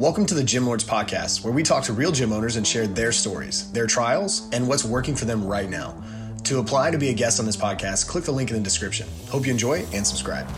Welcome 0.00 0.26
to 0.26 0.34
the 0.34 0.42
Gym 0.42 0.66
Lords 0.66 0.82
Podcast, 0.82 1.44
where 1.44 1.52
we 1.52 1.62
talk 1.62 1.84
to 1.84 1.92
real 1.92 2.10
gym 2.10 2.32
owners 2.32 2.56
and 2.56 2.66
share 2.66 2.88
their 2.88 3.12
stories, 3.12 3.70
their 3.70 3.86
trials, 3.86 4.50
and 4.52 4.66
what's 4.66 4.84
working 4.84 5.14
for 5.14 5.24
them 5.24 5.46
right 5.46 5.70
now. 5.70 6.02
To 6.42 6.58
apply 6.58 6.90
to 6.90 6.98
be 6.98 7.10
a 7.10 7.14
guest 7.14 7.38
on 7.38 7.46
this 7.46 7.56
podcast, 7.56 8.08
click 8.08 8.24
the 8.24 8.32
link 8.32 8.50
in 8.50 8.56
the 8.56 8.62
description. 8.62 9.06
Hope 9.28 9.46
you 9.46 9.52
enjoy 9.52 9.86
and 9.92 10.04
subscribe. 10.04 10.48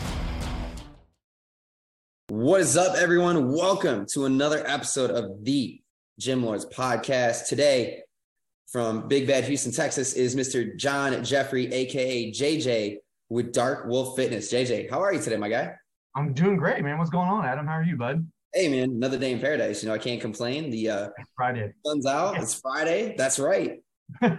What 2.29 2.63
is 2.63 2.79
up, 2.79 2.97
everyone? 2.97 3.53
Welcome 3.53 4.07
to 4.15 4.25
another 4.25 4.67
episode 4.67 5.11
of 5.11 5.45
the 5.45 5.83
Gym 6.19 6.43
Lords 6.43 6.65
Podcast. 6.65 7.47
Today, 7.47 8.05
from 8.73 9.07
Big 9.07 9.27
Bad 9.27 9.45
Houston, 9.45 9.71
Texas, 9.71 10.15
is 10.15 10.35
Mr. 10.35 10.75
Jon 10.79 11.23
Jeffrey, 11.23 11.71
aka 11.75 12.33
JJ, 12.33 12.97
with 13.29 13.53
Dark 13.53 13.87
Wolf 13.87 14.17
Fitness. 14.17 14.51
JJ, 14.51 14.89
how 14.89 15.03
are 15.03 15.13
you 15.13 15.21
today, 15.21 15.37
my 15.37 15.51
guy? 15.51 15.75
I'm 16.15 16.33
doing 16.33 16.57
great, 16.57 16.83
man. 16.83 16.97
What's 16.97 17.11
going 17.11 17.29
on, 17.29 17.45
Adam? 17.45 17.67
How 17.67 17.75
are 17.75 17.85
you, 17.85 17.99
bud? 17.99 18.27
Hey 18.57 18.69
man, 18.69 18.89
another 18.89 19.19
day 19.19 19.33
in 19.33 19.39
paradise. 19.39 19.83
You 19.83 19.91
know, 19.91 19.95
I 19.95 19.99
can't 19.99 20.19
complain. 20.19 20.71
The 20.71 20.89
uh 20.89 21.09
Friday. 21.37 21.75
Sun's 21.85 22.07
out. 22.07 22.41
It's 22.41 22.59
Friday. 22.59 23.15
That's 23.19 23.39
right. 23.39 23.83
you 24.23 24.31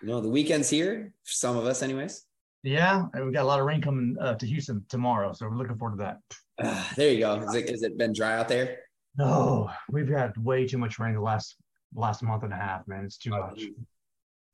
know, 0.00 0.22
the 0.22 0.28
weekend's 0.30 0.70
here 0.70 1.12
for 1.22 1.32
some 1.32 1.54
of 1.54 1.66
us, 1.66 1.82
anyways. 1.82 2.24
Yeah, 2.62 3.04
we 3.14 3.30
got 3.32 3.42
a 3.42 3.46
lot 3.46 3.60
of 3.60 3.66
rain 3.66 3.82
coming 3.82 4.16
uh, 4.18 4.36
to 4.36 4.46
Houston 4.46 4.86
tomorrow, 4.88 5.34
so 5.34 5.46
we're 5.46 5.58
looking 5.58 5.76
forward 5.76 5.98
to 5.98 6.04
that. 6.04 6.18
Uh, 6.58 6.82
there 6.96 7.12
you 7.12 7.18
go. 7.18 7.34
Is 7.42 7.54
it, 7.54 7.68
has 7.68 7.82
it 7.82 7.98
been 7.98 8.14
dry 8.14 8.38
out 8.38 8.48
there? 8.48 8.78
No, 9.18 9.68
we've 9.90 10.08
had 10.08 10.34
way 10.38 10.66
too 10.66 10.78
much 10.78 10.98
rain 10.98 11.12
the 11.12 11.20
last 11.20 11.56
last 11.94 12.22
month 12.22 12.42
and 12.42 12.54
a 12.54 12.56
half, 12.56 12.88
man. 12.88 13.04
It's 13.04 13.18
too 13.18 13.34
oh, 13.34 13.48
much. 13.48 13.64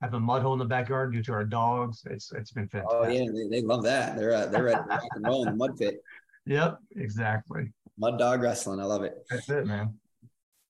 I 0.03 0.07
have 0.07 0.15
a 0.15 0.21
mud 0.21 0.43
hole 0.43 0.55
in 0.55 0.59
the 0.59 0.65
backyard 0.65 1.13
due 1.13 1.23
to 1.23 1.33
our 1.33 1.45
dogs. 1.45 2.03
It's 2.11 2.33
it's 2.33 2.51
been 2.51 2.67
fantastic. 2.67 2.99
Oh 3.01 3.07
yeah, 3.07 3.31
they, 3.33 3.61
they 3.61 3.65
love 3.65 3.85
that. 3.85 4.19
They're 4.19 4.35
uh, 4.35 4.47
they're 4.47 4.65
ready 4.65 4.83
to 4.83 4.89
rock 4.89 5.05
and 5.15 5.25
roll 5.25 5.45
in 5.45 5.51
the 5.51 5.57
mud 5.57 5.79
pit. 5.79 6.03
Yep, 6.45 6.79
exactly. 6.97 7.73
Mud 7.99 8.19
dog 8.19 8.43
wrestling. 8.43 8.81
I 8.81 8.85
love 8.85 9.03
it. 9.03 9.15
That's 9.31 9.49
it, 9.49 9.67
man. 9.67 9.99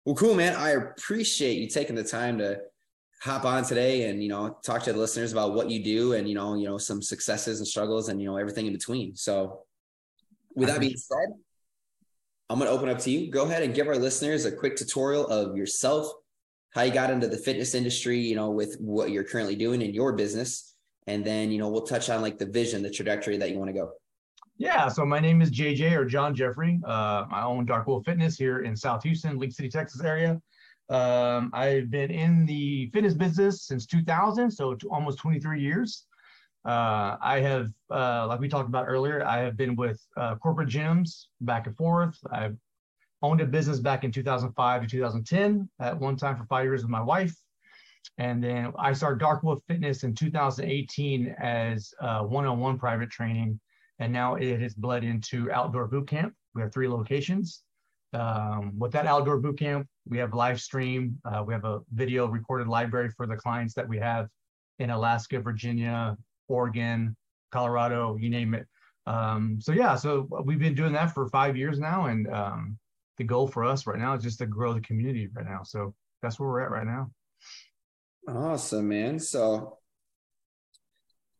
Well, 0.04 0.16
cool, 0.16 0.34
man. 0.34 0.56
I 0.56 0.70
appreciate 0.70 1.58
you 1.58 1.68
taking 1.68 1.94
the 1.94 2.02
time 2.02 2.38
to 2.38 2.60
hop 3.22 3.44
on 3.44 3.62
today 3.62 4.10
and 4.10 4.20
you 4.20 4.28
know 4.28 4.58
talk 4.64 4.82
to 4.82 4.92
the 4.92 4.98
listeners 4.98 5.30
about 5.30 5.54
what 5.54 5.70
you 5.70 5.82
do 5.84 6.14
and 6.14 6.28
you 6.28 6.34
know 6.34 6.56
you 6.56 6.66
know 6.66 6.76
some 6.76 7.00
successes 7.00 7.60
and 7.60 7.68
struggles 7.68 8.08
and 8.08 8.20
you 8.20 8.26
know 8.26 8.36
everything 8.36 8.66
in 8.66 8.72
between. 8.72 9.14
So, 9.14 9.60
with 10.56 10.68
that 10.68 10.80
being 10.80 10.96
said, 10.96 11.28
I'm 12.50 12.58
going 12.58 12.68
to 12.68 12.76
open 12.76 12.88
up 12.88 12.98
to 12.98 13.10
you. 13.10 13.30
Go 13.30 13.44
ahead 13.44 13.62
and 13.62 13.74
give 13.74 13.86
our 13.86 13.96
listeners 13.96 14.44
a 14.44 14.52
quick 14.52 14.76
tutorial 14.76 15.26
of 15.28 15.56
yourself, 15.56 16.12
how 16.74 16.82
you 16.82 16.92
got 16.92 17.10
into 17.10 17.28
the 17.28 17.38
fitness 17.38 17.74
industry, 17.74 18.18
you 18.18 18.34
know, 18.34 18.50
with 18.50 18.76
what 18.80 19.10
you're 19.10 19.24
currently 19.24 19.54
doing 19.54 19.82
in 19.82 19.94
your 19.94 20.12
business, 20.14 20.74
and 21.06 21.24
then 21.24 21.52
you 21.52 21.58
know 21.58 21.68
we'll 21.68 21.86
touch 21.86 22.10
on 22.10 22.22
like 22.22 22.38
the 22.38 22.46
vision, 22.46 22.82
the 22.82 22.90
trajectory 22.90 23.36
that 23.36 23.50
you 23.50 23.58
want 23.58 23.68
to 23.68 23.74
go. 23.74 23.92
Yeah, 24.62 24.86
so 24.86 25.04
my 25.04 25.18
name 25.18 25.42
is 25.42 25.50
JJ 25.50 25.90
or 25.90 26.04
Jon 26.04 26.36
Jeffrey. 26.36 26.80
Uh, 26.86 27.24
I 27.32 27.42
own 27.42 27.66
Dark 27.66 27.88
Wolf 27.88 28.04
Fitness 28.04 28.38
here 28.38 28.60
in 28.60 28.76
South 28.76 29.02
Houston, 29.02 29.36
League 29.36 29.52
City, 29.52 29.68
Texas 29.68 30.02
area. 30.04 30.40
Um, 30.88 31.50
I've 31.52 31.90
been 31.90 32.12
in 32.12 32.46
the 32.46 32.88
fitness 32.92 33.14
business 33.14 33.62
since 33.62 33.86
2000, 33.86 34.52
so 34.52 34.78
almost 34.88 35.18
23 35.18 35.60
years. 35.60 36.06
Uh, 36.64 37.16
I 37.20 37.40
have, 37.40 37.70
uh, 37.90 38.28
like 38.28 38.38
we 38.38 38.48
talked 38.48 38.68
about 38.68 38.84
earlier, 38.86 39.26
I 39.26 39.38
have 39.38 39.56
been 39.56 39.74
with 39.74 40.00
uh, 40.16 40.36
corporate 40.36 40.68
gyms 40.68 41.24
back 41.40 41.66
and 41.66 41.76
forth. 41.76 42.16
I've 42.30 42.56
owned 43.20 43.40
a 43.40 43.46
business 43.46 43.80
back 43.80 44.04
in 44.04 44.12
2005 44.12 44.82
to 44.82 44.86
2010 44.86 45.68
at 45.80 45.98
one 45.98 46.16
time 46.16 46.36
for 46.36 46.44
five 46.44 46.66
years 46.66 46.82
with 46.82 46.90
my 46.90 47.02
wife. 47.02 47.34
And 48.16 48.40
then 48.40 48.72
I 48.78 48.92
started 48.92 49.18
Dark 49.18 49.42
Wolf 49.42 49.60
Fitness 49.66 50.04
in 50.04 50.14
2018 50.14 51.34
as 51.40 51.92
one 52.00 52.46
on 52.46 52.60
one 52.60 52.78
private 52.78 53.10
training 53.10 53.58
and 54.02 54.12
now 54.12 54.34
it 54.34 54.60
has 54.60 54.74
bled 54.74 55.04
into 55.04 55.50
outdoor 55.52 55.86
boot 55.86 56.08
camp. 56.08 56.34
We 56.54 56.62
have 56.62 56.72
three 56.72 56.88
locations. 56.88 57.62
Um, 58.12 58.76
with 58.76 58.92
that 58.92 59.06
outdoor 59.06 59.38
boot 59.38 59.58
camp, 59.58 59.86
we 60.06 60.18
have 60.18 60.34
live 60.34 60.60
stream. 60.60 61.18
Uh, 61.24 61.44
we 61.46 61.54
have 61.54 61.64
a 61.64 61.80
video 61.94 62.26
recorded 62.26 62.66
library 62.66 63.10
for 63.16 63.26
the 63.26 63.36
clients 63.36 63.74
that 63.74 63.88
we 63.88 63.98
have 63.98 64.28
in 64.80 64.90
Alaska, 64.90 65.40
Virginia, 65.40 66.16
Oregon, 66.48 67.16
Colorado, 67.52 68.16
you 68.16 68.28
name 68.28 68.54
it. 68.54 68.66
Um, 69.06 69.58
so 69.60 69.72
yeah, 69.72 69.94
so 69.94 70.28
we've 70.44 70.58
been 70.58 70.74
doing 70.74 70.92
that 70.94 71.14
for 71.14 71.28
five 71.28 71.56
years 71.56 71.78
now, 71.78 72.06
and 72.06 72.28
um, 72.28 72.78
the 73.18 73.24
goal 73.24 73.46
for 73.46 73.64
us 73.64 73.86
right 73.86 73.98
now 73.98 74.14
is 74.14 74.22
just 74.22 74.38
to 74.40 74.46
grow 74.46 74.74
the 74.74 74.80
community 74.80 75.28
right 75.32 75.46
now. 75.46 75.62
So 75.62 75.94
that's 76.22 76.40
where 76.40 76.48
we're 76.48 76.60
at 76.60 76.70
right 76.70 76.86
now. 76.86 77.10
Awesome, 78.28 78.88
man. 78.88 79.18
So 79.18 79.78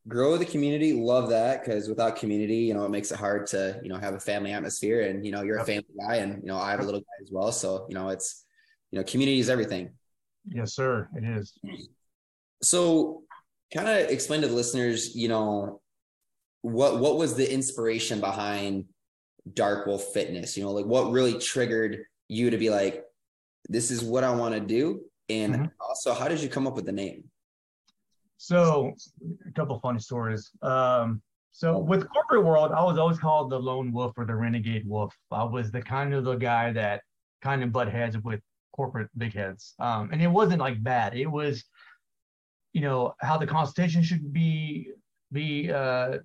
grow 0.09 0.37
the 0.37 0.45
community. 0.45 0.93
Love 0.93 1.31
that 1.31 1.65
because 1.65 1.89
without 1.89 2.17
community 2.17 2.57
you 2.57 2.75
know 2.75 2.85
it 2.85 2.91
makes 2.91 3.11
it 3.11 3.19
hard 3.19 3.47
to 3.49 3.79
you 3.83 3.89
know 3.89 3.97
have 3.97 4.15
a 4.15 4.21
family 4.21 4.53
atmosphere. 4.53 5.03
And 5.03 5.25
you 5.25 5.33
know 5.33 5.43
you're 5.43 5.59
a 5.59 5.65
family 5.65 5.87
guy 5.99 6.17
and 6.17 6.43
you 6.43 6.49
know 6.49 6.59
i 6.59 6.71
have 6.71 6.81
a 6.81 6.85
little 6.85 7.01
guy 7.01 7.23
as 7.23 7.31
well. 7.31 7.53
So 7.53 7.87
you 7.89 7.95
know 7.95 8.09
it's 8.09 8.45
you 8.91 8.99
know 8.99 9.05
community 9.05 9.39
is 9.39 9.51
everything. 9.51 9.91
Yes 10.49 10.75
sir. 10.75 11.09
It 11.17 11.25
is. 11.25 11.55
So 12.63 13.23
kind 13.73 13.89
of 13.89 14.11
explain 14.11 14.43
to 14.43 14.49
the 14.49 14.55
listeners 14.55 15.15
you 15.17 15.29
know 15.29 15.81
what 16.63 17.01
what 17.01 17.17
was 17.17 17.35
the 17.35 17.53
inspiration 17.53 18.21
behind 18.21 18.87
dark 19.55 19.87
wolf 19.87 20.05
fitness? 20.13 20.57
You 20.57 20.65
know 20.65 20.73
like 20.73 20.87
what 20.87 21.11
really 21.11 21.39
triggered 21.39 22.05
you 22.29 22.51
to 22.51 22.59
be 22.59 22.71
like 22.71 23.05
this 23.69 23.93
is 23.93 24.03
what 24.03 24.25
i 24.25 24.35
want 24.35 24.55
to 24.55 24.61
do? 24.61 25.03
And 25.29 25.55
mm-hmm. 25.55 25.65
also 25.81 26.13
how 26.13 26.27
did 26.27 26.41
you 26.41 26.49
come 26.49 26.67
up 26.67 26.75
with 26.75 26.87
the 26.87 26.93
name 26.93 27.25
so, 28.43 28.93
a 29.49 29.53
couple 29.53 29.79
funny 29.79 30.01
stories. 30.01 30.51
Um, 30.63 31.23
so, 31.53 31.79
with 31.79 32.09
corporate 32.09 32.45
world, 32.45 32.73
I 32.73 32.83
was 32.83 32.99
always 32.99 33.21
called 33.21 33.51
the 33.51 33.59
lone 33.59 33.93
wolf 33.93 34.15
or 34.17 34.25
the 34.25 34.35
renegade 34.35 34.85
wolf. 34.85 35.17
I 35.31 35.45
was 35.45 35.71
the 35.71 35.81
kind 35.81 36.13
of 36.13 36.25
the 36.25 36.35
guy 36.35 36.73
that 36.73 37.03
kind 37.41 37.63
of 37.63 37.71
butt 37.71 37.89
heads 37.89 38.19
with 38.19 38.41
corporate 38.73 39.11
big 39.17 39.33
heads. 39.33 39.75
Um, 39.79 40.11
and 40.11 40.21
it 40.21 40.27
wasn't 40.27 40.59
like 40.59 40.83
bad. 40.83 41.15
It 41.17 41.29
was, 41.29 41.63
you 42.73 42.81
know, 42.81 43.15
how 43.21 43.39
the 43.39 43.47
consultation 43.47 44.03
should 44.03 44.33
be 44.33 44.91
be 45.31 45.71
uh, 45.71 46.19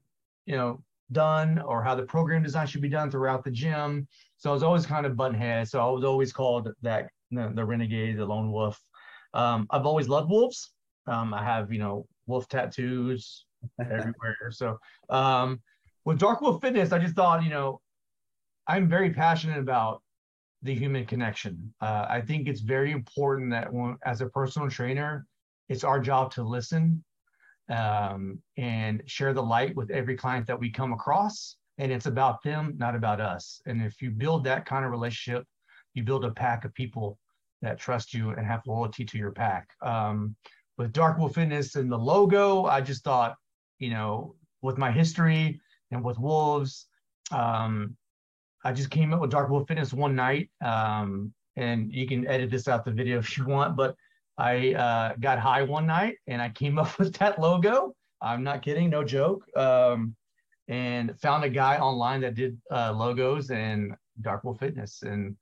you 0.48 0.56
know 0.56 0.82
done 1.12 1.60
or 1.60 1.84
how 1.84 1.94
the 1.94 2.02
program 2.02 2.42
design 2.42 2.66
should 2.66 2.82
be 2.82 2.90
done 2.90 3.12
throughout 3.12 3.44
the 3.44 3.52
gym. 3.52 4.08
So 4.38 4.50
I 4.50 4.54
was 4.54 4.64
always 4.64 4.88
kind 4.88 5.06
of 5.06 5.16
butt 5.16 5.36
head. 5.36 5.68
So 5.68 5.88
I 5.88 5.92
was 5.92 6.04
always 6.04 6.34
called 6.34 6.68
that 6.82 7.10
the, 7.30 7.52
the 7.54 7.64
renegade, 7.64 8.18
the 8.18 8.26
lone 8.26 8.52
wolf. 8.52 8.82
Um, 9.36 9.68
I've 9.70 9.86
always 9.86 10.10
loved 10.10 10.32
wolves. 10.32 10.74
Um, 11.08 11.34
I 11.34 11.44
have, 11.44 11.72
you 11.72 11.80
know, 11.80 12.06
wolf 12.26 12.48
tattoos 12.48 13.46
everywhere. 13.80 14.52
So 14.52 14.78
um, 15.10 15.62
with 16.06 16.20
Dark 16.20 16.42
Wolf 16.42 16.62
Fitness, 16.62 16.92
I 16.92 17.00
just 17.00 17.16
thought, 17.16 17.44
you 17.44 17.50
know, 17.50 17.82
I'm 18.68 18.90
very 18.90 19.14
passionate 19.14 19.60
about 19.60 20.02
the 20.62 20.74
human 20.74 21.06
connection. 21.06 21.74
Uh, 21.82 22.06
I 22.10 22.22
think 22.22 22.48
it's 22.48 22.62
very 22.62 22.92
important 22.92 23.52
that 23.52 23.72
when, 23.72 23.98
as 24.06 24.22
a 24.22 24.28
personal 24.28 24.70
trainer, 24.70 25.26
it's 25.70 25.84
our 25.84 26.00
job 26.00 26.34
to 26.34 26.44
listen 26.44 27.04
um, 27.70 28.42
and 28.58 29.04
share 29.06 29.34
the 29.34 29.44
light 29.44 29.76
with 29.76 29.92
every 29.92 30.16
client 30.16 30.48
that 30.48 30.60
we 30.60 30.70
come 30.70 30.94
across. 30.94 31.58
And 31.78 31.92
it's 31.92 32.08
about 32.08 32.42
them, 32.42 32.74
not 32.78 32.96
about 32.96 33.22
us. 33.22 33.62
And 33.66 33.82
if 33.82 34.02
you 34.02 34.10
build 34.10 34.44
that 34.46 34.66
kind 34.66 34.84
of 34.84 34.92
relationship, 34.92 35.46
you 35.94 36.04
build 36.04 36.26
a 36.26 36.32
pack 36.32 36.66
of 36.66 36.74
people 36.74 37.20
that 37.62 37.80
trust 37.80 38.14
you 38.14 38.32
and 38.32 38.46
have 38.46 38.62
loyalty 38.66 39.06
to 39.06 39.18
your 39.18 39.32
pack. 39.32 39.70
Um, 39.82 40.36
with 40.78 40.94
Dark 40.94 41.18
Wolf 41.18 41.36
Fitness 41.36 41.76
and 41.76 41.92
the 41.92 41.98
logo, 41.98 42.66
I 42.66 42.82
just 42.82 43.04
thought, 43.04 43.36
you 43.80 43.90
know, 43.90 44.36
with 44.62 44.78
my 44.78 44.92
history 44.92 45.60
and 45.92 46.04
with 46.04 46.20
wolves, 46.20 46.88
um, 47.32 47.96
I 48.64 48.74
just 48.74 48.90
came 48.90 49.14
up 49.14 49.22
with 49.22 49.32
Dark 49.32 49.50
Wolf 49.50 49.68
Fitness 49.68 49.94
one 49.94 50.16
night. 50.16 50.50
Um, 50.64 51.34
and 51.56 51.92
you 51.92 52.08
can 52.08 52.28
edit 52.28 52.52
this 52.52 52.68
out 52.68 52.86
the 52.86 52.92
video 52.92 53.18
if 53.18 53.38
you 53.38 53.46
want, 53.46 53.76
but 53.76 53.96
I 54.38 54.74
uh, 54.74 55.14
got 55.20 55.40
high 55.40 55.64
one 55.64 55.88
night 55.88 56.18
and 56.28 56.42
I 56.42 56.50
came 56.50 56.78
up 56.80 56.98
with 57.00 57.16
that 57.16 57.40
logo. 57.40 57.96
I'm 58.22 58.44
not 58.44 58.62
kidding, 58.62 58.90
no 58.90 59.04
joke. 59.04 59.44
Um, 59.56 60.16
and 60.68 61.20
found 61.22 61.44
a 61.44 61.50
guy 61.50 61.78
online 61.78 62.22
that 62.22 62.36
did 62.36 62.60
uh, 62.72 62.92
logos 62.92 63.52
and 63.52 63.96
Dark 64.22 64.44
Wolf 64.44 64.60
Fitness. 64.60 65.02
And 65.02 65.36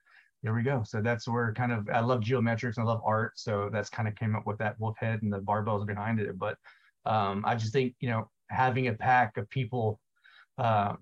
there 0.46 0.54
we 0.54 0.62
go. 0.62 0.84
So 0.86 1.02
that's 1.02 1.28
where 1.28 1.52
kind 1.54 1.72
of 1.72 1.90
I 1.90 2.02
love 2.02 2.22
geometrics. 2.22 2.78
I 2.78 2.84
love 2.84 3.02
art. 3.04 3.32
So 3.36 3.68
that's 3.74 3.90
kind 3.90 4.08
of 4.08 4.14
came 4.14 4.36
up 4.36 4.46
with 4.46 4.60
that 4.60 4.80
wolf 4.80 4.96
head 5.00 5.24
and 5.24 5.34
the 5.34 5.40
barbells 5.40 5.88
behind 5.88 6.20
it. 6.20 6.38
But 6.38 6.60
um, 7.04 7.44
I 7.48 7.56
just 7.56 7.74
think 7.74 7.96
you 8.00 8.10
know 8.10 8.30
having 8.52 8.88
a 8.88 8.94
pack 8.94 9.38
of 9.38 9.50
people 9.50 10.00
uh, 10.60 10.94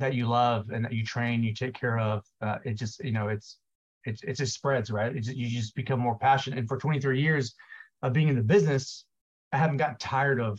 that 0.00 0.14
you 0.14 0.26
love 0.26 0.70
and 0.70 0.84
that 0.84 0.92
you 0.92 1.04
train, 1.04 1.44
you 1.44 1.54
take 1.54 1.72
care 1.72 2.00
of, 2.00 2.24
uh, 2.42 2.58
it 2.64 2.74
just 2.74 2.98
you 3.04 3.12
know 3.12 3.28
it's 3.28 3.58
it 4.04 4.20
it 4.24 4.32
just 4.32 4.54
spreads 4.54 4.90
right. 4.90 5.14
You 5.14 5.48
just 5.48 5.76
become 5.76 6.00
more 6.00 6.18
passionate. 6.18 6.58
And 6.58 6.66
for 6.66 6.76
23 6.76 7.22
years 7.22 7.54
of 8.02 8.12
being 8.12 8.26
in 8.26 8.34
the 8.34 8.42
business, 8.42 9.04
I 9.52 9.58
haven't 9.58 9.76
gotten 9.76 9.98
tired 9.98 10.40
of 10.40 10.58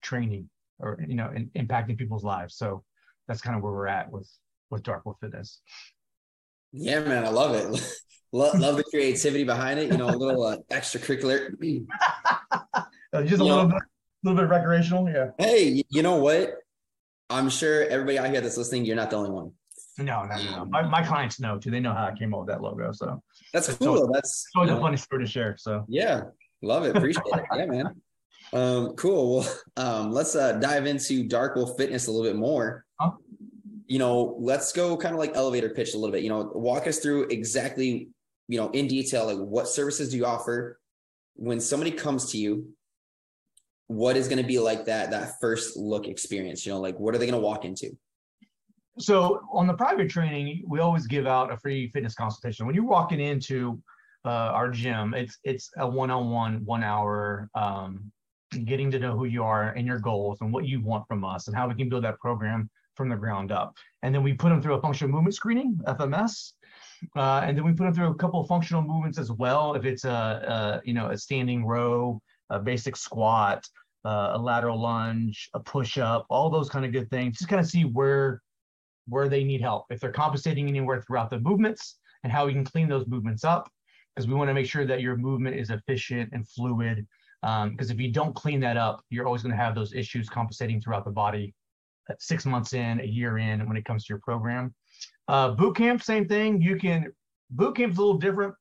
training 0.00 0.48
or 0.78 0.98
you 1.06 1.16
know 1.16 1.30
in, 1.36 1.50
impacting 1.54 1.98
people's 1.98 2.24
lives. 2.24 2.56
So 2.56 2.82
that's 3.28 3.42
kind 3.42 3.58
of 3.58 3.62
where 3.62 3.72
we're 3.72 3.88
at 3.88 4.10
with 4.10 4.30
with 4.70 4.82
Dark 4.82 5.04
Wolf 5.04 5.18
Fitness. 5.20 5.60
Yeah, 6.72 7.00
man, 7.00 7.24
I 7.24 7.28
love 7.28 7.54
it. 7.54 7.98
love, 8.32 8.58
love 8.58 8.76
the 8.76 8.84
creativity 8.84 9.44
behind 9.44 9.78
it. 9.78 9.90
You 9.90 9.98
know, 9.98 10.08
a 10.08 10.16
little 10.16 10.44
uh, 10.44 10.56
extracurricular. 10.70 11.54
Uh, 13.14 13.22
just 13.22 13.42
a 13.42 13.44
little 13.44 13.66
bit, 13.66 13.76
a 13.76 13.82
little 14.22 14.40
bit 14.40 14.48
recreational. 14.48 15.06
Yeah. 15.06 15.32
Hey, 15.36 15.84
you 15.90 16.02
know 16.02 16.16
what? 16.16 16.54
I'm 17.28 17.50
sure 17.50 17.84
everybody 17.84 18.18
out 18.18 18.30
here 18.30 18.40
that's 18.40 18.56
listening, 18.56 18.86
you're 18.86 18.96
not 18.96 19.10
the 19.10 19.16
only 19.16 19.28
one. 19.28 19.52
No, 19.98 20.24
no, 20.24 20.36
no. 20.36 20.56
no. 20.56 20.64
My, 20.64 20.80
my 20.82 21.02
clients 21.02 21.38
know 21.38 21.58
too. 21.58 21.70
They 21.70 21.80
know 21.80 21.92
how 21.92 22.06
I 22.06 22.12
came 22.18 22.32
up 22.32 22.40
with 22.40 22.48
that 22.48 22.62
logo. 22.62 22.90
So 22.92 23.22
that's 23.52 23.74
cool. 23.74 24.10
that's 24.10 24.46
always 24.56 24.70
a 24.70 24.80
funny 24.80 24.96
story 24.96 25.24
to 25.24 25.30
share. 25.30 25.56
So 25.58 25.84
yeah, 25.88 26.22
love 26.62 26.84
it. 26.84 26.96
Appreciate 26.96 27.24
it. 27.26 27.44
Yeah, 27.54 27.66
man. 27.66 28.00
Um, 28.52 28.94
cool. 28.96 29.40
Well, 29.40 29.58
um, 29.76 30.12
let's 30.12 30.34
uh, 30.34 30.52
dive 30.52 30.86
into 30.86 31.26
Dark 31.28 31.56
Wolf 31.56 31.76
Fitness 31.76 32.06
a 32.06 32.12
little 32.12 32.26
bit 32.26 32.36
more. 32.36 32.84
Huh? 32.98 33.12
You 33.86 33.98
know, 33.98 34.36
let's 34.38 34.72
go 34.72 34.96
kind 34.96 35.14
of 35.14 35.18
like 35.18 35.36
elevator 35.36 35.70
pitch 35.70 35.94
a 35.94 35.98
little 35.98 36.12
bit. 36.12 36.22
You 36.22 36.30
know, 36.30 36.50
walk 36.54 36.86
us 36.86 36.98
through 36.98 37.24
exactly, 37.24 38.08
you 38.48 38.58
know, 38.58 38.70
in 38.70 38.86
detail, 38.86 39.26
like 39.26 39.38
what 39.38 39.68
services 39.68 40.10
do 40.10 40.16
you 40.16 40.24
offer 40.24 40.78
when 41.34 41.60
somebody 41.60 41.90
comes 41.90 42.30
to 42.32 42.38
you? 42.38 42.68
What 43.88 44.16
is 44.16 44.28
going 44.28 44.40
to 44.40 44.46
be 44.46 44.58
like 44.58 44.86
that 44.86 45.10
that 45.10 45.34
first 45.40 45.76
look 45.76 46.06
experience? 46.06 46.64
You 46.64 46.72
know, 46.72 46.80
like 46.80 46.98
what 46.98 47.14
are 47.14 47.18
they 47.18 47.26
going 47.26 47.40
to 47.40 47.44
walk 47.44 47.64
into? 47.64 47.96
So 48.98 49.40
on 49.52 49.66
the 49.66 49.74
private 49.74 50.10
training, 50.10 50.64
we 50.66 50.80
always 50.80 51.06
give 51.06 51.26
out 51.26 51.52
a 51.52 51.56
free 51.56 51.88
fitness 51.88 52.14
consultation. 52.14 52.66
When 52.66 52.74
you're 52.74 52.84
walking 52.84 53.20
into 53.20 53.82
uh, 54.24 54.28
our 54.28 54.70
gym, 54.70 55.14
it's 55.14 55.38
it's 55.44 55.70
a 55.78 55.88
one-on-one, 55.88 56.64
one 56.64 56.84
hour 56.84 57.48
um, 57.54 58.12
getting 58.64 58.90
to 58.90 58.98
know 58.98 59.16
who 59.16 59.24
you 59.24 59.42
are 59.42 59.70
and 59.70 59.86
your 59.86 59.98
goals 59.98 60.38
and 60.40 60.52
what 60.52 60.66
you 60.66 60.80
want 60.82 61.06
from 61.08 61.24
us 61.24 61.48
and 61.48 61.56
how 61.56 61.68
we 61.68 61.74
can 61.74 61.88
build 61.88 62.04
that 62.04 62.18
program 62.20 62.70
from 62.94 63.08
the 63.08 63.16
ground 63.16 63.52
up. 63.52 63.76
And 64.02 64.14
then 64.14 64.22
we 64.22 64.32
put 64.32 64.50
them 64.50 64.62
through 64.62 64.74
a 64.74 64.80
functional 64.80 65.12
movement 65.12 65.34
screening, 65.34 65.78
FMS. 65.86 66.52
Uh, 67.16 67.42
and 67.44 67.56
then 67.56 67.64
we 67.64 67.72
put 67.72 67.84
them 67.84 67.94
through 67.94 68.08
a 68.08 68.14
couple 68.14 68.40
of 68.40 68.48
functional 68.48 68.82
movements 68.82 69.18
as 69.18 69.30
well. 69.30 69.74
If 69.74 69.84
it's 69.84 70.04
a, 70.04 70.80
a 70.80 70.80
you 70.84 70.94
know 70.94 71.10
a 71.10 71.18
standing 71.18 71.64
row, 71.64 72.20
a 72.50 72.60
basic 72.60 72.96
squat, 72.96 73.66
uh, 74.04 74.32
a 74.34 74.38
lateral 74.38 74.80
lunge, 74.80 75.50
a 75.54 75.60
push 75.60 75.98
up, 75.98 76.26
all 76.30 76.50
those 76.50 76.68
kind 76.68 76.84
of 76.84 76.92
good 76.92 77.10
things. 77.10 77.38
Just 77.38 77.48
kind 77.48 77.60
of 77.60 77.66
see 77.66 77.84
where 77.84 78.40
where 79.08 79.28
they 79.28 79.42
need 79.42 79.60
help. 79.60 79.86
If 79.90 80.00
they're 80.00 80.12
compensating 80.12 80.68
anywhere 80.68 81.02
throughout 81.02 81.30
the 81.30 81.40
movements, 81.40 81.98
and 82.22 82.32
how 82.32 82.46
we 82.46 82.52
can 82.52 82.64
clean 82.64 82.88
those 82.88 83.06
movements 83.08 83.44
up, 83.44 83.68
because 84.14 84.28
we 84.28 84.34
want 84.34 84.48
to 84.48 84.54
make 84.54 84.66
sure 84.66 84.86
that 84.86 85.00
your 85.00 85.16
movement 85.16 85.56
is 85.56 85.70
efficient 85.70 86.30
and 86.32 86.48
fluid 86.48 87.06
because 87.42 87.90
um, 87.90 87.96
if 87.96 87.98
you 87.98 88.12
don't 88.12 88.36
clean 88.36 88.60
that 88.60 88.76
up, 88.76 89.02
you're 89.10 89.26
always 89.26 89.42
going 89.42 89.50
to 89.50 89.60
have 89.60 89.74
those 89.74 89.94
issues 89.94 90.28
compensating 90.28 90.80
throughout 90.80 91.04
the 91.04 91.10
body 91.10 91.52
six 92.20 92.46
months 92.46 92.72
in, 92.72 93.00
a 93.00 93.04
year 93.04 93.38
in, 93.38 93.66
when 93.66 93.76
it 93.76 93.84
comes 93.84 94.04
to 94.04 94.10
your 94.10 94.20
program. 94.20 94.74
Uh, 95.28 95.50
boot 95.50 95.76
camp, 95.76 96.02
same 96.02 96.26
thing. 96.26 96.60
You 96.60 96.76
can, 96.76 97.12
boot 97.50 97.76
camp's 97.76 97.96
a 97.98 98.00
little 98.00 98.18
different. 98.18 98.54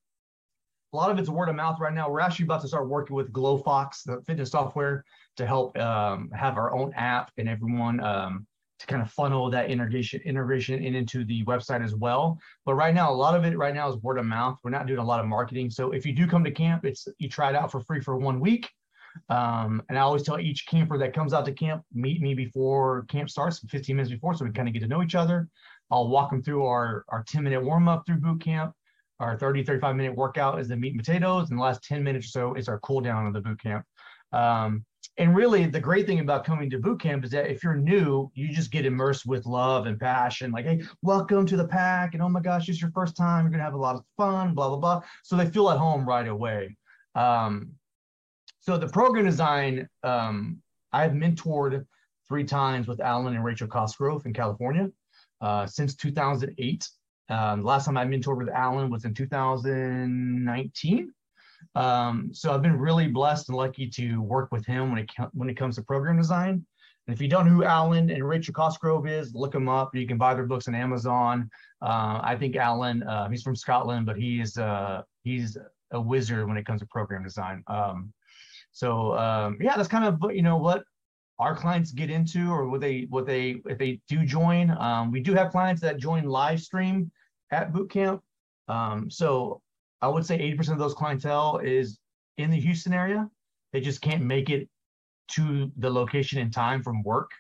A 0.94 0.98
lot 0.98 1.10
of 1.10 1.18
it's 1.20 1.30
word 1.30 1.50
of 1.50 1.56
mouth 1.56 1.80
right 1.80 1.94
now. 1.94 2.10
We're 2.10 2.20
actually 2.20 2.46
about 2.46 2.62
to 2.62 2.68
start 2.68 2.90
working 2.90 3.16
with 3.16 3.32
Glofox, 3.32 4.04
the 4.06 4.22
fitness 4.28 4.52
software, 4.52 5.06
to 5.38 5.46
help 5.46 5.78
um, 5.78 6.30
have 6.34 6.58
our 6.58 6.74
own 6.74 6.94
app 6.96 7.32
and 7.38 7.48
everyone 7.48 8.04
um, 8.04 8.46
to 8.82 8.88
kind 8.88 9.02
of 9.02 9.10
funnel 9.12 9.50
that 9.50 9.70
integration 9.70 10.20
integration 10.26 10.84
in 10.84 10.96
into 10.96 11.24
the 11.24 11.46
website 11.46 11.84
as 11.84 11.96
well. 11.96 12.38
But 12.66 12.74
right 12.74 12.94
now, 12.94 13.12
a 13.12 13.14
lot 13.14 13.36
of 13.36 13.46
it 13.46 13.58
right 13.58 13.74
now 13.74 13.88
is 13.90 13.96
word 13.98 14.18
of 14.18 14.26
mouth. 14.26 14.58
We're 14.64 14.72
not 14.72 14.88
doing 14.88 15.00
a 15.00 15.04
lot 15.06 15.20
of 15.20 15.28
marketing. 15.28 15.70
So 15.70 15.92
if 15.92 16.06
you 16.06 16.14
do 16.14 16.28
come 16.28 16.44
to 16.44 16.52
camp, 16.52 16.84
it's 16.84 17.08
you 17.20 17.30
try 17.30 17.50
it 17.50 17.56
out 17.56 17.72
for 17.72 17.80
free 17.80 18.02
for 18.02 18.18
one 18.18 18.40
week. 18.40 18.70
Um, 19.30 19.82
and 19.90 19.98
I 19.98 20.02
always 20.02 20.24
tell 20.24 20.40
each 20.40 20.68
camper 20.68 20.98
that 20.98 21.14
comes 21.14 21.34
out 21.34 21.46
to 21.46 21.52
camp, 21.52 21.84
meet 21.94 22.22
me 22.22 22.34
before 22.34 23.06
camp 23.10 23.30
starts, 23.30 23.60
15 23.70 23.96
minutes 23.96 24.12
before, 24.12 24.34
so 24.34 24.46
we 24.46 24.52
kind 24.52 24.68
of 24.68 24.74
get 24.74 24.82
to 24.82 24.88
know 24.88 25.04
each 25.04 25.16
other. 25.16 25.48
I'll 25.90 26.08
walk 26.08 26.32
them 26.32 26.42
through 26.42 26.66
our, 26.66 27.06
our 27.10 27.24
10 27.28 27.44
minute 27.44 27.64
warm 27.64 27.88
up 27.88 28.06
through 28.06 28.18
boot 28.18 28.42
camp. 28.42 28.74
Our 29.20 29.38
30, 29.38 29.64
35 29.64 29.96
minute 29.96 30.16
workout 30.16 30.60
is 30.60 30.68
the 30.68 30.76
meat 30.76 30.94
and 30.94 31.04
potatoes. 31.04 31.50
And 31.50 31.60
the 31.60 31.64
last 31.64 31.84
10 31.84 32.04
minutes 32.04 32.28
or 32.28 32.30
so 32.30 32.54
is 32.56 32.68
our 32.68 32.80
cool 32.80 33.02
down 33.02 33.28
of 33.28 33.34
the 33.34 33.42
boot 33.42 33.62
camp. 33.62 33.86
Um, 34.32 34.86
and 35.18 35.36
really 35.36 35.66
the 35.66 35.80
great 35.80 36.06
thing 36.06 36.20
about 36.20 36.46
coming 36.46 36.70
to 36.70 36.80
boot 36.80 37.02
camp 37.02 37.26
is 37.26 37.32
that 37.32 37.50
if 37.50 37.64
you're 37.64 37.76
new 37.76 38.32
you 38.34 38.54
just 38.54 38.72
get 38.72 38.86
immersed 38.86 39.26
with 39.26 39.46
love 39.46 39.86
and 39.86 40.00
passion 40.00 40.52
like 40.52 40.66
hey 40.66 40.82
welcome 41.02 41.46
to 41.46 41.58
the 41.58 41.68
pack 41.68 42.14
and 42.14 42.24
oh 42.24 42.30
my 42.30 42.40
gosh 42.40 42.70
it's 42.70 42.82
your 42.82 42.92
first 42.92 43.18
time 43.18 43.44
you're 43.44 43.52
gonna 43.52 43.64
have 43.64 43.74
a 43.74 43.78
lot 43.78 43.96
of 43.96 44.04
fun 44.16 44.54
blah 44.54 44.70
blah 44.70 44.78
blah 44.78 45.02
so 45.24 45.36
they 45.36 45.46
feel 45.46 45.70
at 45.70 45.78
home 45.78 46.08
right 46.08 46.28
away 46.28 46.76
um, 47.16 47.72
so 48.62 48.78
the 48.78 48.88
program 48.88 49.26
design 49.26 49.88
um, 50.04 50.62
i've 50.94 51.12
mentored 51.12 51.86
three 52.28 52.44
times 52.44 52.88
with 52.88 53.02
alan 53.02 53.36
and 53.36 53.44
rachel 53.44 53.68
cosgrove 53.68 54.26
in 54.26 54.34
california 54.34 54.90
uh, 55.42 55.66
since 55.66 55.96
2008 55.96 56.88
um, 57.30 57.64
last 57.64 57.86
time 57.86 57.98
i 57.98 58.06
mentored 58.06 58.38
with 58.38 58.50
alan 58.50 58.90
was 58.90 59.06
in 59.06 59.14
2019 59.14 61.14
um, 61.76 62.32
so 62.34 62.54
I've 62.54 62.62
been 62.62 62.78
really 62.78 63.08
blessed 63.08 63.50
and 63.50 63.58
lucky 63.58 63.88
to 63.88 64.22
work 64.22 64.52
with 64.52 64.66
him 64.66 64.92
when 64.92 65.00
it 65.00 65.10
when 65.34 65.50
it 65.50 65.56
comes 65.56 65.76
to 65.76 65.84
program 65.84 66.18
design. 66.18 66.66
And 67.08 67.16
if 67.16 67.22
you 67.22 67.28
don't 67.28 67.48
know 67.48 67.54
who 67.54 67.64
Alan 67.64 68.10
and 68.10 68.28
Rachel 68.28 68.54
Cosgrove 68.54 69.08
is, 69.08 69.34
look 69.34 69.52
them 69.52 69.68
up. 69.68 69.96
You 69.96 70.08
can 70.08 70.18
buy 70.18 70.34
their 70.34 70.46
books 70.46 70.68
on 70.68 70.76
Amazon. 70.76 71.50
Uh, 71.82 72.20
I 72.22 72.36
think 72.38 72.56
Alan, 72.56 73.04
uh, 73.04 73.28
he's 73.30 73.42
from 73.42 73.56
Scotland, 73.56 74.06
but 74.06 74.18
he's 74.18 74.58
uh, 74.58 75.02
he's 75.24 75.58
a 75.92 76.00
wizard 76.00 76.48
when 76.48 76.58
it 76.58 76.66
comes 76.66 76.82
to 76.82 76.88
program 76.88 77.24
design. 77.24 77.64
Um, 77.68 78.14
so 78.72 79.18
um, 79.18 79.58
yeah, 79.62 79.76
that's 79.76 79.90
kind 79.90 80.06
of 80.06 80.20
you 80.34 80.42
know 80.42 80.58
what 80.58 80.84
our 81.40 81.56
clients 81.56 81.92
get 81.92 82.10
into, 82.10 82.52
or 82.52 82.70
what 82.70 82.82
they 82.82 83.08
what 83.10 83.26
they 83.26 83.62
if 83.66 83.78
they 83.78 84.00
do 84.08 84.26
join. 84.26 84.72
Um, 84.72 85.12
we 85.12 85.22
do 85.22 85.34
have 85.34 85.52
clients 85.52 85.82
that 85.82 85.98
join 85.98 86.26
live 86.26 86.62
stream 86.62 87.12
at 87.52 87.74
boot 87.74 87.90
camp. 87.90 88.22
Um, 88.68 89.10
so 89.10 89.62
I 90.02 90.08
would 90.08 90.26
say 90.26 90.38
80% 90.38 90.74
of 90.74 90.80
those 90.80 90.94
clientele 90.94 91.60
is 91.64 92.00
in 92.38 92.50
the 92.50 92.60
Houston 92.60 92.94
area. 92.94 93.30
They 93.74 93.82
just 93.82 94.02
can't 94.02 94.24
make 94.24 94.50
it 94.50 94.68
to 95.34 95.72
the 95.78 95.90
location 95.90 96.40
in 96.40 96.52
time 96.52 96.82
from 96.82 97.04
work. 97.04 97.32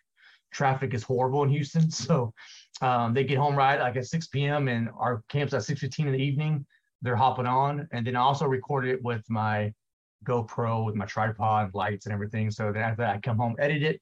Traffic 0.51 0.93
is 0.93 1.03
horrible 1.03 1.43
in 1.43 1.49
Houston. 1.49 1.89
So 2.01 2.33
um, 2.81 3.13
they 3.13 3.23
get 3.23 3.37
home 3.37 3.55
right 3.55 3.79
like 3.79 3.95
at 3.95 4.05
6 4.05 4.27
p.m. 4.27 4.67
and 4.67 4.89
our 4.97 5.23
camp's 5.29 5.53
at 5.53 5.61
6.15 5.61 6.07
in 6.07 6.11
the 6.13 6.17
evening. 6.17 6.65
They're 7.01 7.15
hopping 7.15 7.45
on. 7.45 7.87
And 7.91 8.05
then 8.05 8.15
I 8.15 8.21
also 8.21 8.45
record 8.45 8.87
it 8.87 9.01
with 9.03 9.23
my 9.29 9.71
GoPro 10.25 10.85
with 10.85 10.95
my 10.95 11.05
tripod, 11.05 11.73
lights 11.73 12.05
and 12.05 12.13
everything. 12.13 12.51
So 12.51 12.71
then 12.71 12.83
after 12.83 13.03
that, 13.03 13.15
I 13.15 13.19
come 13.19 13.37
home, 13.37 13.55
edit 13.59 13.83
it, 13.83 14.01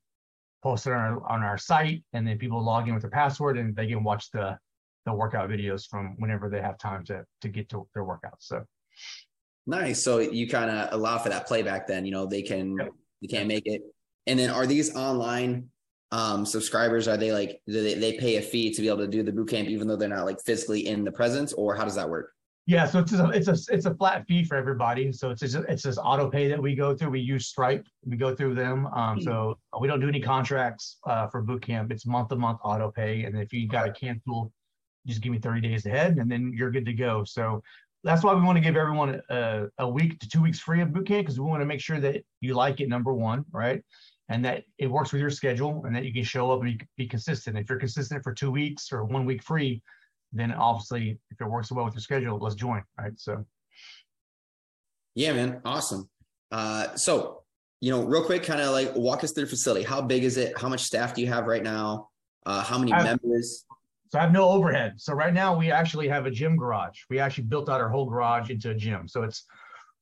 post 0.62 0.88
it 0.88 0.94
on 0.94 1.00
our, 1.00 1.31
on 1.31 1.44
our 1.44 1.57
site, 1.57 2.04
and 2.13 2.27
then 2.27 2.38
people 2.38 2.62
log 2.63 2.88
in 2.88 2.94
with 2.94 3.04
their 3.04 3.12
password 3.12 3.57
and 3.57 3.75
they 3.75 3.88
can 3.88 4.04
watch 4.04 4.31
the 4.31 4.57
the 5.06 5.13
workout 5.13 5.50
videos 5.50 5.88
from 5.88 6.16
whenever 6.18 6.50
they 6.50 6.62
have 6.62 6.77
time 6.77 7.04
to 7.06 7.25
to 7.42 7.50
get 7.50 7.69
to 7.69 7.88
their 7.94 8.04
workouts. 8.04 8.42
So 8.42 8.63
nice. 9.66 10.04
So 10.04 10.19
you 10.19 10.48
kind 10.48 10.69
of 10.69 10.94
allow 10.94 11.18
for 11.18 11.30
that 11.30 11.48
playback. 11.48 11.88
Then 11.88 12.06
you 12.06 12.12
know 12.12 12.25
they 12.25 12.42
can 12.42 12.75
yep. 12.77 12.89
they 13.21 13.27
can't 13.27 13.48
make 13.48 13.66
it. 13.66 13.81
And 14.27 14.38
then 14.38 14.50
are 14.50 14.68
these 14.68 14.95
online 14.95 15.69
um, 16.12 16.45
subscribers? 16.45 17.07
Are 17.07 17.18
they 17.18 17.31
like 17.31 17.62
do 17.68 17.81
they 17.81 17.94
they 17.95 18.13
pay 18.13 18.36
a 18.38 18.42
fee 18.42 18.74
to 18.74 18.81
be 18.81 18.88
able 18.88 19.00
to 19.00 19.07
do 19.07 19.24
the 19.24 19.31
boot 19.31 19.50
camp 19.50 19.69
even 19.69 19.88
though 19.88 19.95
they're 19.95 20.10
not 20.10 20.25
like 20.25 20.42
physically 20.42 20.88
in 20.88 21.04
the 21.04 21.12
presence, 21.12 21.54
or 21.54 21.75
how 21.75 21.86
does 21.86 21.95
that 21.95 22.10
work? 22.10 22.33
Yeah, 22.69 22.86
so 22.86 23.00
it's 23.00 23.13
a 23.13 23.30
it's 23.30 23.48
a 23.48 23.57
it's 23.74 23.88
a 23.88 23.95
flat 23.95 24.28
fee 24.28 24.44
for 24.44 24.56
everybody. 24.56 25.11
So 25.11 25.31
it's 25.31 25.42
just, 25.42 25.56
it's 25.56 25.81
just 25.81 25.97
auto 25.97 26.30
pay 26.30 26.47
that 26.49 26.61
we 26.61 26.76
go 26.76 26.95
through. 26.95 27.09
We 27.09 27.19
use 27.19 27.47
Stripe. 27.47 27.88
We 28.06 28.16
go 28.16 28.35
through 28.35 28.54
them. 28.54 28.85
Um, 28.94 29.18
hmm. 29.18 29.23
so 29.23 29.57
we 29.81 29.88
don't 29.88 29.99
do 29.99 30.07
any 30.07 30.19
contracts 30.19 30.97
uh, 31.07 31.26
for 31.30 31.42
boot 31.42 31.64
camp. 31.64 31.92
It's 31.92 32.06
month 32.06 32.30
to 32.30 32.35
month 32.35 32.59
auto 32.64 32.92
pay. 32.92 33.23
And 33.23 33.35
if 33.35 33.52
you 33.52 33.68
got 33.68 33.85
to 33.85 33.92
cancel 33.92 34.54
just 35.07 35.21
give 35.21 35.31
me 35.31 35.40
30 35.40 35.61
days 35.61 35.88
ahead 35.88 36.18
and 36.18 36.31
then 36.31 36.54
you're 36.56 36.69
good 36.69 36.85
to 36.85 36.94
go. 36.94 37.23
So 37.23 37.64
that's 38.04 38.23
why 38.23 38.35
we 38.35 38.42
want 38.42 38.57
to 38.57 38.64
give 38.64 38.78
everyone 38.78 39.19
a, 39.31 39.66
a 39.80 39.90
week 39.90 40.19
to 40.19 40.30
two 40.30 40.42
weeks 40.44 40.59
free 40.59 40.81
of 40.81 40.94
boot 40.94 41.07
camp 41.07 41.26
because 41.26 41.40
we 41.40 41.47
want 41.47 41.61
to 41.61 41.66
make 41.66 41.81
sure 41.81 41.99
that 41.99 42.23
you 42.40 42.54
like 42.54 42.81
it, 42.81 42.88
number 42.88 43.16
one, 43.16 43.45
right? 43.52 43.81
And 44.28 44.45
that 44.45 44.66
it 44.78 44.85
works 44.85 45.11
with 45.11 45.21
your 45.21 45.31
schedule 45.31 45.83
and 45.85 45.95
that 45.95 46.06
you 46.06 46.14
can 46.14 46.23
show 46.23 46.52
up 46.52 46.61
and 46.61 46.78
be, 46.78 46.85
be 46.97 47.07
consistent. 47.07 47.57
If 47.57 47.68
you're 47.68 47.80
consistent 47.80 48.23
for 48.23 48.31
two 48.31 48.52
weeks 48.52 48.92
or 48.92 49.06
one 49.06 49.26
week 49.26 49.42
free, 49.42 49.81
then 50.31 50.52
obviously 50.52 51.19
if 51.31 51.42
it 51.42 51.45
works 51.45 51.71
well 51.71 51.86
with 51.86 51.94
your 51.94 52.02
schedule, 52.02 52.38
let's 52.40 52.56
join, 52.56 52.83
right? 52.98 53.14
So. 53.18 53.45
Yeah, 55.16 55.33
man. 55.33 55.62
Awesome. 55.66 56.09
Uh, 56.52 56.95
so, 56.95 57.44
you 57.81 57.92
know, 57.92 58.04
real 58.04 58.24
quick, 58.24 58.44
kind 58.44 58.62
of 58.62 58.71
like 58.71 58.95
walk 58.95 59.24
us 59.24 59.31
through 59.31 59.45
the 59.45 59.50
facility. 59.50 59.83
How 59.83 60.02
big 60.02 60.24
is 60.24 60.38
it? 60.38 60.57
How 60.57 60.69
much 60.69 60.81
staff 60.81 61.14
do 61.14 61.21
you 61.21 61.28
have 61.28 61.45
right 61.45 61.64
now? 61.64 62.09
Uh, 62.45 62.64
how 62.64 62.78
many 62.78 62.92
members? 62.92 63.66
So 64.12 64.18
I 64.18 64.24
have 64.24 64.31
no 64.31 64.50
overhead. 64.50 64.94
So 64.98 65.14
right 65.14 65.33
now 65.33 65.56
we 65.56 65.71
actually 65.71 66.07
have 66.07 66.26
a 66.26 66.31
gym 66.31 66.57
garage. 66.57 67.02
We 67.09 67.19
actually 67.19 67.45
built 67.45 67.69
out 67.69 67.80
our 67.80 67.90
whole 67.90 68.06
garage 68.06 68.50
into 68.50 68.71
a 68.71 68.76
gym. 68.76 69.07
So 69.07 69.24
it's 69.24 69.45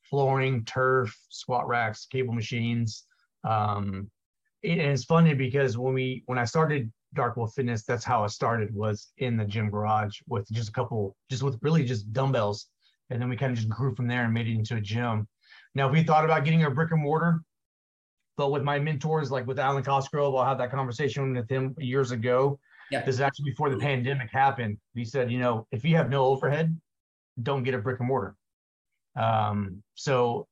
flooring, 0.09 0.63
turf, 0.63 1.17
squat 1.29 1.67
racks, 1.67 2.05
cable 2.05 2.33
machines. 2.33 3.05
Um, 3.43 4.09
and 4.63 4.79
it's 4.79 5.03
funny 5.03 5.33
because 5.33 5.77
when 5.77 5.93
we 5.93 6.23
when 6.25 6.37
I 6.37 6.45
started 6.45 6.91
Dark 7.17 7.35
Wolf 7.35 7.53
Fitness, 7.53 7.83
that's 7.83 8.05
how 8.05 8.23
I 8.23 8.27
started 8.27 8.73
was 8.73 9.11
in 9.17 9.35
the 9.35 9.43
gym 9.43 9.69
garage 9.69 10.19
with 10.27 10.47
just 10.51 10.69
a 10.69 10.71
couple, 10.71 11.17
just 11.29 11.43
with 11.43 11.57
really 11.61 11.83
just 11.83 12.13
dumbbells, 12.13 12.67
and 13.09 13.21
then 13.21 13.27
we 13.27 13.35
kind 13.35 13.51
of 13.51 13.57
just 13.57 13.69
grew 13.69 13.93
from 13.95 14.07
there 14.07 14.23
and 14.23 14.33
made 14.33 14.47
it 14.47 14.53
into 14.53 14.75
a 14.75 14.81
gym. 14.81 15.27
Now, 15.75 15.89
we 15.89 16.03
thought 16.03 16.23
about 16.23 16.45
getting 16.45 16.63
a 16.63 16.71
brick 16.71 16.91
and 16.91 17.01
mortar, 17.01 17.41
but 18.37 18.51
with 18.51 18.63
my 18.63 18.79
mentors, 18.79 19.31
like 19.31 19.45
with 19.47 19.59
Alan 19.59 19.83
Cosgrove, 19.83 20.35
I'll 20.35 20.45
have 20.45 20.59
that 20.59 20.71
conversation 20.71 21.35
with 21.35 21.49
him 21.49 21.75
years 21.79 22.11
ago. 22.11 22.59
Yeah. 22.91 23.03
This 23.03 23.15
is 23.15 23.21
actually 23.21 23.51
before 23.51 23.69
the 23.69 23.77
pandemic 23.77 24.29
happened. 24.31 24.77
He 24.95 25.03
said, 25.03 25.31
you 25.31 25.39
know, 25.39 25.67
if 25.71 25.83
you 25.83 25.97
have 25.97 26.09
no 26.09 26.25
overhead, 26.25 26.79
don't 27.43 27.63
get 27.63 27.73
a 27.73 27.79
brick 27.79 27.99
and 27.99 28.07
mortar. 28.07 28.35
Um, 29.15 29.83
so 29.95 30.47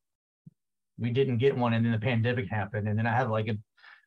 we 0.98 1.12
didn't 1.12 1.38
get 1.38 1.56
one, 1.56 1.74
and 1.74 1.86
then 1.86 1.92
the 1.92 2.00
pandemic 2.00 2.50
happened, 2.50 2.88
and 2.88 2.98
then 2.98 3.08
I 3.08 3.16
had 3.16 3.30
like 3.30 3.48
a, 3.48 3.58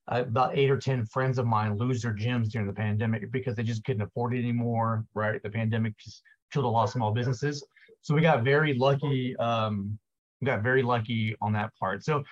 about 0.09 0.57
eight 0.57 0.71
or 0.71 0.79
10 0.79 1.07
friends 1.07 1.39
of 1.39 1.47
mine 1.47 1.77
lose 1.77 2.03
their 2.03 2.15
gyms 2.15 2.49
during 2.49 2.67
the 2.67 2.73
pandemic 2.73 3.31
because 3.31 3.55
they 3.55 3.63
just 3.63 3.85
couldn't 3.85 4.03
afford 4.03 4.35
it 4.35 4.39
anymore, 4.39 5.05
right? 5.15 5.43
The 5.43 5.51
pandemic 5.51 5.97
just 5.99 6.23
killed 6.53 6.65
a 6.65 6.69
lot 6.69 6.85
of 6.85 6.91
small 6.91 7.13
businesses. 7.13 7.65
So 8.01 8.15
we 8.15 8.23
got 8.23 8.43
very 8.43 8.75
lucky. 8.75 9.37
Um, 9.37 9.99
we 10.41 10.47
got 10.47 10.63
very 10.63 10.83
lucky 10.83 11.37
on 11.41 11.53
that 11.53 11.73
part. 11.79 12.05
So 12.05 12.25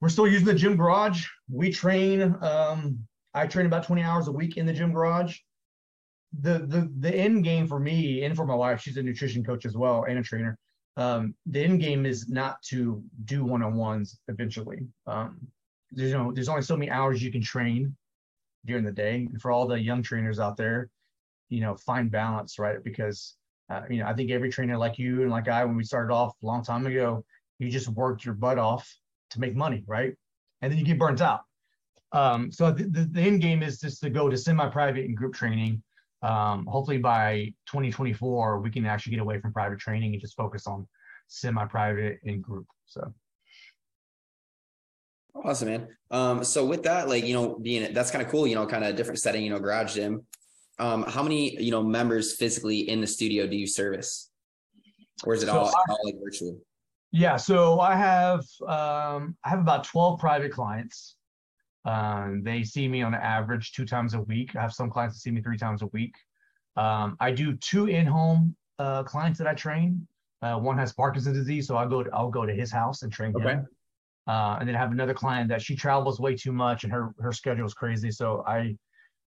we're 0.00 0.08
still 0.08 0.26
using 0.26 0.46
the 0.46 0.54
gym 0.54 0.76
garage. 0.76 1.26
We 1.50 1.72
train. 1.72 2.36
Um, 2.42 2.98
I 3.34 3.46
train 3.46 3.66
about 3.66 3.84
20 3.84 4.02
hours 4.02 4.28
a 4.28 4.32
week 4.32 4.56
in 4.56 4.66
the 4.66 4.72
gym 4.72 4.92
garage. 4.92 5.38
The 6.40 6.60
the 6.60 6.90
the 6.98 7.14
end 7.14 7.44
game 7.44 7.66
for 7.66 7.78
me 7.78 8.24
and 8.24 8.34
for 8.34 8.46
my 8.46 8.54
wife, 8.54 8.80
she's 8.80 8.96
a 8.96 9.02
nutrition 9.02 9.44
coach 9.44 9.64
as 9.64 9.76
well 9.76 10.04
and 10.08 10.18
a 10.18 10.22
trainer. 10.22 10.58
Um, 10.96 11.34
the 11.46 11.60
end 11.64 11.80
game 11.80 12.04
is 12.04 12.28
not 12.28 12.60
to 12.64 13.02
do 13.24 13.44
one-on-ones 13.44 14.18
eventually. 14.28 14.80
Um, 15.06 15.46
there's 15.92 16.10
you 16.10 16.18
know 16.18 16.32
there's 16.32 16.48
only 16.48 16.62
so 16.62 16.76
many 16.76 16.90
hours 16.90 17.22
you 17.22 17.32
can 17.32 17.42
train 17.42 17.96
during 18.64 18.84
the 18.84 18.92
day. 18.92 19.28
And 19.30 19.40
for 19.40 19.50
all 19.50 19.66
the 19.66 19.78
young 19.78 20.02
trainers 20.02 20.38
out 20.38 20.56
there, 20.56 20.88
you 21.48 21.60
know, 21.60 21.76
find 21.76 22.10
balance, 22.10 22.58
right? 22.58 22.82
Because 22.82 23.36
uh, 23.70 23.82
you 23.88 23.98
know, 23.98 24.06
I 24.06 24.14
think 24.14 24.30
every 24.30 24.50
trainer 24.50 24.76
like 24.76 24.98
you 24.98 25.22
and 25.22 25.30
like 25.30 25.48
I, 25.48 25.64
when 25.64 25.76
we 25.76 25.84
started 25.84 26.12
off 26.12 26.34
a 26.42 26.46
long 26.46 26.62
time 26.62 26.86
ago, 26.86 27.24
you 27.58 27.70
just 27.70 27.88
worked 27.88 28.24
your 28.24 28.34
butt 28.34 28.58
off 28.58 28.92
to 29.30 29.40
make 29.40 29.54
money, 29.54 29.84
right? 29.86 30.14
And 30.60 30.70
then 30.70 30.78
you 30.78 30.84
get 30.84 30.98
burnt 30.98 31.20
out. 31.20 31.40
Um, 32.12 32.52
so 32.52 32.70
the, 32.70 32.84
the, 32.84 33.04
the, 33.10 33.20
end 33.22 33.40
game 33.40 33.62
is 33.62 33.80
just 33.80 34.02
to 34.02 34.10
go 34.10 34.28
to 34.28 34.36
semi-private 34.36 35.06
and 35.06 35.16
group 35.16 35.32
training. 35.32 35.82
Um, 36.20 36.66
hopefully 36.66 36.98
by 36.98 37.54
2024, 37.66 38.60
we 38.60 38.70
can 38.70 38.84
actually 38.84 39.12
get 39.12 39.20
away 39.20 39.40
from 39.40 39.52
private 39.52 39.78
training 39.78 40.12
and 40.12 40.20
just 40.20 40.36
focus 40.36 40.66
on 40.66 40.86
semi-private 41.28 42.18
and 42.24 42.42
group. 42.42 42.66
So. 42.84 43.14
Awesome, 45.34 45.68
man. 45.68 45.88
Um, 46.10 46.44
so 46.44 46.64
with 46.64 46.82
that, 46.84 47.08
like, 47.08 47.24
you 47.24 47.34
know, 47.34 47.58
being, 47.58 47.92
that's 47.94 48.10
kind 48.10 48.24
of 48.24 48.30
cool, 48.30 48.46
you 48.46 48.54
know, 48.54 48.66
kind 48.66 48.84
of 48.84 48.96
different 48.96 49.18
setting, 49.18 49.42
you 49.42 49.50
know, 49.50 49.58
garage 49.58 49.94
gym. 49.94 50.26
Um, 50.78 51.04
how 51.04 51.22
many, 51.22 51.60
you 51.62 51.70
know, 51.70 51.82
members 51.82 52.36
physically 52.36 52.88
in 52.88 53.00
the 53.00 53.06
studio 53.06 53.46
do 53.46 53.56
you 53.56 53.66
service? 53.66 54.30
Or 55.24 55.34
is 55.34 55.42
it 55.42 55.46
so 55.46 55.58
all, 55.58 55.68
I, 55.68 55.82
all 55.88 55.98
like 56.04 56.16
virtual? 56.22 56.60
Yeah. 57.12 57.36
So 57.36 57.80
I 57.80 57.94
have, 57.96 58.40
um, 58.62 59.36
I 59.44 59.48
have 59.48 59.60
about 59.60 59.84
12 59.84 60.18
private 60.18 60.52
clients. 60.52 61.16
Um, 61.84 62.42
they 62.44 62.62
see 62.62 62.86
me 62.88 63.02
on 63.02 63.14
average 63.14 63.72
two 63.72 63.84
times 63.84 64.14
a 64.14 64.20
week. 64.20 64.54
I 64.54 64.60
have 64.60 64.72
some 64.72 64.90
clients 64.90 65.16
that 65.16 65.20
see 65.20 65.30
me 65.30 65.42
three 65.42 65.58
times 65.58 65.82
a 65.82 65.86
week. 65.88 66.14
Um, 66.76 67.16
I 67.20 67.32
do 67.32 67.56
two 67.56 67.86
in-home 67.86 68.54
uh, 68.78 69.02
clients 69.02 69.38
that 69.38 69.46
I 69.46 69.54
train. 69.54 70.06
Uh, 70.40 70.58
one 70.58 70.78
has 70.78 70.92
Parkinson's 70.92 71.36
disease, 71.36 71.66
so 71.66 71.76
I'll 71.76 71.88
go 71.88 72.02
to, 72.02 72.10
I'll 72.12 72.30
go 72.30 72.46
to 72.46 72.52
his 72.52 72.70
house 72.70 73.02
and 73.02 73.12
train 73.12 73.34
okay. 73.36 73.48
him. 73.48 73.66
Uh, 74.26 74.56
and 74.60 74.68
then 74.68 74.76
I 74.76 74.78
have 74.78 74.92
another 74.92 75.14
client 75.14 75.48
that 75.48 75.62
she 75.62 75.74
travels 75.74 76.20
way 76.20 76.36
too 76.36 76.52
much 76.52 76.84
and 76.84 76.92
her 76.92 77.14
her 77.18 77.32
schedule 77.32 77.66
is 77.66 77.74
crazy. 77.74 78.10
So 78.10 78.44
I 78.46 78.76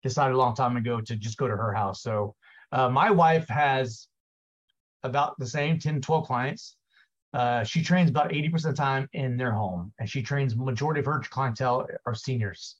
decided 0.04 0.34
a 0.34 0.38
long 0.38 0.56
time 0.56 0.78
ago 0.78 1.02
to 1.02 1.16
just 1.16 1.38
go 1.38 1.48
to 1.48 1.56
her 1.56 1.74
house. 1.74 2.02
So 2.02 2.36
uh, 2.72 2.90
my 2.90 3.12
wife 3.12 3.48
has 3.50 4.08
about 5.04 5.38
the 5.40 5.48
same 5.48 5.80
10, 5.80 6.02
12 6.02 6.28
clients. 6.28 6.76
Uh, 7.34 7.64
she 7.64 7.84
trains 7.84 8.10
about 8.10 8.32
80% 8.32 8.54
of 8.54 8.62
the 8.64 8.74
time 8.74 9.08
in 9.14 9.38
their 9.38 9.52
home, 9.52 9.94
and 10.00 10.10
she 10.10 10.22
trains 10.22 10.56
majority 10.56 11.00
of 11.00 11.06
her 11.06 11.22
clientele 11.30 11.88
are 12.06 12.16
seniors, 12.16 12.78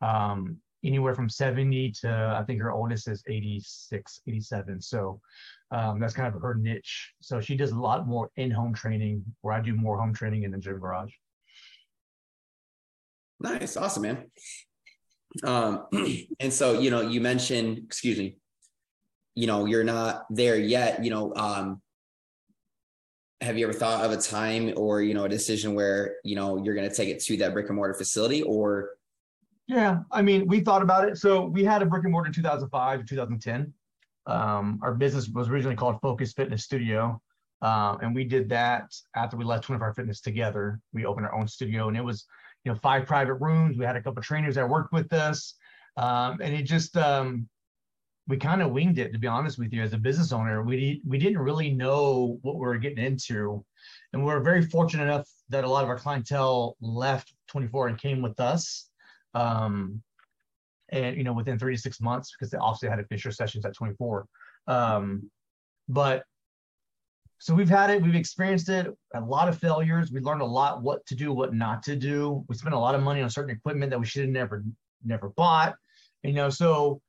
um, 0.00 0.56
anywhere 0.84 1.14
from 1.14 1.28
70 1.28 1.92
to 2.00 2.36
I 2.38 2.44
think 2.44 2.62
her 2.62 2.70
oldest 2.70 3.08
is 3.08 3.22
86, 3.28 4.20
87. 4.28 4.80
So 4.80 5.20
um, 5.72 5.98
that's 5.98 6.14
kind 6.14 6.32
of 6.32 6.40
her 6.40 6.54
niche. 6.54 7.12
So 7.20 7.40
she 7.40 7.56
does 7.56 7.72
a 7.72 7.78
lot 7.78 8.06
more 8.06 8.30
in-home 8.36 8.74
training, 8.74 9.24
where 9.40 9.54
I 9.54 9.60
do 9.60 9.74
more 9.74 9.98
home 9.98 10.14
training 10.14 10.44
in 10.44 10.52
the 10.52 10.58
gym 10.58 10.78
garage. 10.78 11.12
Nice, 13.40 13.76
awesome, 13.76 14.02
man. 14.02 14.30
Um, 15.42 15.86
and 16.40 16.52
so 16.52 16.78
you 16.78 16.90
know, 16.90 17.00
you 17.00 17.20
mentioned, 17.20 17.78
excuse 17.78 18.18
me, 18.18 18.36
you 19.34 19.46
know, 19.46 19.66
you're 19.66 19.84
not 19.84 20.26
there 20.30 20.56
yet. 20.56 21.04
You 21.04 21.10
know, 21.10 21.34
um, 21.34 21.80
have 23.40 23.56
you 23.56 23.64
ever 23.64 23.72
thought 23.72 24.04
of 24.04 24.12
a 24.12 24.20
time 24.20 24.74
or 24.76 25.02
you 25.02 25.14
know 25.14 25.24
a 25.24 25.28
decision 25.28 25.74
where 25.74 26.16
you 26.24 26.36
know 26.36 26.62
you're 26.62 26.74
going 26.74 26.88
to 26.88 26.94
take 26.94 27.08
it 27.08 27.20
to 27.24 27.36
that 27.38 27.52
brick 27.52 27.68
and 27.68 27.76
mortar 27.76 27.94
facility 27.94 28.42
or? 28.42 28.90
Yeah 29.66 30.00
i 30.10 30.20
mean 30.20 30.48
we 30.48 30.60
thought 30.60 30.82
about 30.82 31.08
it. 31.08 31.16
So 31.16 31.46
we 31.46 31.62
had 31.64 31.80
a 31.80 31.86
brick 31.86 32.02
and 32.02 32.12
mortar 32.12 32.28
in 32.28 32.32
2005 32.34 33.00
to 33.00 33.06
2010 33.06 33.72
um, 34.26 34.78
our 34.82 34.94
business 34.94 35.28
was 35.28 35.48
originally 35.48 35.76
called 35.76 36.00
focus 36.00 36.32
fitness 36.32 36.64
studio. 36.64 37.20
Um, 37.62 37.98
and 38.00 38.14
we 38.14 38.24
did 38.24 38.48
that 38.50 38.94
after 39.14 39.36
we 39.36 39.44
left 39.44 39.64
24 39.64 39.94
fitness 39.94 40.20
together. 40.20 40.80
We 40.92 41.04
opened 41.04 41.26
our 41.26 41.34
own 41.34 41.46
studio 41.46 41.88
and 41.88 41.96
it 41.96 42.04
was 42.04 42.26
you 42.64 42.72
know 42.72 42.78
five 42.78 43.06
private 43.06 43.34
rooms. 43.34 43.78
We 43.78 43.84
had 43.84 43.96
a 43.96 44.02
couple 44.02 44.22
trainers 44.22 44.54
that 44.56 44.68
worked 44.68 44.92
with 44.92 45.12
us. 45.12 45.54
Um, 45.96 46.38
and 46.40 46.54
it 46.54 46.62
just 46.62 46.96
um, 46.96 47.48
we 48.28 48.36
kind 48.36 48.62
of 48.62 48.70
winged 48.70 48.98
it 48.98 49.12
to 49.12 49.18
be 49.18 49.26
honest 49.26 49.58
with 49.58 49.72
you 49.72 49.82
as 49.82 49.92
a 49.92 49.98
business 49.98 50.32
owner. 50.32 50.62
We 50.62 51.02
we 51.06 51.18
didn't 51.18 51.38
really 51.38 51.70
know 51.70 52.38
what 52.42 52.56
we 52.56 52.60
were 52.60 52.78
getting 52.78 53.04
into. 53.04 53.64
And 54.12 54.24
we 54.24 54.30
are 54.30 54.40
very 54.40 54.62
fortunate 54.62 55.04
enough 55.04 55.28
that 55.48 55.64
a 55.64 55.68
lot 55.68 55.82
of 55.82 55.88
our 55.88 55.98
clientele 55.98 56.76
left 56.80 57.32
24 57.48 57.88
and 57.88 57.98
came 57.98 58.22
with 58.22 58.38
us 58.40 58.88
um, 59.34 60.02
and 60.90 61.16
you 61.16 61.24
know 61.24 61.32
within 61.32 61.58
three 61.58 61.74
to 61.74 61.80
six 61.80 62.00
months 62.00 62.32
because 62.32 62.50
they 62.50 62.58
obviously 62.58 62.88
had 62.88 63.00
official 63.00 63.32
sessions 63.32 63.64
at 63.64 63.74
24 63.74 64.26
um, 64.66 65.30
but 65.88 66.24
so 67.40 67.54
we've 67.54 67.68
had 67.68 67.90
it 67.90 68.02
we've 68.02 68.14
experienced 68.14 68.68
it 68.68 68.86
a 69.14 69.20
lot 69.20 69.48
of 69.48 69.58
failures 69.58 70.12
we 70.12 70.20
learned 70.20 70.42
a 70.42 70.46
lot 70.46 70.82
what 70.82 71.04
to 71.06 71.14
do 71.14 71.32
what 71.32 71.54
not 71.54 71.82
to 71.82 71.96
do 71.96 72.44
we 72.48 72.54
spent 72.54 72.74
a 72.74 72.78
lot 72.78 72.94
of 72.94 73.02
money 73.02 73.20
on 73.22 73.30
certain 73.30 73.54
equipment 73.54 73.90
that 73.90 73.98
we 73.98 74.06
should 74.06 74.22
have 74.22 74.30
never 74.30 74.62
never 75.04 75.30
bought 75.30 75.74
you 76.22 76.32
know 76.32 76.50
so 76.50 77.00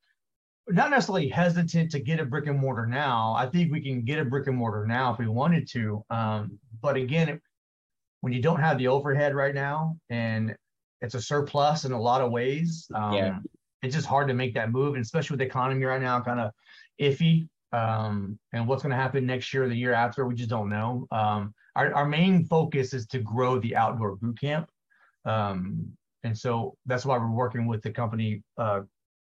not 0.68 0.90
necessarily 0.90 1.28
hesitant 1.28 1.90
to 1.90 2.00
get 2.00 2.20
a 2.20 2.24
brick 2.24 2.46
and 2.46 2.58
mortar 2.58 2.86
now. 2.86 3.34
I 3.36 3.46
think 3.46 3.72
we 3.72 3.80
can 3.80 4.02
get 4.02 4.18
a 4.18 4.24
brick 4.24 4.46
and 4.46 4.56
mortar 4.56 4.86
now 4.86 5.12
if 5.12 5.18
we 5.18 5.26
wanted 5.26 5.68
to. 5.70 6.04
Um, 6.10 6.58
but 6.80 6.96
again, 6.96 7.40
when 8.20 8.32
you 8.32 8.40
don't 8.40 8.60
have 8.60 8.78
the 8.78 8.88
overhead 8.88 9.34
right 9.34 9.54
now 9.54 9.96
and 10.08 10.54
it's 11.00 11.14
a 11.14 11.20
surplus 11.20 11.84
in 11.84 11.92
a 11.92 12.00
lot 12.00 12.20
of 12.20 12.30
ways, 12.30 12.86
um, 12.94 13.14
yeah. 13.14 13.38
it's 13.82 13.94
just 13.94 14.06
hard 14.06 14.28
to 14.28 14.34
make 14.34 14.54
that 14.54 14.70
move. 14.70 14.94
And 14.94 15.02
especially 15.02 15.34
with 15.34 15.40
the 15.40 15.46
economy 15.46 15.84
right 15.84 16.00
now, 16.00 16.20
kind 16.20 16.38
of 16.38 16.52
iffy. 17.00 17.48
Um, 17.72 18.38
and 18.52 18.68
what's 18.68 18.82
going 18.82 18.90
to 18.90 18.96
happen 18.96 19.26
next 19.26 19.52
year, 19.54 19.68
the 19.68 19.74
year 19.74 19.94
after, 19.94 20.26
we 20.26 20.34
just 20.34 20.50
don't 20.50 20.68
know. 20.68 21.06
Um, 21.10 21.54
our, 21.74 21.92
our 21.94 22.06
main 22.06 22.44
focus 22.44 22.92
is 22.92 23.06
to 23.08 23.18
grow 23.18 23.58
the 23.58 23.74
outdoor 23.74 24.16
boot 24.16 24.38
camp. 24.38 24.68
Um, 25.24 25.96
and 26.24 26.36
so 26.36 26.76
that's 26.86 27.04
why 27.04 27.16
we're 27.18 27.30
working 27.30 27.66
with 27.66 27.82
the 27.82 27.90
company 27.90 28.42
uh, 28.58 28.80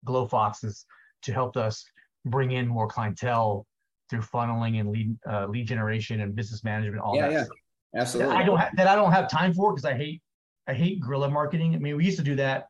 Glofoxes 0.07 0.85
to 1.23 1.33
help 1.33 1.57
us 1.57 1.85
bring 2.25 2.53
in 2.53 2.67
more 2.67 2.87
clientele 2.87 3.67
through 4.09 4.21
funneling 4.21 4.81
and 4.81 4.91
lead 4.91 5.17
uh, 5.29 5.47
lead 5.47 5.67
generation 5.67 6.21
and 6.21 6.35
business 6.35 6.65
management. 6.65 7.03
All 7.03 7.17
yeah, 7.17 7.23
that 7.23 7.33
yeah, 7.33 7.45
stuff. 7.45 7.57
absolutely. 7.97 8.33
That 8.33 8.43
I 8.43 8.47
don't 8.47 8.59
ha- 8.59 8.71
that 8.77 8.87
I 8.87 8.95
don't 8.95 9.13
have 9.13 9.31
time 9.31 9.53
for 9.53 9.73
because 9.73 9.85
I 9.85 9.95
hate 9.95 10.23
I 10.67 10.75
hate 10.75 11.01
guerrilla 11.01 11.31
marketing. 11.31 11.75
I 11.75 11.79
mean, 11.79 11.97
we 11.97 12.05
used 12.05 12.19
to 12.19 12.25
do 12.25 12.37
that, 12.37 12.69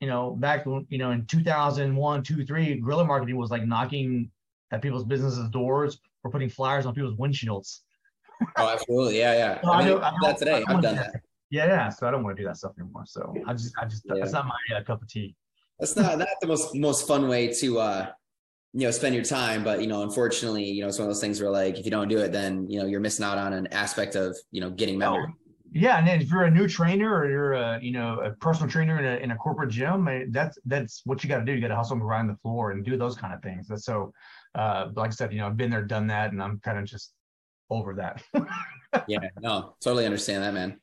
you 0.00 0.08
know, 0.08 0.30
back 0.30 0.64
when 0.66 0.86
you 0.88 0.98
know 0.98 1.10
in 1.10 1.26
2001, 1.26 2.22
two, 2.22 2.44
three, 2.46 2.80
guerrilla 2.80 3.04
marketing 3.04 3.36
was 3.36 3.50
like 3.50 3.66
knocking 3.66 4.30
at 4.72 4.82
people's 4.82 5.04
businesses' 5.04 5.48
doors 5.50 5.98
or 6.24 6.30
putting 6.30 6.48
flyers 6.48 6.86
on 6.86 6.94
people's 6.94 7.16
windshields. 7.16 7.80
oh, 8.56 8.68
absolutely, 8.68 9.18
yeah, 9.18 9.32
yeah. 9.32 9.60
So 9.62 9.70
I, 9.70 9.84
mean, 9.84 9.98
I, 9.98 10.12
that 10.22 10.38
today. 10.38 10.64
I've 10.68 10.82
done 10.82 10.96
that. 10.96 11.20
Yeah, 11.50 11.66
yeah. 11.66 11.88
So 11.88 12.06
I 12.06 12.10
don't 12.10 12.22
want 12.24 12.36
to 12.36 12.42
do 12.42 12.46
that 12.48 12.56
stuff 12.56 12.72
anymore. 12.78 13.04
So 13.06 13.34
I 13.46 13.52
just, 13.52 13.74
I 13.80 13.86
just, 13.86 14.02
yeah. 14.04 14.14
that's 14.18 14.32
not 14.32 14.46
my 14.46 14.76
uh, 14.76 14.82
cup 14.82 15.00
of 15.00 15.08
tea 15.08 15.36
that's 15.78 15.96
not 15.96 16.18
not 16.18 16.28
the 16.40 16.46
most 16.46 16.74
most 16.74 17.06
fun 17.06 17.28
way 17.28 17.52
to 17.52 17.78
uh 17.78 18.06
you 18.72 18.82
know 18.82 18.90
spend 18.90 19.14
your 19.14 19.24
time 19.24 19.62
but 19.62 19.80
you 19.80 19.86
know 19.86 20.02
unfortunately 20.02 20.64
you 20.64 20.82
know 20.82 20.88
it's 20.88 20.98
one 20.98 21.08
of 21.08 21.14
those 21.14 21.20
things 21.20 21.40
where 21.40 21.50
like 21.50 21.78
if 21.78 21.84
you 21.84 21.90
don't 21.90 22.08
do 22.08 22.18
it 22.18 22.32
then 22.32 22.68
you 22.68 22.78
know 22.78 22.86
you're 22.86 23.00
missing 23.00 23.24
out 23.24 23.38
on 23.38 23.52
an 23.52 23.66
aspect 23.68 24.14
of 24.16 24.36
you 24.50 24.60
know 24.60 24.70
getting 24.70 24.98
members 24.98 25.26
oh, 25.28 25.52
yeah 25.72 25.98
and 25.98 26.06
then 26.06 26.20
if 26.20 26.30
you're 26.30 26.44
a 26.44 26.50
new 26.50 26.68
trainer 26.68 27.14
or 27.14 27.30
you're 27.30 27.52
a 27.52 27.78
you 27.82 27.92
know 27.92 28.20
a 28.20 28.30
personal 28.32 28.70
trainer 28.70 28.98
in 28.98 29.04
a, 29.04 29.22
in 29.22 29.30
a 29.30 29.36
corporate 29.36 29.70
gym 29.70 30.08
eh, 30.08 30.24
that's 30.30 30.58
that's 30.66 31.02
what 31.04 31.22
you 31.22 31.28
got 31.28 31.38
to 31.38 31.44
do 31.44 31.52
you 31.52 31.60
got 31.60 31.68
to 31.68 31.76
hustle 31.76 31.94
and 31.94 32.02
grind 32.02 32.28
the 32.28 32.36
floor 32.36 32.72
and 32.72 32.84
do 32.84 32.96
those 32.96 33.16
kind 33.16 33.32
of 33.32 33.42
things 33.42 33.68
That's 33.68 33.84
so 33.84 34.12
uh 34.56 34.88
like 34.96 35.08
i 35.08 35.12
said 35.12 35.32
you 35.32 35.38
know 35.38 35.46
i've 35.46 35.56
been 35.56 35.70
there 35.70 35.84
done 35.84 36.08
that 36.08 36.32
and 36.32 36.42
i'm 36.42 36.58
kind 36.60 36.78
of 36.78 36.84
just 36.84 37.12
over 37.70 37.94
that 37.94 38.22
yeah 39.06 39.18
no 39.40 39.74
totally 39.80 40.06
understand 40.06 40.42
that 40.42 40.54
man 40.54 40.78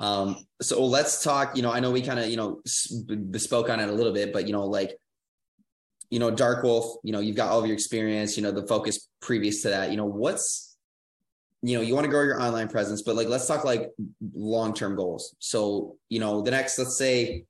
um, 0.00 0.46
so 0.62 0.84
let's 0.86 1.22
talk, 1.22 1.56
you 1.56 1.62
know, 1.62 1.70
I 1.70 1.78
know 1.78 1.90
we 1.90 2.00
kind 2.00 2.18
of, 2.18 2.28
you 2.28 2.38
know, 2.38 2.62
bespoke 3.30 3.68
on 3.68 3.80
it 3.80 3.88
a 3.90 3.92
little 3.92 4.14
bit, 4.14 4.32
but, 4.32 4.46
you 4.46 4.52
know, 4.54 4.64
like, 4.64 4.98
you 6.08 6.18
know, 6.18 6.30
Dark 6.30 6.64
Wolf, 6.64 6.96
you 7.04 7.12
know, 7.12 7.20
you've 7.20 7.36
got 7.36 7.50
all 7.50 7.60
of 7.60 7.66
your 7.66 7.74
experience, 7.74 8.34
you 8.34 8.42
know, 8.42 8.50
the 8.50 8.66
focus 8.66 9.08
previous 9.20 9.60
to 9.62 9.68
that, 9.68 9.90
you 9.90 9.98
know, 9.98 10.06
what's, 10.06 10.78
you 11.62 11.76
know, 11.76 11.82
you 11.82 11.94
want 11.94 12.06
to 12.06 12.10
grow 12.10 12.22
your 12.22 12.40
online 12.40 12.66
presence, 12.66 13.02
but 13.02 13.14
like, 13.14 13.28
let's 13.28 13.46
talk 13.46 13.64
like 13.64 13.90
long-term 14.34 14.96
goals. 14.96 15.36
So, 15.38 15.98
you 16.08 16.18
know, 16.18 16.40
the 16.40 16.50
next, 16.50 16.78
let's 16.78 16.96
say, 16.96 17.44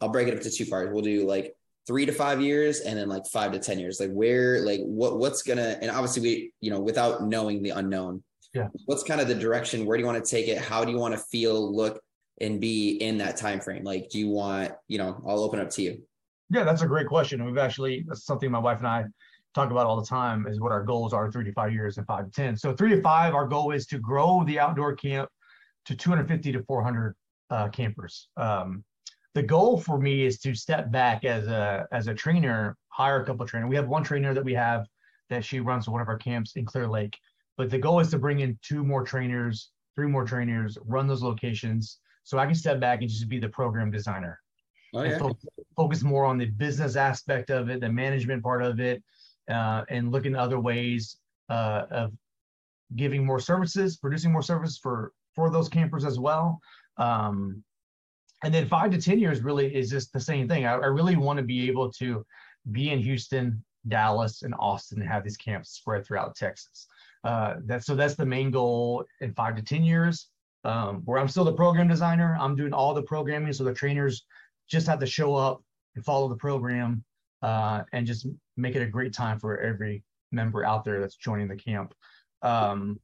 I'll 0.00 0.08
break 0.08 0.26
it 0.28 0.34
up 0.34 0.40
to 0.40 0.50
two 0.50 0.64
parts. 0.64 0.90
We'll 0.90 1.02
do 1.02 1.26
like 1.26 1.54
three 1.88 2.06
to 2.06 2.12
five 2.12 2.40
years 2.40 2.80
and 2.80 2.96
then 2.96 3.08
like 3.08 3.26
five 3.26 3.50
to 3.50 3.58
10 3.58 3.80
years. 3.80 3.98
Like 3.98 4.12
where, 4.12 4.60
like 4.60 4.80
what, 4.82 5.18
what's 5.18 5.42
gonna, 5.42 5.76
and 5.82 5.90
obviously 5.90 6.22
we, 6.22 6.52
you 6.60 6.70
know, 6.70 6.78
without 6.78 7.24
knowing 7.24 7.64
the 7.64 7.70
unknown, 7.70 8.22
yeah 8.54 8.68
what's 8.86 9.02
kind 9.02 9.20
of 9.20 9.28
the 9.28 9.34
direction 9.34 9.84
where 9.84 9.98
do 9.98 10.00
you 10.00 10.06
want 10.06 10.24
to 10.24 10.30
take 10.30 10.48
it 10.48 10.56
how 10.56 10.82
do 10.82 10.90
you 10.90 10.96
want 10.96 11.12
to 11.12 11.20
feel 11.30 11.76
look 11.76 12.00
and 12.40 12.60
be 12.60 12.90
in 12.92 13.18
that 13.18 13.36
time 13.36 13.60
frame? 13.60 13.84
Like, 13.84 14.08
do 14.10 14.18
you 14.18 14.28
want, 14.28 14.72
you 14.86 14.98
know, 14.98 15.22
I'll 15.26 15.40
open 15.40 15.60
up 15.60 15.70
to 15.70 15.82
you. 15.82 16.02
Yeah, 16.50 16.64
that's 16.64 16.82
a 16.82 16.86
great 16.86 17.06
question. 17.06 17.44
We've 17.44 17.58
actually 17.58 18.04
that's 18.08 18.24
something 18.24 18.50
my 18.50 18.58
wife 18.58 18.78
and 18.78 18.86
I 18.86 19.04
talk 19.54 19.70
about 19.70 19.86
all 19.86 20.00
the 20.00 20.06
time 20.06 20.46
is 20.46 20.60
what 20.60 20.72
our 20.72 20.82
goals 20.82 21.12
are 21.12 21.30
three 21.30 21.44
to 21.44 21.52
five 21.52 21.72
years 21.72 21.98
and 21.98 22.06
five 22.06 22.26
to 22.26 22.30
ten. 22.30 22.56
So 22.56 22.74
three 22.74 22.90
to 22.90 23.02
five, 23.02 23.34
our 23.34 23.46
goal 23.46 23.72
is 23.72 23.86
to 23.86 23.98
grow 23.98 24.44
the 24.46 24.58
outdoor 24.58 24.94
camp 24.94 25.28
to 25.86 25.96
250 25.96 26.52
to 26.52 26.62
400 26.62 27.14
uh, 27.50 27.68
campers. 27.68 28.28
Um, 28.36 28.84
the 29.34 29.42
goal 29.42 29.78
for 29.78 29.98
me 29.98 30.24
is 30.24 30.38
to 30.40 30.54
step 30.54 30.90
back 30.90 31.24
as 31.24 31.46
a 31.46 31.86
as 31.92 32.08
a 32.08 32.14
trainer, 32.14 32.76
hire 32.88 33.22
a 33.22 33.26
couple 33.26 33.42
of 33.42 33.50
trainers. 33.50 33.68
We 33.68 33.76
have 33.76 33.88
one 33.88 34.02
trainer 34.02 34.34
that 34.34 34.44
we 34.44 34.54
have 34.54 34.86
that 35.30 35.44
she 35.44 35.60
runs 35.60 35.88
one 35.88 36.00
of 36.00 36.08
our 36.08 36.16
camps 36.16 36.56
in 36.56 36.64
Clear 36.64 36.88
Lake. 36.88 37.16
But 37.56 37.70
the 37.70 37.78
goal 37.78 38.00
is 38.00 38.10
to 38.10 38.18
bring 38.18 38.40
in 38.40 38.58
two 38.62 38.84
more 38.84 39.04
trainers, 39.04 39.70
three 39.94 40.06
more 40.06 40.24
trainers, 40.24 40.78
run 40.86 41.06
those 41.06 41.22
locations, 41.22 41.98
so 42.24 42.38
I 42.38 42.46
can 42.46 42.54
step 42.54 42.80
back 42.80 43.00
and 43.00 43.08
just 43.08 43.28
be 43.28 43.38
the 43.38 43.48
program 43.48 43.90
designer. 43.90 44.40
Oh 44.94 45.02
yeah. 45.02 45.18
Focus, 45.18 45.44
focus, 45.76 46.02
more 46.02 46.24
on 46.24 46.38
the 46.38 46.46
business 46.46 46.96
aspect 46.96 47.50
of 47.50 47.68
it, 47.68 47.80
the 47.80 47.90
management 47.90 48.42
part 48.42 48.62
of 48.62 48.80
it, 48.80 49.02
uh, 49.50 49.84
and 49.90 50.12
looking 50.12 50.34
at 50.34 50.40
other 50.40 50.58
ways 50.58 51.18
uh, 51.50 51.84
of 51.90 52.12
giving 52.96 53.24
more 53.24 53.40
services, 53.40 53.96
producing 53.96 54.32
more 54.32 54.42
services 54.42 54.78
for 54.78 55.12
for 55.34 55.50
those 55.50 55.68
campers 55.68 56.04
as 56.04 56.18
well. 56.18 56.60
Um, 56.96 57.62
and 58.44 58.54
then 58.54 58.68
five 58.68 58.90
to 58.92 59.00
10 59.00 59.18
years 59.18 59.42
really 59.42 59.74
is 59.74 59.90
just 59.90 60.12
the 60.12 60.20
same 60.20 60.48
thing. 60.48 60.66
I, 60.66 60.74
I 60.74 60.86
really 60.86 61.16
want 61.16 61.38
to 61.38 61.42
be 61.42 61.68
able 61.68 61.90
to 61.92 62.24
be 62.70 62.90
in 62.90 63.00
Houston, 63.00 63.62
Dallas, 63.88 64.42
and 64.42 64.54
Austin 64.58 65.00
and 65.00 65.10
have 65.10 65.24
these 65.24 65.36
camps 65.36 65.70
spread 65.70 66.06
throughout 66.06 66.36
Texas. 66.36 66.86
Uh, 67.24 67.54
so 67.80 67.94
that's 67.94 68.14
the 68.14 68.26
main 68.26 68.50
goal 68.50 69.04
in 69.20 69.32
five 69.34 69.56
to 69.56 69.62
10 69.62 69.84
years. 69.84 70.28
Um, 70.64 71.02
where 71.04 71.18
I'm 71.18 71.28
still 71.28 71.44
the 71.44 71.52
program 71.52 71.88
designer, 71.88 72.36
I'm 72.38 72.56
doing 72.56 72.72
all 72.72 72.92
the 72.92 73.02
programming. 73.02 73.52
So 73.52 73.64
the 73.64 73.72
trainers 73.72 74.26
just 74.68 74.86
have 74.86 74.98
to 74.98 75.06
show 75.06 75.34
up 75.34 75.62
and 75.94 76.04
follow 76.04 76.28
the 76.28 76.36
program 76.36 77.04
uh, 77.42 77.82
and 77.92 78.06
just 78.06 78.26
make 78.56 78.74
it 78.74 78.82
a 78.82 78.86
great 78.86 79.12
time 79.12 79.38
for 79.38 79.58
every 79.58 80.02
member 80.32 80.64
out 80.64 80.84
there 80.84 81.00
that's 81.00 81.16
joining 81.16 81.48
the 81.48 81.56
camp. 81.56 81.94
Um, 82.42 82.98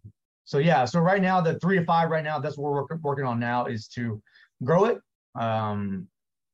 so 0.44 0.58
yeah, 0.58 0.84
so 0.84 1.00
right 1.00 1.22
now 1.22 1.40
the 1.40 1.58
three 1.60 1.78
to 1.78 1.84
five 1.84 2.10
right 2.10 2.24
now, 2.24 2.38
that's 2.38 2.58
what 2.58 2.72
we're 2.72 2.98
working 3.02 3.24
on 3.24 3.40
now 3.40 3.66
is 3.66 3.88
to 3.88 4.20
grow 4.62 4.84
it, 4.84 4.98
um, 5.34 6.08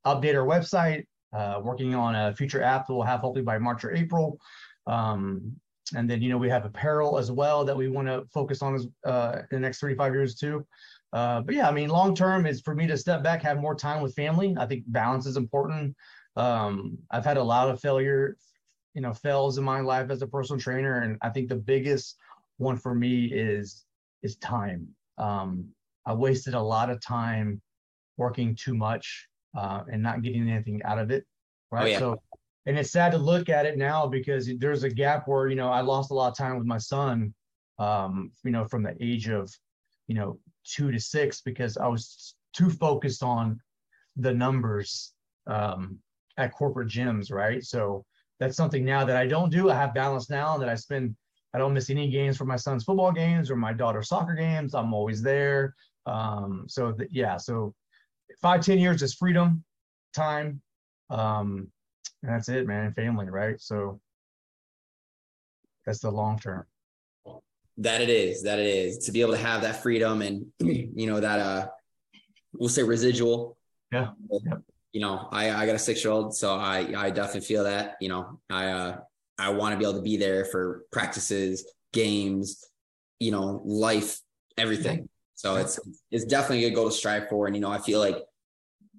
update 0.07 0.35
our 0.35 0.47
website, 0.47 1.05
uh, 1.33 1.61
working 1.63 1.95
on 1.95 2.15
a 2.15 2.35
future 2.35 2.63
app 2.63 2.87
that 2.87 2.95
we'll 2.95 3.03
have 3.03 3.21
hopefully 3.21 3.45
by 3.45 3.59
March 3.59 3.85
or 3.85 3.95
April. 3.95 4.39
Um, 4.87 5.57
and 5.95 6.09
then, 6.09 6.23
you 6.23 6.31
know, 6.31 6.39
we 6.39 6.49
have 6.49 6.65
apparel 6.65 7.19
as 7.19 7.31
well 7.31 7.65
that 7.65 7.77
we 7.77 7.89
want 7.89 8.09
to 8.09 8.25
focus 8.33 8.63
on 8.63 8.93
uh, 9.05 9.43
in 9.51 9.57
the 9.57 9.61
next 9.61 9.81
three 9.81 9.93
to 9.93 9.99
five 9.99 10.15
years 10.15 10.37
too. 10.37 10.67
Uh, 11.13 11.41
but 11.41 11.55
yeah, 11.55 11.69
I 11.69 11.73
mean, 11.73 11.89
long 11.89 12.15
term 12.15 12.47
is 12.47 12.61
for 12.61 12.75
me 12.75 12.87
to 12.87 12.97
step 12.97 13.23
back, 13.23 13.43
have 13.43 13.61
more 13.61 13.75
time 13.75 14.03
with 14.03 14.15
family. 14.15 14.55
I 14.59 14.67
think 14.67 14.85
balance 14.87 15.27
is 15.27 15.37
important. 15.37 15.97
Um, 16.37 16.99
I've 17.11 17.25
had 17.25 17.37
a 17.37 17.43
lot 17.43 17.69
of 17.69 17.81
failure, 17.81 18.37
you 18.95 19.03
know, 19.03 19.13
fails 19.13 19.59
in 19.59 19.65
my 19.65 19.81
life 19.81 20.11
as 20.11 20.23
a 20.23 20.27
personal 20.29 20.61
trainer, 20.61 21.01
and 21.01 21.19
I 21.23 21.31
think 21.31 21.49
the 21.49 21.57
biggest 21.57 22.17
one 22.59 22.77
for 22.77 22.95
me 22.95 23.25
is 23.27 23.85
is 24.23 24.37
time. 24.37 24.87
Um, 25.19 25.69
I 26.07 26.15
wasted 26.15 26.55
a 26.55 26.61
lot 26.61 26.91
of 26.91 27.01
time 27.01 27.61
working 28.21 28.55
too 28.55 28.75
much 28.75 29.27
uh, 29.57 29.81
and 29.91 30.03
not 30.03 30.23
getting 30.23 30.49
anything 30.49 30.81
out 30.85 30.99
of 30.99 31.11
it. 31.11 31.25
Right. 31.73 31.83
Oh, 31.83 31.87
yeah. 31.87 31.99
So, 31.99 32.23
and 32.67 32.79
it's 32.79 32.93
sad 32.93 33.13
to 33.13 33.19
look 33.19 33.49
at 33.49 33.65
it 33.67 33.79
now 33.79 34.07
because 34.07 34.49
there's 34.59 34.85
a 34.85 34.91
gap 34.91 35.27
where, 35.27 35.49
you 35.49 35.57
know, 35.57 35.71
I 35.71 35.81
lost 35.81 36.11
a 36.11 36.15
lot 36.15 36.31
of 36.31 36.37
time 36.37 36.59
with 36.59 36.67
my 36.67 36.79
son, 36.79 37.35
um, 37.79 38.31
you 38.45 38.51
know, 38.51 38.67
from 38.67 38.83
the 38.83 38.95
age 39.01 39.29
of, 39.29 39.51
you 40.07 40.15
know, 40.15 40.39
two 40.65 40.93
to 40.93 41.01
six 41.01 41.41
because 41.41 41.79
I 41.79 41.89
was 41.89 42.35
too 42.53 42.69
focused 42.69 43.23
on 43.23 43.59
the 44.17 44.35
numbers 44.35 45.15
um, 45.47 45.99
at 46.37 46.53
corporate 46.53 46.89
gyms. 46.89 47.33
Right. 47.33 47.65
So 47.65 48.05
that's 48.39 48.57
something 48.57 48.85
now 48.85 49.05
that 49.07 49.17
I 49.17 49.27
don't 49.27 49.51
do. 49.51 49.71
I 49.71 49.75
have 49.75 49.95
balance 49.95 50.29
now 50.29 50.59
that 50.59 50.69
I 50.69 50.75
spend 50.75 51.17
I 51.55 51.59
don't 51.59 51.75
miss 51.75 51.91
any 51.91 52.09
games 52.11 52.37
for 52.37 52.45
my 52.45 52.57
son's 52.57 52.85
football 52.85 53.13
games 53.13 53.51
or 53.51 53.57
my 53.57 53.73
daughter's 53.73 54.09
soccer 54.09 54.35
games. 54.35 54.75
I'm 54.75 54.95
always 54.95 55.21
there. 55.23 55.75
Um, 56.07 56.67
so 56.69 56.95
yeah, 57.11 57.37
so 57.39 57.75
five, 58.41 58.65
ten 58.65 58.79
years 58.79 59.03
is 59.03 59.15
freedom, 59.15 59.65
time, 60.15 60.61
um, 61.11 61.69
and 62.23 62.33
that's 62.33 62.49
it, 62.49 62.67
man. 62.67 62.93
family, 62.95 63.29
right? 63.29 63.61
So 63.61 64.01
that's 65.87 66.01
the 66.01 66.11
long 66.11 66.39
term. 66.39 66.65
That 67.79 68.01
it 68.01 68.11
is. 68.11 68.43
That 68.43 68.59
it 68.59 68.67
is 68.67 68.99
to 69.07 69.13
be 69.13 69.23
able 69.23 69.33
to 69.33 69.39
have 69.39 69.63
that 69.63 69.83
freedom 69.83 70.23
and 70.23 70.47
you 70.61 71.07
know 71.07 71.21
that 71.21 71.39
uh, 71.41 71.69
we'll 72.53 72.69
say 72.69 72.83
residual. 72.83 73.57
Yeah. 73.93 74.11
Yep. 74.31 74.63
You 74.93 75.01
know, 75.01 75.29
I 75.31 75.51
I 75.51 75.67
got 75.67 75.77
a 75.77 75.79
six 75.79 76.05
year 76.05 76.13
old, 76.13 76.35
so 76.35 76.57
I 76.57 76.93
I 76.97 77.11
definitely 77.11 77.43
feel 77.43 77.65
that. 77.65 77.97
You 78.01 78.09
know, 78.11 78.41
I 78.51 78.69
uh 78.69 78.97
I 79.39 79.51
want 79.51 79.73
to 79.73 79.79
be 79.79 79.85
able 79.85 79.95
to 79.95 80.03
be 80.03 80.17
there 80.17 80.45
for 80.45 80.85
practices, 80.93 81.65
games, 81.93 82.65
you 83.19 83.31
know, 83.31 83.63
life, 83.65 84.21
everything. 84.59 85.09
So 85.41 85.57
it's 85.57 85.81
it's 86.11 86.27
definitely 86.27 86.67
a 86.67 86.69
good 86.69 86.75
goal 86.75 86.91
to 86.91 86.95
strive 86.95 87.31
for. 87.31 87.47
And 87.47 87.57
you 87.57 87.63
know, 87.63 87.71
I 87.71 87.79
feel 87.79 87.99
like 87.99 88.19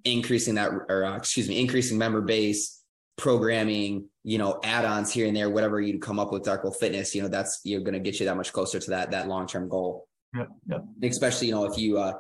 increasing 0.04 0.56
that, 0.56 0.72
or 0.90 1.06
uh, 1.06 1.16
excuse 1.16 1.48
me, 1.48 1.60
increasing 1.60 2.00
member 2.00 2.22
base, 2.22 2.82
programming, 3.16 4.10
you 4.24 4.40
know, 4.40 4.60
add-ons 4.64 5.14
here 5.14 5.28
and 5.28 5.36
there, 5.36 5.52
whatever 5.52 5.80
you 5.80 6.00
come 6.00 6.18
up 6.18 6.32
with 6.32 6.44
Dark 6.44 6.64
Wolf 6.64 6.78
Fitness, 6.80 7.14
you 7.14 7.22
know, 7.22 7.28
that's 7.28 7.62
you're 7.64 7.82
going 7.82 7.94
to 7.94 8.00
get 8.00 8.20
you 8.20 8.26
that 8.26 8.36
much 8.36 8.54
closer 8.54 8.80
to 8.80 8.90
that 8.90 9.12
that 9.12 9.28
long-term 9.28 9.70
goal. 9.70 10.08
Yep, 10.36 10.50
yep. 10.68 10.86
Especially, 11.04 11.48
you 11.48 11.54
know, 11.54 11.66
if 11.66 11.78
you 11.78 12.00
uh, 12.00 12.14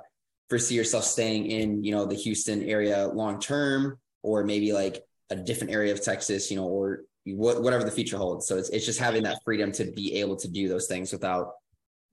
foresee 0.49 0.75
yourself 0.75 1.03
staying 1.03 1.47
in, 1.47 1.83
you 1.83 1.91
know, 1.91 2.05
the 2.05 2.13
Houston 2.13 2.61
area 2.61 3.07
long 3.07 3.39
term, 3.39 3.97
or 4.21 4.43
maybe 4.43 4.71
like 4.71 5.03
a 5.31 5.35
different 5.35 5.73
area 5.73 5.93
of 5.93 6.03
Texas, 6.03 6.51
you 6.51 6.57
know, 6.57 6.67
or 6.67 7.05
what, 7.25 7.63
whatever 7.63 7.83
the 7.83 7.89
future 7.89 8.17
holds. 8.17 8.45
So 8.45 8.57
it's, 8.57 8.69
it's 8.69 8.85
just 8.85 8.99
having 8.99 9.23
that 9.23 9.39
freedom 9.43 9.71
to 9.71 9.85
be 9.85 10.15
able 10.17 10.35
to 10.35 10.47
do 10.47 10.67
those 10.67 10.85
things 10.85 11.11
without 11.11 11.53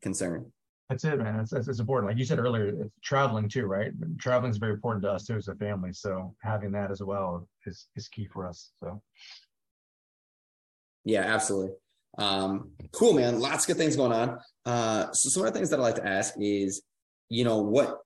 concern. 0.01 0.51
That's 0.89 1.05
it, 1.05 1.19
man. 1.19 1.41
It's, 1.41 1.53
it's, 1.53 1.81
important. 1.81 2.11
Like 2.11 2.19
you 2.19 2.25
said 2.25 2.39
earlier, 2.39 2.89
traveling 3.03 3.49
too, 3.49 3.67
right? 3.67 3.93
Traveling 4.19 4.51
is 4.51 4.57
very 4.57 4.73
important 4.73 5.03
to 5.05 5.11
us 5.11 5.27
too 5.27 5.37
as 5.37 5.49
a 5.49 5.55
family. 5.57 5.93
So 5.93 6.35
having 6.43 6.73
that 6.73 6.91
as 6.91 7.03
well 7.03 7.47
is, 7.67 7.89
is 7.95 8.09
key 8.09 8.27
for 8.27 8.47
us. 8.47 8.71
So. 8.83 9.03
Yeah, 11.05 11.23
absolutely. 11.23 11.73
Um, 12.17 12.71
cool, 12.93 13.13
man. 13.13 13.39
Lots 13.39 13.65
of 13.65 13.69
good 13.69 13.77
things 13.77 13.97
going 13.97 14.13
on. 14.13 14.39
Uh, 14.65 15.13
so 15.13 15.29
some 15.29 15.45
of 15.45 15.53
the 15.53 15.59
things 15.59 15.71
that 15.71 15.79
I 15.79 15.83
like 15.83 15.97
to 15.97 16.07
ask 16.07 16.35
is, 16.41 16.83
you 17.29 17.45
know, 17.45 17.59
what 17.59 17.99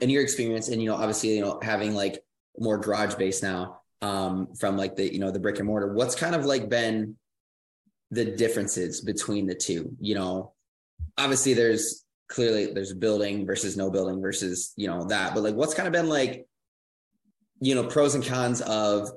in 0.00 0.10
your 0.10 0.22
experience, 0.22 0.68
and 0.68 0.80
you 0.80 0.88
know, 0.88 0.96
obviously, 0.96 1.34
you 1.34 1.42
know, 1.42 1.58
having 1.60 1.94
like 1.94 2.22
more 2.58 2.78
garage 2.78 3.14
base 3.16 3.42
now, 3.42 3.80
um, 4.04 4.48
from 4.54 4.76
like 4.76 4.96
the 4.96 5.12
you 5.12 5.18
know 5.18 5.30
the 5.30 5.40
brick 5.40 5.58
and 5.58 5.66
mortar 5.66 5.94
what's 5.94 6.14
kind 6.14 6.34
of 6.34 6.44
like 6.44 6.68
been 6.68 7.16
the 8.10 8.24
differences 8.24 9.00
between 9.00 9.46
the 9.46 9.54
two 9.54 9.96
you 9.98 10.14
know 10.14 10.52
obviously 11.18 11.54
there's 11.54 12.04
clearly 12.28 12.72
there's 12.72 12.92
building 12.92 13.46
versus 13.46 13.76
no 13.76 13.90
building 13.90 14.20
versus 14.20 14.72
you 14.76 14.88
know 14.88 15.04
that 15.04 15.34
but 15.34 15.42
like 15.42 15.54
what's 15.54 15.74
kind 15.74 15.86
of 15.86 15.92
been 15.92 16.08
like 16.08 16.46
you 17.60 17.74
know 17.74 17.84
pros 17.86 18.14
and 18.14 18.24
cons 18.24 18.60
of 18.62 19.10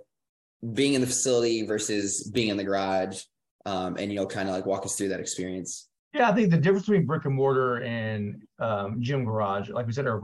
being 0.74 0.94
in 0.94 1.02
the 1.02 1.08
facility 1.08 1.66
versus 1.66 2.30
being 2.34 2.50
in 2.50 2.58
the 2.58 2.64
garage 2.64 3.22
um, 3.66 3.96
and 3.98 4.12
you 4.12 4.18
know 4.18 4.26
kind 4.26 4.50
of 4.50 4.56
like 4.56 4.66
walk 4.66 4.86
us 4.86 4.96
through 4.96 5.10
that 5.10 5.20
experience? 5.20 5.90
Yeah 6.14 6.30
i 6.30 6.34
think 6.34 6.52
the 6.52 6.58
difference 6.58 6.86
between 6.86 7.06
brick 7.06 7.26
and 7.26 7.36
mortar 7.36 7.78
and 7.84 8.44
um, 8.60 9.02
gym 9.02 9.24
garage 9.24 9.70
like 9.70 9.86
we 9.86 9.94
said 9.94 10.08
are 10.08 10.22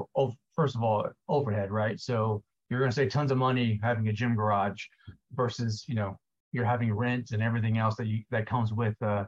first 0.55 0.75
of 0.75 0.83
all 0.83 1.07
overhead 1.29 1.71
right? 1.71 1.99
So 1.99 2.43
you're 2.69 2.79
going 2.79 2.91
to 2.91 2.95
save 2.95 3.11
tons 3.11 3.31
of 3.31 3.37
money 3.37 3.79
having 3.83 4.07
a 4.07 4.13
gym 4.13 4.35
garage 4.35 4.83
versus 5.33 5.85
you 5.87 5.95
know 5.95 6.17
you're 6.51 6.65
having 6.65 6.93
rent 6.93 7.31
and 7.31 7.41
everything 7.41 7.77
else 7.77 7.95
that 7.95 8.07
you 8.07 8.23
that 8.31 8.45
comes 8.45 8.71
with 8.73 8.95
uh 9.01 9.25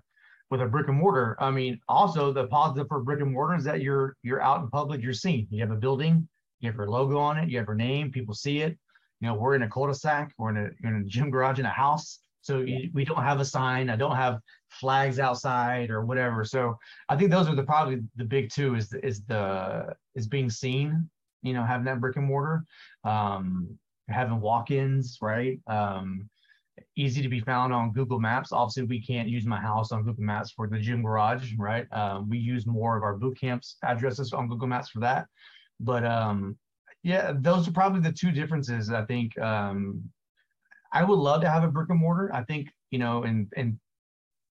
with 0.58 0.68
a 0.68 0.70
brick 0.70 0.88
and 0.88 0.98
mortar. 0.98 1.36
I 1.40 1.52
mean, 1.52 1.80
also 1.88 2.32
the 2.32 2.48
positive 2.48 2.88
for 2.88 3.02
brick 3.02 3.22
and 3.22 3.32
mortar 3.34 3.56
is 3.56 3.64
that 3.66 3.82
you're 3.82 4.16
you're 4.24 4.42
out 4.42 4.62
in 4.62 4.70
public, 4.70 5.02
you're 5.02 5.14
seen. 5.14 5.48
You 5.50 5.62
have 5.62 5.72
a 5.72 5.76
building, 5.76 6.28
you 6.60 6.70
have 6.70 6.78
your 6.78 6.90
logo 6.90 7.18
on 7.18 7.38
it, 7.38 7.50
you 7.50 7.58
have 7.58 7.68
your 7.68 7.76
name, 7.76 8.12
people 8.12 8.34
see 8.34 8.62
it. 8.62 8.78
You 9.22 9.28
know, 9.28 9.36
we're 9.36 9.56
in 9.56 9.64
a 9.64 9.70
cul-de-sac, 9.70 10.34
we're 10.38 10.50
in 10.50 10.58
a, 10.58 10.88
in 10.88 10.96
a 10.96 11.04
gym 11.04 11.30
garage 11.32 11.60
in 11.60 11.66
a 11.66 11.70
house, 11.70 12.20
so 12.42 12.60
you, 12.60 12.90
we 12.94 13.06
don't 13.06 13.24
have 13.24 13.40
a 13.40 13.46
sign. 13.46 13.90
I 13.90 13.96
don't 13.96 14.16
have 14.16 14.40
flags 14.70 15.20
outside 15.20 15.90
or 15.90 16.06
whatever. 16.06 16.44
So 16.44 16.78
I 17.08 17.16
think 17.16 17.32
those 17.32 17.48
are 17.48 17.56
the 17.56 17.64
probably 17.64 18.02
the 18.16 18.26
big 18.26 18.50
two 18.50 18.76
is 18.76 18.94
is 19.04 19.24
the 19.24 19.96
is 20.16 20.28
being 20.28 20.50
seen 20.50 21.10
you 21.46 21.54
know, 21.54 21.64
having 21.64 21.86
that 21.86 22.02
brick 22.02 22.18
and 22.18 22.26
mortar, 22.26 22.66
um, 23.04 23.78
having 24.10 24.42
walk-ins, 24.42 25.20
right? 25.22 25.60
Um, 25.68 26.28
easy 26.98 27.22
to 27.22 27.30
be 27.30 27.40
found 27.40 27.74
on 27.74 27.92
Google 27.92 28.20
Maps. 28.20 28.52
Obviously, 28.52 28.84
we 28.84 29.02
can't 29.02 29.28
use 29.28 29.46
my 29.46 29.60
house 29.60 29.92
on 29.92 30.04
Google 30.04 30.24
Maps 30.24 30.52
for 30.52 30.68
the 30.68 30.80
gym 30.80 31.04
garage, 31.04 31.54
right? 31.58 31.86
Um, 31.92 32.30
we 32.30 32.38
use 32.38 32.66
more 32.66 32.98
of 32.98 33.04
our 33.04 33.16
boot 33.16 33.40
camps 33.40 33.78
addresses 33.84 34.34
on 34.34 34.48
Google 34.48 34.68
Maps 34.68 34.90
for 34.90 35.00
that. 35.02 35.28
But 35.80 36.06
um, 36.06 36.58
yeah, 37.04 37.34
those 37.36 37.68
are 37.68 37.72
probably 37.72 38.02
the 38.02 38.12
two 38.12 38.32
differences. 38.32 38.90
I 38.92 39.06
think 39.06 39.38
um, 39.40 40.04
I 40.94 41.04
would 41.04 41.20
love 41.20 41.42
to 41.42 41.50
have 41.50 41.64
a 41.64 41.68
brick 41.68 41.90
and 41.90 42.00
mortar. 42.00 42.34
I 42.34 42.44
think 42.44 42.70
you 42.92 43.00
know, 43.00 43.24
in 43.24 43.50
in 43.58 43.80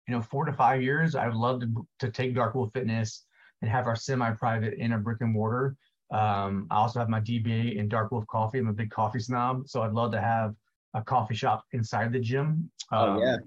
you 0.08 0.16
know, 0.16 0.22
four 0.22 0.46
to 0.46 0.54
five 0.54 0.82
years, 0.82 1.16
I 1.16 1.28
would 1.28 1.36
love 1.36 1.62
to 1.62 1.88
to 2.00 2.12
take 2.12 2.36
Dark 2.36 2.56
Wolf 2.56 2.72
Fitness 2.74 3.26
and 3.62 3.70
have 3.70 3.88
our 3.88 3.96
semi-private 3.96 4.74
in 4.80 4.94
a 4.94 4.98
brick 4.98 5.22
and 5.22 5.32
mortar 5.32 5.76
Um, 6.12 6.68
I 6.72 6.78
also 6.78 7.00
have 7.00 7.10
my 7.10 7.22
DBA 7.22 7.76
in 7.78 7.88
Dark 7.88 8.12
Wolf 8.12 8.26
Coffee. 8.28 8.60
I'm 8.60 8.68
a 8.68 8.74
big 8.74 8.90
coffee 8.90 9.20
snob, 9.20 9.68
so 9.68 9.84
I'd 9.84 9.94
love 9.94 10.12
to 10.14 10.22
have 10.22 10.56
a 10.94 11.04
coffee 11.04 11.36
shop 11.36 11.64
inside 11.72 12.12
the 12.12 12.20
gym. 12.20 12.72
Oh 12.92 13.16
Um, 13.16 13.20
yeah. 13.20 13.38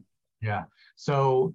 yeah. 0.41 0.65
So 0.97 1.55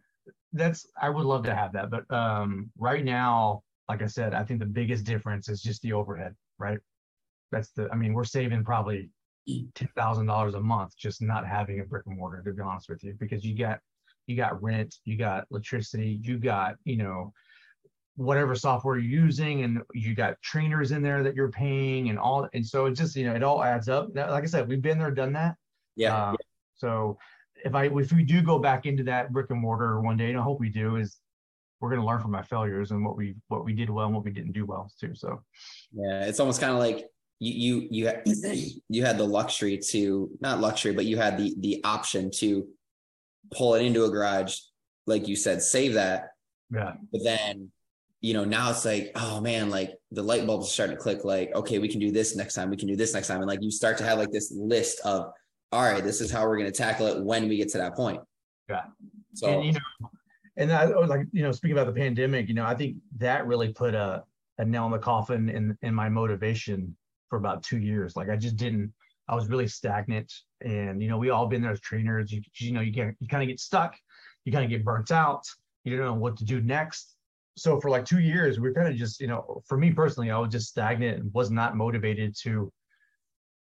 that's 0.53 0.87
I 0.99 1.09
would 1.09 1.25
love 1.25 1.43
to 1.43 1.55
have 1.55 1.73
that, 1.73 1.89
but 1.89 2.09
um, 2.11 2.71
right 2.77 3.03
now, 3.03 3.63
like 3.87 4.01
I 4.01 4.07
said, 4.07 4.33
I 4.33 4.43
think 4.43 4.59
the 4.59 4.65
biggest 4.65 5.03
difference 5.05 5.49
is 5.49 5.61
just 5.61 5.81
the 5.81 5.93
overhead, 5.93 6.35
right? 6.57 6.79
That's 7.51 7.71
the. 7.71 7.89
I 7.91 7.95
mean, 7.95 8.13
we're 8.13 8.23
saving 8.23 8.63
probably 8.63 9.09
ten 9.75 9.89
thousand 9.95 10.27
dollars 10.27 10.53
a 10.53 10.59
month 10.61 10.95
just 10.97 11.21
not 11.21 11.47
having 11.47 11.79
a 11.79 11.83
brick 11.83 12.05
and 12.05 12.17
mortar. 12.17 12.41
To 12.43 12.53
be 12.53 12.61
honest 12.61 12.89
with 12.89 13.03
you, 13.03 13.15
because 13.19 13.43
you 13.43 13.55
got 13.57 13.79
you 14.27 14.35
got 14.35 14.61
rent, 14.61 14.95
you 15.05 15.17
got 15.17 15.45
electricity, 15.51 16.19
you 16.21 16.37
got 16.37 16.75
you 16.83 16.97
know 16.97 17.33
whatever 18.15 18.53
software 18.53 18.97
you're 18.97 19.23
using, 19.23 19.63
and 19.63 19.81
you 19.93 20.13
got 20.13 20.39
trainers 20.41 20.91
in 20.91 21.01
there 21.01 21.23
that 21.23 21.35
you're 21.35 21.51
paying, 21.51 22.09
and 22.09 22.19
all. 22.19 22.47
And 22.53 22.65
so 22.65 22.85
it 22.85 22.93
just 22.93 23.15
you 23.15 23.25
know 23.25 23.35
it 23.35 23.43
all 23.43 23.63
adds 23.63 23.89
up. 23.89 24.13
Now, 24.13 24.29
Like 24.29 24.43
I 24.43 24.47
said, 24.47 24.67
we've 24.67 24.81
been 24.81 24.99
there, 24.99 25.11
done 25.11 25.33
that. 25.33 25.55
Yeah. 25.99 26.15
Uh, 26.15 26.35
so 26.75 27.17
if 27.63 27.75
I 27.75 27.85
if 27.85 28.11
we 28.11 28.23
do 28.23 28.41
go 28.41 28.57
back 28.59 28.85
into 28.85 29.03
that 29.03 29.31
brick 29.33 29.49
and 29.49 29.59
mortar 29.59 29.99
one 30.01 30.17
day, 30.17 30.29
and 30.29 30.39
I 30.39 30.41
hope 30.41 30.59
we 30.59 30.69
do, 30.69 30.95
is 30.95 31.17
we're 31.79 31.89
going 31.89 32.01
to 32.01 32.07
learn 32.07 32.21
from 32.21 32.35
our 32.35 32.43
failures 32.43 32.91
and 32.91 33.05
what 33.05 33.15
we 33.17 33.35
what 33.47 33.65
we 33.65 33.73
did 33.73 33.89
well 33.89 34.05
and 34.05 34.15
what 34.15 34.25
we 34.25 34.31
didn't 34.31 34.53
do 34.53 34.65
well 34.65 34.91
too. 34.99 35.13
So 35.15 35.41
Yeah, 35.91 36.25
it's 36.25 36.39
almost 36.39 36.59
kind 36.61 36.73
of 36.73 36.79
like 36.79 37.07
you 37.39 37.53
you 37.53 37.87
you 37.91 38.07
had, 38.07 38.23
you 38.89 39.05
had 39.05 39.17
the 39.17 39.23
luxury 39.25 39.77
to 39.89 40.29
not 40.41 40.59
luxury, 40.59 40.93
but 40.93 41.05
you 41.05 41.17
had 41.17 41.37
the 41.37 41.55
the 41.59 41.81
option 41.83 42.31
to 42.35 42.67
pull 43.51 43.75
it 43.75 43.83
into 43.85 44.05
a 44.05 44.09
garage, 44.09 44.57
like 45.07 45.27
you 45.27 45.35
said, 45.35 45.61
save 45.61 45.93
that. 45.95 46.29
yeah, 46.71 46.93
But 47.11 47.23
then, 47.23 47.71
you 48.21 48.33
know, 48.33 48.43
now 48.43 48.69
it's 48.69 48.85
like, 48.85 49.11
oh 49.15 49.41
man, 49.41 49.69
like 49.69 49.91
the 50.11 50.21
light 50.21 50.45
bulbs 50.45 50.67
are 50.67 50.71
starting 50.71 50.97
to 50.97 51.01
click. 51.01 51.23
Like, 51.23 51.53
okay, 51.55 51.79
we 51.79 51.87
can 51.87 51.99
do 51.99 52.11
this 52.11 52.35
next 52.35 52.53
time. 52.53 52.69
We 52.69 52.77
can 52.77 52.87
do 52.87 52.95
this 52.95 53.13
next 53.13 53.27
time, 53.27 53.37
and 53.39 53.47
like 53.47 53.63
you 53.63 53.71
start 53.71 53.97
to 53.99 54.03
have 54.03 54.19
like 54.19 54.31
this 54.31 54.51
list 54.55 54.99
of, 55.05 55.31
all 55.71 55.83
right, 55.83 56.03
this 56.03 56.21
is 56.21 56.31
how 56.31 56.47
we're 56.47 56.57
going 56.57 56.71
to 56.71 56.77
tackle 56.77 57.07
it 57.07 57.23
when 57.23 57.47
we 57.47 57.57
get 57.57 57.69
to 57.69 57.77
that 57.77 57.95
point. 57.95 58.19
Yeah. 58.69 58.85
So 59.33 59.47
and 59.47 59.65
you 59.65 59.71
know, 59.73 60.09
and 60.57 60.71
I 60.71 60.87
was 60.87 61.09
like 61.09 61.25
you 61.31 61.43
know 61.43 61.51
speaking 61.51 61.77
about 61.77 61.93
the 61.93 61.99
pandemic, 61.99 62.47
you 62.47 62.55
know, 62.55 62.65
I 62.65 62.75
think 62.75 62.97
that 63.17 63.45
really 63.47 63.71
put 63.71 63.93
a 63.93 64.23
a 64.57 64.65
nail 64.65 64.85
in 64.85 64.91
the 64.91 64.99
coffin 64.99 65.49
in 65.49 65.77
in 65.81 65.93
my 65.93 66.09
motivation 66.09 66.95
for 67.29 67.37
about 67.37 67.63
two 67.63 67.77
years. 67.77 68.15
Like 68.15 68.29
I 68.29 68.35
just 68.35 68.57
didn't. 68.57 68.93
I 69.27 69.35
was 69.35 69.47
really 69.47 69.67
stagnant, 69.67 70.33
and 70.61 71.01
you 71.01 71.07
know, 71.07 71.17
we 71.17 71.29
all 71.29 71.47
been 71.47 71.61
there 71.61 71.71
as 71.71 71.79
trainers. 71.79 72.31
You 72.31 72.41
you 72.57 72.71
know, 72.71 72.81
you 72.81 72.91
get 72.91 73.15
you 73.19 73.27
kind 73.27 73.43
of 73.43 73.47
get 73.47 73.59
stuck, 73.59 73.95
you 74.45 74.51
kind 74.51 74.63
of 74.63 74.69
get 74.69 74.83
burnt 74.83 75.11
out. 75.11 75.43
You 75.83 75.95
don't 75.95 76.05
know 76.05 76.13
what 76.13 76.37
to 76.37 76.45
do 76.45 76.61
next. 76.61 77.15
So 77.55 77.79
for 77.79 77.89
like 77.89 78.05
two 78.05 78.19
years, 78.19 78.59
we 78.59 78.69
are 78.69 78.73
kind 78.73 78.87
of 78.87 78.95
just 78.95 79.19
you 79.19 79.27
know, 79.27 79.61
for 79.67 79.77
me 79.77 79.91
personally, 79.91 80.31
I 80.31 80.37
was 80.39 80.51
just 80.51 80.69
stagnant 80.69 81.19
and 81.19 81.33
was 81.33 81.51
not 81.51 81.75
motivated 81.75 82.35
to, 82.43 82.71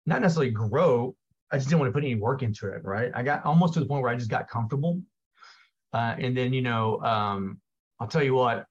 not 0.06 0.20
necessarily 0.20 0.52
grow. 0.52 1.14
I 1.50 1.56
just 1.56 1.68
didn't 1.68 1.80
want 1.80 1.88
to 1.88 1.92
put 1.92 2.04
any 2.04 2.14
work 2.14 2.42
into 2.42 2.68
it. 2.68 2.82
Right. 2.84 3.10
I 3.14 3.22
got 3.22 3.44
almost 3.44 3.74
to 3.74 3.80
the 3.80 3.86
point 3.86 4.02
where 4.02 4.12
I 4.12 4.16
just 4.16 4.30
got 4.30 4.48
comfortable 4.48 5.00
uh, 5.92 6.14
and 6.18 6.36
then, 6.36 6.52
you 6.52 6.62
know, 6.62 7.00
um, 7.02 7.60
I'll 8.00 8.08
tell 8.08 8.22
you 8.22 8.34
what, 8.34 8.66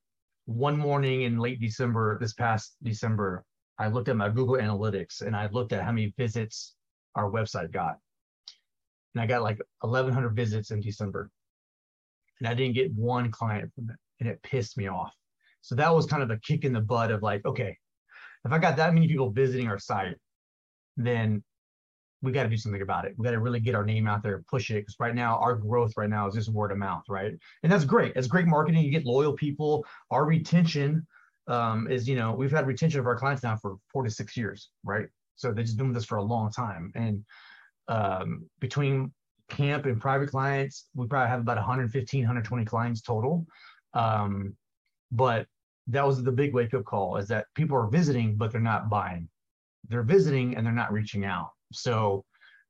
one 0.45 0.77
morning 0.77 1.23
in 1.23 1.39
late 1.39 1.59
December, 1.59 2.17
this 2.19 2.33
past 2.33 2.75
December, 2.83 3.43
I 3.79 3.87
looked 3.87 4.09
at 4.09 4.15
my 4.15 4.29
Google 4.29 4.55
Analytics 4.55 5.21
and 5.21 5.35
I 5.35 5.47
looked 5.47 5.73
at 5.73 5.83
how 5.83 5.91
many 5.91 6.13
visits 6.17 6.75
our 7.15 7.29
website 7.29 7.71
got. 7.71 7.97
And 9.13 9.21
I 9.21 9.25
got 9.25 9.41
like 9.41 9.59
1,100 9.81 10.35
visits 10.35 10.71
in 10.71 10.79
December. 10.79 11.29
And 12.39 12.47
I 12.47 12.53
didn't 12.53 12.75
get 12.75 12.93
one 12.93 13.31
client 13.31 13.71
from 13.73 13.89
it. 13.89 13.95
And 14.19 14.29
it 14.29 14.41
pissed 14.43 14.77
me 14.77 14.87
off. 14.87 15.13
So 15.61 15.75
that 15.75 15.93
was 15.93 16.05
kind 16.05 16.23
of 16.23 16.29
a 16.29 16.37
kick 16.37 16.65
in 16.65 16.73
the 16.73 16.81
butt 16.81 17.11
of 17.11 17.23
like, 17.23 17.43
okay, 17.45 17.75
if 18.45 18.51
I 18.51 18.59
got 18.59 18.77
that 18.77 18.93
many 18.93 19.07
people 19.07 19.31
visiting 19.31 19.67
our 19.67 19.79
site, 19.79 20.15
then 20.95 21.43
we 22.21 22.31
got 22.31 22.43
to 22.43 22.49
do 22.49 22.57
something 22.57 22.81
about 22.81 23.05
it. 23.05 23.13
We 23.17 23.23
got 23.23 23.31
to 23.31 23.39
really 23.39 23.59
get 23.59 23.75
our 23.75 23.85
name 23.85 24.07
out 24.07 24.23
there, 24.23 24.43
push 24.49 24.71
it. 24.71 24.81
Because 24.81 24.95
right 24.99 25.13
now, 25.13 25.37
our 25.37 25.55
growth 25.55 25.93
right 25.97 26.09
now 26.09 26.27
is 26.27 26.33
just 26.33 26.49
word 26.49 26.71
of 26.71 26.77
mouth, 26.77 27.03
right? 27.07 27.33
And 27.63 27.71
that's 27.71 27.85
great. 27.85 28.15
That's 28.15 28.27
great 28.27 28.47
marketing. 28.47 28.83
You 28.83 28.91
get 28.91 29.05
loyal 29.05 29.33
people. 29.33 29.85
Our 30.09 30.25
retention 30.25 31.05
um, 31.47 31.87
is, 31.89 32.07
you 32.07 32.15
know, 32.15 32.33
we've 32.33 32.51
had 32.51 32.65
retention 32.65 32.99
of 32.99 33.05
our 33.05 33.15
clients 33.15 33.43
now 33.43 33.55
for 33.55 33.77
four 33.91 34.03
to 34.03 34.09
six 34.09 34.35
years, 34.35 34.69
right? 34.83 35.07
So 35.35 35.53
they've 35.53 35.65
just 35.65 35.77
been 35.77 35.89
with 35.89 35.97
us 35.97 36.05
for 36.05 36.17
a 36.17 36.23
long 36.23 36.51
time. 36.51 36.91
And 36.95 37.23
um, 37.87 38.49
between 38.59 39.13
camp 39.49 39.85
and 39.85 40.01
private 40.01 40.29
clients, 40.29 40.87
we 40.95 41.07
probably 41.07 41.29
have 41.29 41.39
about 41.39 41.57
115, 41.57 42.21
120 42.21 42.65
clients 42.65 43.01
total. 43.01 43.45
Um, 43.93 44.55
but 45.11 45.47
that 45.87 46.05
was 46.05 46.21
the 46.23 46.31
big 46.31 46.53
wake 46.53 46.73
up 46.73 46.83
call 46.83 47.17
is 47.17 47.27
that 47.29 47.45
people 47.55 47.77
are 47.77 47.87
visiting, 47.87 48.35
but 48.35 48.51
they're 48.51 48.59
not 48.59 48.89
buying. 48.89 49.29
They're 49.87 50.03
visiting 50.03 50.57
and 50.57 50.65
they're 50.65 50.73
not 50.73 50.91
reaching 50.91 51.23
out. 51.23 51.51
So 51.73 52.23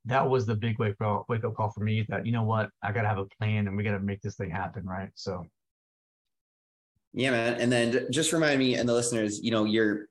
that 0.06 0.28
was 0.28 0.46
the 0.46 0.56
big 0.56 0.80
wake 0.80 0.96
up 1.02 1.26
wake 1.28 1.44
up 1.44 1.56
call 1.56 1.70
for 1.70 1.82
me 1.82 2.06
that 2.10 2.26
you 2.26 2.32
know 2.32 2.44
what 2.44 2.70
I 2.82 2.92
got 2.92 3.02
to 3.02 3.08
have 3.10 3.18
a 3.18 3.26
plan 3.40 3.68
and 3.68 3.76
we 3.76 3.84
got 3.84 3.92
to 3.92 4.00
make 4.00 4.22
this 4.22 4.36
thing 4.36 4.50
happen, 4.50 4.86
right? 4.86 5.10
So 5.16 5.46
Yeah, 7.14 7.32
man. 7.32 7.60
And 7.60 7.72
then 7.72 8.08
just 8.12 8.34
remind 8.34 8.60
me 8.60 8.76
and 8.76 8.88
the 8.88 8.94
listeners, 8.94 9.42
you 9.44 9.52
know, 9.52 9.66
your 9.66 10.08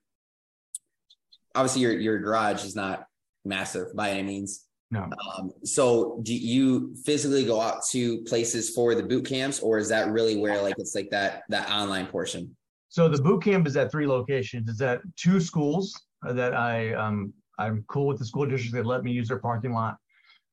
obviously 1.55 1.83
your 1.83 1.93
your 1.93 2.19
garage 2.19 2.65
is 2.65 2.77
not 2.77 3.07
massive 3.45 3.95
by 3.95 4.11
any 4.11 4.23
means. 4.23 4.67
no, 4.91 5.09
Um, 5.39 5.53
so 5.65 6.21
do 6.23 6.35
you 6.35 6.95
physically 7.05 7.45
go 7.45 7.61
out 7.61 7.83
to 7.91 8.23
places 8.25 8.71
for 8.71 8.95
the 8.95 9.03
boot 9.03 9.25
camps 9.25 9.61
or 9.61 9.79
is 9.79 9.89
that 9.89 10.11
really 10.11 10.37
where 10.37 10.61
like 10.63 10.75
it's 10.79 10.95
like 10.95 11.11
that 11.11 11.45
that 11.49 11.71
online 11.71 12.07
portion? 12.07 12.55
so 12.89 13.09
the 13.09 13.21
boot 13.21 13.43
camp 13.43 13.67
is 13.67 13.77
at 13.77 13.91
three 13.91 14.07
locations. 14.07 14.69
It's 14.69 14.81
at 14.81 15.01
two 15.17 15.41
schools 15.41 15.95
that 16.23 16.55
I 16.55 16.95
um 16.95 17.33
I'm 17.59 17.85
cool 17.89 18.07
with 18.07 18.19
the 18.19 18.25
school 18.25 18.47
district. 18.47 18.75
They 18.75 18.83
let 18.83 19.03
me 19.03 19.13
use 19.13 19.29
their 19.29 19.39
parking 19.39 19.73
lot, 19.73 19.97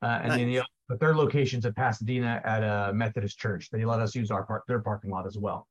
uh, 0.01 0.19
and 0.23 0.31
then 0.31 0.47
the, 0.47 0.63
the 0.89 0.97
third 0.97 1.15
location's 1.15 1.65
at 1.65 1.75
Pasadena 1.75 2.41
at 2.43 2.63
a 2.63 2.93
Methodist 2.93 3.39
church. 3.39 3.69
They 3.71 3.85
let 3.85 3.99
us 3.99 4.15
use 4.15 4.31
our 4.31 4.43
park 4.43 4.63
their 4.67 4.79
parking 4.79 5.11
lot 5.11 5.25
as 5.25 5.37
well. 5.37 5.67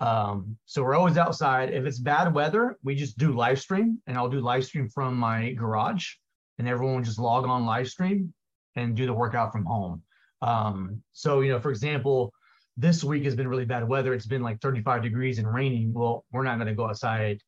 Um, 0.00 0.56
so 0.66 0.82
we're 0.82 0.96
always 0.96 1.16
outside. 1.16 1.72
If 1.72 1.84
it's 1.84 1.98
bad 1.98 2.34
weather, 2.34 2.76
we 2.82 2.94
just 2.94 3.16
do 3.18 3.32
live 3.32 3.60
stream, 3.60 4.00
and 4.06 4.16
I'll 4.16 4.28
do 4.28 4.40
live 4.40 4.64
stream 4.64 4.88
from 4.88 5.16
my 5.16 5.52
garage, 5.52 6.14
and 6.58 6.68
everyone 6.68 6.96
will 6.96 7.02
just 7.02 7.18
log 7.18 7.46
on 7.46 7.66
live 7.66 7.88
stream 7.88 8.34
and 8.76 8.96
do 8.96 9.06
the 9.06 9.12
workout 9.12 9.52
from 9.52 9.64
home. 9.64 10.02
Um, 10.42 11.02
so 11.12 11.40
you 11.40 11.52
know, 11.52 11.60
for 11.60 11.70
example, 11.70 12.32
this 12.76 13.04
week 13.04 13.24
has 13.24 13.36
been 13.36 13.48
really 13.48 13.64
bad 13.64 13.88
weather. 13.88 14.14
It's 14.14 14.26
been 14.26 14.42
like 14.42 14.60
35 14.60 15.02
degrees 15.02 15.38
and 15.38 15.52
raining. 15.52 15.92
Well, 15.92 16.24
we're 16.32 16.42
not 16.42 16.56
going 16.56 16.68
to 16.68 16.74
go 16.74 16.88
outside 16.88 17.40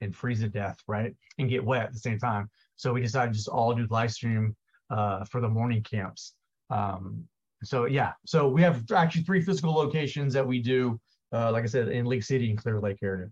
and 0.00 0.14
freeze 0.14 0.40
to 0.40 0.48
death, 0.48 0.78
right? 0.86 1.14
And 1.38 1.48
get 1.48 1.64
wet 1.64 1.86
at 1.86 1.92
the 1.92 1.98
same 1.98 2.18
time. 2.18 2.48
So 2.78 2.92
we 2.92 3.02
decided 3.02 3.34
just 3.34 3.48
all 3.48 3.74
do 3.74 3.86
live 3.90 4.12
stream 4.12 4.56
uh, 4.88 5.24
for 5.24 5.40
the 5.40 5.48
morning 5.48 5.82
camps. 5.82 6.34
Um, 6.70 7.24
so 7.64 7.86
yeah, 7.86 8.12
so 8.24 8.48
we 8.48 8.62
have 8.62 8.84
actually 8.92 9.22
three 9.22 9.42
physical 9.42 9.72
locations 9.74 10.32
that 10.34 10.46
we 10.46 10.60
do. 10.60 10.98
Uh, 11.32 11.50
like 11.52 11.64
I 11.64 11.66
said, 11.66 11.88
in 11.88 12.06
League 12.06 12.22
City 12.22 12.48
and 12.48 12.58
Clear 12.58 12.80
Lake 12.80 12.98
area. 13.02 13.28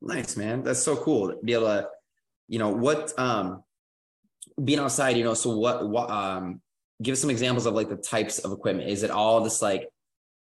Nice, 0.00 0.36
man. 0.36 0.62
That's 0.62 0.82
so 0.82 0.96
cool 0.96 1.28
to 1.28 1.36
be 1.42 1.52
able 1.52 1.66
to, 1.66 1.88
you 2.48 2.60
know, 2.60 2.70
what 2.70 3.12
um 3.18 3.64
being 4.62 4.78
outside, 4.78 5.16
you 5.16 5.24
know, 5.24 5.34
so 5.34 5.50
what 5.50 5.88
what 5.88 6.08
um 6.08 6.60
give 7.02 7.12
us 7.12 7.20
some 7.20 7.30
examples 7.30 7.66
of 7.66 7.74
like 7.74 7.88
the 7.88 7.96
types 7.96 8.38
of 8.38 8.52
equipment. 8.52 8.88
Is 8.88 9.02
it 9.02 9.10
all 9.10 9.42
this 9.42 9.60
like 9.60 9.88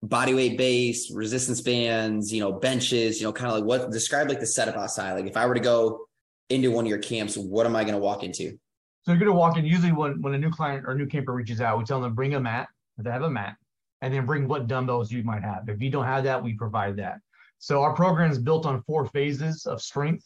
body 0.02 0.34
weight 0.34 0.58
base, 0.58 1.12
resistance 1.12 1.62
bands, 1.62 2.34
you 2.34 2.42
know, 2.42 2.52
benches, 2.52 3.22
you 3.22 3.28
know, 3.28 3.32
kind 3.32 3.52
of 3.52 3.60
like 3.60 3.64
what 3.64 3.92
describe 3.92 4.28
like 4.28 4.40
the 4.40 4.48
setup 4.48 4.76
outside. 4.76 5.14
Like 5.14 5.28
if 5.28 5.38
I 5.38 5.46
were 5.46 5.54
to 5.54 5.60
go 5.60 6.08
into 6.50 6.72
one 6.72 6.86
of 6.86 6.90
your 6.90 7.00
camps, 7.00 7.38
what 7.38 7.66
am 7.66 7.76
I 7.76 7.84
gonna 7.84 8.00
walk 8.00 8.24
into? 8.24 8.58
So 9.04 9.12
you're 9.12 9.18
gonna 9.18 9.34
walk 9.34 9.58
in. 9.58 9.66
Usually, 9.66 9.92
when 9.92 10.22
when 10.22 10.34
a 10.34 10.38
new 10.38 10.52
client 10.52 10.86
or 10.88 10.96
new 10.96 11.08
camper 11.08 11.34
reaches 11.34 11.62
out, 11.62 11.78
we 11.78 11.84
tell 11.84 12.02
them 12.02 12.14
bring 12.14 12.36
a 12.36 12.40
mat. 12.40 12.68
They 12.98 13.10
have 13.10 13.24
a 13.24 13.30
mat, 13.30 13.56
and 14.02 14.14
then 14.14 14.26
bring 14.26 14.48
what 14.48 14.68
dumbbells 14.68 15.12
you 15.12 15.24
might 15.24 15.44
have. 15.44 15.68
If 15.68 15.82
you 15.82 15.90
don't 15.90 16.06
have 16.06 16.24
that, 16.26 16.44
we 16.44 16.54
provide 16.54 16.98
that. 16.98 17.20
So 17.60 17.82
our 17.82 17.94
program 17.94 18.30
is 18.30 18.40
built 18.40 18.66
on 18.66 18.84
four 18.84 19.06
phases 19.06 19.66
of 19.66 19.82
strength 19.82 20.26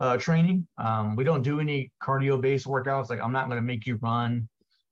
uh, 0.00 0.16
training. 0.16 0.66
Um, 0.78 1.16
we 1.16 1.24
don't 1.24 1.42
do 1.42 1.60
any 1.60 1.92
cardio-based 2.02 2.66
workouts. 2.66 3.10
Like 3.10 3.20
I'm 3.20 3.32
not 3.32 3.48
going 3.48 3.58
to 3.58 3.62
make 3.62 3.86
you 3.86 3.98
run 4.00 4.48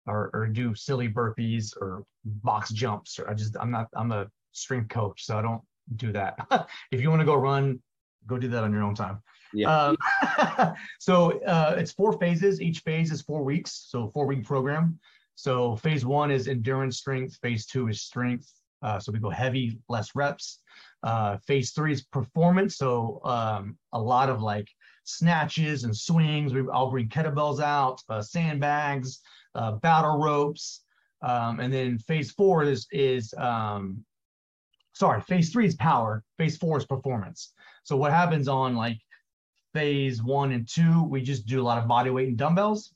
or, 0.07 0.31
or 0.35 0.47
do 0.47 0.75
silly 0.75 1.09
burpees 1.09 1.77
or 1.81 2.05
box 2.25 2.71
jumps. 2.71 3.19
Or 3.19 3.31
I 3.31 3.35
just 3.35 3.57
I'm 3.59 3.71
not 3.71 3.89
I'm 3.95 4.13
a 4.13 4.27
strength 4.53 4.91
coach, 4.91 5.25
so 5.25 5.39
I 5.39 5.43
don't 5.43 5.63
do 5.97 6.13
that. 6.13 6.37
if 6.91 7.01
you 7.01 7.11
want 7.11 7.21
to 7.21 7.27
go 7.27 7.35
run, 7.35 7.81
go 8.27 8.39
do 8.39 8.49
that 8.49 8.65
on 8.65 8.73
your 8.73 8.83
own 8.83 8.95
time. 8.95 9.23
Yeah. 9.53 9.95
Um, 10.39 10.75
so 10.99 11.41
uh, 11.45 11.75
it's 11.79 11.93
four 11.93 12.19
phases. 12.19 12.61
Each 12.61 12.81
phase 12.81 13.13
is 13.13 13.23
four 13.23 13.43
weeks. 13.43 13.87
So 13.89 14.09
four 14.09 14.27
week 14.27 14.45
program. 14.45 14.99
So 15.35 15.77
phase 15.77 16.05
one 16.05 16.31
is 16.31 16.49
endurance 16.49 16.99
strength. 16.99 17.39
Phase 17.43 17.67
two 17.67 17.89
is 17.89 18.01
strength. 18.01 18.51
Uh, 18.83 18.99
so 18.99 19.13
we 19.13 19.19
go 19.19 19.31
heavy, 19.31 19.79
less 19.89 20.15
reps. 20.15 20.61
Uh, 21.03 21.37
phase 21.47 21.71
three 21.71 21.93
is 21.93 22.03
performance. 22.03 22.77
So 22.77 23.21
um, 23.25 23.77
a 23.93 24.01
lot 24.01 24.29
of 24.29 24.43
like 24.43 24.69
snatches 25.05 25.85
and 25.85 25.97
swings. 25.97 26.53
We, 26.53 26.63
I'll 26.73 26.91
bring 26.91 27.09
kettlebells 27.09 27.61
out, 27.61 28.01
uh, 28.09 28.23
sandbags, 28.23 29.21
uh, 29.55 29.73
battle 29.73 30.19
ropes. 30.19 30.83
Um, 31.23 31.61
and 31.61 31.73
then 31.73 31.99
phase 31.99 32.31
four 32.31 32.63
is 32.65 32.87
is 32.93 33.33
um, 33.39 34.05
sorry, 34.93 35.21
phase 35.23 35.51
three 35.51 35.67
is 35.67 35.75
power. 35.75 36.23
Phase 36.39 36.57
four 36.57 36.79
is 36.79 36.85
performance. 36.85 37.53
So 37.85 37.97
what 37.97 38.13
happens 38.13 38.49
on 38.49 38.75
like 38.77 38.99
phase 39.77 40.23
one 40.23 40.53
and 40.53 40.67
two, 40.67 41.03
we 41.03 41.21
just 41.21 41.45
do 41.45 41.61
a 41.61 41.63
lot 41.63 41.77
of 41.77 41.87
body 41.87 42.09
weight 42.09 42.29
and 42.29 42.39
dumbbells. 42.39 42.95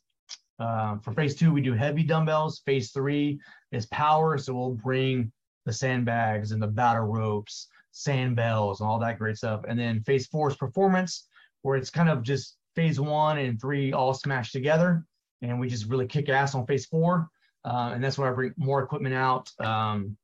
Uh, 0.59 0.97
for 0.97 1.13
phase 1.13 1.35
two, 1.35 1.53
we 1.53 1.61
do 1.61 1.75
heavy 1.75 2.03
dumbbells. 2.03 2.63
Phase 2.65 2.91
three 2.91 3.39
is 3.71 3.85
power. 3.87 4.39
So 4.39 4.55
we'll 4.55 4.71
bring 4.71 5.31
the 5.67 5.75
sandbags 5.75 6.53
and 6.53 6.63
the 6.63 6.67
battle 6.67 7.03
ropes, 7.03 7.69
sand 7.91 8.35
bells, 8.35 8.81
and 8.81 8.89
all 8.89 8.99
that 8.99 9.19
great 9.19 9.37
stuff. 9.37 9.61
And 9.69 9.79
then 9.79 10.03
phase 10.05 10.27
four 10.27 10.49
is 10.49 10.57
performance, 10.57 11.29
where 11.61 11.77
it's 11.77 11.91
kind 11.91 12.09
of 12.09 12.23
just 12.23 12.57
phase 12.75 12.99
one 12.99 13.37
and 13.37 13.61
three 13.61 13.93
all 13.93 14.15
smashed 14.15 14.55
together. 14.55 15.05
And 15.43 15.61
we 15.61 15.69
just 15.69 15.85
really 15.87 16.07
kick 16.07 16.31
ass 16.31 16.55
on 16.55 16.67
phase 16.67 16.87
four. 16.87 17.29
Uh, 17.63 17.91
and 17.93 18.03
that's 18.03 18.17
where 18.17 18.31
I 18.31 18.35
bring 18.35 18.55
more 18.57 18.83
equipment 18.83 19.15
out. 19.15 19.51
Um, 19.61 20.17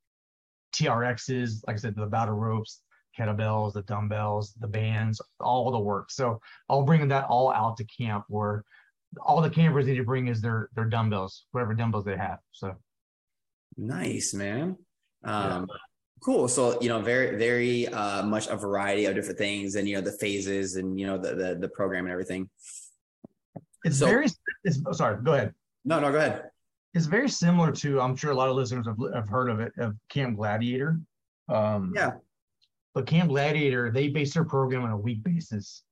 TRXs, 0.74 1.66
like 1.66 1.76
I 1.76 1.78
said, 1.78 1.96
the 1.96 2.06
battle 2.06 2.34
ropes, 2.34 2.80
kettlebells, 3.18 3.72
the 3.72 3.82
dumbbells, 3.82 4.54
the 4.60 4.66
bands, 4.66 5.20
all 5.40 5.70
the 5.70 5.78
work. 5.78 6.10
So 6.10 6.40
I'll 6.68 6.82
bring 6.82 7.06
that 7.08 7.24
all 7.24 7.52
out 7.52 7.76
to 7.78 7.84
camp 7.84 8.24
where 8.28 8.64
all 9.20 9.40
the 9.40 9.50
campers 9.50 9.86
need 9.86 9.96
to 9.96 10.04
bring 10.04 10.28
is 10.28 10.40
their 10.40 10.68
their 10.74 10.84
dumbbells, 10.84 11.44
whatever 11.52 11.74
dumbbells 11.74 12.04
they 12.04 12.16
have. 12.16 12.38
So 12.52 12.76
nice, 13.76 14.34
man. 14.34 14.76
Um, 15.24 15.66
yeah. 15.68 15.76
Cool. 16.24 16.48
So 16.48 16.80
you 16.80 16.88
know, 16.88 17.00
very 17.00 17.36
very 17.36 17.88
uh, 17.88 18.22
much 18.22 18.48
a 18.48 18.56
variety 18.56 19.04
of 19.06 19.14
different 19.14 19.38
things, 19.38 19.74
and 19.76 19.88
you 19.88 19.96
know 19.96 20.00
the 20.00 20.12
phases, 20.12 20.76
and 20.76 20.98
you 20.98 21.06
know 21.06 21.18
the 21.18 21.34
the, 21.34 21.54
the 21.60 21.68
program 21.68 22.04
and 22.04 22.12
everything. 22.12 22.48
It's 23.84 23.98
so, 23.98 24.06
very. 24.06 24.26
It's, 24.64 24.80
oh, 24.86 24.92
sorry. 24.92 25.22
Go 25.22 25.34
ahead. 25.34 25.54
No, 25.84 26.00
no, 26.00 26.10
go 26.10 26.18
ahead. 26.18 26.50
It's 26.94 27.06
very 27.06 27.28
similar 27.28 27.70
to. 27.72 28.00
I'm 28.00 28.16
sure 28.16 28.32
a 28.32 28.34
lot 28.34 28.48
of 28.48 28.56
listeners 28.56 28.86
have, 28.86 28.96
have 29.14 29.28
heard 29.28 29.50
of 29.50 29.60
it 29.60 29.72
of 29.78 29.94
Camp 30.08 30.36
Gladiator. 30.36 30.98
Um, 31.48 31.92
yeah. 31.94 32.12
But 32.96 33.06
Camp 33.06 33.28
Gladiator, 33.28 33.90
they 33.90 34.08
base 34.08 34.32
their 34.32 34.46
program 34.46 34.82
on 34.82 34.90
a 34.90 34.96
week 34.96 35.22
basis, 35.22 35.82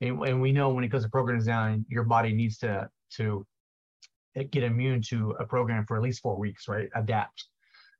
and, 0.00 0.18
and 0.26 0.40
we 0.40 0.52
know 0.52 0.70
when 0.70 0.84
it 0.84 0.88
goes 0.88 1.02
to 1.02 1.10
programs 1.10 1.44
down, 1.44 1.84
your 1.90 2.04
body 2.04 2.32
needs 2.32 2.56
to 2.60 2.88
to 3.16 3.46
get 4.50 4.62
immune 4.62 5.02
to 5.02 5.32
a 5.38 5.44
program 5.44 5.84
for 5.84 5.98
at 5.98 6.02
least 6.02 6.22
four 6.22 6.38
weeks, 6.38 6.66
right? 6.66 6.88
Adapt. 6.94 7.44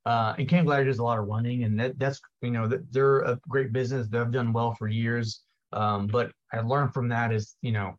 Uh, 0.07 0.35
and 0.38 0.49
Camp 0.49 0.66
Gladiator 0.66 0.88
does 0.88 1.01
a 1.01 1.05
lot 1.05 1.19
of 1.19 1.27
running, 1.27 1.64
and 1.64 1.79
that, 1.79 1.99
that's 1.99 2.19
you 2.40 2.51
know 2.51 2.66
they're 2.92 3.19
a 3.19 3.38
great 3.47 3.75
business. 3.75 4.09
They've 4.09 4.31
done 4.31 4.55
well 4.55 4.73
for 4.73 4.88
years. 4.88 5.42
Um, 5.75 6.07
but 6.07 6.33
I 6.51 6.61
learned 6.61 6.95
from 6.95 7.11
that 7.11 7.35
is 7.35 7.57
you 7.61 7.73
know 7.73 7.95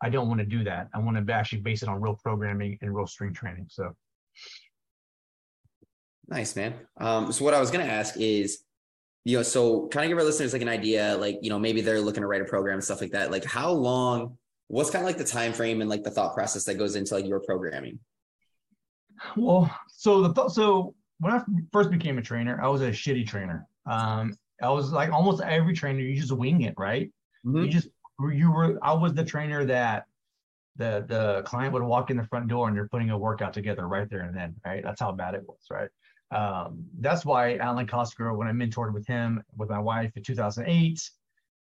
I 0.00 0.08
don't 0.08 0.28
want 0.28 0.40
to 0.40 0.46
do 0.46 0.64
that. 0.64 0.88
I 0.94 1.00
want 1.00 1.26
to 1.26 1.32
actually 1.34 1.60
base 1.60 1.82
it 1.82 1.90
on 1.90 2.00
real 2.00 2.18
programming 2.22 2.78
and 2.80 2.96
real 2.96 3.06
strength 3.06 3.36
training. 3.36 3.66
So 3.68 3.94
nice, 6.28 6.56
man. 6.56 6.72
Um, 6.98 7.30
so 7.30 7.44
what 7.44 7.52
I 7.52 7.60
was 7.60 7.70
going 7.70 7.84
to 7.86 7.92
ask 7.92 8.16
is, 8.16 8.64
you 9.24 9.36
know, 9.36 9.42
so 9.42 9.88
kind 9.88 10.04
of 10.04 10.08
give 10.08 10.18
our 10.18 10.24
listeners 10.24 10.52
like 10.52 10.62
an 10.62 10.68
idea, 10.68 11.16
like 11.16 11.38
you 11.42 11.50
know 11.50 11.58
maybe 11.58 11.80
they're 11.80 12.00
looking 12.00 12.22
to 12.22 12.26
write 12.26 12.42
a 12.42 12.46
program 12.46 12.74
and 12.74 12.84
stuff 12.84 13.00
like 13.00 13.12
that. 13.12 13.30
Like 13.30 13.44
how 13.44 13.70
long? 13.70 14.36
What's 14.68 14.90
kind 14.90 15.04
of 15.04 15.06
like 15.06 15.18
the 15.18 15.24
time 15.24 15.52
frame 15.52 15.80
and 15.80 15.90
like 15.90 16.02
the 16.02 16.10
thought 16.10 16.34
process 16.34 16.64
that 16.64 16.74
goes 16.74 16.96
into 16.96 17.14
like 17.14 17.26
your 17.26 17.40
programming? 17.40 17.98
Well, 19.36 19.70
so 19.88 20.22
the 20.22 20.32
th- 20.32 20.52
so 20.52 20.94
when 21.20 21.32
I 21.32 21.42
first 21.72 21.90
became 21.90 22.18
a 22.18 22.22
trainer, 22.22 22.60
I 22.62 22.68
was 22.68 22.80
a 22.80 22.90
shitty 22.90 23.26
trainer. 23.26 23.66
Um, 23.86 24.36
I 24.62 24.70
was 24.70 24.92
like 24.92 25.12
almost 25.12 25.42
every 25.42 25.74
trainer, 25.74 26.00
you 26.00 26.18
just 26.18 26.32
wing 26.32 26.62
it, 26.62 26.74
right? 26.78 27.12
Mm-hmm. 27.44 27.64
You 27.64 27.68
just 27.68 27.88
you 28.32 28.50
were 28.50 28.78
I 28.82 28.92
was 28.92 29.14
the 29.14 29.24
trainer 29.24 29.64
that 29.66 30.06
the 30.76 31.04
the 31.06 31.42
client 31.44 31.72
would 31.74 31.82
walk 31.82 32.10
in 32.10 32.16
the 32.16 32.24
front 32.24 32.48
door 32.48 32.66
and 32.66 32.76
you're 32.76 32.88
putting 32.88 33.10
a 33.10 33.18
workout 33.18 33.52
together 33.52 33.86
right 33.86 34.08
there 34.08 34.22
and 34.22 34.36
then, 34.36 34.54
right? 34.64 34.82
That's 34.82 35.00
how 35.00 35.12
bad 35.12 35.34
it 35.34 35.44
was, 35.46 35.58
right? 35.70 35.90
Um, 36.32 36.86
that's 36.98 37.24
why 37.24 37.56
Alan 37.56 37.86
Cosgrove, 37.86 38.36
when 38.36 38.48
I 38.48 38.52
mentored 38.52 38.94
with 38.94 39.06
him 39.06 39.42
with 39.56 39.68
my 39.68 39.78
wife 39.78 40.12
in 40.16 40.22
2008, 40.22 41.10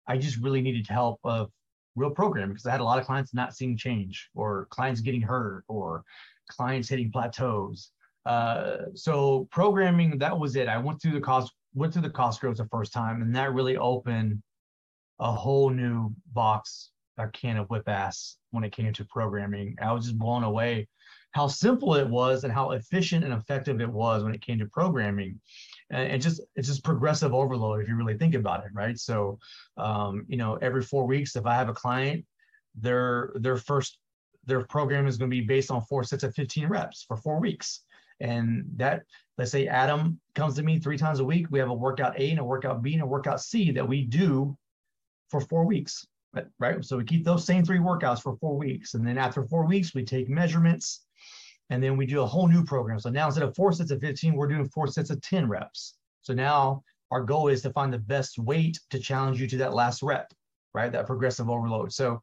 I 0.06 0.18
just 0.18 0.38
really 0.38 0.62
needed 0.62 0.86
help 0.88 1.20
of 1.24 1.50
real 1.96 2.10
programming 2.10 2.50
because 2.50 2.66
I 2.66 2.70
had 2.70 2.80
a 2.80 2.84
lot 2.84 2.98
of 2.98 3.06
clients 3.06 3.34
not 3.34 3.54
seeing 3.54 3.76
change 3.76 4.28
or 4.34 4.66
clients 4.70 5.00
getting 5.00 5.22
hurt 5.22 5.64
or 5.68 6.02
clients 6.48 6.88
hitting 6.88 7.12
plateaus 7.12 7.90
uh, 8.26 8.76
so 8.94 9.48
programming, 9.50 10.18
that 10.18 10.38
was 10.38 10.56
it. 10.56 10.68
I 10.68 10.78
went 10.78 11.00
through 11.00 11.12
the 11.12 11.20
cost, 11.20 11.52
went 11.74 11.92
through 11.92 12.02
the 12.02 12.10
Cosgroves 12.10 12.56
the 12.56 12.66
first 12.66 12.92
time, 12.92 13.22
and 13.22 13.34
that 13.36 13.52
really 13.52 13.76
opened 13.76 14.42
a 15.20 15.30
whole 15.30 15.70
new 15.70 16.12
box, 16.32 16.90
a 17.18 17.28
can 17.28 17.56
of 17.56 17.68
whip 17.68 17.88
ass 17.88 18.36
when 18.50 18.64
it 18.64 18.72
came 18.72 18.92
to 18.92 19.04
programming. 19.04 19.76
I 19.80 19.92
was 19.92 20.06
just 20.06 20.18
blown 20.18 20.42
away 20.42 20.88
how 21.34 21.46
simple 21.46 21.94
it 21.94 22.08
was 22.08 22.44
and 22.44 22.52
how 22.52 22.70
efficient 22.72 23.24
and 23.24 23.32
effective 23.32 23.80
it 23.80 23.88
was 23.88 24.22
when 24.22 24.34
it 24.34 24.40
came 24.40 24.58
to 24.58 24.66
programming. 24.66 25.40
And 25.90 26.20
just 26.20 26.40
it's 26.56 26.68
just 26.68 26.84
progressive 26.84 27.34
overload 27.34 27.80
if 27.80 27.88
you 27.88 27.96
really 27.96 28.16
think 28.16 28.34
about 28.34 28.64
it, 28.64 28.70
right? 28.72 28.98
So, 28.98 29.38
um, 29.76 30.24
you 30.28 30.36
know, 30.36 30.56
every 30.56 30.82
four 30.82 31.06
weeks, 31.06 31.36
if 31.36 31.46
I 31.46 31.54
have 31.54 31.68
a 31.68 31.74
client, 31.74 32.24
their 32.74 33.32
their 33.34 33.56
first 33.56 33.98
their 34.46 34.64
program 34.64 35.06
is 35.06 35.16
going 35.16 35.30
to 35.30 35.36
be 35.36 35.46
based 35.46 35.70
on 35.70 35.82
four 35.82 36.04
sets 36.04 36.22
of 36.22 36.34
15 36.34 36.68
reps 36.68 37.04
for 37.06 37.16
four 37.16 37.40
weeks 37.40 37.80
and 38.20 38.64
that, 38.76 39.02
let's 39.38 39.50
say 39.50 39.66
Adam 39.66 40.20
comes 40.34 40.54
to 40.56 40.62
me 40.62 40.78
three 40.78 40.98
times 40.98 41.20
a 41.20 41.24
week. 41.24 41.46
We 41.50 41.58
have 41.58 41.70
a 41.70 41.74
workout 41.74 42.18
A 42.18 42.30
and 42.30 42.38
a 42.38 42.44
workout 42.44 42.82
B 42.82 42.94
and 42.94 43.02
a 43.02 43.06
workout 43.06 43.40
C 43.40 43.70
that 43.72 43.86
we 43.86 44.04
do 44.04 44.56
for 45.30 45.40
four 45.40 45.64
weeks, 45.64 46.06
right? 46.58 46.84
So 46.84 46.96
we 46.96 47.04
keep 47.04 47.24
those 47.24 47.44
same 47.44 47.64
three 47.64 47.78
workouts 47.78 48.22
for 48.22 48.36
four 48.36 48.56
weeks. 48.56 48.94
And 48.94 49.06
then 49.06 49.18
after 49.18 49.44
four 49.44 49.66
weeks, 49.66 49.94
we 49.94 50.04
take 50.04 50.28
measurements 50.28 51.04
and 51.70 51.82
then 51.82 51.96
we 51.96 52.06
do 52.06 52.22
a 52.22 52.26
whole 52.26 52.48
new 52.48 52.64
program. 52.64 53.00
So 53.00 53.10
now 53.10 53.26
instead 53.26 53.44
of 53.44 53.54
four 53.54 53.72
sets 53.72 53.90
of 53.90 54.00
15, 54.00 54.34
we're 54.34 54.48
doing 54.48 54.68
four 54.68 54.86
sets 54.86 55.10
of 55.10 55.20
10 55.22 55.48
reps. 55.48 55.96
So 56.22 56.34
now 56.34 56.82
our 57.10 57.22
goal 57.22 57.48
is 57.48 57.62
to 57.62 57.70
find 57.70 57.92
the 57.92 57.98
best 57.98 58.38
weight 58.38 58.78
to 58.90 58.98
challenge 58.98 59.40
you 59.40 59.46
to 59.48 59.56
that 59.58 59.74
last 59.74 60.02
rep, 60.02 60.32
right? 60.72 60.92
That 60.92 61.06
progressive 61.06 61.48
overload. 61.48 61.92
So 61.92 62.20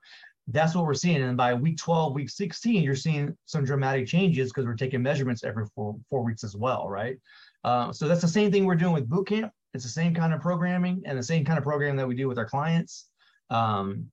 that's 0.47 0.75
what 0.75 0.85
we're 0.85 0.93
seeing. 0.93 1.21
And 1.21 1.37
by 1.37 1.53
week 1.53 1.77
12, 1.77 2.13
week 2.13 2.29
16, 2.29 2.83
you're 2.83 2.95
seeing 2.95 3.35
some 3.45 3.63
dramatic 3.63 4.07
changes 4.07 4.49
because 4.49 4.65
we're 4.65 4.75
taking 4.75 5.01
measurements 5.01 5.43
every 5.43 5.65
four, 5.75 5.95
four 6.09 6.23
weeks 6.23 6.43
as 6.43 6.55
well, 6.55 6.89
right? 6.89 7.17
Uh, 7.63 7.91
so 7.93 8.07
that's 8.07 8.21
the 8.21 8.27
same 8.27 8.51
thing 8.51 8.65
we're 8.65 8.75
doing 8.75 8.93
with 8.93 9.09
boot 9.09 9.27
camp. 9.27 9.51
It's 9.73 9.83
the 9.83 9.89
same 9.89 10.13
kind 10.13 10.33
of 10.33 10.41
programming 10.41 11.03
and 11.05 11.17
the 11.17 11.23
same 11.23 11.45
kind 11.45 11.57
of 11.57 11.63
program 11.63 11.95
that 11.95 12.07
we 12.07 12.15
do 12.15 12.27
with 12.27 12.37
our 12.37 12.45
clients. 12.45 13.07
Um, 13.49 14.11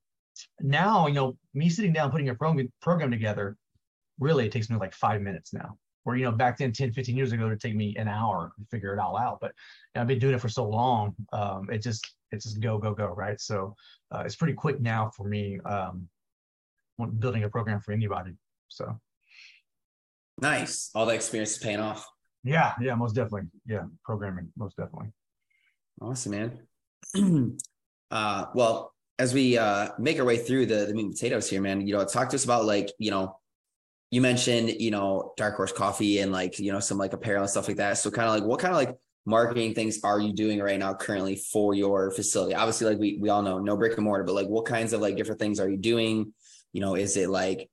now, 0.61 1.07
you 1.07 1.15
know, 1.15 1.37
me 1.55 1.69
sitting 1.69 1.93
down 1.93 2.11
putting 2.11 2.29
a 2.29 2.35
program 2.35 2.71
program 2.81 3.11
together, 3.11 3.57
really 4.19 4.47
it 4.47 4.53
takes 4.53 4.71
me 4.71 4.77
like 4.77 4.95
five 4.95 5.21
minutes 5.23 5.53
now. 5.53 5.77
Where, 6.05 6.17
you 6.17 6.25
know, 6.25 6.33
back 6.33 6.57
then 6.57 6.73
10, 6.73 6.93
15 6.93 7.17
years 7.17 7.33
ago, 7.33 7.47
it 7.47 7.49
would 7.51 7.61
take 7.61 7.75
me 7.75 7.95
an 7.99 8.09
hour 8.09 8.53
to 8.59 8.65
figure 8.71 8.95
it 8.95 8.99
all 8.99 9.17
out. 9.17 9.41
But 9.41 9.53
I've 9.95 10.07
been 10.07 10.19
doing 10.19 10.35
it 10.35 10.41
for 10.41 10.49
so 10.49 10.67
long, 10.67 11.15
um, 11.33 11.69
it 11.71 11.83
just, 11.83 12.15
it's 12.33 12.45
just 12.45 12.61
go, 12.61 12.79
go, 12.79 12.95
go, 12.95 13.09
right? 13.09 13.39
So 13.41 13.75
uh, 14.11 14.23
it's 14.25 14.37
pretty 14.37 14.55
quick 14.55 14.81
now 14.81 15.11
for 15.15 15.29
me. 15.29 15.61
Um, 15.67 16.09
building 17.19 17.45
a 17.45 17.49
program 17.49 17.81
for 17.81 17.93
anybody. 17.93 18.33
So 18.69 18.99
nice. 20.41 20.91
All 20.95 21.07
the 21.07 21.15
experience 21.15 21.53
is 21.53 21.59
paying 21.59 21.81
off. 21.81 22.07
Yeah, 22.45 22.75
yeah, 22.81 22.95
most 22.95 23.15
definitely. 23.15 23.49
Yeah, 23.67 23.85
programming, 24.05 24.49
most 24.57 24.77
definitely. 24.77 25.13
Awesome, 26.01 26.33
man. 26.33 27.57
uh, 28.11 28.47
well, 28.55 28.95
as 29.19 29.35
we 29.35 29.59
uh, 29.59 29.91
make 29.99 30.19
our 30.19 30.25
way 30.25 30.37
through 30.37 30.67
the 30.67 30.87
the 30.87 30.95
meat 30.95 31.07
and 31.07 31.13
potatoes 31.13 31.51
here, 31.51 31.61
man, 31.61 31.87
you 31.87 31.95
know, 31.95 32.05
talk 32.05 32.29
to 32.31 32.37
us 32.37 32.45
about 32.45 32.65
like, 32.65 32.91
you 32.99 33.11
know, 33.11 33.37
you 34.11 34.21
mentioned, 34.21 34.81
you 34.81 34.91
know, 34.91 35.33
Dark 35.37 35.57
Horse 35.57 35.73
Coffee 35.73 36.21
and 36.21 36.33
like, 36.33 36.59
you 36.59 36.73
know, 36.73 36.81
some 36.81 36.99
like 36.99 37.13
apparel 37.13 37.43
and 37.43 37.51
stuff 37.51 37.69
like 37.69 37.77
that. 37.77 37.99
So 37.99 38.11
kind 38.11 38.29
of 38.29 38.35
like, 38.35 38.45
what 38.45 38.61
kind 38.61 38.73
of 38.73 38.79
like 38.79 38.97
marketing 39.27 39.75
things 39.75 40.01
are 40.03 40.19
you 40.19 40.33
doing 40.33 40.61
right 40.61 40.79
now 40.79 40.95
currently 40.95 41.37
for 41.37 41.75
your 41.75 42.11
facility? 42.11 42.55
Obviously, 42.55 42.87
like 42.87 42.99
we 42.99 43.19
we 43.21 43.29
all 43.29 43.43
know, 43.43 43.59
no 43.59 43.77
brick 43.77 43.97
and 43.97 44.05
mortar, 44.05 44.25
but 44.25 44.35
like, 44.35 44.49
what 44.49 44.65
kinds 44.65 44.93
of 44.93 45.01
like 45.01 45.17
different 45.17 45.41
things 45.41 45.61
are 45.61 45.69
you 45.69 45.77
doing? 45.77 46.33
you 46.73 46.81
know 46.81 46.95
is 46.95 47.17
it 47.17 47.29
like 47.29 47.69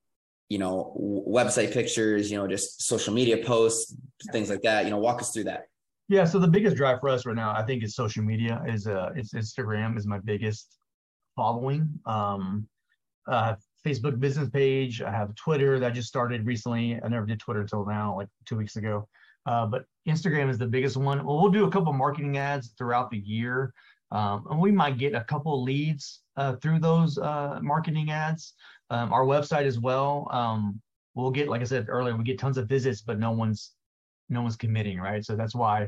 you 0.50 0.58
know 0.58 0.96
website 1.28 1.74
pictures 1.74 2.32
you 2.32 2.38
know 2.38 2.48
just 2.48 2.84
social 2.84 3.14
media 3.14 3.38
posts 3.38 3.96
things 4.32 4.50
like 4.50 4.62
that 4.62 4.86
you 4.86 4.92
know 4.92 4.98
walk 4.98 5.22
us 5.22 5.32
through 5.32 5.44
that 5.44 5.64
yeah 6.08 6.24
so 6.24 6.40
the 6.40 6.48
biggest 6.48 6.76
drive 6.76 7.00
for 7.00 7.10
us 7.10 7.26
right 7.26 7.36
now 7.36 7.52
i 7.52 7.64
think 7.64 7.84
is 7.84 7.96
social 7.96 8.24
media 8.24 8.62
is 8.68 8.88
uh 8.88 9.10
it's 9.16 9.34
instagram 9.34 9.98
is 9.98 10.06
my 10.06 10.20
biggest 10.20 10.78
following 11.36 11.90
um 12.06 12.68
uh 13.28 13.56
facebook 13.86 14.20
business 14.20 14.50
page 14.50 15.02
i 15.02 15.12
have 15.12 15.34
twitter 15.36 15.80
that 15.80 15.94
just 15.94 16.08
started 16.08 16.46
recently 16.46 17.00
i 17.04 17.08
never 17.08 17.26
did 17.26 17.40
twitter 17.40 17.62
until 17.62 17.86
now 17.86 18.16
like 18.16 18.28
two 18.46 18.58
weeks 18.58 18.76
ago 18.76 19.08
uh, 19.46 19.66
but 19.66 19.86
instagram 20.08 20.50
is 20.50 20.58
the 20.58 20.66
biggest 20.66 20.98
one 20.98 21.24
well, 21.24 21.40
we'll 21.42 21.52
do 21.52 21.66
a 21.66 21.72
couple 21.72 21.94
marketing 21.94 22.38
ads 22.38 22.74
throughout 22.78 23.12
the 23.12 23.20
year 23.20 23.74
um, 24.12 24.46
and 24.50 24.60
we 24.60 24.72
might 24.72 24.98
get 24.98 25.14
a 25.14 25.24
couple 25.24 25.62
leads 25.64 26.22
uh, 26.38 26.56
through 26.58 26.80
those 26.80 27.18
uh, 27.18 27.60
marketing 27.62 28.12
ads 28.12 28.54
um, 28.90 29.12
our 29.12 29.26
website 29.26 29.66
as 29.66 29.80
well. 29.80 30.28
Um, 30.32 30.82
we'll 31.16 31.32
get, 31.32 31.48
like 31.48 31.62
I 31.62 31.66
said 31.66 31.88
earlier, 31.90 32.16
we 32.16 32.24
get 32.24 32.40
tons 32.40 32.58
of 32.58 32.68
visits, 32.68 33.02
but 33.02 33.20
no 33.20 33.32
one's 33.32 33.72
no 34.28 34.42
one's 34.42 34.56
committing, 34.56 35.00
right? 35.00 35.24
So 35.24 35.36
that's 35.36 35.54
why 35.54 35.88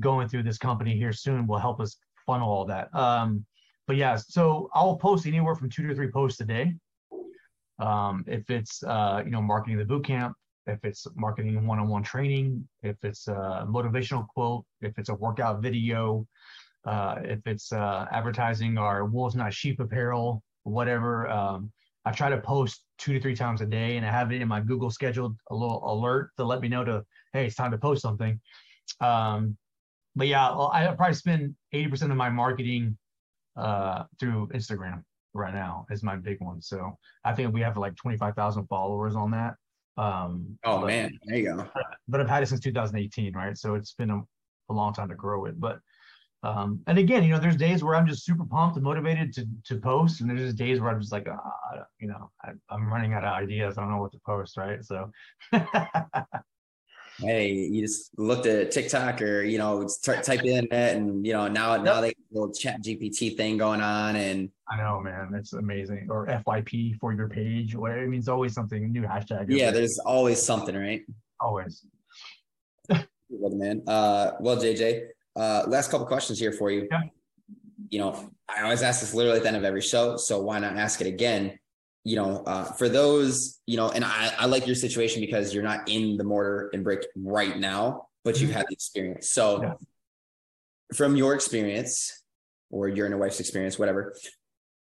going 0.00 0.28
through 0.28 0.42
this 0.42 0.58
company 0.58 0.96
here 0.96 1.12
soon 1.12 1.46
will 1.46 1.58
help 1.58 1.80
us 1.80 1.96
funnel 2.26 2.50
all 2.50 2.64
that. 2.64 2.92
Um, 2.94 3.44
but 3.86 3.96
yeah, 3.96 4.16
so 4.16 4.68
I'll 4.74 4.96
post 4.96 5.26
anywhere 5.26 5.54
from 5.54 5.70
two 5.70 5.86
to 5.86 5.94
three 5.94 6.10
posts 6.10 6.40
a 6.40 6.44
day. 6.44 6.74
Um, 7.78 8.24
if 8.26 8.50
it's 8.50 8.82
uh, 8.82 9.22
you 9.24 9.30
know 9.30 9.42
marketing 9.42 9.78
the 9.78 9.84
boot 9.84 10.04
camp, 10.04 10.34
if 10.66 10.84
it's 10.84 11.06
marketing 11.16 11.66
one-on-one 11.66 12.02
training, 12.02 12.68
if 12.82 12.96
it's 13.02 13.28
a 13.28 13.66
motivational 13.68 14.26
quote, 14.28 14.64
if 14.80 14.98
it's 14.98 15.08
a 15.08 15.14
workout 15.14 15.62
video, 15.62 16.26
uh, 16.84 17.16
if 17.22 17.40
it's 17.46 17.72
uh, 17.72 18.06
advertising 18.10 18.78
our 18.78 19.04
wolves 19.04 19.34
not 19.34 19.52
sheep 19.52 19.80
apparel, 19.80 20.42
whatever. 20.64 21.28
Um, 21.28 21.72
I 22.04 22.12
try 22.12 22.30
to 22.30 22.38
post 22.38 22.84
two 22.98 23.12
to 23.14 23.20
three 23.20 23.36
times 23.36 23.60
a 23.60 23.66
day, 23.66 23.96
and 23.96 24.06
I 24.06 24.10
have 24.10 24.32
it 24.32 24.40
in 24.40 24.48
my 24.48 24.60
Google 24.60 24.90
scheduled 24.90 25.36
a 25.50 25.54
little 25.54 25.82
alert 25.84 26.30
to 26.36 26.44
let 26.44 26.60
me 26.60 26.68
know 26.68 26.84
to 26.84 27.04
hey, 27.32 27.46
it's 27.46 27.56
time 27.56 27.70
to 27.70 27.78
post 27.78 28.02
something. 28.02 28.40
Um, 29.00 29.56
but 30.16 30.26
yeah, 30.26 30.48
I 30.48 30.92
probably 30.96 31.14
spend 31.14 31.54
eighty 31.72 31.88
percent 31.88 32.10
of 32.10 32.16
my 32.16 32.30
marketing 32.30 32.96
uh, 33.56 34.04
through 34.18 34.48
Instagram 34.54 35.02
right 35.38 35.54
now 35.54 35.86
is 35.90 36.02
my 36.02 36.16
big 36.16 36.40
one. 36.40 36.60
So 36.60 36.98
I 37.24 37.32
think 37.32 37.54
we 37.54 37.60
have 37.60 37.76
like 37.76 37.96
twenty 37.96 38.16
five 38.16 38.34
thousand 38.34 38.66
followers 38.66 39.16
on 39.16 39.30
that. 39.32 39.54
Um, 39.96 40.58
oh 40.64 40.80
but, 40.80 40.86
man, 40.86 41.18
there 41.24 41.38
you 41.38 41.56
go. 41.56 41.66
But 42.06 42.20
I've 42.20 42.28
had 42.28 42.42
it 42.42 42.46
since 42.46 42.60
2018, 42.60 43.34
right? 43.34 43.56
So 43.58 43.74
it's 43.74 43.94
been 43.94 44.10
a, 44.10 44.20
a 44.70 44.72
long 44.72 44.94
time 44.94 45.08
to 45.08 45.14
grow 45.14 45.46
it. 45.46 45.58
But 45.58 45.80
um, 46.44 46.80
and 46.86 46.98
again, 46.98 47.24
you 47.24 47.30
know, 47.30 47.40
there's 47.40 47.56
days 47.56 47.82
where 47.82 47.96
I'm 47.96 48.06
just 48.06 48.24
super 48.24 48.44
pumped 48.44 48.76
and 48.76 48.84
motivated 48.84 49.32
to 49.34 49.46
to 49.64 49.80
post, 49.80 50.20
and 50.20 50.30
there's 50.30 50.40
just 50.40 50.56
days 50.56 50.80
where 50.80 50.90
I'm 50.90 51.00
just 51.00 51.12
like, 51.12 51.28
uh, 51.28 51.80
you 52.00 52.08
know, 52.08 52.30
I, 52.44 52.50
am 52.74 52.92
running 52.92 53.14
out 53.14 53.24
of 53.24 53.32
ideas. 53.32 53.76
I 53.76 53.82
don't 53.82 53.90
know 53.90 54.00
what 54.00 54.12
to 54.12 54.20
post, 54.24 54.56
right? 54.56 54.84
So. 54.84 55.10
hey, 57.18 57.52
you 57.52 57.82
just 57.82 58.16
looked 58.18 58.46
at 58.46 58.70
TikTok 58.70 59.20
or 59.22 59.42
you 59.42 59.58
know, 59.58 59.88
t- 60.02 60.22
type 60.22 60.44
in 60.44 60.64
it, 60.64 60.72
and 60.72 61.26
you 61.26 61.32
know, 61.32 61.48
now 61.48 61.76
now 61.76 62.00
they 62.00 62.14
little 62.30 62.50
ChatGPT 62.50 63.36
thing 63.36 63.56
going 63.56 63.80
on, 63.80 64.16
and 64.16 64.50
I 64.68 64.76
know, 64.76 65.00
man, 65.00 65.32
it's 65.34 65.52
amazing. 65.52 66.08
Or 66.10 66.26
FYP 66.26 66.98
for 66.98 67.12
your 67.12 67.28
page, 67.28 67.74
whatever. 67.74 68.06
mean, 68.06 68.18
it's 68.18 68.28
always 68.28 68.54
something 68.54 68.92
new 68.92 69.02
hashtag. 69.02 69.46
Yeah, 69.48 69.70
there's 69.70 69.98
always 69.98 70.42
something, 70.42 70.76
right? 70.76 71.02
Always. 71.40 71.84
man. 73.30 73.82
Uh, 73.86 74.32
well, 74.40 74.56
JJ, 74.56 75.08
uh, 75.36 75.64
last 75.68 75.90
couple 75.90 76.06
questions 76.06 76.38
here 76.38 76.52
for 76.52 76.70
you. 76.70 76.88
Yeah. 76.90 77.02
You 77.90 78.00
know, 78.00 78.30
I 78.48 78.62
always 78.62 78.82
ask 78.82 79.00
this 79.00 79.14
literally 79.14 79.38
at 79.38 79.42
the 79.42 79.48
end 79.48 79.56
of 79.56 79.64
every 79.64 79.80
show, 79.80 80.16
so 80.16 80.40
why 80.40 80.58
not 80.58 80.76
ask 80.76 81.00
it 81.00 81.06
again? 81.06 81.58
You 82.08 82.16
know, 82.16 82.42
uh, 82.46 82.64
for 82.64 82.88
those, 82.88 83.60
you 83.66 83.76
know, 83.76 83.90
and 83.90 84.04
I, 84.04 84.32
I 84.38 84.46
like 84.46 84.66
your 84.66 84.76
situation 84.76 85.20
because 85.20 85.52
you're 85.52 85.62
not 85.62 85.88
in 85.88 86.16
the 86.16 86.24
mortar 86.24 86.70
and 86.72 86.82
brick 86.82 87.06
right 87.14 87.58
now, 87.58 88.08
but 88.24 88.40
you've 88.40 88.50
had 88.50 88.66
the 88.68 88.72
experience. 88.72 89.30
So, 89.30 89.62
yeah. 89.62 89.72
from 90.94 91.16
your 91.16 91.34
experience, 91.34 92.22
or 92.70 92.88
your 92.88 93.06
and 93.06 93.12
your 93.12 93.20
wife's 93.20 93.40
experience, 93.40 93.78
whatever, 93.78 94.14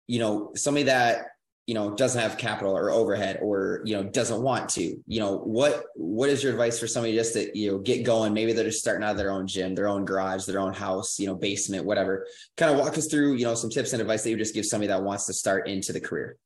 you 0.07 0.19
know, 0.19 0.51
somebody 0.55 0.83
that 0.83 1.25
you 1.67 1.73
know 1.73 1.93
doesn't 1.93 2.21
have 2.21 2.37
capital 2.37 2.75
or 2.75 2.89
overhead 2.91 3.39
or 3.41 3.81
you 3.83 3.93
know 3.93 4.03
doesn't 4.03 4.41
want 4.41 4.69
to 4.69 4.95
you 5.05 5.19
know 5.19 5.37
what 5.39 5.83
what 5.95 6.29
is 6.29 6.41
your 6.41 6.53
advice 6.53 6.79
for 6.79 6.87
somebody 6.87 7.13
just 7.13 7.33
to 7.33 7.59
you 7.59 7.69
know 7.69 7.77
get 7.77 8.05
going 8.05 8.33
maybe 8.33 8.53
they're 8.53 8.63
just 8.63 8.79
starting 8.79 9.03
out 9.03 9.11
of 9.11 9.17
their 9.17 9.31
own 9.31 9.45
gym 9.45 9.75
their 9.75 9.89
own 9.89 10.05
garage 10.05 10.45
their 10.45 10.61
own 10.61 10.73
house 10.73 11.19
you 11.19 11.27
know 11.27 11.35
basement 11.35 11.85
whatever 11.85 12.25
kind 12.55 12.71
of 12.71 12.79
walk 12.79 12.97
us 12.97 13.07
through 13.07 13.33
you 13.33 13.43
know 13.43 13.53
some 13.53 13.69
tips 13.69 13.91
and 13.91 14.01
advice 14.01 14.23
that 14.23 14.29
you 14.29 14.37
just 14.37 14.55
give 14.55 14.65
somebody 14.65 14.87
that 14.87 15.03
wants 15.03 15.25
to 15.25 15.33
start 15.33 15.67
into 15.67 15.91
the 15.91 15.99
career 15.99 16.37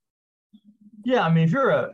yeah 1.03 1.25
i 1.25 1.31
mean 1.31 1.43
if 1.43 1.51
you're 1.51 1.69
a 1.69 1.91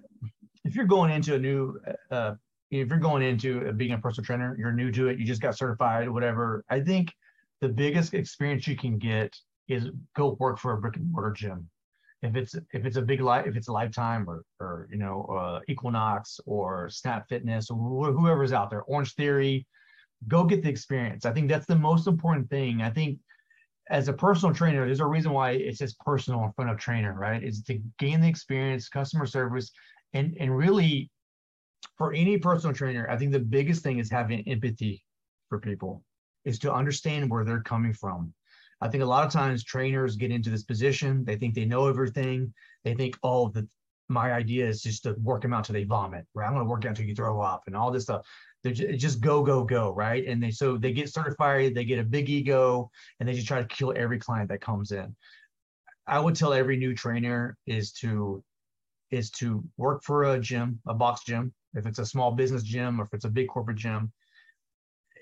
if 0.65 0.76
you're 0.76 0.86
going 0.86 1.12
into 1.12 1.36
a 1.36 1.39
new 1.39 1.80
uh 2.12 2.34
if 2.70 2.89
you're 2.89 3.00
going 3.00 3.24
into 3.24 3.72
being 3.74 3.93
a 3.93 3.98
personal 3.98 4.26
trainer 4.26 4.56
you're 4.60 4.74
new 4.74 4.91
to 4.91 5.08
it 5.08 5.17
you 5.17 5.26
just 5.26 5.41
got 5.41 5.58
certified 5.58 6.10
whatever 6.10 6.63
i 6.70 6.80
think 6.80 7.13
the 7.62 7.70
biggest 7.70 8.13
experience 8.13 8.67
you 8.67 8.76
can 8.76 8.98
get 8.98 9.36
is 9.67 9.89
go 10.15 10.38
work 10.39 10.60
for 10.60 10.74
a 10.74 10.78
brick 10.78 10.96
and 10.96 11.12
mortar 11.12 11.32
gym. 11.32 11.70
If 12.24 12.36
it's 12.36 12.56
if 12.56 12.86
it's 12.86 12.98
a 12.98 13.02
big 13.02 13.22
life 13.22 13.46
if 13.46 13.56
it's 13.56 13.67
a 13.67 13.72
lifetime 13.72 14.28
or 14.28 14.43
or 14.60 14.88
you 14.91 14.98
know 14.98 15.24
uh, 15.26 15.60
equinox 15.67 16.39
or 16.46 16.89
snap 16.89 17.28
fitness 17.30 17.70
or 17.70 17.78
wh- 17.78 18.15
whoever's 18.15 18.54
out 18.54 18.70
there 18.70 18.82
orange 18.84 19.13
theory 19.13 19.67
go 20.28 20.43
get 20.43 20.63
the 20.63 20.70
experience. 20.70 21.26
I 21.26 21.32
think 21.32 21.48
that's 21.48 21.67
the 21.67 21.76
most 21.76 22.08
important 22.08 22.50
thing. 22.50 22.82
I 22.82 22.89
think 22.89 23.20
as 23.89 24.08
a 24.08 24.13
personal 24.13 24.54
trainer 24.54 24.86
there's 24.86 25.00
a 25.00 25.06
reason 25.06 25.32
why 25.32 25.52
it 25.52 25.78
says 25.78 25.95
personal 26.06 26.43
in 26.43 26.52
front 26.54 26.69
of 26.69 26.78
trainer 26.78 27.13
right 27.13 27.43
is 27.43 27.62
to 27.63 27.80
gain 28.00 28.21
the 28.21 28.28
experience 28.28 28.89
customer 28.89 29.26
service 29.26 29.71
and 30.13 30.36
and 30.39 30.56
really 30.56 31.10
for 31.97 32.13
any 32.13 32.38
personal 32.38 32.76
trainer 32.76 33.08
i 33.10 33.17
think 33.17 33.32
the 33.32 33.39
biggest 33.39 33.84
thing 33.84 34.00
is 34.00 34.10
having 34.10 34.47
empathy 34.47 35.04
for 35.50 35.60
people 35.60 36.04
is 36.45 36.60
to 36.60 36.71
understand 36.71 37.30
where 37.30 37.43
they're 37.43 37.62
coming 37.62 37.93
from 37.93 38.34
I 38.80 38.89
think 38.89 39.04
a 39.04 39.08
lot 39.08 39.26
of 39.26 39.32
times 39.32 39.63
trainers 39.63 40.15
get 40.15 40.32
into 40.32 40.50
this 40.50 40.63
position. 40.63 41.26
They 41.26 41.36
think 41.36 41.56
they 41.56 41.65
know 41.65 41.88
everything. 41.88 42.54
They 42.84 42.93
think, 42.93 43.17
oh, 43.23 43.50
the, 43.50 43.67
my 44.08 44.32
idea 44.32 44.67
is 44.67 44.82
just 44.82 45.04
to 45.04 45.13
work 45.21 45.41
them 45.41 45.54
out 45.54 45.65
till 45.65 45.73
they 45.73 45.84
vomit, 45.84 46.26
right? 46.34 46.47
I'm 46.47 46.56
to 46.56 46.63
work 46.63 46.86
out 46.86 46.89
until 46.89 47.06
you 47.06 47.15
throw 47.15 47.41
up 47.41 47.63
and 47.67 47.76
all 47.76 47.91
this 47.91 48.04
stuff. 48.04 48.26
They 48.67 48.73
just, 48.73 48.99
just 48.99 49.21
go, 49.21 49.41
go, 49.43 49.63
go, 49.63 49.93
right? 49.93 50.27
And 50.27 50.43
they 50.43 50.51
so 50.51 50.77
they 50.77 50.91
get 50.91 51.10
certified, 51.10 51.73
they 51.73 51.86
get 51.86 51.99
a 51.99 52.03
big 52.03 52.30
ego, 52.30 52.91
and 53.19 53.27
they 53.27 53.34
just 53.34 53.47
try 53.47 53.62
to 53.62 53.67
kill 53.67 53.93
every 53.95 54.19
client 54.19 54.49
that 54.49 54.60
comes 54.60 54.91
in. 54.91 55.15
I 56.06 56.19
would 56.19 56.36
tell 56.36 56.53
every 56.53 56.77
new 56.77 56.93
trainer 56.93 57.58
is 57.65 57.91
to 57.93 58.43
is 59.10 59.32
to 59.32 59.63
work 59.77 60.03
for 60.03 60.25
a 60.25 60.39
gym, 60.39 60.82
a 60.86 60.93
box 60.93 61.23
gym, 61.23 61.53
if 61.75 61.86
it's 61.86 61.99
a 61.99 62.06
small 62.06 62.32
business 62.32 62.63
gym 62.63 62.99
or 62.99 63.06
if 63.06 63.13
it's 63.13 63.25
a 63.25 63.30
big 63.30 63.47
corporate 63.47 63.77
gym. 63.77 64.12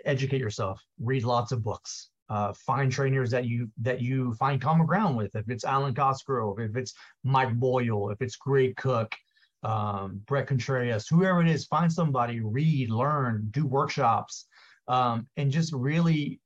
Educate 0.06 0.42
yourself, 0.42 0.82
read 1.00 1.24
lots 1.24 1.52
of 1.52 1.64
books, 1.64 2.10
uh, 2.30 2.52
find 2.54 2.92
trainers 2.92 3.30
that 3.30 3.46
you 3.46 3.70
that 3.82 4.02
you 4.02 4.34
find 4.36 4.60
common 4.60 4.88
ground 4.88 5.18
with. 5.18 5.36
If 5.36 5.50
it's 5.50 5.66
Alwyn 5.66 5.94
Cosgrove, 5.94 6.60
if 6.60 6.76
it's 6.76 6.94
Mike 7.24 7.54
Boyle, 7.54 8.10
if 8.10 8.22
it's 8.22 8.38
Greg 8.38 8.76
Cook, 8.76 9.14
um, 9.66 10.22
Bret 10.28 10.46
Contreras, 10.46 11.08
whoever 11.08 11.42
it 11.42 11.48
is, 11.48 11.66
find 11.66 11.92
somebody, 11.92 12.40
read, 12.40 12.92
learn, 12.92 13.48
do 13.50 13.66
workshops, 13.66 14.46
um, 14.88 15.28
and 15.38 15.50
just 15.52 15.74
really 15.74 16.40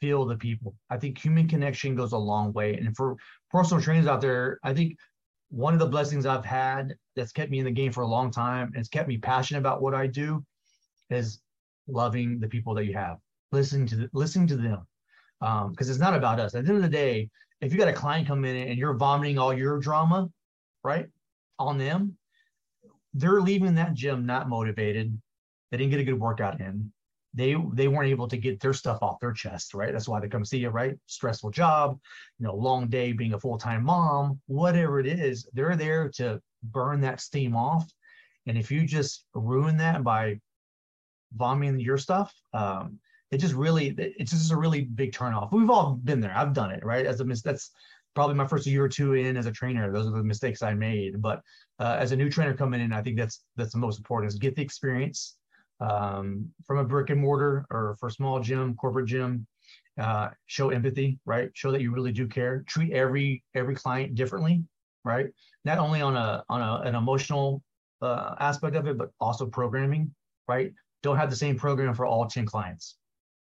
feel 0.00 0.24
the 0.26 0.36
people. 0.36 0.74
I 0.90 0.96
think 0.96 1.16
human 1.16 1.46
connection 1.46 1.94
goes 1.94 2.12
a 2.12 2.18
long 2.18 2.52
way. 2.52 2.74
And 2.74 2.94
for 2.96 3.16
personal 3.48 3.80
trainers 3.80 4.08
out 4.08 4.20
there, 4.20 4.58
I 4.64 4.74
think 4.74 4.98
one 5.50 5.72
of 5.72 5.78
the 5.78 5.86
blessings 5.86 6.26
I've 6.26 6.44
had 6.44 6.96
that's 7.14 7.30
kept 7.30 7.52
me 7.52 7.60
in 7.60 7.64
the 7.64 7.70
game 7.70 7.92
for 7.92 8.02
a 8.02 8.08
long 8.08 8.32
time 8.32 8.66
and 8.68 8.76
it's 8.76 8.88
kept 8.88 9.08
me 9.08 9.18
passionate 9.18 9.60
about 9.60 9.80
what 9.80 9.94
I 9.94 10.08
do 10.08 10.44
is 11.10 11.40
loving 11.86 12.40
the 12.40 12.48
people 12.48 12.74
that 12.74 12.86
you 12.86 12.94
have, 12.94 13.18
listening 13.52 13.86
to 13.86 13.96
the, 13.96 14.10
listening 14.12 14.48
to 14.48 14.56
them, 14.56 14.84
because 15.38 15.62
um, 15.64 15.74
it's 15.78 15.98
not 15.98 16.14
about 16.16 16.40
us. 16.40 16.56
At 16.56 16.64
the 16.64 16.70
end 16.70 16.78
of 16.78 16.82
the 16.82 16.96
day, 16.96 17.30
if 17.60 17.72
you 17.72 17.78
got 17.78 17.86
a 17.86 17.92
client 17.92 18.26
come 18.26 18.44
in 18.44 18.68
and 18.68 18.76
you're 18.76 18.94
vomiting 18.94 19.38
all 19.38 19.54
your 19.54 19.78
drama, 19.78 20.28
right, 20.82 21.06
on 21.60 21.78
them, 21.78 22.16
they're 23.14 23.40
leaving 23.40 23.76
that 23.76 23.94
gym 23.94 24.26
not 24.26 24.48
motivated. 24.48 25.16
They 25.70 25.76
didn't 25.76 25.90
get 25.90 26.00
a 26.00 26.04
good 26.04 26.20
workout 26.20 26.60
in. 26.60 26.92
They 27.32 27.56
they 27.72 27.88
weren't 27.88 28.10
able 28.10 28.28
to 28.28 28.36
get 28.36 28.60
their 28.60 28.72
stuff 28.72 29.02
off 29.02 29.18
their 29.18 29.32
chest, 29.32 29.74
right? 29.74 29.92
That's 29.92 30.08
why 30.08 30.20
they 30.20 30.28
come 30.28 30.44
see 30.44 30.58
you, 30.58 30.68
right? 30.68 30.96
Stressful 31.06 31.50
job, 31.50 31.98
you 32.38 32.46
know, 32.46 32.54
long 32.54 32.88
day 32.88 33.12
being 33.12 33.34
a 33.34 33.40
full 33.40 33.58
time 33.58 33.84
mom, 33.84 34.40
whatever 34.46 35.00
it 35.00 35.06
is. 35.06 35.48
They're 35.52 35.76
there 35.76 36.08
to 36.16 36.40
burn 36.62 37.00
that 37.00 37.20
steam 37.20 37.56
off. 37.56 37.90
And 38.46 38.56
if 38.56 38.70
you 38.70 38.86
just 38.86 39.24
ruin 39.34 39.76
that 39.78 40.04
by 40.04 40.40
vomiting 41.34 41.80
your 41.80 41.98
stuff, 41.98 42.32
um, 42.52 43.00
it 43.30 43.38
just 43.38 43.54
really 43.54 43.94
it's 43.98 44.30
just 44.30 44.52
a 44.52 44.56
really 44.56 44.82
big 44.82 45.12
turnoff. 45.12 45.50
We've 45.50 45.70
all 45.70 45.94
been 45.94 46.20
there. 46.20 46.36
I've 46.36 46.52
done 46.52 46.70
it, 46.70 46.84
right? 46.84 47.04
As 47.06 47.20
a 47.20 47.24
mis- 47.24 47.42
that's 47.42 47.70
probably 48.14 48.34
my 48.34 48.46
first 48.46 48.66
year 48.66 48.84
or 48.84 48.88
two 48.88 49.14
in 49.14 49.36
as 49.36 49.46
a 49.46 49.52
trainer. 49.52 49.92
Those 49.92 50.06
are 50.06 50.10
the 50.10 50.22
mistakes 50.22 50.62
I 50.62 50.74
made. 50.74 51.20
But 51.20 51.40
uh, 51.78 51.96
as 51.98 52.12
a 52.12 52.16
new 52.16 52.30
trainer 52.30 52.54
coming 52.54 52.80
in, 52.80 52.92
I 52.92 53.02
think 53.02 53.16
that's 53.16 53.44
that's 53.56 53.72
the 53.72 53.78
most 53.78 53.98
important 53.98 54.32
is 54.32 54.38
get 54.38 54.56
the 54.56 54.62
experience 54.62 55.36
um, 55.80 56.48
from 56.66 56.78
a 56.78 56.84
brick 56.84 57.10
and 57.10 57.20
mortar 57.20 57.66
or 57.70 57.96
for 57.98 58.08
a 58.08 58.12
small 58.12 58.40
gym, 58.40 58.74
corporate 58.74 59.06
gym. 59.06 59.46
Uh, 59.96 60.28
show 60.46 60.70
empathy, 60.70 61.20
right? 61.24 61.50
Show 61.54 61.70
that 61.70 61.80
you 61.80 61.92
really 61.92 62.10
do 62.10 62.26
care. 62.26 62.64
Treat 62.66 62.92
every 62.92 63.44
every 63.54 63.76
client 63.76 64.16
differently, 64.16 64.64
right? 65.04 65.28
Not 65.64 65.78
only 65.78 66.00
on 66.00 66.16
a 66.16 66.42
on 66.48 66.60
a, 66.60 66.88
an 66.88 66.96
emotional 66.96 67.62
uh, 68.02 68.34
aspect 68.40 68.74
of 68.74 68.88
it, 68.88 68.98
but 68.98 69.10
also 69.20 69.46
programming, 69.46 70.12
right? 70.48 70.72
Don't 71.04 71.16
have 71.16 71.30
the 71.30 71.36
same 71.36 71.56
program 71.56 71.94
for 71.94 72.06
all 72.06 72.26
10 72.26 72.44
clients 72.44 72.96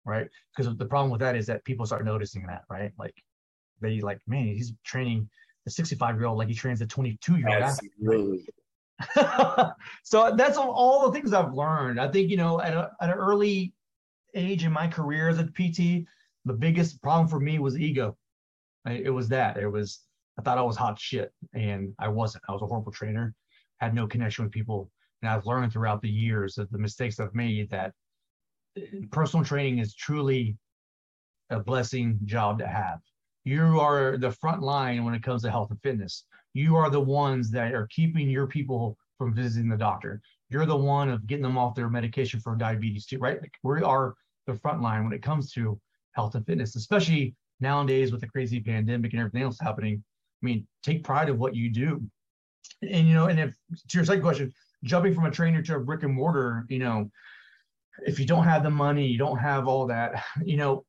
right? 0.05 0.27
Because 0.55 0.75
the 0.75 0.85
problem 0.85 1.11
with 1.11 1.21
that 1.21 1.35
is 1.35 1.45
that 1.47 1.63
people 1.63 1.85
start 1.85 2.05
noticing 2.05 2.45
that, 2.47 2.63
right? 2.69 2.91
Like 2.97 3.13
they 3.81 3.99
like, 4.01 4.19
man, 4.27 4.45
he's 4.45 4.73
training 4.83 5.29
the 5.65 5.71
65 5.71 6.15
year 6.15 6.25
old 6.25 6.37
like 6.37 6.47
he 6.47 6.55
trains 6.55 6.79
the 6.79 6.85
22 6.85 7.37
year 7.37 7.49
old. 7.49 7.63
Absolutely. 7.63 8.45
so 10.03 10.33
that's 10.35 10.57
all, 10.57 10.71
all, 10.71 11.09
the 11.09 11.11
things 11.11 11.33
I've 11.33 11.53
learned. 11.53 11.99
I 11.99 12.07
think 12.07 12.29
you 12.29 12.37
know 12.37 12.61
at, 12.61 12.73
a, 12.73 12.91
at 13.01 13.09
an 13.09 13.15
early 13.15 13.73
age 14.35 14.63
in 14.63 14.71
my 14.71 14.87
career 14.87 15.29
as 15.29 15.39
a 15.39 15.45
PT, 15.45 16.05
the 16.45 16.53
biggest 16.53 17.01
problem 17.01 17.27
for 17.27 17.39
me 17.39 17.59
was 17.59 17.77
ego. 17.77 18.17
It 18.87 19.11
was 19.11 19.27
that 19.29 19.57
it 19.57 19.67
was 19.67 20.01
I 20.39 20.41
thought 20.41 20.57
I 20.57 20.63
was 20.63 20.77
hot 20.77 20.99
shit, 20.99 21.31
and 21.53 21.93
I 21.99 22.07
wasn't. 22.07 22.43
I 22.47 22.51
was 22.51 22.61
a 22.61 22.65
horrible 22.65 22.91
trainer, 22.91 23.33
had 23.79 23.93
no 23.93 24.07
connection 24.07 24.45
with 24.45 24.53
people, 24.53 24.89
and 25.21 25.29
I've 25.29 25.45
learned 25.45 25.73
throughout 25.73 26.01
the 26.01 26.09
years 26.09 26.55
that 26.55 26.71
the 26.71 26.77
mistakes 26.77 27.19
I've 27.19 27.35
made 27.35 27.69
that 27.69 27.93
eh, 28.77 28.81
personal 29.11 29.45
training 29.45 29.79
is 29.79 29.93
truly 29.93 30.57
a 31.49 31.59
blessing 31.59 32.19
job 32.25 32.59
to 32.59 32.67
have. 32.67 32.99
You 33.43 33.79
are 33.79 34.17
the 34.17 34.31
front 34.31 34.61
line 34.61 35.03
when 35.03 35.13
it 35.13 35.23
comes 35.23 35.41
to 35.43 35.51
health 35.51 35.71
and 35.71 35.81
fitness. 35.81 36.25
You 36.53 36.75
are 36.75 36.89
the 36.89 36.99
ones 36.99 37.49
that 37.51 37.73
are 37.73 37.87
keeping 37.87 38.29
your 38.29 38.47
people 38.47 38.97
from 39.17 39.33
visiting 39.33 39.69
the 39.69 39.77
doctor. 39.77 40.21
You're 40.49 40.65
the 40.65 40.75
one 40.75 41.09
of 41.09 41.25
getting 41.27 41.43
them 41.43 41.57
off 41.57 41.75
their 41.75 41.89
medication 41.89 42.39
for 42.39 42.55
diabetes 42.55 43.05
too, 43.05 43.17
right? 43.19 43.41
Like 43.41 43.53
we 43.63 43.81
are 43.81 44.15
the 44.47 44.55
front 44.55 44.81
line 44.81 45.03
when 45.03 45.13
it 45.13 45.23
comes 45.23 45.51
to 45.53 45.79
health 46.13 46.35
and 46.35 46.45
fitness, 46.45 46.75
especially 46.75 47.35
nowadays 47.59 48.11
with 48.11 48.21
the 48.21 48.27
crazy 48.27 48.59
pandemic 48.59 49.13
and 49.13 49.19
everything 49.21 49.43
else 49.43 49.59
happening. 49.59 50.03
I 50.41 50.45
mean, 50.45 50.67
take 50.83 51.03
pride 51.03 51.29
of 51.29 51.39
what 51.39 51.55
you 51.55 51.69
do. 51.69 52.03
And 52.81 53.07
you 53.07 53.13
know, 53.13 53.27
and 53.27 53.39
if 53.39 53.55
to 53.89 53.97
your 53.97 54.05
second 54.05 54.23
question, 54.23 54.51
jumping 54.83 55.13
from 55.13 55.25
a 55.25 55.31
trainer 55.31 55.61
to 55.61 55.75
a 55.75 55.79
brick 55.79 56.03
and 56.03 56.13
mortar, 56.13 56.65
you 56.69 56.79
know, 56.79 57.09
if 58.05 58.19
you 58.19 58.25
don't 58.25 58.43
have 58.43 58.63
the 58.63 58.69
money, 58.69 59.07
you 59.07 59.17
don't 59.17 59.37
have 59.37 59.67
all 59.67 59.87
that, 59.87 60.23
you 60.43 60.57
know, 60.57 60.85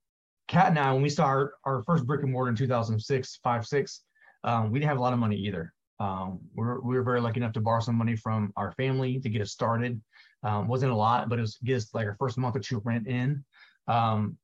Kat 0.49 0.69
and 0.69 0.79
I, 0.79 0.93
when 0.93 1.03
we 1.03 1.09
started 1.09 1.53
our 1.65 1.83
first 1.83 2.07
brick 2.07 2.23
and 2.23 2.33
mortar 2.33 2.51
in 2.51 2.57
2006, 2.57 3.39
five, 3.43 3.67
six, 3.67 4.03
um, 4.45 4.71
we 4.71 4.79
didn't 4.79 4.89
have 4.89 4.99
a 4.99 5.03
lot 5.03 5.13
of 5.13 5.19
money 5.19 5.37
either. 5.37 5.73
Um, 6.01 6.41
we, 6.57 6.65
were, 6.65 6.81
we 6.81 6.97
were 6.97 7.03
very 7.03 7.21
lucky 7.21 7.39
enough 7.39 7.53
to 7.53 7.61
borrow 7.61 7.81
some 7.81 7.95
money 7.95 8.17
from 8.17 8.53
our 8.57 8.73
family 8.73 9.21
to 9.21 9.29
get 9.29 9.41
us 9.41 9.53
started. 9.53 10.01
Um, 10.43 10.67
wasn't 10.67 10.93
a 10.93 10.97
lot, 10.97 11.29
but 11.29 11.39
it 11.39 11.43
was 11.43 11.59
us 11.69 11.95
like 11.95 12.07
our 12.07 12.17
first 12.19 12.37
month 12.39 12.57
or 12.57 12.61
two 12.61 12.83
rent 12.85 13.07
in. 13.07 13.45
Um, 13.87 14.37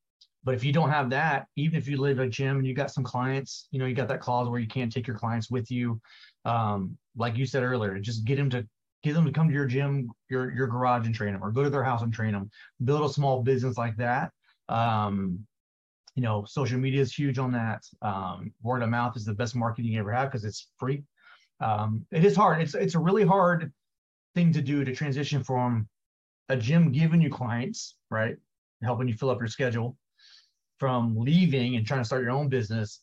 but 0.43 0.55
if 0.55 0.63
you 0.63 0.71
don't 0.71 0.89
have 0.89 1.09
that, 1.09 1.47
even 1.57 1.77
if 1.77 1.87
you 1.87 1.97
live 1.97 2.19
at 2.19 2.27
a 2.27 2.29
gym 2.29 2.57
and 2.57 2.65
you 2.65 2.73
got 2.73 2.91
some 2.91 3.03
clients, 3.03 3.67
you 3.71 3.79
know, 3.79 3.85
you 3.85 3.93
got 3.93 4.07
that 4.07 4.21
clause 4.21 4.47
where 4.47 4.59
you 4.59 4.67
can't 4.67 4.91
take 4.91 5.05
your 5.05 5.17
clients 5.17 5.51
with 5.51 5.69
you. 5.69 5.99
Um, 6.45 6.97
like 7.17 7.37
you 7.37 7.45
said 7.45 7.63
earlier, 7.63 7.99
just 7.99 8.23
get 8.23 8.37
them 8.37 8.49
to 8.51 8.65
get 9.03 9.13
them 9.13 9.25
to 9.25 9.31
come 9.31 9.47
to 9.47 9.53
your 9.53 9.65
gym, 9.65 10.09
your 10.29 10.51
your 10.53 10.67
garage 10.67 11.05
and 11.05 11.13
train 11.13 11.33
them, 11.33 11.43
or 11.43 11.51
go 11.51 11.63
to 11.63 11.69
their 11.69 11.83
house 11.83 12.03
and 12.03 12.13
train 12.13 12.31
them. 12.31 12.49
Build 12.83 13.09
a 13.09 13.13
small 13.13 13.43
business 13.43 13.77
like 13.77 13.97
that. 13.97 14.31
Um, 14.69 15.45
you 16.19 16.25
know, 16.25 16.43
social 16.43 16.77
media 16.77 16.99
is 16.99 17.13
huge 17.13 17.39
on 17.39 17.49
that. 17.53 17.85
Um, 18.01 18.51
word 18.61 18.83
of 18.83 18.89
mouth 18.89 19.15
is 19.15 19.23
the 19.23 19.33
best 19.33 19.55
marketing 19.55 19.93
you 19.93 20.01
ever 20.01 20.11
have 20.11 20.29
because 20.29 20.43
it's 20.43 20.67
free. 20.77 21.05
Um, 21.61 22.05
it 22.11 22.25
is 22.25 22.35
hard. 22.35 22.61
It's 22.61 22.75
it's 22.75 22.95
a 22.95 22.99
really 22.99 23.25
hard 23.25 23.71
thing 24.35 24.51
to 24.51 24.61
do 24.61 24.83
to 24.83 24.93
transition 24.93 25.41
from 25.41 25.87
a 26.49 26.57
gym 26.57 26.91
giving 26.91 27.21
you 27.21 27.29
clients, 27.29 27.95
right, 28.11 28.35
helping 28.83 29.07
you 29.07 29.13
fill 29.13 29.29
up 29.29 29.39
your 29.39 29.47
schedule, 29.47 29.95
from 30.77 31.15
leaving 31.17 31.77
and 31.77 31.87
trying 31.87 32.01
to 32.01 32.05
start 32.05 32.21
your 32.21 32.31
own 32.31 32.49
business. 32.49 32.99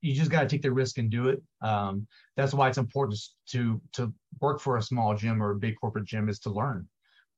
You 0.00 0.14
just 0.14 0.30
got 0.30 0.42
to 0.42 0.46
take 0.46 0.62
the 0.62 0.70
risk 0.70 0.98
and 0.98 1.10
do 1.10 1.30
it. 1.30 1.42
Um, 1.60 2.06
that's 2.36 2.54
why 2.54 2.68
it's 2.68 2.78
important 2.78 3.18
to 3.48 3.80
to 3.94 4.14
work 4.40 4.60
for 4.60 4.76
a 4.76 4.82
small 4.82 5.16
gym 5.16 5.42
or 5.42 5.50
a 5.50 5.56
big 5.56 5.74
corporate 5.80 6.04
gym 6.04 6.28
is 6.28 6.38
to 6.40 6.50
learn, 6.50 6.86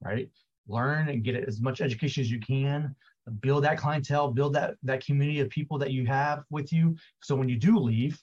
right? 0.03 0.29
Learn 0.69 1.09
and 1.09 1.25
get 1.25 1.37
as 1.37 1.59
much 1.59 1.81
education 1.81 2.21
as 2.21 2.31
you 2.31 2.39
can 2.39 2.95
build 3.41 3.65
that 3.65 3.79
clientele, 3.79 4.31
build 4.31 4.55
that 4.55 4.75
that 4.83 5.05
community 5.05 5.41
of 5.41 5.51
people 5.51 5.79
that 5.79 5.91
you 5.91 6.07
have 6.07 6.45
with 6.51 6.73
you. 6.73 6.97
So 7.23 7.35
when 7.35 7.49
you 7.49 7.57
do 7.57 7.79
leave, 7.79 8.19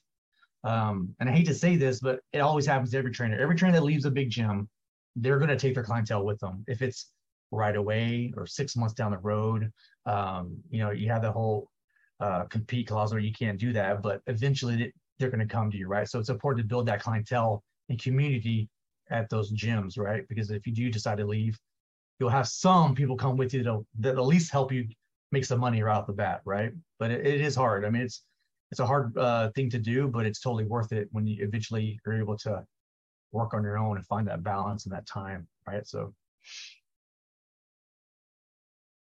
um, 0.64 1.14
and 1.20 1.28
I 1.28 1.32
hate 1.32 1.46
to 1.46 1.54
say 1.54 1.76
this, 1.76 2.00
but 2.00 2.20
it 2.32 2.38
always 2.38 2.66
happens 2.66 2.90
to 2.92 2.98
every 2.98 3.12
trainer. 3.12 3.38
Every 3.38 3.54
trainer 3.54 3.74
that 3.74 3.84
leaves 3.84 4.06
a 4.06 4.10
big 4.10 4.30
gym, 4.30 4.68
they're 5.16 5.38
going 5.38 5.50
to 5.50 5.56
take 5.56 5.74
their 5.74 5.84
clientele 5.84 6.24
with 6.24 6.40
them. 6.40 6.64
If 6.66 6.80
it's 6.80 7.10
right 7.50 7.76
away 7.76 8.32
or 8.36 8.46
six 8.46 8.74
months 8.76 8.94
down 8.94 9.12
the 9.12 9.18
road, 9.18 9.70
um, 10.06 10.56
you 10.70 10.80
know, 10.80 10.90
you 10.90 11.10
have 11.10 11.22
the 11.22 11.30
whole 11.30 11.68
uh, 12.20 12.44
compete 12.44 12.88
clause 12.88 13.12
where 13.12 13.20
you 13.20 13.32
can't 13.32 13.58
do 13.58 13.72
that, 13.74 14.02
but 14.02 14.22
eventually 14.26 14.92
they're 15.18 15.30
going 15.30 15.46
to 15.46 15.52
come 15.52 15.70
to 15.70 15.76
you, 15.76 15.86
right? 15.86 16.08
So 16.08 16.18
it's 16.18 16.30
important 16.30 16.64
to 16.64 16.68
build 16.68 16.86
that 16.86 17.02
clientele 17.02 17.62
and 17.88 18.02
community 18.02 18.68
at 19.10 19.28
those 19.28 19.52
gyms, 19.52 19.98
right? 19.98 20.26
Because 20.28 20.50
if 20.50 20.66
you 20.66 20.72
do 20.72 20.90
decide 20.90 21.18
to 21.18 21.26
leave, 21.26 21.58
you'll 22.18 22.30
have 22.30 22.48
some 22.48 22.94
people 22.94 23.16
come 23.16 23.36
with 23.36 23.52
you 23.54 23.62
that'll, 23.62 23.86
that 24.00 24.16
at 24.16 24.24
least 24.24 24.52
help 24.52 24.72
you 24.72 24.86
make 25.32 25.44
some 25.44 25.60
money 25.60 25.82
right 25.82 25.96
off 25.96 26.06
the 26.06 26.12
bat, 26.12 26.40
right? 26.44 26.72
But 26.98 27.10
it, 27.10 27.26
it 27.26 27.40
is 27.40 27.56
hard. 27.56 27.84
I 27.84 27.90
mean, 27.90 28.02
it's 28.02 28.22
it's 28.70 28.80
a 28.80 28.86
hard 28.86 29.16
uh, 29.16 29.50
thing 29.54 29.70
to 29.70 29.78
do, 29.78 30.08
but 30.08 30.26
it's 30.26 30.40
totally 30.40 30.64
worth 30.64 30.92
it 30.92 31.08
when 31.12 31.26
you 31.26 31.44
eventually 31.44 32.00
are 32.06 32.14
able 32.14 32.36
to 32.38 32.64
work 33.30 33.54
on 33.54 33.62
your 33.62 33.78
own 33.78 33.96
and 33.96 34.06
find 34.06 34.26
that 34.26 34.42
balance 34.42 34.84
and 34.84 34.92
that 34.92 35.06
time, 35.06 35.46
right? 35.66 35.86
So, 35.86 36.14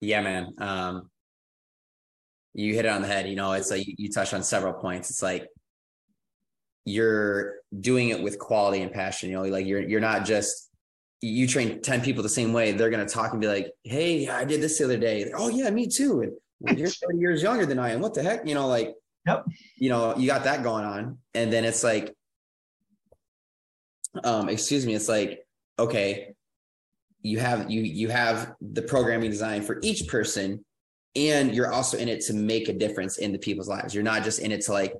yeah, 0.01 0.21
man. 0.21 0.53
Um, 0.59 1.09
you 2.53 2.73
hit 2.73 2.85
it 2.85 2.89
on 2.89 3.01
the 3.01 3.07
head. 3.07 3.27
You 3.27 3.35
know, 3.35 3.53
it's 3.53 3.71
like 3.71 3.87
you, 3.87 3.95
you 3.97 4.11
touched 4.11 4.33
on 4.33 4.43
several 4.43 4.73
points. 4.73 5.09
It's 5.09 5.23
like 5.23 5.47
you're 6.85 7.55
doing 7.79 8.09
it 8.09 8.21
with 8.21 8.39
quality 8.39 8.81
and 8.81 8.91
passion. 8.91 9.29
You 9.29 9.37
know, 9.37 9.43
like 9.43 9.65
you're 9.65 9.81
you're 9.81 9.99
not 9.99 10.25
just 10.25 10.69
you 11.21 11.47
train 11.47 11.81
10 11.81 12.01
people 12.01 12.23
the 12.23 12.29
same 12.29 12.53
way, 12.53 12.71
they're 12.71 12.89
going 12.89 13.05
to 13.05 13.11
talk 13.11 13.31
and 13.31 13.41
be 13.41 13.47
like, 13.47 13.71
Hey, 13.83 14.27
I 14.27 14.45
did 14.45 14.61
this 14.61 14.77
the 14.77 14.85
other 14.85 14.97
day. 14.97 15.31
oh 15.35 15.49
yeah, 15.49 15.69
me 15.69 15.87
too. 15.87 16.37
And 16.65 16.79
you're 16.79 16.89
30 16.89 17.17
years 17.17 17.43
younger 17.43 17.65
than 17.65 17.79
I 17.79 17.91
am. 17.91 18.01
What 18.01 18.13
the 18.13 18.23
heck? 18.23 18.47
You 18.47 18.55
know, 18.55 18.67
like, 18.67 18.93
yep. 19.25 19.45
you 19.77 19.89
know, 19.89 20.15
you 20.15 20.27
got 20.27 20.43
that 20.45 20.63
going 20.63 20.85
on. 20.85 21.17
And 21.33 21.51
then 21.51 21.65
it's 21.65 21.83
like, 21.83 22.15
um, 24.23 24.49
excuse 24.49 24.85
me. 24.85 24.95
It's 24.95 25.09
like, 25.09 25.45
okay, 25.77 26.33
you 27.21 27.39
have, 27.39 27.69
you, 27.69 27.81
you 27.81 28.09
have 28.09 28.53
the 28.61 28.81
programming 28.81 29.29
design 29.29 29.61
for 29.63 29.79
each 29.83 30.07
person 30.07 30.63
and 31.15 31.55
you're 31.55 31.71
also 31.71 31.97
in 31.97 32.09
it 32.09 32.21
to 32.21 32.33
make 32.33 32.67
a 32.67 32.73
difference 32.73 33.17
in 33.17 33.31
the 33.31 33.37
people's 33.37 33.69
lives. 33.69 33.93
You're 33.93 34.03
not 34.03 34.23
just 34.23 34.39
in 34.39 34.51
it 34.51 34.61
to 34.61 34.73
like 34.73 34.93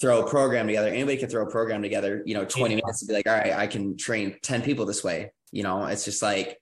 throw 0.00 0.22
a 0.22 0.28
program 0.28 0.66
together. 0.66 0.88
Anybody 0.88 1.16
can 1.16 1.28
throw 1.28 1.46
a 1.46 1.50
program 1.50 1.82
together, 1.82 2.22
you 2.26 2.34
know, 2.34 2.44
20 2.44 2.74
minutes 2.74 3.00
to 3.00 3.06
be 3.06 3.14
like, 3.14 3.28
all 3.28 3.36
right, 3.36 3.52
I 3.52 3.66
can 3.66 3.96
train 3.96 4.36
10 4.42 4.62
people 4.62 4.84
this 4.84 5.02
way. 5.02 5.32
You 5.52 5.62
know, 5.62 5.84
it's 5.86 6.04
just 6.04 6.22
like, 6.22 6.60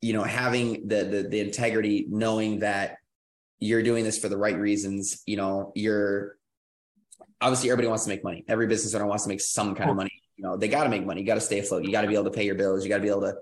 you 0.00 0.12
know, 0.12 0.22
having 0.22 0.88
the 0.88 1.04
the, 1.04 1.28
the 1.28 1.40
integrity, 1.40 2.06
knowing 2.08 2.60
that 2.60 2.98
you're 3.58 3.82
doing 3.82 4.04
this 4.04 4.18
for 4.18 4.28
the 4.28 4.36
right 4.36 4.58
reasons. 4.58 5.22
You 5.26 5.36
know, 5.36 5.72
you're 5.74 6.36
obviously 7.40 7.70
everybody 7.70 7.88
wants 7.88 8.04
to 8.04 8.10
make 8.10 8.24
money. 8.24 8.44
Every 8.48 8.66
business 8.66 8.94
owner 8.94 9.06
wants 9.06 9.24
to 9.24 9.28
make 9.28 9.40
some 9.40 9.74
kind 9.74 9.90
of 9.90 9.96
money. 9.96 10.10
You 10.36 10.44
know, 10.44 10.56
they 10.56 10.68
got 10.68 10.84
to 10.84 10.90
make 10.90 11.04
money. 11.04 11.22
You 11.22 11.26
got 11.26 11.34
to 11.34 11.40
stay 11.40 11.60
afloat. 11.60 11.84
You 11.84 11.92
got 11.92 12.02
to 12.02 12.08
be 12.08 12.14
able 12.14 12.24
to 12.24 12.30
pay 12.30 12.44
your 12.44 12.54
bills. 12.54 12.84
You 12.84 12.90
got 12.90 12.96
to 12.96 13.02
be 13.02 13.08
able 13.08 13.22
to, 13.22 13.36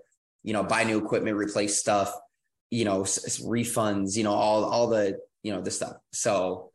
you 0.45 0.53
know, 0.53 0.63
buy 0.63 0.85
new 0.85 0.99
equipment, 0.99 1.37
replace 1.37 1.79
stuff. 1.79 2.15
You 2.71 2.85
know, 2.85 3.03
s- 3.03 3.41
refunds. 3.41 4.17
You 4.17 4.25
know, 4.25 4.33
all 4.33 4.65
all 4.65 4.87
the 4.89 5.19
you 5.43 5.53
know 5.53 5.61
the 5.61 5.71
stuff. 5.71 5.97
So 6.13 6.71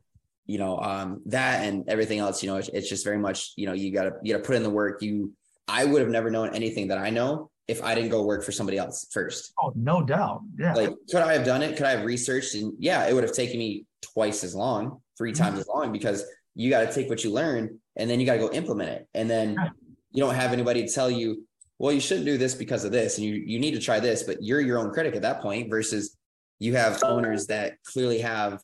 you 0.50 0.58
know 0.58 0.80
um 0.80 1.22
that 1.26 1.64
and 1.64 1.88
everything 1.88 2.18
else 2.18 2.42
you 2.42 2.50
know 2.50 2.56
it's, 2.56 2.68
it's 2.70 2.88
just 2.88 3.04
very 3.04 3.18
much 3.18 3.52
you 3.56 3.66
know 3.66 3.72
you 3.72 3.92
gotta 3.92 4.14
you 4.22 4.32
gotta 4.32 4.44
put 4.44 4.56
in 4.56 4.64
the 4.64 4.70
work 4.70 5.00
you 5.00 5.32
i 5.68 5.84
would 5.84 6.02
have 6.02 6.10
never 6.10 6.28
known 6.28 6.52
anything 6.54 6.88
that 6.88 6.98
i 6.98 7.08
know 7.08 7.48
if 7.70 7.82
I 7.84 7.94
didn't 7.94 8.10
go 8.10 8.24
work 8.24 8.42
for 8.42 8.50
somebody 8.50 8.78
else 8.78 9.06
first. 9.12 9.52
Oh, 9.62 9.72
no 9.76 10.02
doubt. 10.02 10.42
Yeah. 10.58 10.74
Like, 10.74 10.90
could 11.08 11.22
I 11.22 11.32
have 11.32 11.44
done 11.44 11.62
it? 11.62 11.76
Could 11.76 11.86
I 11.86 11.92
have 11.92 12.04
researched? 12.04 12.56
And 12.56 12.72
yeah, 12.78 13.06
it 13.08 13.14
would 13.14 13.22
have 13.22 13.32
taken 13.32 13.58
me 13.58 13.86
twice 14.02 14.42
as 14.42 14.54
long, 14.54 15.00
3 15.16 15.30
mm-hmm. 15.30 15.42
times 15.42 15.58
as 15.60 15.68
long, 15.68 15.92
because 15.92 16.24
you 16.56 16.68
got 16.68 16.80
to 16.80 16.92
take 16.92 17.08
what 17.08 17.22
you 17.22 17.30
learn 17.32 17.78
and 17.96 18.10
then 18.10 18.18
you 18.18 18.26
got 18.26 18.34
to 18.34 18.40
go 18.40 18.50
implement 18.50 18.90
it. 18.90 19.08
And 19.14 19.30
then 19.30 19.54
yeah. 19.54 19.68
you 20.10 20.22
don't 20.22 20.34
have 20.34 20.52
anybody 20.52 20.84
to 20.84 20.92
tell 20.92 21.10
you, 21.10 21.46
well, 21.78 21.92
you 21.92 22.00
shouldn't 22.00 22.26
do 22.26 22.36
this 22.36 22.54
because 22.54 22.84
of 22.84 22.92
this, 22.92 23.16
and 23.16 23.26
you 23.26 23.34
you 23.34 23.58
need 23.58 23.70
to 23.70 23.80
try 23.80 24.00
this, 24.00 24.22
but 24.24 24.42
you're 24.42 24.60
your 24.60 24.78
own 24.78 24.90
critic 24.90 25.16
at 25.16 25.22
that 25.22 25.40
point. 25.40 25.70
Versus 25.70 26.14
you 26.58 26.74
have 26.76 27.02
owners 27.02 27.46
that 27.46 27.82
clearly 27.84 28.18
have 28.18 28.60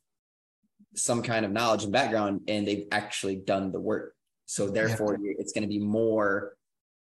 some 0.94 1.22
kind 1.22 1.46
of 1.46 1.50
knowledge 1.50 1.84
and 1.84 1.92
background, 1.94 2.42
and 2.46 2.68
they've 2.68 2.88
actually 2.92 3.36
done 3.36 3.72
the 3.72 3.80
work. 3.80 4.14
So 4.44 4.68
therefore, 4.68 5.16
yeah. 5.18 5.32
it's 5.38 5.52
going 5.54 5.62
to 5.62 5.68
be 5.68 5.78
more 5.78 6.55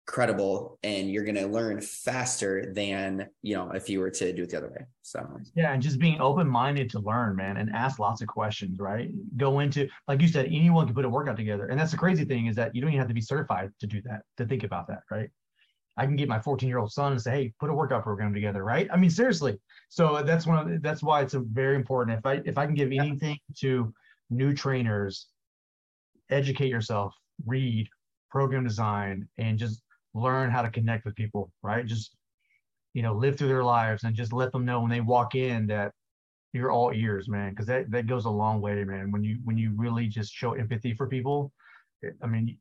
credible 0.06 0.78
and 0.82 1.10
you're 1.10 1.24
going 1.24 1.34
to 1.34 1.46
learn 1.46 1.80
faster 1.80 2.72
than 2.74 3.26
you 3.40 3.56
know 3.56 3.70
if 3.70 3.88
you 3.88 4.00
were 4.00 4.10
to 4.10 4.32
do 4.34 4.42
it 4.42 4.50
the 4.50 4.56
other 4.58 4.68
way 4.68 4.84
so. 5.02 5.26
Yeah 5.54 5.72
and 5.72 5.82
just 5.82 5.98
being 5.98 6.20
open-minded 6.20 6.90
to 6.90 6.98
learn 6.98 7.36
man 7.36 7.56
and 7.56 7.70
ask 7.70 7.98
lots 7.98 8.20
of 8.20 8.28
questions 8.28 8.78
right? 8.78 9.10
Go 9.38 9.60
into 9.60 9.88
like 10.06 10.20
you 10.20 10.28
said 10.28 10.46
anyone 10.46 10.86
can 10.86 10.94
put 10.94 11.06
a 11.06 11.08
workout 11.08 11.36
together 11.36 11.68
and 11.68 11.80
that's 11.80 11.90
the 11.90 11.96
crazy 11.96 12.24
thing 12.24 12.46
is 12.46 12.56
that 12.56 12.74
you 12.74 12.82
don't 12.82 12.90
even 12.90 12.98
have 12.98 13.08
to 13.08 13.14
be 13.14 13.22
certified 13.22 13.70
to 13.80 13.86
do 13.86 14.02
that 14.02 14.22
to 14.36 14.44
think 14.44 14.62
about 14.62 14.86
that 14.88 15.00
right? 15.10 15.30
I 15.96 16.04
can 16.06 16.16
get 16.16 16.28
my 16.28 16.40
14 16.40 16.68
year 16.68 16.78
old 16.78 16.92
son 16.92 17.12
and 17.12 17.20
say 17.20 17.30
hey 17.30 17.54
put 17.58 17.70
a 17.70 17.74
workout 17.74 18.02
program 18.02 18.34
together 18.34 18.62
right? 18.62 18.88
I 18.92 18.96
mean 18.96 19.10
seriously. 19.10 19.58
So 19.88 20.22
that's 20.22 20.46
one 20.46 20.70
of 20.70 20.82
that's 20.82 21.02
why 21.02 21.22
it's 21.22 21.34
a 21.34 21.40
very 21.40 21.76
important 21.76 22.18
if 22.18 22.26
i 22.26 22.42
if 22.44 22.58
i 22.58 22.66
can 22.66 22.74
give 22.74 22.92
anything 22.92 23.38
to 23.60 23.92
new 24.28 24.52
trainers 24.54 25.28
educate 26.30 26.68
yourself 26.68 27.14
read 27.46 27.88
program 28.30 28.64
design 28.64 29.28
and 29.38 29.58
just 29.58 29.83
learn 30.14 30.50
how 30.50 30.62
to 30.62 30.70
connect 30.70 31.04
with 31.04 31.14
people, 31.16 31.50
right? 31.62 31.84
Just, 31.84 32.14
you 32.92 33.02
know, 33.02 33.14
live 33.14 33.36
through 33.36 33.48
their 33.48 33.64
lives 33.64 34.04
and 34.04 34.14
just 34.14 34.32
let 34.32 34.52
them 34.52 34.64
know 34.64 34.80
when 34.80 34.90
they 34.90 35.00
walk 35.00 35.34
in 35.34 35.66
that 35.66 35.92
you're 36.52 36.70
all 36.70 36.92
ears, 36.94 37.28
man. 37.28 37.54
Cause 37.54 37.66
that, 37.66 37.90
that 37.90 38.06
goes 38.06 38.24
a 38.26 38.30
long 38.30 38.60
way, 38.60 38.84
man. 38.84 39.10
When 39.10 39.24
you, 39.24 39.38
when 39.44 39.58
you 39.58 39.72
really 39.76 40.06
just 40.06 40.32
show 40.32 40.52
empathy 40.52 40.94
for 40.94 41.08
people, 41.08 41.52
eh, 42.04 42.10
I 42.22 42.28
mean, 42.28 42.56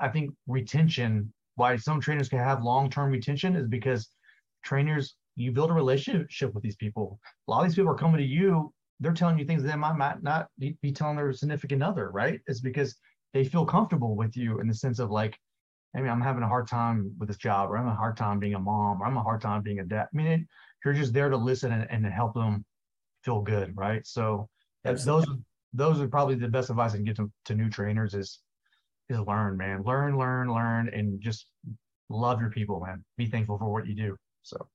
I 0.00 0.08
think 0.08 0.34
retention, 0.48 1.32
why 1.54 1.76
some 1.76 2.00
trainers 2.00 2.28
can 2.28 2.40
have 2.40 2.62
long-term 2.64 3.12
retention 3.12 3.54
is 3.54 3.68
because 3.68 4.08
trainers, 4.64 5.14
you 5.36 5.52
build 5.52 5.70
a 5.70 5.74
relationship 5.74 6.52
with 6.52 6.64
these 6.64 6.76
people. 6.76 7.20
A 7.46 7.50
lot 7.50 7.60
of 7.60 7.68
these 7.68 7.76
people 7.76 7.92
are 7.92 7.96
coming 7.96 8.18
to 8.18 8.26
you. 8.26 8.72
They're 8.98 9.12
telling 9.12 9.38
you 9.38 9.44
things 9.44 9.62
they 9.62 9.76
might, 9.76 9.96
might 9.96 10.20
not 10.20 10.48
be 10.58 10.92
telling 10.92 11.16
their 11.16 11.32
significant 11.32 11.80
other, 11.80 12.10
right? 12.10 12.40
It's 12.48 12.60
because 12.60 12.96
they 13.32 13.44
feel 13.44 13.64
comfortable 13.64 14.16
with 14.16 14.36
you 14.36 14.58
in 14.58 14.66
the 14.66 14.74
sense 14.74 14.98
of 14.98 15.12
like, 15.12 15.38
I 15.96 16.00
mean, 16.00 16.10
I'm 16.10 16.20
having 16.20 16.42
a 16.42 16.48
hard 16.48 16.68
time 16.68 17.12
with 17.18 17.28
this 17.28 17.38
job, 17.38 17.70
or 17.70 17.76
I'm 17.76 17.84
having 17.84 17.96
a 17.96 18.00
hard 18.00 18.16
time 18.16 18.38
being 18.38 18.54
a 18.54 18.58
mom, 18.58 19.00
or 19.00 19.06
I'm 19.06 19.16
a 19.16 19.22
hard 19.22 19.40
time 19.40 19.62
being 19.62 19.80
a 19.80 19.84
dad. 19.84 20.06
I 20.12 20.16
mean, 20.16 20.26
it, 20.26 20.40
you're 20.84 20.94
just 20.94 21.12
there 21.12 21.28
to 21.28 21.36
listen 21.36 21.72
and, 21.72 21.86
and 21.90 22.06
help 22.06 22.34
them 22.34 22.64
feel 23.24 23.40
good, 23.40 23.76
right? 23.76 24.06
So 24.06 24.48
those 24.84 25.26
those 25.74 26.00
are 26.00 26.08
probably 26.08 26.34
the 26.34 26.48
best 26.48 26.70
advice 26.70 26.92
I 26.92 26.96
can 26.96 27.04
give 27.04 27.16
to, 27.16 27.30
to 27.46 27.54
new 27.54 27.68
trainers 27.68 28.14
is 28.14 28.40
is 29.08 29.18
learn, 29.20 29.56
man, 29.56 29.82
learn, 29.84 30.18
learn, 30.18 30.52
learn, 30.52 30.88
and 30.88 31.20
just 31.20 31.46
love 32.10 32.40
your 32.40 32.50
people, 32.50 32.80
man. 32.80 33.04
Be 33.16 33.26
thankful 33.26 33.58
for 33.58 33.72
what 33.72 33.86
you 33.86 33.94
do. 33.94 34.16
So. 34.42 34.68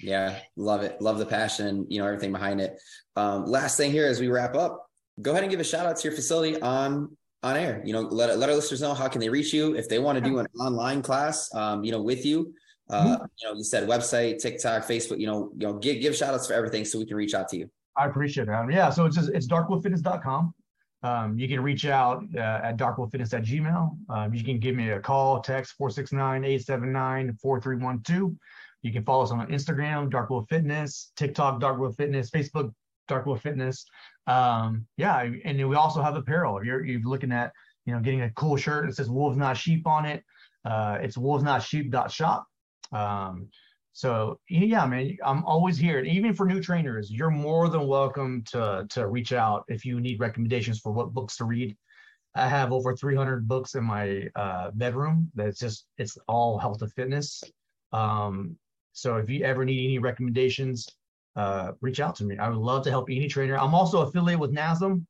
Yeah, 0.00 0.38
love 0.56 0.82
it. 0.82 1.00
Love 1.00 1.18
the 1.18 1.24
passion, 1.26 1.86
you 1.88 1.98
know, 1.98 2.06
everything 2.06 2.32
behind 2.32 2.60
it. 2.60 2.78
Um, 3.16 3.46
last 3.46 3.78
thing 3.78 3.90
here 3.90 4.06
as 4.06 4.20
we 4.20 4.28
wrap 4.28 4.54
up, 4.54 4.86
go 5.22 5.30
ahead 5.30 5.42
and 5.42 5.50
give 5.50 5.60
a 5.60 5.64
shout 5.64 5.86
out 5.86 5.96
to 5.96 6.08
your 6.08 6.14
facility 6.14 6.60
on 6.60 7.16
on 7.42 7.56
air. 7.56 7.82
You 7.84 7.92
know, 7.92 8.00
let 8.00 8.38
let 8.38 8.48
our 8.48 8.54
listeners 8.54 8.80
know 8.80 8.94
how 8.94 9.08
can 9.08 9.20
they 9.20 9.28
reach 9.28 9.52
you 9.52 9.76
if 9.76 9.88
they 9.88 9.98
want 9.98 10.18
to 10.18 10.24
do 10.24 10.38
an 10.38 10.46
online 10.60 11.02
class. 11.02 11.52
Um, 11.54 11.84
you 11.84 11.92
know, 11.92 12.02
with 12.02 12.24
you. 12.24 12.54
Uh, 12.88 13.04
mm-hmm. 13.04 13.24
you 13.40 13.48
know, 13.48 13.54
you 13.56 13.64
said 13.64 13.88
website, 13.88 14.40
TikTok, 14.40 14.86
Facebook. 14.86 15.18
You 15.18 15.26
know, 15.26 15.50
you 15.56 15.66
know, 15.66 15.78
give 15.78 16.00
give 16.00 16.16
shout 16.16 16.34
outs 16.34 16.46
for 16.46 16.54
everything 16.54 16.84
so 16.84 16.98
we 16.98 17.06
can 17.06 17.16
reach 17.16 17.34
out 17.34 17.48
to 17.48 17.56
you. 17.56 17.68
I 17.96 18.06
appreciate 18.06 18.48
it. 18.48 18.70
Yeah, 18.70 18.90
so 18.90 19.06
it's 19.06 19.16
just 19.16 19.30
it's 19.30 19.48
darkwolffitness.com. 19.48 20.54
Um, 21.02 21.38
you 21.38 21.48
can 21.48 21.60
reach 21.60 21.86
out 21.86 22.24
uh, 22.34 22.60
at 22.62 22.76
darkwolffitness 22.76 23.32
at 23.34 23.44
gmail. 23.44 23.96
Um, 24.08 24.34
you 24.34 24.42
can 24.42 24.58
give 24.58 24.74
me 24.74 24.90
a 24.90 24.98
call, 25.00 25.40
text 25.40 25.74
469-879-4312. 25.80 28.36
You 28.82 28.92
can 28.92 29.04
follow 29.04 29.22
us 29.22 29.30
on 29.30 29.46
Instagram, 29.48 30.10
Dark 30.10 30.30
Wolf 30.30 30.48
Fitness, 30.48 31.12
TikTok, 31.16 31.60
Dark 31.60 31.78
Wolf 31.78 31.94
Fitness, 31.96 32.30
Facebook, 32.30 32.72
Dark 33.08 33.26
Wolf 33.26 33.42
Fitness. 33.42 33.84
Um, 34.26 34.86
yeah, 34.96 35.28
and 35.44 35.68
we 35.68 35.76
also 35.76 36.02
have 36.02 36.16
apparel. 36.16 36.64
You're, 36.64 36.84
you're 36.84 37.00
looking 37.02 37.32
at, 37.32 37.52
you 37.84 37.94
know, 37.94 38.00
getting 38.00 38.22
a 38.22 38.30
cool 38.30 38.56
shirt 38.56 38.86
that 38.86 38.96
says 38.96 39.08
Wolves 39.08 39.36
Not 39.36 39.56
Sheep 39.56 39.86
on 39.86 40.04
it, 40.04 40.24
uh, 40.64 40.98
it's 41.00 41.16
wolvesnotsheep.shop. 41.16 42.46
Um, 42.92 43.48
so 43.92 44.38
yeah, 44.50 44.84
man, 44.84 45.16
I'm 45.24 45.44
always 45.44 45.78
here. 45.78 45.98
And 45.98 46.08
even 46.08 46.34
for 46.34 46.44
new 46.44 46.60
trainers, 46.60 47.10
you're 47.10 47.30
more 47.30 47.68
than 47.68 47.86
welcome 47.86 48.42
to 48.50 48.84
to 48.90 49.08
reach 49.08 49.32
out 49.32 49.64
if 49.68 49.86
you 49.86 50.00
need 50.00 50.20
recommendations 50.20 50.80
for 50.80 50.92
what 50.92 51.14
books 51.14 51.38
to 51.38 51.44
read. 51.44 51.74
I 52.34 52.46
have 52.46 52.72
over 52.72 52.94
300 52.94 53.48
books 53.48 53.74
in 53.74 53.84
my 53.84 54.28
uh, 54.36 54.70
bedroom. 54.74 55.30
That's 55.34 55.58
just 55.58 55.86
it's 55.96 56.18
all 56.28 56.58
health 56.58 56.82
and 56.82 56.92
fitness. 56.92 57.42
Um, 57.92 58.58
so 58.92 59.16
if 59.16 59.30
you 59.30 59.44
ever 59.44 59.64
need 59.64 59.84
any 59.84 59.98
recommendations, 59.98 60.86
uh, 61.36 61.72
reach 61.80 62.00
out 62.00 62.16
to 62.16 62.24
me. 62.24 62.38
I 62.38 62.48
would 62.48 62.58
love 62.58 62.82
to 62.84 62.90
help 62.90 63.08
any 63.10 63.28
trainer. 63.28 63.56
I'm 63.56 63.74
also 63.74 64.00
affiliated 64.00 64.40
with 64.40 64.54
NASM. 64.54 65.04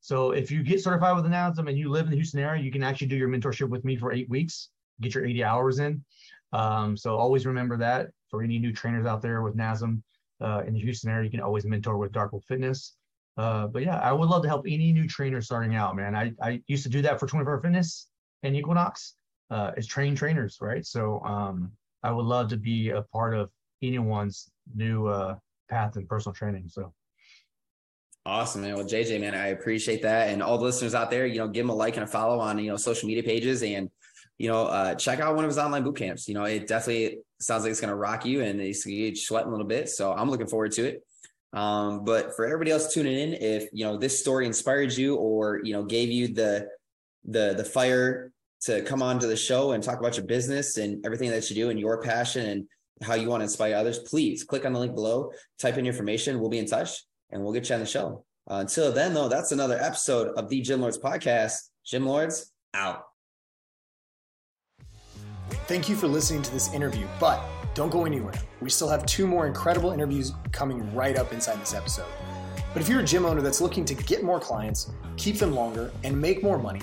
So 0.00 0.30
if 0.30 0.50
you 0.50 0.62
get 0.62 0.82
certified 0.82 1.16
with 1.16 1.24
NASM 1.24 1.68
and 1.68 1.78
you 1.78 1.88
live 1.90 2.04
in 2.04 2.10
the 2.10 2.16
Houston 2.16 2.40
area, 2.40 2.62
you 2.62 2.70
can 2.70 2.82
actually 2.82 3.08
do 3.08 3.16
your 3.16 3.28
mentorship 3.28 3.68
with 3.68 3.84
me 3.84 3.96
for 3.96 4.12
eight 4.12 4.28
weeks, 4.28 4.68
get 5.00 5.14
your 5.14 5.24
80 5.24 5.44
hours 5.44 5.78
in. 5.78 6.04
Um, 6.52 6.96
so 6.96 7.16
always 7.16 7.46
remember 7.46 7.76
that 7.78 8.10
for 8.30 8.42
any 8.42 8.58
new 8.58 8.72
trainers 8.72 9.06
out 9.06 9.22
there 9.22 9.42
with 9.42 9.56
NASM 9.56 10.02
uh, 10.40 10.62
in 10.66 10.74
the 10.74 10.80
Houston 10.80 11.10
area, 11.10 11.24
you 11.24 11.30
can 11.30 11.40
always 11.40 11.64
mentor 11.64 11.96
with 11.96 12.12
Dark 12.12 12.32
Fitness. 12.46 12.94
Uh, 13.36 13.66
but 13.66 13.82
yeah, 13.82 13.98
I 13.98 14.12
would 14.12 14.28
love 14.28 14.42
to 14.42 14.48
help 14.48 14.66
any 14.68 14.92
new 14.92 15.08
trainer 15.08 15.40
starting 15.40 15.74
out, 15.74 15.96
man. 15.96 16.14
I, 16.14 16.32
I 16.40 16.62
used 16.68 16.84
to 16.84 16.88
do 16.88 17.02
that 17.02 17.18
for 17.18 17.26
24 17.26 17.60
Fitness 17.60 18.08
and 18.44 18.54
Equinox 18.54 19.14
uh, 19.50 19.72
is 19.76 19.86
train 19.86 20.14
trainers, 20.14 20.58
right? 20.60 20.86
So 20.86 21.20
um, 21.24 21.72
I 22.02 22.12
would 22.12 22.26
love 22.26 22.48
to 22.50 22.56
be 22.56 22.90
a 22.90 23.02
part 23.02 23.34
of 23.34 23.50
anyone's 23.82 24.48
new 24.74 25.08
uh, 25.08 25.36
path 25.68 25.96
in 25.96 26.06
personal 26.06 26.34
training. 26.34 26.68
So 26.68 26.92
Awesome, 28.26 28.62
man. 28.62 28.74
Well, 28.74 28.86
JJ, 28.86 29.20
man, 29.20 29.34
I 29.34 29.48
appreciate 29.48 30.00
that. 30.00 30.30
And 30.30 30.42
all 30.42 30.56
the 30.56 30.64
listeners 30.64 30.94
out 30.94 31.10
there, 31.10 31.26
you 31.26 31.36
know, 31.38 31.48
give 31.48 31.64
him 31.64 31.70
a 31.70 31.74
like 31.74 31.96
and 31.96 32.04
a 32.04 32.06
follow 32.06 32.40
on, 32.40 32.58
you 32.58 32.70
know, 32.70 32.76
social 32.78 33.06
media 33.06 33.22
pages 33.22 33.62
and 33.62 33.90
you 34.38 34.48
know, 34.48 34.66
uh, 34.66 34.94
check 34.94 35.20
out 35.20 35.36
one 35.36 35.44
of 35.44 35.48
his 35.48 35.58
online 35.58 35.84
boot 35.84 35.96
camps. 35.96 36.26
You 36.26 36.34
know, 36.34 36.44
it 36.44 36.66
definitely 36.66 37.18
sounds 37.38 37.62
like 37.62 37.70
it's 37.70 37.80
going 37.80 37.90
to 37.90 37.94
rock 37.94 38.24
you 38.24 38.42
and 38.42 38.60
it's 38.60 38.84
you 38.84 39.14
sweating 39.14 39.48
a 39.48 39.50
little 39.50 39.66
bit. 39.66 39.88
So 39.88 40.12
I'm 40.12 40.30
looking 40.30 40.46
forward 40.46 40.72
to 40.72 40.86
it. 40.86 41.04
Um, 41.52 42.04
but 42.04 42.34
for 42.34 42.44
everybody 42.44 42.72
else 42.72 42.92
tuning 42.92 43.16
in, 43.16 43.34
if 43.34 43.68
you 43.72 43.84
know 43.84 43.96
this 43.96 44.18
story 44.18 44.44
inspired 44.44 44.92
you 44.92 45.14
or 45.14 45.60
you 45.62 45.72
know 45.72 45.84
gave 45.84 46.10
you 46.10 46.34
the 46.34 46.68
the 47.24 47.54
the 47.56 47.64
fire 47.64 48.32
to 48.62 48.82
come 48.82 49.02
on 49.02 49.20
to 49.20 49.28
the 49.28 49.36
show 49.36 49.70
and 49.70 49.84
talk 49.84 50.00
about 50.00 50.16
your 50.16 50.26
business 50.26 50.78
and 50.78 51.04
everything 51.06 51.30
that 51.30 51.48
you 51.48 51.54
do 51.54 51.70
and 51.70 51.78
your 51.78 52.02
passion 52.02 52.46
and 52.46 52.66
how 53.02 53.14
you 53.14 53.28
want 53.28 53.40
to 53.40 53.44
inspire 53.44 53.74
others, 53.74 53.98
please 54.00 54.44
click 54.44 54.64
on 54.64 54.72
the 54.72 54.80
link 54.80 54.94
below, 54.94 55.30
type 55.58 55.76
in 55.78 55.84
your 55.84 55.92
information, 55.92 56.40
we'll 56.40 56.50
be 56.50 56.58
in 56.58 56.66
touch 56.66 57.04
and 57.30 57.42
we'll 57.42 57.52
get 57.52 57.68
you 57.68 57.74
on 57.74 57.80
the 57.80 57.86
show. 57.86 58.24
Uh, 58.50 58.56
until 58.56 58.92
then, 58.92 59.14
though, 59.14 59.28
that's 59.28 59.52
another 59.52 59.78
episode 59.80 60.28
of 60.36 60.48
the 60.48 60.60
Gym 60.60 60.80
Lords 60.80 60.98
podcast. 60.98 61.54
Gym 61.84 62.06
Lords 62.06 62.52
out. 62.74 63.04
Thank 65.66 65.88
you 65.88 65.96
for 65.96 66.06
listening 66.06 66.42
to 66.42 66.50
this 66.52 66.72
interview, 66.72 67.06
but 67.18 67.42
don't 67.74 67.90
go 67.90 68.04
anywhere. 68.04 68.34
We 68.60 68.70
still 68.70 68.88
have 68.88 69.04
two 69.06 69.26
more 69.26 69.46
incredible 69.46 69.92
interviews 69.92 70.32
coming 70.52 70.94
right 70.94 71.18
up 71.18 71.32
inside 71.32 71.60
this 71.60 71.74
episode. 71.74 72.06
But 72.72 72.82
if 72.82 72.88
you're 72.88 73.00
a 73.00 73.04
gym 73.04 73.24
owner 73.24 73.40
that's 73.40 73.60
looking 73.60 73.84
to 73.86 73.94
get 73.94 74.22
more 74.22 74.40
clients, 74.40 74.90
keep 75.16 75.38
them 75.38 75.54
longer, 75.54 75.90
and 76.02 76.20
make 76.20 76.42
more 76.42 76.58
money, 76.58 76.82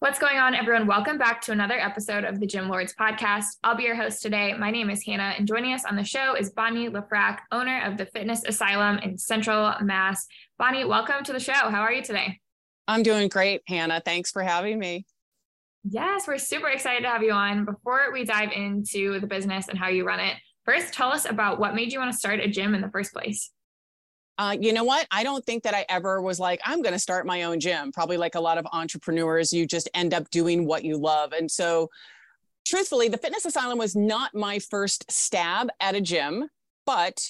What's 0.00 0.18
going 0.18 0.38
on, 0.38 0.54
everyone? 0.54 0.86
Welcome 0.86 1.18
back 1.18 1.42
to 1.42 1.52
another 1.52 1.78
episode 1.78 2.24
of 2.24 2.40
the 2.40 2.46
Gym 2.46 2.70
Lords 2.70 2.94
podcast. 2.98 3.58
I'll 3.62 3.76
be 3.76 3.82
your 3.82 3.94
host 3.94 4.22
today. 4.22 4.54
My 4.54 4.70
name 4.70 4.88
is 4.88 5.04
Hannah, 5.04 5.34
and 5.36 5.46
joining 5.46 5.74
us 5.74 5.84
on 5.84 5.94
the 5.94 6.02
show 6.02 6.34
is 6.34 6.48
Bonnie 6.48 6.88
Lefrak, 6.88 7.40
owner 7.52 7.82
of 7.82 7.98
the 7.98 8.06
Fitness 8.06 8.42
Asylum 8.46 8.96
in 9.00 9.18
Central 9.18 9.74
Mass. 9.82 10.26
Bonnie, 10.58 10.86
welcome 10.86 11.22
to 11.24 11.34
the 11.34 11.38
show. 11.38 11.52
How 11.52 11.82
are 11.82 11.92
you 11.92 12.02
today? 12.02 12.40
I'm 12.88 13.02
doing 13.02 13.28
great, 13.28 13.60
Hannah. 13.66 14.00
Thanks 14.02 14.30
for 14.30 14.42
having 14.42 14.78
me. 14.78 15.04
Yes, 15.84 16.26
we're 16.26 16.38
super 16.38 16.68
excited 16.68 17.02
to 17.02 17.10
have 17.10 17.22
you 17.22 17.32
on. 17.32 17.66
Before 17.66 18.10
we 18.10 18.24
dive 18.24 18.52
into 18.52 19.20
the 19.20 19.26
business 19.26 19.68
and 19.68 19.78
how 19.78 19.88
you 19.88 20.06
run 20.06 20.20
it, 20.20 20.34
First, 20.64 20.92
tell 20.92 21.10
us 21.10 21.24
about 21.28 21.58
what 21.58 21.74
made 21.74 21.92
you 21.92 21.98
want 21.98 22.12
to 22.12 22.18
start 22.18 22.40
a 22.40 22.46
gym 22.46 22.74
in 22.74 22.80
the 22.80 22.90
first 22.90 23.12
place. 23.12 23.50
Uh, 24.40 24.56
you 24.58 24.72
know 24.72 24.84
what? 24.84 25.06
I 25.10 25.22
don't 25.22 25.44
think 25.44 25.64
that 25.64 25.74
I 25.74 25.84
ever 25.90 26.22
was 26.22 26.40
like, 26.40 26.62
I'm 26.64 26.80
going 26.80 26.94
to 26.94 26.98
start 26.98 27.26
my 27.26 27.42
own 27.42 27.60
gym. 27.60 27.92
Probably 27.92 28.16
like 28.16 28.36
a 28.36 28.40
lot 28.40 28.56
of 28.56 28.66
entrepreneurs, 28.72 29.52
you 29.52 29.66
just 29.66 29.86
end 29.92 30.14
up 30.14 30.30
doing 30.30 30.64
what 30.64 30.82
you 30.82 30.96
love. 30.96 31.32
And 31.32 31.50
so, 31.50 31.90
truthfully, 32.66 33.08
the 33.08 33.18
Fitness 33.18 33.44
Asylum 33.44 33.76
was 33.76 33.94
not 33.94 34.34
my 34.34 34.58
first 34.58 35.12
stab 35.12 35.68
at 35.78 35.94
a 35.94 36.00
gym, 36.00 36.48
but 36.86 37.20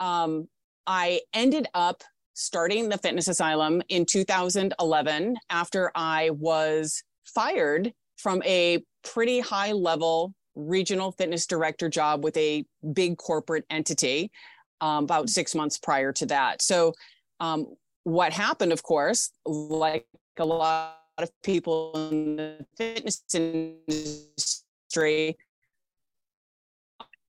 um, 0.00 0.48
I 0.84 1.20
ended 1.32 1.68
up 1.74 2.02
starting 2.34 2.88
the 2.88 2.98
Fitness 2.98 3.28
Asylum 3.28 3.80
in 3.88 4.04
2011 4.04 5.36
after 5.50 5.92
I 5.94 6.30
was 6.30 7.04
fired 7.24 7.92
from 8.16 8.42
a 8.44 8.82
pretty 9.04 9.38
high 9.38 9.70
level 9.70 10.34
regional 10.56 11.12
fitness 11.12 11.46
director 11.46 11.88
job 11.88 12.24
with 12.24 12.36
a 12.36 12.64
big 12.92 13.16
corporate 13.16 13.64
entity 13.70 14.32
um, 14.80 15.04
about 15.04 15.28
six 15.28 15.54
months 15.54 15.78
prior 15.78 16.12
to 16.12 16.26
that. 16.26 16.62
So, 16.62 16.92
um, 17.40 17.66
what 18.04 18.32
happened, 18.32 18.72
of 18.72 18.82
course, 18.82 19.30
like 19.44 20.06
a 20.38 20.44
lot 20.44 20.96
of 21.18 21.30
people 21.42 21.92
in 21.94 22.36
the 22.36 22.66
fitness 22.76 23.22
industry, 23.34 25.36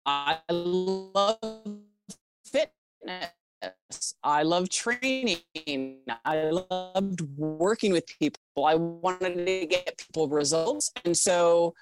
I 0.06 0.38
love 0.50 1.40
fitness. 2.46 3.30
I 4.24 4.44
love 4.44 4.70
training. 4.70 5.40
I 6.26 6.52
loved 6.72 7.22
working 7.36 7.92
with 7.92 8.06
people. 8.20 8.66
I 8.66 8.76
wanted 8.76 9.46
to 9.46 9.66
get 9.66 9.98
people 9.98 10.30
results. 10.30 10.92
And 11.04 11.18
so 11.18 11.74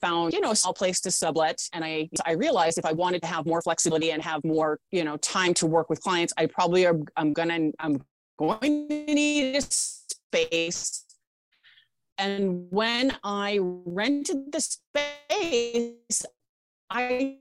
found, 0.00 0.32
you 0.32 0.40
know, 0.40 0.50
a 0.50 0.56
small 0.56 0.74
place 0.74 1.00
to 1.02 1.10
sublet. 1.10 1.60
And 1.72 1.84
I, 1.84 2.08
I 2.24 2.32
realized 2.32 2.78
if 2.78 2.84
I 2.84 2.92
wanted 2.92 3.22
to 3.22 3.28
have 3.28 3.46
more 3.46 3.62
flexibility 3.62 4.12
and 4.12 4.22
have 4.22 4.44
more, 4.44 4.78
you 4.90 5.04
know, 5.04 5.16
time 5.18 5.54
to 5.54 5.66
work 5.66 5.90
with 5.90 6.00
clients, 6.00 6.32
I 6.36 6.46
probably 6.46 6.86
are, 6.86 6.98
I'm 7.16 7.32
gonna, 7.32 7.70
I'm 7.78 8.04
going 8.38 8.88
to 8.88 9.04
need 9.14 9.56
a 9.56 9.62
space. 9.62 11.04
And 12.18 12.66
when 12.70 13.16
I 13.24 13.58
rented 13.62 14.52
the 14.52 14.60
space, 14.60 16.24
I 16.90 17.38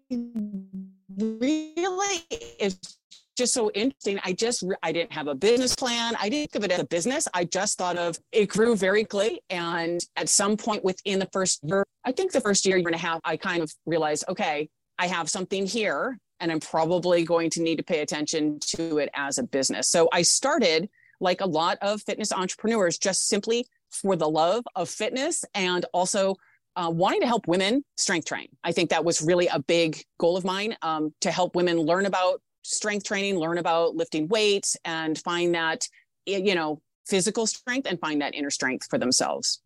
really 1.18 2.22
is 2.60 2.99
just 3.40 3.54
so 3.54 3.72
interesting. 3.72 4.20
I 4.24 4.34
just 4.34 4.64
I 4.84 4.92
didn't 4.92 5.14
have 5.14 5.28
a 5.28 5.36
business 5.36 5.76
plan. 5.76 6.14
I 6.20 6.30
didn't 6.30 6.52
think 6.52 6.64
of 6.64 6.70
it 6.70 6.74
as 6.74 6.80
a 6.80 6.86
business. 6.86 7.28
I 7.34 7.46
just 7.46 7.78
thought 7.78 7.98
of 7.98 8.20
it 8.32 8.50
grew 8.50 8.76
very 8.76 9.04
quickly. 9.04 9.42
And 9.50 10.00
at 10.16 10.30
some 10.30 10.58
point 10.58 10.84
within 10.84 11.20
the 11.20 11.30
first 11.34 11.62
year, 11.64 11.86
I 12.06 12.12
think 12.12 12.32
the 12.32 12.42
first 12.42 12.66
year, 12.66 12.78
year 12.78 12.88
and 12.88 12.96
a 12.96 13.00
half, 13.00 13.20
I 13.24 13.38
kind 13.38 13.64
of 13.64 13.72
realized, 13.86 14.26
okay, 14.30 14.70
I 14.98 15.08
have 15.08 15.30
something 15.30 15.66
here 15.66 16.20
and 16.40 16.52
I'm 16.52 16.60
probably 16.60 17.24
going 17.24 17.50
to 17.52 17.62
need 17.62 17.78
to 17.78 17.84
pay 17.84 18.02
attention 18.02 18.60
to 18.76 19.00
it 19.00 19.10
as 19.16 19.38
a 19.38 19.44
business. 19.44 19.90
So 19.90 20.10
I 20.14 20.22
started 20.22 20.90
like 21.20 21.42
a 21.42 21.46
lot 21.46 21.78
of 21.82 22.02
fitness 22.02 22.32
entrepreneurs, 22.32 22.98
just 22.98 23.28
simply 23.28 23.66
for 23.90 24.16
the 24.16 24.30
love 24.30 24.64
of 24.76 24.90
fitness 24.90 25.44
and 25.54 25.86
also 25.94 26.36
uh, 26.76 26.90
wanting 26.90 27.22
to 27.22 27.28
help 27.28 27.48
women 27.48 27.84
strength 27.98 28.26
train. 28.26 28.48
I 28.64 28.72
think 28.72 28.92
that 28.92 29.04
was 29.04 29.22
really 29.22 29.48
a 29.48 29.60
big 29.60 30.04
goal 30.18 30.38
of 30.38 30.46
mine 30.46 30.78
um, 30.82 31.14
to 31.22 31.32
help 31.32 31.56
women 31.56 31.78
learn 31.78 32.06
about 32.06 32.42
strength 32.64 33.06
training, 33.06 33.38
learn 33.38 33.58
about 33.58 33.96
lifting 33.96 34.28
weights, 34.28 34.78
and 34.86 35.18
find 35.18 35.56
that, 35.56 35.88
you 36.26 36.56
know, 36.56 36.82
physical 37.08 37.48
strength 37.48 37.88
and 37.88 38.00
find 38.00 38.22
that 38.22 38.36
inner 38.36 38.50
strength 38.50 38.88
for 38.90 38.98
themselves. 38.98 39.62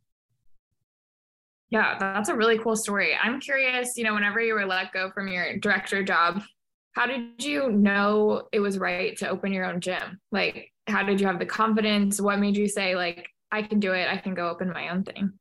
Yeah, 1.70 1.98
that's 1.98 2.30
a 2.30 2.36
really 2.36 2.60
cool 2.60 2.76
story. 2.76 3.18
I'm 3.22 3.40
curious, 3.40 3.98
you 3.98 4.04
know, 4.04 4.14
whenever 4.14 4.40
you 4.40 4.54
were 4.54 4.66
let 4.66 4.94
go 4.94 5.10
from 5.10 5.28
your 5.28 5.58
director 5.58 6.04
job, 6.04 6.44
how 6.92 7.08
did 7.08 7.44
you 7.44 7.72
know 7.72 8.48
it 8.52 8.60
was 8.60 8.78
right 8.78 9.18
to 9.18 9.28
open 9.28 9.52
your 9.52 9.66
own 9.66 9.82
gym? 9.82 10.20
Like, 10.32 10.72
how 10.86 11.02
did 11.02 11.20
you 11.20 11.26
have 11.26 11.40
the 11.40 11.46
confidence? 11.48 12.22
What 12.22 12.38
made 12.38 12.56
you 12.56 12.68
say, 12.68 12.96
like, 12.96 13.28
I 13.52 13.64
can 13.64 13.80
do 13.80 13.94
it, 13.94 14.08
I 14.08 14.18
can 14.18 14.36
go 14.36 14.50
open 14.50 14.72
my 14.72 14.90
own 14.90 15.04
thing? 15.04 15.34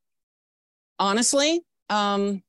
Honestly, 0.98 1.61
um, 1.90 2.42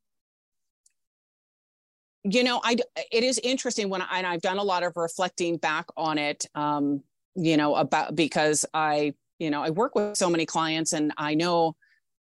you 2.23 2.43
know, 2.43 2.61
I 2.63 2.77
it 3.11 3.23
is 3.23 3.39
interesting 3.43 3.89
when 3.89 4.01
I, 4.01 4.07
and 4.17 4.27
I've 4.27 4.41
done 4.41 4.57
a 4.57 4.63
lot 4.63 4.83
of 4.83 4.93
reflecting 4.95 5.57
back 5.57 5.87
on 5.97 6.17
it, 6.17 6.45
um, 6.55 7.03
you 7.35 7.57
know, 7.57 7.75
about 7.75 8.15
because 8.15 8.65
I, 8.73 9.13
you 9.39 9.49
know, 9.49 9.61
I 9.61 9.69
work 9.71 9.95
with 9.95 10.15
so 10.15 10.29
many 10.29 10.45
clients 10.45 10.93
and 10.93 11.11
I 11.17 11.33
know 11.33 11.75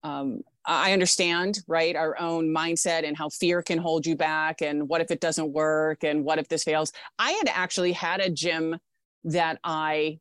um, 0.04 0.42
I 0.66 0.94
understand, 0.94 1.60
right, 1.68 1.96
our 1.96 2.20
own 2.20 2.54
mindset 2.54 3.08
and 3.08 3.18
how 3.18 3.30
fear 3.30 3.62
can 3.62 3.78
hold 3.78 4.06
you 4.06 4.16
back, 4.16 4.62
and 4.62 4.88
what 4.88 5.02
if 5.02 5.12
it 5.12 5.22
doesn't 5.22 5.52
work, 5.52 6.04
and 6.04 6.24
what 6.24 6.40
if 6.40 6.50
this 6.50 6.64
fails. 6.64 6.92
I 7.18 7.32
had 7.32 7.50
actually 7.54 7.94
had 7.94 8.20
a 8.20 8.30
gym 8.30 8.78
that 9.24 9.60
I 9.64 10.20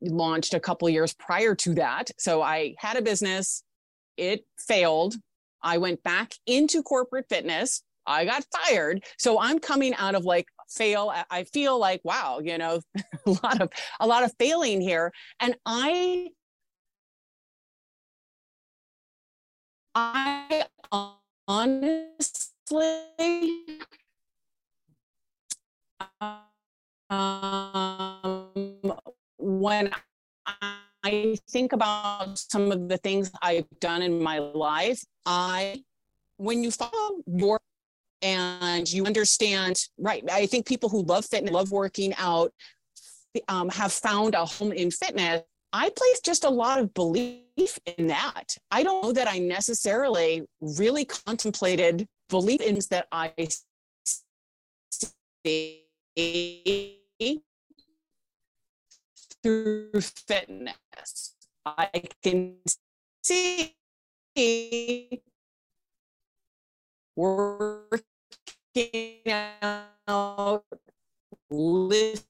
launched 0.00 0.54
a 0.54 0.60
couple 0.60 0.88
years 0.88 1.14
prior 1.14 1.54
to 1.56 1.74
that. 1.74 2.10
So 2.18 2.42
I 2.42 2.74
had 2.78 2.96
a 2.96 3.02
business, 3.02 3.64
it 4.16 4.46
failed. 4.56 5.16
I 5.62 5.78
went 5.78 6.02
back 6.02 6.34
into 6.46 6.82
corporate 6.82 7.28
fitness. 7.28 7.82
I 8.06 8.24
got 8.24 8.44
fired. 8.52 9.04
So 9.18 9.40
I'm 9.40 9.58
coming 9.58 9.94
out 9.94 10.14
of 10.14 10.24
like 10.24 10.46
fail. 10.68 11.12
I 11.30 11.44
feel 11.44 11.78
like, 11.78 12.00
wow, 12.04 12.40
you 12.42 12.58
know, 12.58 12.80
a 13.26 13.30
lot 13.42 13.60
of 13.60 13.70
a 14.00 14.06
lot 14.06 14.24
of 14.24 14.32
failing 14.38 14.80
here. 14.80 15.12
And 15.40 15.56
I 15.64 16.28
I 19.94 20.64
honestly 21.48 22.16
um, 27.10 28.50
when 29.38 29.90
I 30.46 31.36
think 31.50 31.72
about 31.72 32.38
some 32.38 32.72
of 32.72 32.88
the 32.88 32.98
things 32.98 33.30
I've 33.42 33.66
done 33.80 34.02
in 34.02 34.22
my 34.22 34.38
life, 34.38 35.02
I 35.24 35.82
when 36.36 36.62
you 36.62 36.70
follow 36.70 37.22
your 37.26 37.60
and 38.22 38.90
you 38.90 39.06
understand, 39.06 39.76
right? 39.98 40.24
I 40.30 40.46
think 40.46 40.66
people 40.66 40.88
who 40.88 41.02
love 41.02 41.24
fitness, 41.24 41.52
love 41.52 41.70
working 41.70 42.14
out, 42.18 42.52
um, 43.48 43.68
have 43.68 43.92
found 43.92 44.34
a 44.34 44.44
home 44.44 44.72
in 44.72 44.90
fitness 44.90 45.42
I 45.72 45.90
place 45.90 46.20
just 46.20 46.44
a 46.44 46.48
lot 46.48 46.78
of 46.78 46.94
belief 46.94 47.78
in 47.98 48.06
that. 48.06 48.56
I 48.70 48.82
don't 48.82 49.02
know 49.02 49.12
that 49.12 49.28
I 49.28 49.38
necessarily 49.38 50.46
really 50.60 51.04
contemplated 51.04 52.08
belief 52.30 52.62
in 52.62 52.78
that 52.90 53.08
I 53.12 53.32
see 55.44 55.84
through 59.42 60.00
fitness. 60.00 61.34
I 61.66 61.90
can 62.22 62.54
see 63.22 63.76
working 67.16 68.02
out, 70.06 70.64
lifting 71.50 72.22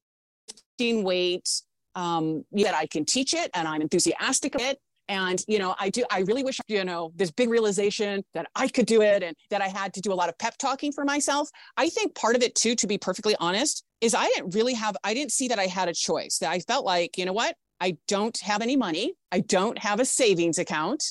weights, 1.04 1.64
um, 1.94 2.44
that 2.52 2.74
I 2.74 2.86
can 2.86 3.04
teach 3.04 3.34
it 3.34 3.50
and 3.54 3.66
I'm 3.66 3.82
enthusiastic 3.82 4.54
of 4.54 4.60
it. 4.62 4.78
And, 5.08 5.42
you 5.46 5.58
know, 5.58 5.74
I 5.78 5.88
do, 5.88 6.04
I 6.10 6.20
really 6.20 6.42
wish, 6.42 6.58
you 6.66 6.84
know, 6.84 7.12
this 7.14 7.30
big 7.30 7.48
realization 7.48 8.24
that 8.34 8.46
I 8.56 8.66
could 8.68 8.86
do 8.86 9.02
it 9.02 9.22
and 9.22 9.36
that 9.50 9.62
I 9.62 9.68
had 9.68 9.94
to 9.94 10.00
do 10.00 10.12
a 10.12 10.14
lot 10.14 10.28
of 10.28 10.36
pep 10.38 10.58
talking 10.58 10.90
for 10.90 11.04
myself. 11.04 11.48
I 11.76 11.88
think 11.88 12.14
part 12.16 12.34
of 12.34 12.42
it 12.42 12.56
too, 12.56 12.74
to 12.74 12.86
be 12.86 12.98
perfectly 12.98 13.36
honest, 13.38 13.84
is 14.00 14.14
I 14.14 14.26
didn't 14.28 14.54
really 14.54 14.74
have, 14.74 14.96
I 15.04 15.14
didn't 15.14 15.32
see 15.32 15.48
that 15.48 15.60
I 15.60 15.66
had 15.66 15.88
a 15.88 15.94
choice 15.94 16.38
that 16.38 16.50
I 16.50 16.58
felt 16.58 16.84
like, 16.84 17.16
you 17.16 17.24
know 17.24 17.32
what? 17.32 17.54
I 17.80 17.98
don't 18.08 18.36
have 18.40 18.62
any 18.62 18.76
money. 18.76 19.14
I 19.30 19.40
don't 19.40 19.78
have 19.78 20.00
a 20.00 20.04
savings 20.04 20.58
account. 20.58 21.04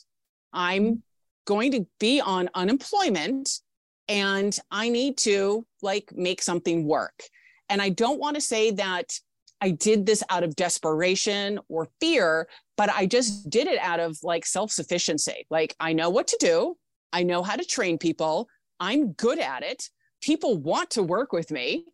I'm 0.52 1.02
going 1.46 1.72
to 1.72 1.88
be 2.00 2.20
on 2.20 2.50
unemployment 2.54 3.62
and 4.08 4.58
I 4.72 4.90
need 4.90 5.18
to 5.20 5.66
like 5.82 6.12
make 6.14 6.42
something 6.42 6.88
work. 6.88 7.24
And 7.70 7.82
I 7.82 7.90
don't 7.90 8.20
want 8.20 8.36
to 8.36 8.42
say 8.42 8.72
that 8.72 9.20
I 9.62 9.72
did 9.72 10.06
this 10.06 10.24
out 10.30 10.44
of 10.44 10.56
desperation 10.56 11.60
or 11.70 11.88
fear, 12.00 12.48
but 12.78 12.90
I 12.90 13.06
just 13.06 13.50
did 13.50 13.68
it 13.68 13.80
out 13.80 14.00
of 14.00 14.18
like 14.22 14.46
self 14.46 14.72
sufficiency. 14.72 15.48
Like, 15.50 15.76
I 15.80 15.94
know 15.94 16.10
what 16.10 16.28
to 16.28 16.38
do, 16.40 16.78
I 17.14 17.24
know 17.24 17.42
how 17.42 17.56
to 17.56 17.66
train 17.66 17.98
people, 17.98 18.48
I'm 18.80 19.14
good 19.14 19.40
at 19.40 19.64
it. 19.64 19.90
People 20.22 20.58
want 20.58 20.92
to 20.92 21.04
work 21.04 21.32
with 21.32 21.52
me. 21.52 21.86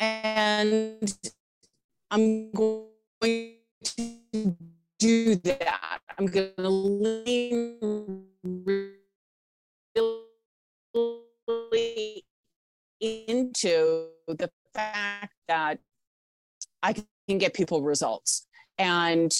And 0.00 1.12
I'm 2.10 2.50
going 2.52 2.86
to 3.84 4.56
do 4.98 5.34
that. 5.36 6.00
I'm 6.18 6.26
going 6.26 6.52
to 6.56 6.68
lean 6.68 8.26
really 11.46 12.24
into 13.00 14.08
the 14.26 14.50
fact 14.74 15.34
that 15.48 15.78
I 16.82 16.94
can 17.28 17.38
get 17.38 17.54
people 17.54 17.82
results 17.82 18.46
and 18.78 19.32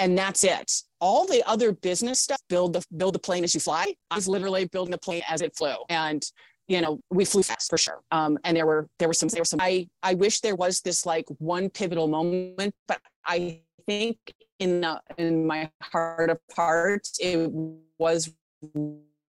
and 0.00 0.16
that's 0.16 0.44
it. 0.44 0.72
All 1.00 1.26
the 1.26 1.42
other 1.44 1.72
business 1.72 2.20
stuff, 2.20 2.40
build 2.48 2.72
the 2.72 2.84
build 2.96 3.14
the 3.14 3.18
plane 3.18 3.44
as 3.44 3.54
you 3.54 3.60
fly. 3.60 3.94
I 4.10 4.14
was 4.14 4.28
literally 4.28 4.66
building 4.66 4.92
the 4.92 4.98
plane 4.98 5.22
as 5.28 5.42
it 5.42 5.56
flew, 5.56 5.74
and 5.88 6.24
you 6.68 6.80
know 6.80 7.00
we 7.10 7.24
flew 7.24 7.42
fast 7.42 7.68
for 7.68 7.78
sure. 7.78 8.00
Um, 8.12 8.38
and 8.44 8.56
there 8.56 8.66
were 8.66 8.86
there 8.98 9.08
were 9.08 9.14
some 9.14 9.28
there 9.28 9.40
were 9.40 9.44
some. 9.44 9.60
I 9.60 9.88
I 10.02 10.14
wish 10.14 10.40
there 10.40 10.54
was 10.54 10.80
this 10.80 11.04
like 11.04 11.24
one 11.38 11.68
pivotal 11.68 12.06
moment, 12.06 12.74
but 12.86 13.00
I 13.26 13.60
think 13.86 14.18
in 14.58 14.80
the, 14.80 15.00
in 15.16 15.46
my 15.46 15.70
heart 15.82 16.30
of 16.30 16.38
hearts, 16.54 17.18
it 17.20 17.50
was 17.98 18.30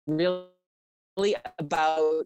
really 0.08 1.36
about 1.60 2.26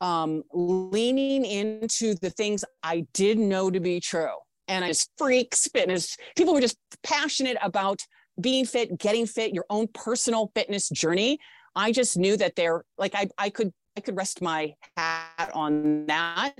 um, 0.00 0.42
leaning 0.52 1.44
into 1.44 2.14
the 2.14 2.30
things 2.30 2.64
I 2.82 3.06
did 3.12 3.38
know 3.38 3.70
to 3.70 3.80
be 3.80 4.00
true. 4.00 4.34
And 4.68 4.84
I 4.84 4.88
just 4.88 5.10
freaks 5.18 5.68
fitness. 5.68 6.16
People 6.36 6.54
were 6.54 6.60
just 6.60 6.78
passionate 7.02 7.58
about 7.60 8.00
being 8.40 8.64
fit, 8.64 8.98
getting 8.98 9.26
fit, 9.26 9.52
your 9.52 9.66
own 9.68 9.88
personal 9.88 10.50
fitness 10.54 10.88
journey. 10.88 11.38
I 11.74 11.92
just 11.92 12.16
knew 12.16 12.36
that 12.36 12.56
they're 12.56 12.84
like 12.98 13.14
I 13.14 13.28
I 13.36 13.50
could 13.50 13.72
I 13.96 14.00
could 14.00 14.16
rest 14.16 14.40
my 14.40 14.74
hat 14.96 15.50
on 15.54 16.06
that 16.06 16.54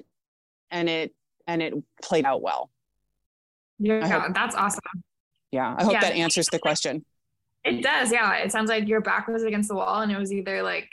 and 0.70 0.88
it 0.88 1.14
and 1.46 1.62
it 1.62 1.74
played 2.02 2.24
out 2.24 2.42
well. 2.42 2.70
Yeah, 3.78 4.06
hope, 4.06 4.34
that's 4.34 4.54
awesome. 4.54 4.82
Yeah, 5.50 5.74
I 5.78 5.84
hope 5.84 5.94
yeah. 5.94 6.00
that 6.00 6.12
answers 6.14 6.46
the 6.48 6.58
question. 6.58 7.04
It 7.64 7.82
does. 7.82 8.10
Yeah, 8.10 8.36
it 8.36 8.52
sounds 8.52 8.68
like 8.68 8.88
your 8.88 9.00
back 9.00 9.28
was 9.28 9.42
against 9.42 9.68
the 9.68 9.74
wall 9.74 10.00
and 10.00 10.10
it 10.10 10.18
was 10.18 10.32
either 10.32 10.62
like 10.62 10.88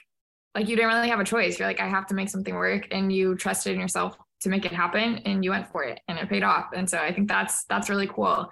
like 0.57 0.67
you 0.67 0.75
didn't 0.75 0.91
really 0.91 1.09
have 1.09 1.19
a 1.19 1.23
choice. 1.23 1.59
You're 1.59 1.67
like, 1.67 1.79
I 1.79 1.87
have 1.87 2.07
to 2.07 2.15
make 2.15 2.29
something 2.29 2.55
work, 2.55 2.87
and 2.91 3.13
you 3.13 3.35
trusted 3.35 3.73
in 3.73 3.79
yourself 3.79 4.17
to 4.41 4.49
make 4.49 4.65
it 4.65 4.73
happen, 4.73 5.19
and 5.19 5.43
you 5.43 5.51
went 5.51 5.71
for 5.71 5.83
it, 5.83 5.99
and 6.07 6.17
it 6.17 6.29
paid 6.29 6.43
off. 6.43 6.67
And 6.73 6.89
so 6.89 6.97
I 6.97 7.13
think 7.13 7.27
that's 7.27 7.65
that's 7.65 7.89
really 7.89 8.07
cool. 8.07 8.49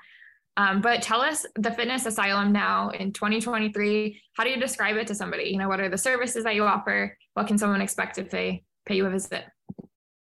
Um, 0.57 0.81
but 0.81 1.01
tell 1.01 1.19
us 1.19 1.45
the 1.55 1.71
fitness 1.71 2.05
asylum 2.05 2.51
now 2.53 2.89
in 2.89 3.11
2023. 3.11 4.21
How 4.33 4.43
do 4.43 4.51
you 4.51 4.59
describe 4.59 4.95
it 4.97 5.07
to 5.07 5.15
somebody? 5.15 5.45
You 5.45 5.57
know, 5.57 5.67
what 5.67 5.79
are 5.79 5.89
the 5.89 5.97
services 5.97 6.43
that 6.43 6.55
you 6.55 6.63
offer? 6.63 7.17
What 7.33 7.47
can 7.47 7.57
someone 7.57 7.81
expect 7.81 8.19
if 8.19 8.29
they 8.29 8.63
pay 8.85 8.95
you 8.95 9.05
a 9.07 9.09
visit? 9.09 9.45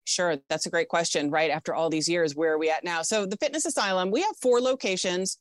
Sure, 0.05 0.37
that's 0.49 0.66
a 0.66 0.70
great 0.70 0.89
question. 0.89 1.31
Right 1.31 1.51
after 1.51 1.72
all 1.72 1.89
these 1.89 2.09
years, 2.09 2.35
where 2.35 2.53
are 2.53 2.59
we 2.59 2.68
at 2.68 2.85
now? 2.85 3.03
So 3.03 3.26
the 3.26 3.37
fitness 3.37 3.64
asylum, 3.64 4.11
we 4.11 4.22
have 4.22 4.37
four 4.43 4.61
locations. 4.61 5.39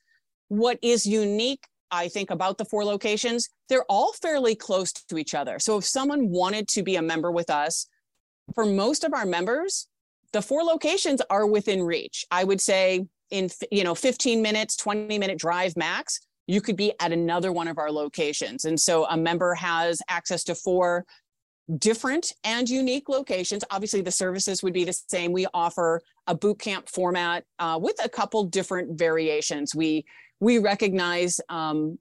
What 0.48 0.78
is 0.82 1.06
unique 1.06 1.66
I 1.92 2.08
think 2.08 2.30
about 2.30 2.58
the 2.58 2.66
four 2.66 2.86
locations, 2.86 3.50
they're 3.68 3.86
all 3.90 4.14
fairly 4.14 4.56
close 4.56 4.92
to 4.92 5.18
each 5.18 5.34
other. 5.34 5.60
So 5.60 5.78
if 5.78 5.86
someone 5.86 6.30
wanted 6.30 6.68
to 6.70 6.84
be 6.84 6.96
a 6.96 7.02
member 7.02 7.32
with 7.32 7.50
us, 7.50 7.88
for 8.54 8.66
most 8.66 9.04
of 9.04 9.14
our 9.14 9.26
members, 9.26 9.88
the 10.34 10.42
four 10.42 10.64
locations 10.64 11.22
are 11.30 11.46
within 11.46 11.84
reach. 11.84 12.26
I 12.32 12.44
would 12.44 12.62
say 12.62 13.06
in 13.32 13.50
you 13.72 13.84
know 13.84 13.96
15 13.96 14.42
minutes, 14.42 14.76
20 14.78 15.18
minute 15.20 15.38
drive 15.38 15.76
max, 15.78 16.20
you 16.48 16.62
could 16.62 16.76
be 16.76 16.94
at 17.00 17.12
another 17.12 17.52
one 17.52 17.68
of 17.68 17.78
our 17.78 17.92
locations. 17.92 18.66
And 18.66 18.80
so 18.80 19.06
a 19.06 19.18
member 19.18 19.54
has 19.54 20.02
access 20.10 20.44
to 20.46 20.56
four 20.56 21.06
different 21.78 22.34
and 22.44 22.68
unique 22.68 23.08
locations. 23.08 23.64
Obviously, 23.70 24.02
the 24.02 24.12
services 24.12 24.64
would 24.64 24.74
be 24.74 24.84
the 24.84 24.94
same. 24.94 25.32
We 25.32 25.46
offer 25.54 26.02
a 26.26 26.34
boot 26.34 26.60
camp 26.60 26.90
format 26.90 27.44
uh, 27.60 27.78
with 27.82 28.04
a 28.04 28.10
couple 28.10 28.44
different 28.46 28.98
variations. 28.98 29.76
We 29.76 30.06
we 30.40 30.58
recognize 30.58 31.40
um, 31.50 31.98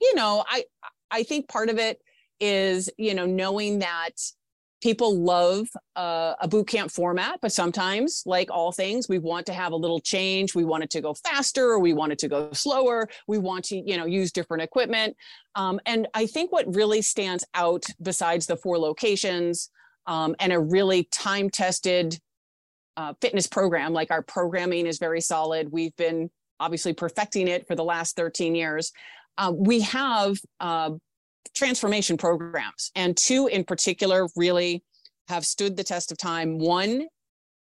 you 0.00 0.14
know 0.14 0.44
i 0.48 0.64
i 1.10 1.22
think 1.22 1.48
part 1.48 1.68
of 1.68 1.78
it 1.78 2.00
is 2.40 2.90
you 2.98 3.14
know 3.14 3.26
knowing 3.26 3.78
that 3.78 4.12
people 4.84 5.18
love 5.18 5.66
uh, 5.96 6.34
a 6.42 6.46
boot 6.46 6.68
camp 6.68 6.90
format, 6.90 7.38
but 7.40 7.50
sometimes, 7.50 8.22
like 8.26 8.50
all 8.50 8.70
things, 8.70 9.08
we 9.08 9.18
want 9.18 9.46
to 9.46 9.54
have 9.54 9.72
a 9.72 9.76
little 9.76 9.98
change. 9.98 10.54
We 10.54 10.66
want 10.66 10.84
it 10.84 10.90
to 10.90 11.00
go 11.00 11.14
faster, 11.14 11.70
or 11.70 11.78
we 11.78 11.94
want 11.94 12.12
it 12.12 12.18
to 12.18 12.28
go 12.28 12.52
slower. 12.52 13.08
We 13.26 13.38
want 13.38 13.64
to, 13.66 13.76
you 13.78 13.96
know, 13.96 14.04
use 14.04 14.30
different 14.30 14.62
equipment. 14.62 15.16
Um, 15.54 15.80
and 15.86 16.06
I 16.12 16.26
think 16.26 16.52
what 16.52 16.74
really 16.74 17.00
stands 17.00 17.46
out, 17.54 17.86
besides 18.02 18.44
the 18.44 18.58
four 18.58 18.78
locations 18.78 19.70
um, 20.06 20.36
and 20.38 20.52
a 20.52 20.60
really 20.60 21.04
time-tested 21.04 22.20
uh, 22.98 23.14
fitness 23.22 23.46
program, 23.46 23.94
like 23.94 24.10
our 24.10 24.22
programming 24.22 24.86
is 24.86 24.98
very 24.98 25.22
solid. 25.22 25.72
We've 25.72 25.96
been 25.96 26.30
obviously 26.60 26.92
perfecting 26.92 27.48
it 27.48 27.66
for 27.66 27.74
the 27.74 27.84
last 27.84 28.16
13 28.16 28.54
years. 28.54 28.92
Uh, 29.36 29.52
we 29.54 29.80
have 29.80 30.36
uh, 30.60 30.90
transformation 31.54 32.16
programs, 32.16 32.90
and 32.94 33.16
two 33.16 33.46
in 33.48 33.64
particular 33.64 34.28
really 34.36 34.82
have 35.28 35.44
stood 35.44 35.76
the 35.76 35.84
test 35.84 36.12
of 36.12 36.18
time. 36.18 36.58
One 36.58 37.06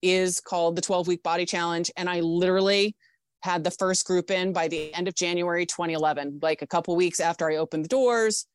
is 0.01 0.39
called 0.39 0.75
the 0.75 0.81
12 0.81 1.07
week 1.07 1.23
body 1.23 1.45
challenge, 1.45 1.89
and 1.97 2.09
I 2.09 2.19
literally 2.19 2.95
had 3.41 3.63
the 3.63 3.71
first 3.71 4.05
group 4.05 4.31
in 4.31 4.53
by 4.53 4.67
the 4.67 4.93
end 4.93 5.07
of 5.07 5.15
January 5.15 5.65
2011, 5.65 6.39
like 6.41 6.61
a 6.61 6.67
couple 6.67 6.95
weeks 6.95 7.19
after 7.19 7.49
I 7.49 7.57
opened 7.57 7.83
the 7.83 7.89
doors. 7.89 8.45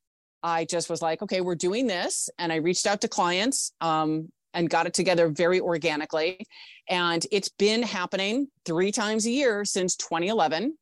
I 0.43 0.64
just 0.64 0.89
was 0.89 1.03
like, 1.03 1.20
okay, 1.22 1.41
we're 1.41 1.57
doing 1.57 1.86
this. 1.86 2.30
And 2.39 2.53
I 2.53 2.57
reached 2.57 2.86
out 2.86 3.01
to 3.03 3.09
clients 3.09 3.72
um, 3.80 4.30
and 4.55 4.71
got 4.71 4.87
it 4.87 4.95
together 4.95 5.29
very 5.29 5.61
organically. 5.61 6.47
And 6.89 7.25
it's 7.31 7.49
been 7.49 7.83
happening 7.83 8.49
three 8.65 8.93
times 8.93 9.27
a 9.27 9.31
year 9.31 9.65
since 9.65 9.97
2011. 9.97 10.77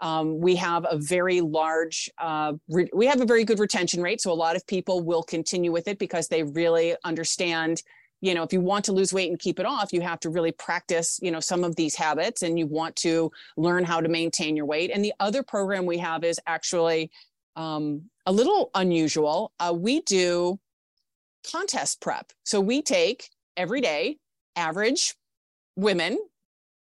Um, 0.00 0.40
we 0.40 0.54
have 0.56 0.86
a 0.88 0.96
very 0.96 1.40
large, 1.40 2.08
uh, 2.18 2.52
re- 2.68 2.90
we 2.94 3.06
have 3.06 3.20
a 3.20 3.26
very 3.26 3.44
good 3.44 3.58
retention 3.58 4.00
rate. 4.00 4.20
So 4.20 4.30
a 4.30 4.34
lot 4.34 4.54
of 4.54 4.66
people 4.66 5.02
will 5.02 5.24
continue 5.24 5.72
with 5.72 5.88
it 5.88 5.98
because 5.98 6.28
they 6.28 6.44
really 6.44 6.94
understand, 7.04 7.82
you 8.20 8.34
know, 8.34 8.44
if 8.44 8.52
you 8.52 8.60
want 8.60 8.84
to 8.84 8.92
lose 8.92 9.12
weight 9.12 9.28
and 9.28 9.38
keep 9.38 9.58
it 9.58 9.66
off, 9.66 9.92
you 9.92 10.00
have 10.00 10.20
to 10.20 10.30
really 10.30 10.52
practice, 10.52 11.18
you 11.20 11.32
know, 11.32 11.40
some 11.40 11.64
of 11.64 11.74
these 11.74 11.96
habits 11.96 12.42
and 12.42 12.58
you 12.58 12.66
want 12.66 12.94
to 12.96 13.32
learn 13.56 13.82
how 13.82 14.00
to 14.00 14.08
maintain 14.08 14.56
your 14.56 14.66
weight. 14.66 14.92
And 14.94 15.04
the 15.04 15.14
other 15.18 15.42
program 15.42 15.84
we 15.84 15.98
have 15.98 16.22
is 16.22 16.38
actually 16.46 17.10
um, 17.56 18.02
a 18.24 18.30
little 18.30 18.70
unusual. 18.76 19.50
Uh, 19.58 19.74
we 19.76 20.02
do 20.02 20.60
contest 21.50 22.00
prep. 22.00 22.32
So 22.44 22.60
we 22.60 22.82
take 22.82 23.28
every 23.56 23.80
day 23.80 24.18
average 24.56 25.14
women 25.76 26.18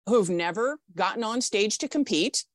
who've 0.07 0.29
never 0.29 0.77
gotten 0.95 1.23
on 1.23 1.41
stage 1.41 1.77
to 1.79 1.87
compete 1.87 2.45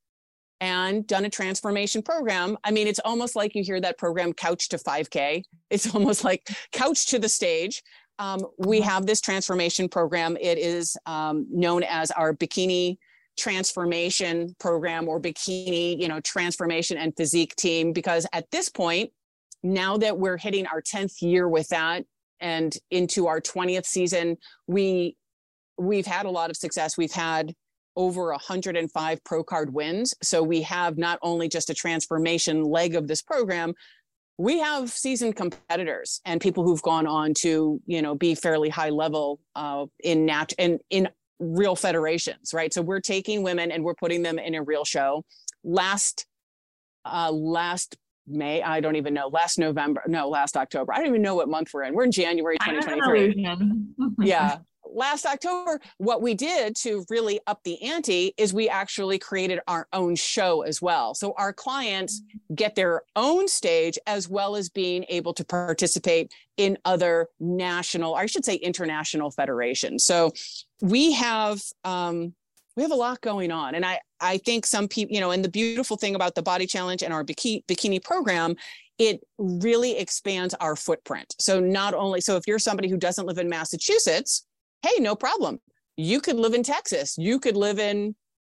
and 0.61 1.06
done 1.06 1.24
a 1.24 1.30
transformation 1.30 2.02
program. 2.02 2.56
I 2.64 2.70
mean, 2.70 2.86
it's 2.86 3.00
almost 3.04 3.36
like 3.36 3.54
you 3.54 3.62
hear 3.62 3.80
that 3.80 3.98
program 3.98 4.32
couch 4.32 4.68
to 4.70 4.78
5K. 4.78 5.42
It's 5.70 5.94
almost 5.94 6.24
like 6.24 6.48
couch 6.72 7.06
to 7.09 7.18
the 7.18 7.28
stage. 7.28 7.82
Um, 8.18 8.40
we 8.59 8.80
uh-huh. 8.80 8.90
have 8.90 9.06
this 9.06 9.20
transformation 9.20 9.88
program. 9.88 10.36
It 10.40 10.59
is 10.59 10.96
um, 11.06 11.46
known 11.50 11.84
as 11.84 12.11
our 12.11 12.34
bikini 12.34 12.98
transformation 13.38 14.56
program 14.59 15.09
or 15.09 15.20
bikini, 15.20 16.00
you 16.00 16.09
know, 16.09 16.18
transformation 16.20 16.98
and 16.98 17.16
physique 17.16 17.54
team, 17.54 17.92
because 17.92 18.26
at 18.32 18.50
this 18.50 18.68
point, 18.68 19.11
now 19.62 19.96
that 19.98 20.18
we're 20.18 20.36
hitting 20.36 20.66
our 20.66 20.82
10th 20.82 21.20
year 21.20 21.48
with 21.48 21.68
that 21.68 22.04
and 22.40 22.76
into 22.90 23.26
our 23.26 23.40
20th 23.40 23.86
season, 23.86 24.36
we 24.66 25.16
we've 25.78 26.06
had 26.06 26.26
a 26.26 26.30
lot 26.30 26.50
of 26.50 26.56
success. 26.56 26.96
We've 26.96 27.12
had 27.12 27.54
over 27.96 28.30
105 28.30 29.24
pro 29.24 29.42
card 29.42 29.72
wins. 29.72 30.14
So 30.22 30.42
we 30.42 30.62
have 30.62 30.98
not 30.98 31.18
only 31.22 31.48
just 31.48 31.70
a 31.70 31.74
transformation 31.74 32.64
leg 32.64 32.94
of 32.94 33.09
this 33.09 33.22
program, 33.22 33.74
we 34.38 34.61
have 34.61 34.90
seasoned 34.90 35.34
competitors 35.34 36.20
and 36.24 36.40
people 36.40 36.64
who've 36.64 36.82
gone 36.82 37.09
on 37.09 37.34
to, 37.38 37.80
you 37.86 38.02
know, 38.02 38.14
be 38.14 38.36
fairly 38.36 38.68
high 38.68 38.90
level 38.90 39.40
uh, 39.56 39.86
in 39.98 40.26
nat 40.26 40.52
and 40.59 40.78
in 40.90 41.09
real 41.40 41.74
federations, 41.74 42.54
right? 42.54 42.72
So 42.72 42.82
we're 42.82 43.00
taking 43.00 43.42
women 43.42 43.72
and 43.72 43.82
we're 43.82 43.94
putting 43.94 44.22
them 44.22 44.38
in 44.38 44.54
a 44.54 44.62
real 44.62 44.84
show. 44.84 45.24
Last 45.64 46.26
uh, 47.04 47.32
last 47.32 47.96
May, 48.29 48.62
I 48.62 48.81
don't 48.81 48.97
even 48.97 49.14
know, 49.14 49.29
last 49.29 49.59
November, 49.59 50.03
no, 50.07 50.29
last 50.29 50.57
October. 50.57 50.93
I 50.93 50.99
don't 50.99 51.09
even 51.09 51.22
know 51.22 51.35
what 51.35 51.49
month 51.49 51.70
we're 51.72 51.85
in. 51.85 51.95
We're 51.95 52.05
in 52.05 52.12
January 52.12 52.57
2023. 52.59 53.47
yeah 54.26 54.59
last 54.93 55.26
October, 55.26 55.81
what 55.99 56.22
we 56.22 56.35
did 56.35 56.76
to 56.76 57.05
really 57.09 57.41
up 57.47 57.62
the 57.64 57.81
ante 57.83 58.35
is 58.37 58.53
we 58.53 58.68
actually 58.68 59.18
created 59.18 59.61
our 59.66 59.87
own 59.93 60.14
show 60.16 60.62
as 60.62 60.81
well. 60.81 61.14
So 61.14 61.35
our 61.37 61.53
clients 61.53 62.22
get 62.55 62.74
their 62.74 63.03
own 63.16 63.49
stage 63.49 63.99
as 64.07 64.29
well 64.29 64.57
as 64.57 64.68
being 64.68 65.05
able 65.09 65.35
to 65.35 65.45
participate 65.45 66.33
in 66.57 66.79
other 66.85 67.29
national, 67.39 68.14
I 68.14 68.26
should 68.26 68.45
say 68.45 68.57
international 68.57 69.31
federations. 69.31 70.05
So 70.05 70.33
we 70.81 71.12
have 71.12 71.62
um, 71.85 72.35
we 72.79 72.83
have 72.85 72.93
a 72.93 72.95
lot 72.95 73.20
going 73.20 73.51
on, 73.51 73.74
and 73.74 73.85
I 73.85 73.99
I 74.20 74.39
think 74.39 74.64
some 74.64 74.87
people, 74.87 75.12
you 75.12 75.20
know, 75.20 75.33
and 75.33 75.45
the 75.45 75.49
beautiful 75.49 75.97
thing 75.97 76.14
about 76.14 76.37
the 76.37 76.43
Body 76.43 76.64
Challenge 76.64 77.03
and 77.03 77.12
our 77.12 77.24
bikini 77.24 77.64
bikini 77.66 78.03
program 78.03 78.55
it 78.99 79.20
really 79.39 79.97
expands 79.97 80.55
our 80.55 80.74
footprint. 80.74 81.35
So 81.39 81.61
not 81.61 81.95
only 81.95 82.20
so 82.20 82.37
if 82.37 82.47
you're 82.47 82.59
somebody 82.59 82.89
who 82.89 82.97
doesn't 82.97 83.26
live 83.26 83.39
in 83.39 83.49
Massachusetts, 83.49 84.45
hey, 84.83 85.01
no 85.01 85.14
problem. 85.14 85.61
You 85.97 86.20
could 86.20 86.37
live 86.37 86.55
in 86.55 86.62
Texas. 86.62 87.16
You 87.18 87.39
could 87.39 87.57
live 87.57 87.79
in 87.79 88.14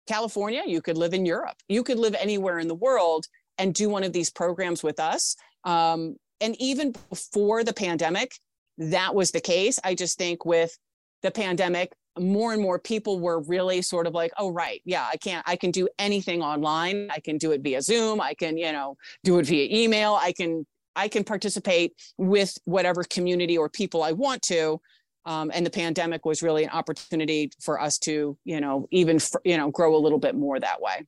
California. 0.07 0.63
You 0.65 0.81
could 0.81 0.97
live 0.97 1.13
in 1.13 1.25
Europe. 1.25 1.57
You 1.67 1.83
could 1.83 1.99
live 1.99 2.15
anywhere 2.19 2.59
in 2.59 2.67
the 2.67 2.75
world 2.75 3.25
and 3.57 3.73
do 3.73 3.89
one 3.89 4.03
of 4.03 4.13
these 4.13 4.29
programs 4.29 4.83
with 4.83 4.99
us. 4.99 5.35
Um, 5.63 6.15
and 6.39 6.55
even 6.59 6.93
before 7.09 7.63
the 7.63 7.73
pandemic, 7.73 8.33
that 8.77 9.13
was 9.13 9.31
the 9.31 9.41
case. 9.41 9.79
I 9.83 9.93
just 9.95 10.17
think 10.17 10.43
with 10.45 10.75
the 11.21 11.31
pandemic, 11.31 11.93
more 12.19 12.53
and 12.53 12.61
more 12.61 12.79
people 12.79 13.19
were 13.19 13.41
really 13.41 13.81
sort 13.81 14.07
of 14.07 14.13
like, 14.13 14.31
oh, 14.37 14.49
right, 14.51 14.81
yeah, 14.85 15.07
I 15.11 15.17
can't, 15.17 15.43
I 15.47 15.55
can 15.55 15.71
do 15.71 15.87
anything 15.97 16.41
online. 16.41 17.09
I 17.11 17.19
can 17.19 17.37
do 17.37 17.51
it 17.51 17.61
via 17.61 17.81
Zoom. 17.81 18.19
I 18.19 18.33
can, 18.33 18.57
you 18.57 18.71
know, 18.71 18.97
do 19.23 19.39
it 19.39 19.45
via 19.45 19.67
email. 19.71 20.17
I 20.21 20.31
can, 20.31 20.65
I 20.95 21.07
can 21.07 21.23
participate 21.23 21.93
with 22.17 22.57
whatever 22.65 23.03
community 23.03 23.57
or 23.57 23.69
people 23.69 24.03
I 24.03 24.11
want 24.11 24.41
to 24.43 24.81
um, 25.25 25.51
and 25.53 25.65
the 25.65 25.69
pandemic 25.69 26.25
was 26.25 26.41
really 26.41 26.63
an 26.63 26.69
opportunity 26.71 27.51
for 27.59 27.79
us 27.79 27.97
to 27.99 28.37
you 28.43 28.61
know 28.61 28.87
even 28.91 29.19
you 29.43 29.57
know 29.57 29.69
grow 29.71 29.95
a 29.95 29.99
little 29.99 30.19
bit 30.19 30.35
more 30.35 30.59
that 30.59 30.81
way 30.81 31.05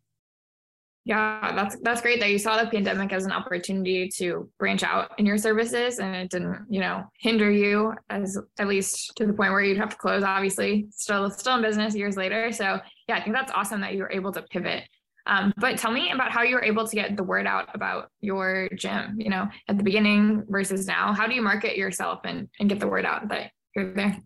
yeah 1.05 1.53
that's 1.55 1.75
that's 1.81 2.01
great 2.01 2.19
that 2.19 2.29
you 2.29 2.37
saw 2.37 2.61
the 2.61 2.69
pandemic 2.69 3.11
as 3.11 3.25
an 3.25 3.31
opportunity 3.31 4.07
to 4.07 4.49
branch 4.57 4.83
out 4.83 5.11
in 5.19 5.25
your 5.25 5.37
services 5.37 5.99
and 5.99 6.15
it 6.15 6.29
didn't 6.29 6.65
you 6.69 6.79
know 6.79 7.03
hinder 7.19 7.51
you 7.51 7.93
as 8.09 8.37
at 8.57 8.67
least 8.67 9.11
to 9.15 9.25
the 9.25 9.33
point 9.33 9.51
where 9.51 9.61
you'd 9.61 9.77
have 9.77 9.89
to 9.89 9.97
close 9.97 10.23
obviously 10.23 10.87
still 10.91 11.29
still 11.29 11.55
in 11.55 11.61
business 11.61 11.95
years 11.95 12.15
later. 12.15 12.51
So 12.51 12.79
yeah 13.07 13.15
i 13.15 13.21
think 13.21 13.35
that's 13.35 13.51
awesome 13.51 13.81
that 13.81 13.93
you 13.93 13.99
were 13.99 14.11
able 14.11 14.31
to 14.31 14.41
pivot. 14.43 14.83
Um, 15.25 15.53
but 15.55 15.77
tell 15.77 15.91
me 15.91 16.11
about 16.11 16.31
how 16.31 16.43
you 16.43 16.55
were 16.55 16.63
able 16.63 16.85
to 16.85 16.95
get 16.95 17.15
the 17.15 17.23
word 17.23 17.47
out 17.47 17.69
about 17.73 18.09
your 18.19 18.69
gym 18.75 19.15
you 19.17 19.29
know 19.29 19.47
at 19.67 19.77
the 19.77 19.83
beginning 19.83 20.43
versus 20.47 20.87
now. 20.87 21.13
How 21.13 21.27
do 21.27 21.33
you 21.33 21.41
market 21.41 21.77
yourself 21.77 22.21
and, 22.23 22.49
and 22.59 22.69
get 22.69 22.79
the 22.79 22.87
word 22.87 23.05
out 23.05 23.27
that 23.29 23.51
you're 23.75 23.93
there? 23.93 24.17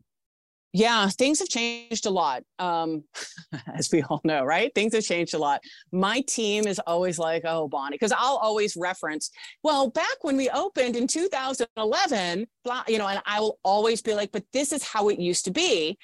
Yeah, 0.73 1.07
things 1.09 1.39
have 1.39 1.49
changed 1.49 2.05
a 2.05 2.09
lot. 2.09 2.43
Um, 2.59 3.03
as 3.73 3.89
we 3.91 4.03
all 4.03 4.21
know, 4.23 4.43
right? 4.43 4.71
Things 4.75 4.93
have 4.93 5.03
changed 5.03 5.33
a 5.33 5.37
lot. 5.37 5.61
My 5.91 6.21
team 6.21 6.67
is 6.67 6.79
always 6.85 7.17
like, 7.17 7.43
oh, 7.45 7.67
Bonnie, 7.67 7.95
because 7.95 8.11
I'll 8.11 8.37
always 8.37 8.75
reference, 8.75 9.31
well, 9.63 9.89
back 9.89 10.23
when 10.23 10.37
we 10.37 10.49
opened 10.49 10.95
in 10.95 11.07
2011, 11.07 12.47
blah, 12.63 12.83
you 12.87 12.97
know, 12.97 13.07
and 13.07 13.21
I 13.25 13.39
will 13.39 13.59
always 13.63 14.01
be 14.01 14.13
like, 14.13 14.31
but 14.31 14.43
this 14.53 14.71
is 14.71 14.83
how 14.83 15.09
it 15.09 15.19
used 15.19 15.45
to 15.45 15.51
be. 15.51 15.97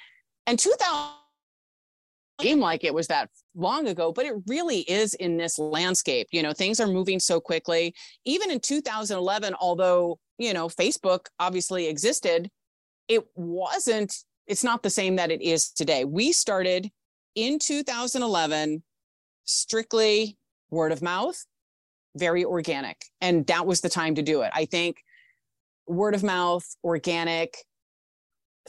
And 0.46 0.58
2000 0.58 1.14
seemed 2.40 2.60
like 2.60 2.84
it 2.84 2.94
was 2.94 3.06
that 3.08 3.30
long 3.54 3.86
ago, 3.86 4.12
but 4.12 4.26
it 4.26 4.34
really 4.46 4.80
is 4.80 5.14
in 5.14 5.36
this 5.36 5.58
landscape. 5.58 6.28
You 6.32 6.42
know, 6.42 6.52
things 6.52 6.80
are 6.80 6.86
moving 6.86 7.20
so 7.20 7.40
quickly. 7.40 7.94
Even 8.24 8.50
in 8.50 8.60
2011, 8.60 9.54
although, 9.60 10.18
you 10.38 10.52
know, 10.52 10.68
Facebook 10.68 11.26
obviously 11.38 11.86
existed, 11.86 12.50
it 13.08 13.24
wasn't, 13.34 14.14
it's 14.46 14.64
not 14.64 14.82
the 14.82 14.90
same 14.90 15.16
that 15.16 15.30
it 15.30 15.42
is 15.42 15.70
today. 15.70 16.04
We 16.04 16.32
started 16.32 16.90
in 17.34 17.58
2011 17.58 18.82
strictly 19.44 20.36
word 20.70 20.92
of 20.92 21.02
mouth, 21.02 21.44
very 22.16 22.44
organic. 22.44 23.04
And 23.20 23.46
that 23.46 23.66
was 23.66 23.80
the 23.80 23.88
time 23.88 24.14
to 24.16 24.22
do 24.22 24.42
it. 24.42 24.50
I 24.54 24.64
think 24.64 24.98
word 25.86 26.14
of 26.14 26.22
mouth, 26.22 26.64
organic, 26.82 27.56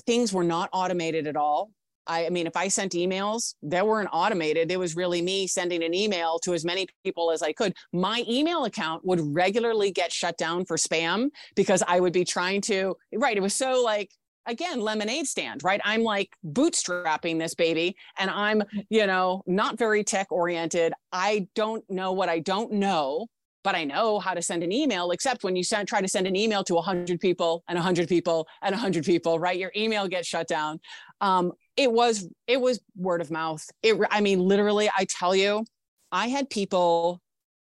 things 0.06 0.34
were 0.34 0.44
not 0.44 0.70
automated 0.74 1.28
at 1.28 1.36
all. 1.36 1.72
I, 2.08 2.28
I, 2.28 2.30
mean, 2.30 2.46
if 2.46 2.56
I 2.56 2.68
sent 2.68 2.92
emails, 2.92 3.56
they 3.64 3.82
weren't 3.82 4.10
automated. 4.12 4.72
It 4.72 4.78
was 4.78 4.96
really 4.96 5.22
me 5.22 5.48
sending 5.48 5.84
an 5.84 5.94
email 5.94 6.38
to 6.40 6.54
as 6.54 6.64
many 6.64 6.88
people 7.04 7.32
as 7.32 7.42
I 7.42 7.52
could. 7.52 7.74
My 7.94 8.24
email 8.30 8.66
account 8.66 9.04
would 9.06 9.20
regularly 9.22 9.92
get 9.92 10.12
shut 10.12 10.38
down 10.38 10.66
for 10.66 10.78
spam 10.78 11.30
because 11.56 11.82
I 11.88 12.00
would 12.00 12.14
be 12.14 12.26
trying 12.26 12.62
to, 12.62 12.96
right. 13.16 13.36
It 13.36 13.42
was 13.42 13.56
so 13.56 13.82
like 13.84 14.12
again 14.48 14.80
lemonade 14.80 15.28
stand 15.28 15.64
right 15.64 15.82
i'm 15.84 16.04
like 16.04 16.30
bootstrapping 16.46 17.40
this 17.40 17.56
baby 17.56 17.96
and 18.18 18.30
i'm 18.30 18.62
you 18.90 19.06
know 19.08 19.44
not 19.48 19.78
very 19.78 20.04
tech 20.04 20.32
oriented 20.32 20.94
i 21.12 21.48
don't 21.56 21.84
know 21.90 22.12
what 22.12 22.30
i 22.30 22.40
don't 22.40 22.72
know 22.72 23.28
but 23.66 23.74
I 23.74 23.84
know 23.84 24.20
how 24.20 24.36
to 24.36 24.44
send 24.44 24.62
an 24.62 24.72
email, 24.72 25.10
except 25.10 25.44
when 25.44 25.56
you 25.56 25.64
send, 25.64 25.88
try 25.88 26.00
to 26.00 26.08
send 26.08 26.28
an 26.28 26.36
email 26.36 26.64
to 26.66 26.76
100 26.76 27.20
people 27.20 27.64
and 27.68 27.76
100 27.76 28.08
people 28.08 28.48
and 28.62 28.74
100 28.74 29.04
people, 29.04 29.40
right? 29.40 29.58
Your 29.58 29.72
email 29.76 30.08
gets 30.08 30.28
shut 30.28 30.48
down. 30.48 30.80
Um, 31.20 31.52
it 31.76 31.92
was 31.92 32.30
it 32.46 32.62
was 32.62 32.80
word 32.96 33.22
of 33.22 33.32
mouth. 33.32 33.66
It 33.82 33.98
I 34.12 34.22
mean 34.22 34.40
literally 34.40 34.88
I 34.96 35.08
tell 35.10 35.36
you, 35.36 35.66
I 36.12 36.28
had 36.28 36.48
people 36.50 37.24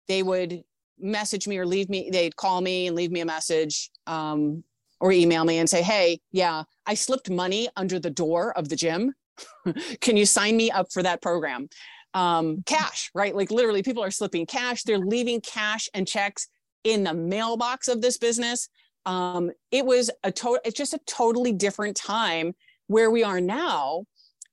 they 0.06 0.22
would 0.22 0.62
message 0.98 1.48
me 1.48 1.56
or 1.56 1.66
leave 1.66 1.88
me 1.88 2.10
they'd 2.10 2.36
call 2.36 2.60
me 2.60 2.86
and 2.86 2.94
leave 2.94 3.10
me 3.10 3.20
a 3.20 3.26
message 3.26 3.90
um, 4.06 4.62
or 5.00 5.12
email 5.12 5.44
me 5.44 5.58
and 5.58 5.68
say, 5.68 5.82
"Hey, 5.82 6.20
yeah, 6.32 6.64
I 6.86 6.94
slipped 6.94 7.30
money 7.30 7.68
under 7.76 7.98
the 7.98 8.10
door 8.10 8.56
of 8.56 8.68
the 8.68 8.76
gym. 8.76 9.14
Can 10.00 10.16
you 10.16 10.26
sign 10.26 10.56
me 10.56 10.70
up 10.70 10.92
for 10.92 11.02
that 11.02 11.22
program?" 11.22 11.68
um, 12.16 12.62
cash, 12.64 13.10
right? 13.14 13.36
Like 13.36 13.50
literally, 13.50 13.82
people 13.82 14.02
are 14.02 14.10
slipping 14.10 14.46
cash. 14.46 14.82
They're 14.82 14.98
leaving 14.98 15.42
cash 15.42 15.90
and 15.92 16.08
checks 16.08 16.48
in 16.82 17.04
the 17.04 17.12
mailbox 17.12 17.88
of 17.88 18.00
this 18.00 18.16
business. 18.16 18.70
Um, 19.04 19.50
it 19.70 19.84
was 19.84 20.10
a 20.24 20.32
total. 20.32 20.60
It's 20.64 20.78
just 20.78 20.94
a 20.94 21.00
totally 21.06 21.52
different 21.52 21.94
time. 21.94 22.54
Where 22.86 23.10
we 23.10 23.22
are 23.22 23.40
now 23.40 24.04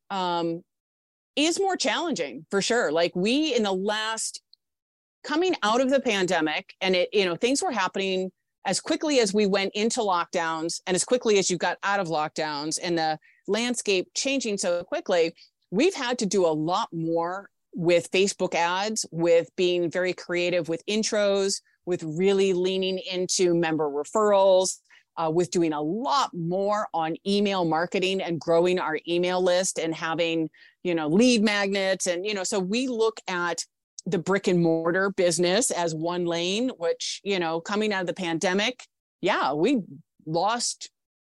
um, 0.10 0.62
is 1.38 1.58
more 1.58 1.78
challenging 1.78 2.46
for 2.52 2.62
sure. 2.62 2.92
Like 2.92 3.16
we 3.16 3.56
in 3.56 3.64
the 3.64 3.72
last 3.72 4.42
coming 5.24 5.56
out 5.64 5.80
of 5.80 5.90
the 5.90 6.02
pandemic, 6.02 6.74
and 6.82 6.98
it 6.98 7.10
you 7.14 7.24
know 7.24 7.38
things 7.38 7.64
were 7.64 7.72
happening 7.72 8.30
as 8.66 8.80
quickly 8.80 9.20
as 9.20 9.34
we 9.34 9.46
went 9.46 9.72
into 9.74 10.00
lockdowns 10.00 10.82
and 10.88 10.96
as 10.96 11.04
quickly 11.04 11.38
as 11.38 11.50
you 11.50 11.58
got 11.58 11.78
out 11.84 12.00
of 12.00 12.08
lockdowns 12.08 12.80
and 12.82 12.98
the 12.98 13.18
landscape 13.48 14.08
changing 14.16 14.58
so 14.58 14.84
quickly 14.84 15.34
we've 15.72 15.96
had 15.96 16.20
to 16.20 16.26
do 16.26 16.46
a 16.46 16.48
lot 16.48 16.88
more 16.94 17.50
with 17.74 18.12
Facebook 18.12 18.54
ads, 18.54 19.06
with 19.12 19.50
being 19.56 19.90
very 19.90 20.14
creative 20.14 20.70
with 20.70 20.86
intros, 20.86 21.62
with 21.86 22.04
really 22.04 22.54
leaning 22.54 23.00
into 23.12 23.54
member 23.56 23.90
referrals, 23.90 24.78
uh, 25.18 25.30
with 25.34 25.52
doing 25.52 25.74
a 25.74 25.82
lot 25.82 26.32
more 26.34 26.88
on 26.94 27.16
email 27.28 27.66
marketing 27.66 28.22
and 28.22 28.40
growing 28.40 28.80
our 28.80 29.00
email 29.08 29.42
list 29.42 29.80
and 29.80 29.94
having, 29.94 30.50
you 30.84 30.96
know, 30.96 31.08
lead 31.08 31.44
magnets. 31.44 32.08
And, 32.08 32.26
you 32.26 32.34
know, 32.34 32.44
so 32.44 32.60
we 32.60 32.88
look 32.88 33.20
at 33.28 33.66
the 34.06 34.20
brick 34.20 34.48
and 34.48 34.62
mortar 34.62 35.10
business 35.10 35.72
as 35.72 35.96
one 35.96 36.26
lane, 36.26 36.70
which, 36.78 37.22
you 37.24 37.40
know, 37.40 37.62
coming 37.62 37.94
out 37.94 38.02
of 38.02 38.08
the 38.08 38.14
pandemic, 38.14 38.86
yeah, 39.22 39.54
we 39.54 39.82
lost 40.26 40.90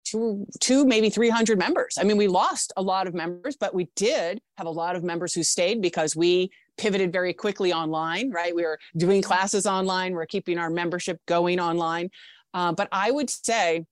two, 0.04 0.46
two, 0.60 0.84
maybe 0.84 1.10
300 1.10 1.58
members. 1.58 1.96
I 1.98 2.04
mean, 2.04 2.16
we 2.16 2.28
lost 2.28 2.72
a 2.76 2.82
lot 2.82 3.06
of 3.06 3.14
members, 3.14 3.56
but 3.56 3.74
we 3.74 3.88
did 3.96 4.40
have 4.56 4.66
a 4.66 4.70
lot 4.70 4.96
of 4.96 5.04
members 5.04 5.34
who 5.34 5.42
stayed 5.42 5.82
because 5.82 6.16
we 6.16 6.50
pivoted 6.78 7.12
very 7.12 7.32
quickly 7.32 7.72
online, 7.72 8.30
right? 8.30 8.54
We 8.54 8.62
were 8.62 8.78
doing 8.96 9.22
classes 9.22 9.66
online, 9.66 10.12
we're 10.12 10.26
keeping 10.26 10.58
our 10.58 10.70
membership 10.70 11.18
going 11.26 11.58
online. 11.58 12.10
Uh, 12.54 12.72
but 12.72 12.88
I 12.92 13.10
would 13.10 13.30
say 13.30 13.84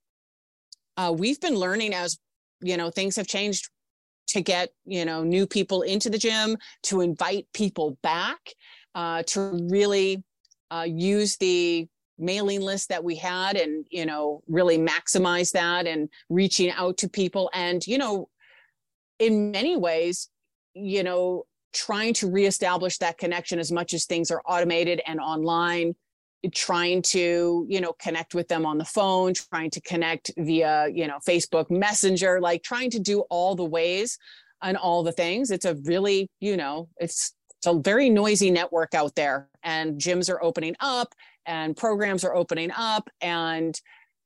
uh, 0.97 1.14
we've 1.16 1.41
been 1.41 1.57
learning 1.57 1.95
as, 1.95 2.18
you 2.61 2.77
know, 2.77 2.91
things 2.91 3.16
have 3.16 3.27
changed 3.27 3.68
to 4.35 4.43
get, 4.43 4.70
you 4.85 5.05
know, 5.05 5.22
new 5.22 5.47
people 5.47 5.82
into 5.82 6.11
the 6.11 6.18
gym, 6.18 6.57
to 6.82 7.01
invite 7.01 7.47
people 7.55 7.97
back, 8.03 8.41
uh, 8.97 9.22
to 9.28 9.57
really 9.70 10.24
uh, 10.72 10.85
use 10.89 11.37
the 11.37 11.87
mailing 12.18 12.61
list 12.61 12.89
that 12.89 13.03
we 13.03 13.16
had 13.16 13.57
and 13.57 13.87
you 13.91 14.07
know 14.07 14.41
really 14.47 14.78
maximize 14.78 15.51
that 15.51 15.85
and 15.85 16.09
reaching 16.30 16.70
out 16.70 16.97
to 16.97 17.09
people 17.09 17.51
and 17.53 17.85
you 17.89 17.99
know 17.99 18.28
in 19.18 19.51
many 19.51 19.76
ways 19.76 20.28
you 20.74 21.03
know 21.03 21.45
trying 21.72 22.14
to 22.14 22.30
reestablish 22.30 22.99
that 22.99 23.18
connection 23.18 23.59
as 23.59 23.72
much 23.72 23.93
as 23.95 24.05
things 24.05 24.30
are 24.30 24.41
automated 24.47 25.03
and 25.09 25.18
online 25.18 25.93
trying 26.53 27.01
to 27.03 27.66
you 27.68 27.80
know 27.80 27.92
connect 27.95 28.34
with 28.34 28.49
them 28.49 28.66
on 28.66 28.78
the 28.78 28.84
phone 28.84 29.32
trying 29.34 29.70
to 29.70 29.80
connect 29.80 30.30
via 30.36 30.88
you 30.92 31.07
know 31.07 31.18
facebook 31.26 31.70
messenger 31.70 32.40
like 32.40 32.62
trying 32.62 32.90
to 32.90 32.99
do 32.99 33.20
all 33.30 33.55
the 33.55 33.64
ways 33.64 34.18
and 34.64 34.76
all 34.76 35.03
the 35.03 35.12
things. 35.12 35.51
It's 35.51 35.66
a 35.66 35.74
really 35.84 36.28
you 36.40 36.57
know 36.57 36.88
it's 36.97 37.34
it's 37.59 37.66
a 37.66 37.74
very 37.74 38.11
noisy 38.11 38.51
network 38.51 38.95
out 38.95 39.14
there 39.14 39.49
and 39.62 40.01
gyms 40.01 40.28
are 40.28 40.42
opening 40.42 40.74
up 40.80 41.14
and 41.47 41.76
programs 41.76 42.24
are 42.24 42.34
opening 42.34 42.70
up 42.76 43.09
and 43.20 43.78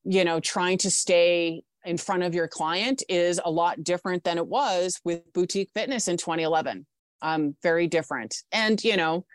you 0.04 0.24
know 0.24 0.40
trying 0.40 0.78
to 0.78 0.90
stay 0.90 1.62
in 1.84 1.98
front 1.98 2.22
of 2.22 2.34
your 2.34 2.48
client 2.48 3.02
is 3.08 3.40
a 3.44 3.50
lot 3.50 3.82
different 3.82 4.24
than 4.24 4.38
it 4.38 4.46
was 4.46 5.00
with 5.04 5.32
boutique 5.32 5.70
fitness 5.74 6.08
in 6.08 6.16
2011 6.16 6.86
um, 7.22 7.56
very 7.62 7.86
different. 7.88 8.34
And 8.52 8.82
you 8.82 8.96
know 8.96 9.26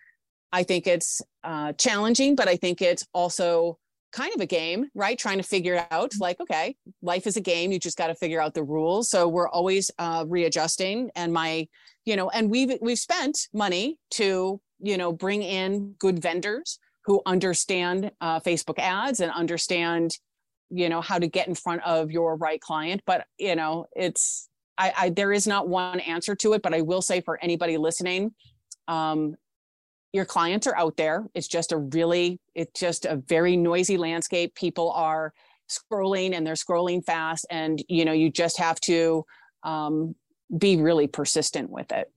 i 0.53 0.63
think 0.63 0.87
it's 0.87 1.21
uh, 1.43 1.73
challenging 1.73 2.35
but 2.35 2.47
i 2.47 2.55
think 2.55 2.81
it's 2.81 3.05
also 3.13 3.77
kind 4.13 4.33
of 4.33 4.39
a 4.39 4.45
game 4.45 4.87
right 4.95 5.17
trying 5.17 5.37
to 5.37 5.43
figure 5.43 5.85
out 5.91 6.13
like 6.19 6.39
okay 6.39 6.75
life 7.01 7.27
is 7.27 7.35
a 7.35 7.41
game 7.41 7.71
you 7.71 7.79
just 7.79 7.97
got 7.97 8.07
to 8.07 8.15
figure 8.15 8.39
out 8.39 8.53
the 8.53 8.63
rules 8.63 9.09
so 9.09 9.27
we're 9.27 9.49
always 9.49 9.91
uh, 9.99 10.23
readjusting 10.27 11.09
and 11.15 11.33
my 11.33 11.67
you 12.05 12.15
know 12.15 12.29
and 12.29 12.49
we've 12.49 12.77
we've 12.79 12.99
spent 12.99 13.47
money 13.53 13.97
to 14.11 14.61
you 14.79 14.97
know 14.97 15.11
bring 15.11 15.41
in 15.41 15.93
good 15.99 16.21
vendors 16.21 16.79
who 17.05 17.21
understand 17.25 18.11
uh, 18.21 18.39
Facebook 18.39 18.79
ads 18.79 19.19
and 19.19 19.31
understand, 19.31 20.17
you 20.69 20.89
know, 20.89 21.01
how 21.01 21.19
to 21.19 21.27
get 21.27 21.47
in 21.47 21.55
front 21.55 21.81
of 21.83 22.11
your 22.11 22.35
right 22.35 22.61
client. 22.61 23.01
But 23.05 23.25
you 23.37 23.55
know, 23.55 23.85
it's 23.95 24.49
I, 24.77 24.93
I 24.97 25.09
there 25.09 25.31
is 25.31 25.45
not 25.45 25.67
one 25.67 25.99
answer 25.99 26.35
to 26.35 26.53
it. 26.53 26.61
But 26.61 26.73
I 26.73 26.81
will 26.81 27.01
say 27.01 27.21
for 27.21 27.37
anybody 27.43 27.77
listening, 27.77 28.33
um, 28.87 29.35
your 30.13 30.25
clients 30.25 30.67
are 30.67 30.77
out 30.77 30.95
there. 30.95 31.25
It's 31.33 31.47
just 31.47 31.71
a 31.71 31.77
really, 31.77 32.39
it's 32.55 32.79
just 32.79 33.05
a 33.05 33.17
very 33.17 33.57
noisy 33.57 33.97
landscape. 33.97 34.55
People 34.55 34.91
are 34.91 35.33
scrolling 35.69 36.33
and 36.33 36.45
they're 36.45 36.53
scrolling 36.53 37.03
fast, 37.03 37.45
and 37.49 37.83
you 37.89 38.05
know, 38.05 38.13
you 38.13 38.29
just 38.29 38.59
have 38.59 38.79
to 38.81 39.25
um, 39.63 40.15
be 40.55 40.77
really 40.77 41.07
persistent 41.07 41.69
with 41.69 41.91
it. 41.91 42.11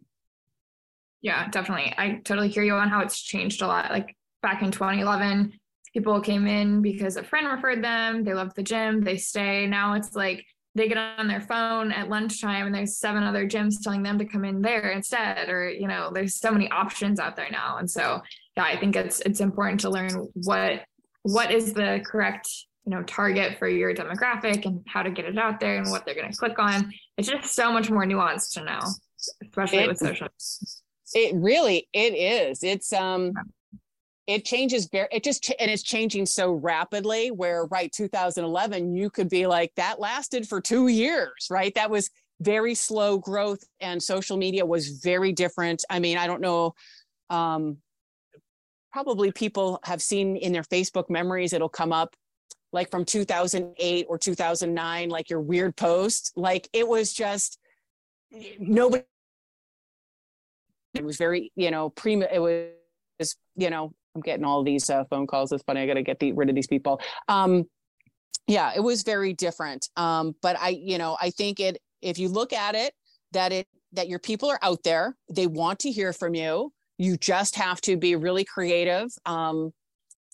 Yeah, 1.22 1.48
definitely. 1.48 1.94
I 1.96 2.20
totally 2.22 2.48
hear 2.48 2.62
you 2.62 2.74
on 2.74 2.88
how 2.88 3.00
it's 3.00 3.20
changed 3.20 3.62
a 3.62 3.66
lot. 3.66 3.90
Like 3.90 4.14
back 4.42 4.62
in 4.62 4.70
2011 4.70 5.52
people 5.92 6.20
came 6.20 6.46
in 6.46 6.82
because 6.82 7.16
a 7.16 7.24
friend 7.24 7.46
referred 7.48 7.82
them 7.82 8.22
they 8.22 8.34
loved 8.34 8.54
the 8.54 8.62
gym 8.62 9.02
they 9.02 9.16
stay 9.16 9.66
now 9.66 9.94
it's 9.94 10.14
like 10.14 10.44
they 10.76 10.88
get 10.88 10.98
on 10.98 11.26
their 11.26 11.40
phone 11.40 11.90
at 11.90 12.08
lunchtime 12.08 12.66
and 12.66 12.74
there's 12.74 12.98
seven 12.98 13.22
other 13.22 13.48
gyms 13.48 13.82
telling 13.82 14.02
them 14.02 14.18
to 14.18 14.24
come 14.24 14.44
in 14.44 14.60
there 14.60 14.90
instead 14.90 15.48
or 15.48 15.70
you 15.70 15.88
know 15.88 16.10
there's 16.12 16.36
so 16.36 16.50
many 16.50 16.70
options 16.70 17.18
out 17.18 17.34
there 17.34 17.50
now. 17.50 17.78
And 17.78 17.90
so 17.90 18.20
yeah 18.56 18.64
i 18.64 18.76
think 18.76 18.96
it's 18.96 19.20
it's 19.20 19.40
important 19.40 19.80
to 19.80 19.90
learn 19.90 20.10
what 20.34 20.84
what 21.22 21.50
is 21.50 21.72
the 21.72 22.02
correct 22.06 22.48
you 22.84 22.90
know 22.90 23.02
target 23.02 23.58
for 23.58 23.68
your 23.68 23.94
demographic 23.94 24.64
and 24.64 24.82
how 24.86 25.02
to 25.02 25.10
get 25.10 25.24
it 25.24 25.38
out 25.38 25.60
there 25.60 25.76
and 25.76 25.90
what 25.90 26.04
they're 26.04 26.14
going 26.14 26.30
to 26.30 26.36
click 26.36 26.58
on. 26.58 26.92
It's 27.16 27.28
just 27.28 27.54
so 27.54 27.72
much 27.72 27.90
more 27.90 28.04
nuanced 28.04 28.52
to 28.54 28.64
know 28.64 28.80
especially 29.42 29.78
it, 29.78 29.88
with 29.88 29.98
social 29.98 30.28
it 31.14 31.34
really 31.36 31.88
it 31.92 32.14
is. 32.14 32.62
It's 32.62 32.92
um 32.92 33.32
it 34.26 34.44
changes 34.44 34.88
very 34.90 35.08
it 35.12 35.22
just 35.22 35.52
and 35.60 35.70
it's 35.70 35.82
changing 35.82 36.26
so 36.26 36.52
rapidly 36.52 37.30
where 37.30 37.64
right 37.66 37.92
2011 37.92 38.94
you 38.94 39.08
could 39.08 39.28
be 39.28 39.46
like 39.46 39.72
that 39.76 40.00
lasted 40.00 40.48
for 40.48 40.60
two 40.60 40.88
years 40.88 41.48
right? 41.50 41.74
That 41.74 41.90
was 41.90 42.10
very 42.40 42.74
slow 42.74 43.18
growth 43.18 43.62
and 43.80 44.02
social 44.02 44.36
media 44.36 44.66
was 44.66 44.88
very 44.88 45.32
different. 45.32 45.84
I 45.88 45.98
mean 46.00 46.18
i 46.18 46.26
don't 46.26 46.40
know 46.40 46.74
um 47.30 47.78
probably 48.92 49.30
people 49.32 49.78
have 49.84 50.02
seen 50.02 50.36
in 50.36 50.52
their 50.52 50.62
facebook 50.62 51.10
memories 51.10 51.52
it'll 51.52 51.68
come 51.68 51.92
up 51.92 52.14
like 52.72 52.90
from 52.90 53.04
2008 53.04 54.06
or 54.08 54.18
2009 54.18 55.08
like 55.08 55.30
your 55.30 55.40
weird 55.40 55.76
post 55.76 56.32
like 56.36 56.68
it 56.72 56.86
was 56.86 57.12
just 57.12 57.58
nobody 58.58 59.04
it 60.94 61.04
was 61.04 61.16
very 61.16 61.52
you 61.56 61.70
know 61.70 61.90
prima 61.90 62.26
it 62.32 62.38
was 62.38 63.36
you 63.56 63.70
know 63.70 63.92
I'm 64.16 64.22
getting 64.22 64.44
all 64.44 64.64
these 64.64 64.88
uh, 64.88 65.04
phone 65.10 65.26
calls. 65.26 65.52
It's 65.52 65.62
funny. 65.62 65.82
I 65.82 65.86
got 65.86 65.94
to 65.94 66.02
get 66.02 66.18
the, 66.18 66.32
rid 66.32 66.48
of 66.48 66.54
these 66.54 66.66
people. 66.66 67.00
Um, 67.28 67.64
yeah, 68.46 68.72
it 68.74 68.80
was 68.80 69.02
very 69.02 69.34
different. 69.34 69.88
Um, 69.96 70.34
but 70.40 70.56
I, 70.58 70.70
you 70.70 70.96
know, 70.96 71.18
I 71.20 71.30
think 71.30 71.60
it, 71.60 71.78
if 72.00 72.18
you 72.18 72.28
look 72.28 72.52
at 72.52 72.74
it, 72.74 72.94
that 73.32 73.52
it, 73.52 73.66
that 73.92 74.08
your 74.08 74.18
people 74.18 74.50
are 74.50 74.58
out 74.62 74.82
there, 74.84 75.16
they 75.30 75.46
want 75.46 75.80
to 75.80 75.90
hear 75.90 76.12
from 76.12 76.34
you. 76.34 76.72
You 76.96 77.18
just 77.18 77.56
have 77.56 77.80
to 77.82 77.96
be 77.96 78.16
really 78.16 78.44
creative 78.44 79.08
um, 79.26 79.72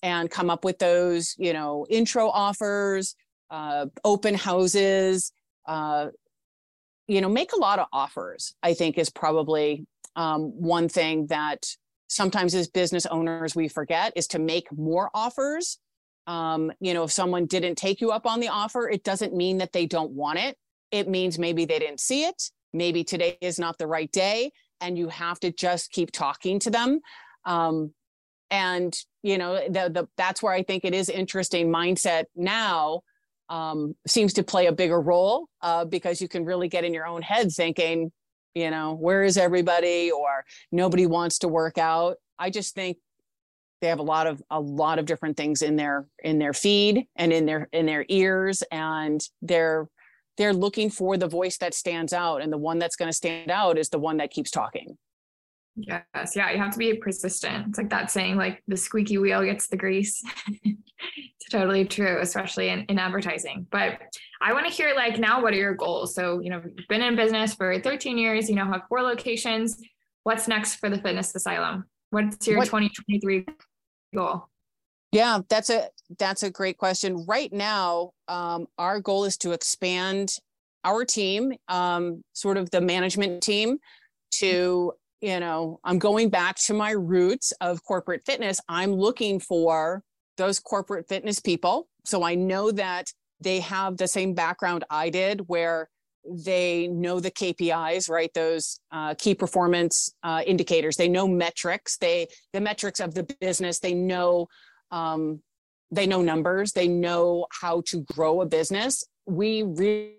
and 0.02 0.30
come 0.30 0.48
up 0.48 0.64
with 0.64 0.78
those, 0.78 1.34
you 1.38 1.52
know, 1.52 1.86
intro 1.90 2.28
offers, 2.28 3.16
uh, 3.50 3.86
open 4.04 4.34
houses, 4.34 5.32
uh, 5.66 6.08
you 7.08 7.20
know, 7.20 7.28
make 7.28 7.52
a 7.52 7.58
lot 7.58 7.80
of 7.80 7.86
offers, 7.92 8.54
I 8.62 8.74
think 8.74 8.96
is 8.96 9.10
probably 9.10 9.86
um, 10.14 10.52
one 10.60 10.88
thing 10.88 11.26
that 11.26 11.66
sometimes 12.12 12.54
as 12.54 12.68
business 12.68 13.06
owners 13.06 13.54
we 13.54 13.68
forget 13.68 14.12
is 14.16 14.26
to 14.28 14.38
make 14.38 14.70
more 14.72 15.10
offers. 15.14 15.78
Um, 16.26 16.70
you 16.80 16.94
know 16.94 17.04
if 17.04 17.12
someone 17.12 17.46
didn't 17.46 17.76
take 17.76 18.00
you 18.00 18.12
up 18.12 18.26
on 18.26 18.38
the 18.38 18.46
offer 18.46 18.88
it 18.88 19.02
doesn't 19.02 19.34
mean 19.34 19.58
that 19.58 19.72
they 19.72 19.86
don't 19.86 20.12
want 20.12 20.38
it. 20.38 20.56
It 20.90 21.08
means 21.08 21.38
maybe 21.38 21.64
they 21.64 21.78
didn't 21.78 22.00
see 22.00 22.24
it. 22.24 22.50
Maybe 22.72 23.02
today 23.02 23.38
is 23.40 23.58
not 23.58 23.78
the 23.78 23.86
right 23.86 24.10
day 24.12 24.52
and 24.80 24.96
you 24.96 25.08
have 25.08 25.40
to 25.40 25.50
just 25.50 25.90
keep 25.90 26.12
talking 26.12 26.58
to 26.60 26.70
them. 26.70 27.00
Um, 27.44 27.92
and 28.52 28.96
you 29.22 29.38
know 29.38 29.54
the, 29.66 29.88
the 29.88 30.06
that's 30.16 30.42
where 30.42 30.52
i 30.52 30.62
think 30.62 30.84
it 30.84 30.94
is 30.94 31.08
interesting 31.08 31.72
mindset 31.72 32.24
now 32.36 33.00
um, 33.48 33.94
seems 34.06 34.32
to 34.34 34.42
play 34.42 34.66
a 34.66 34.72
bigger 34.72 34.98
role 34.98 35.46
uh, 35.60 35.84
because 35.84 36.22
you 36.22 36.28
can 36.28 36.44
really 36.46 36.68
get 36.68 36.84
in 36.84 36.94
your 36.94 37.06
own 37.06 37.20
head 37.20 37.50
thinking 37.52 38.10
you 38.54 38.70
know 38.70 38.94
where 38.94 39.22
is 39.22 39.36
everybody 39.36 40.10
or 40.10 40.44
nobody 40.70 41.06
wants 41.06 41.38
to 41.40 41.48
work 41.48 41.78
out. 41.78 42.16
I 42.38 42.50
just 42.50 42.74
think 42.74 42.98
they 43.80 43.88
have 43.88 43.98
a 43.98 44.04
lot 44.04 44.26
of 44.26 44.42
a 44.50 44.60
lot 44.60 44.98
of 44.98 45.06
different 45.06 45.36
things 45.36 45.60
in 45.60 45.76
their 45.76 46.06
in 46.22 46.38
their 46.38 46.52
feed 46.52 47.06
and 47.16 47.32
in 47.32 47.46
their 47.46 47.68
in 47.72 47.84
their 47.86 48.06
ears 48.08 48.62
and 48.70 49.20
they're 49.42 49.88
they're 50.38 50.54
looking 50.54 50.88
for 50.88 51.18
the 51.18 51.28
voice 51.28 51.58
that 51.58 51.74
stands 51.74 52.12
out 52.12 52.40
and 52.40 52.52
the 52.52 52.58
one 52.58 52.78
that's 52.78 52.96
going 52.96 53.08
to 53.08 53.16
stand 53.16 53.50
out 53.50 53.76
is 53.76 53.90
the 53.90 53.98
one 53.98 54.16
that 54.16 54.30
keeps 54.30 54.50
talking 54.50 54.96
yes. 55.76 56.04
Yeah 56.34 56.50
you 56.50 56.58
have 56.58 56.72
to 56.72 56.78
be 56.78 56.94
persistent. 56.94 57.68
It's 57.68 57.78
like 57.78 57.90
that 57.90 58.10
saying 58.10 58.36
like 58.36 58.62
the 58.68 58.76
squeaky 58.76 59.18
wheel 59.18 59.44
gets 59.44 59.68
the 59.68 59.76
grease. 59.76 60.22
It's 61.40 61.50
totally 61.50 61.84
true 61.84 62.20
especially 62.20 62.68
in, 62.68 62.80
in 62.82 62.98
advertising. 62.98 63.66
But 63.70 63.98
i 64.40 64.52
want 64.52 64.66
to 64.66 64.72
hear 64.72 64.94
like 64.94 65.18
now 65.18 65.42
what 65.42 65.52
are 65.52 65.56
your 65.56 65.74
goals? 65.74 66.14
So 66.14 66.40
you 66.40 66.50
know 66.50 66.62
you've 66.64 66.88
been 66.88 67.02
in 67.02 67.16
business 67.16 67.54
for 67.54 67.80
13 67.80 68.16
years 68.16 68.48
you 68.48 68.54
now 68.54 68.70
have 68.70 68.82
four 68.88 69.02
locations. 69.02 69.80
What's 70.22 70.46
next 70.46 70.76
for 70.76 70.88
the 70.88 70.98
fitness 70.98 71.34
asylum? 71.34 71.86
What's 72.10 72.46
your 72.46 72.58
what, 72.58 72.66
2023 72.66 73.46
goal? 74.14 74.48
Yeah, 75.12 75.40
that's 75.48 75.68
a 75.68 75.88
that's 76.18 76.42
a 76.42 76.50
great 76.50 76.78
question. 76.78 77.24
Right 77.26 77.52
now, 77.52 78.12
um, 78.28 78.66
our 78.78 78.98
goal 79.00 79.24
is 79.24 79.36
to 79.38 79.52
expand 79.52 80.36
our 80.84 81.04
team, 81.04 81.52
um, 81.68 82.24
sort 82.32 82.56
of 82.56 82.70
the 82.70 82.80
management 82.80 83.42
team, 83.42 83.78
to 84.32 84.92
you 85.22 85.38
know, 85.38 85.78
I'm 85.84 85.98
going 86.00 86.28
back 86.28 86.56
to 86.66 86.74
my 86.74 86.90
roots 86.90 87.52
of 87.60 87.82
corporate 87.84 88.22
fitness. 88.26 88.60
I'm 88.68 88.92
looking 88.92 89.38
for 89.38 90.02
those 90.36 90.58
corporate 90.58 91.08
fitness 91.08 91.38
people, 91.38 91.88
so 92.04 92.24
I 92.24 92.34
know 92.34 92.72
that 92.72 93.06
they 93.40 93.60
have 93.60 93.96
the 93.96 94.08
same 94.08 94.34
background 94.34 94.84
I 94.90 95.10
did, 95.10 95.42
where 95.46 95.88
they 96.24 96.88
know 96.88 97.20
the 97.20 97.30
KPIs, 97.30 98.10
right? 98.10 98.32
Those 98.34 98.80
uh, 98.90 99.14
key 99.14 99.34
performance 99.34 100.12
uh, 100.24 100.42
indicators. 100.44 100.96
They 100.96 101.08
know 101.08 101.28
metrics. 101.28 101.98
They 101.98 102.26
the 102.52 102.60
metrics 102.60 102.98
of 102.98 103.14
the 103.14 103.24
business. 103.40 103.78
They 103.78 103.94
know 103.94 104.48
um, 104.90 105.40
they 105.92 106.06
know 106.06 106.22
numbers. 106.22 106.72
They 106.72 106.88
know 106.88 107.46
how 107.60 107.82
to 107.86 108.00
grow 108.02 108.40
a 108.40 108.46
business. 108.46 109.04
We 109.26 109.62
really, 109.62 110.16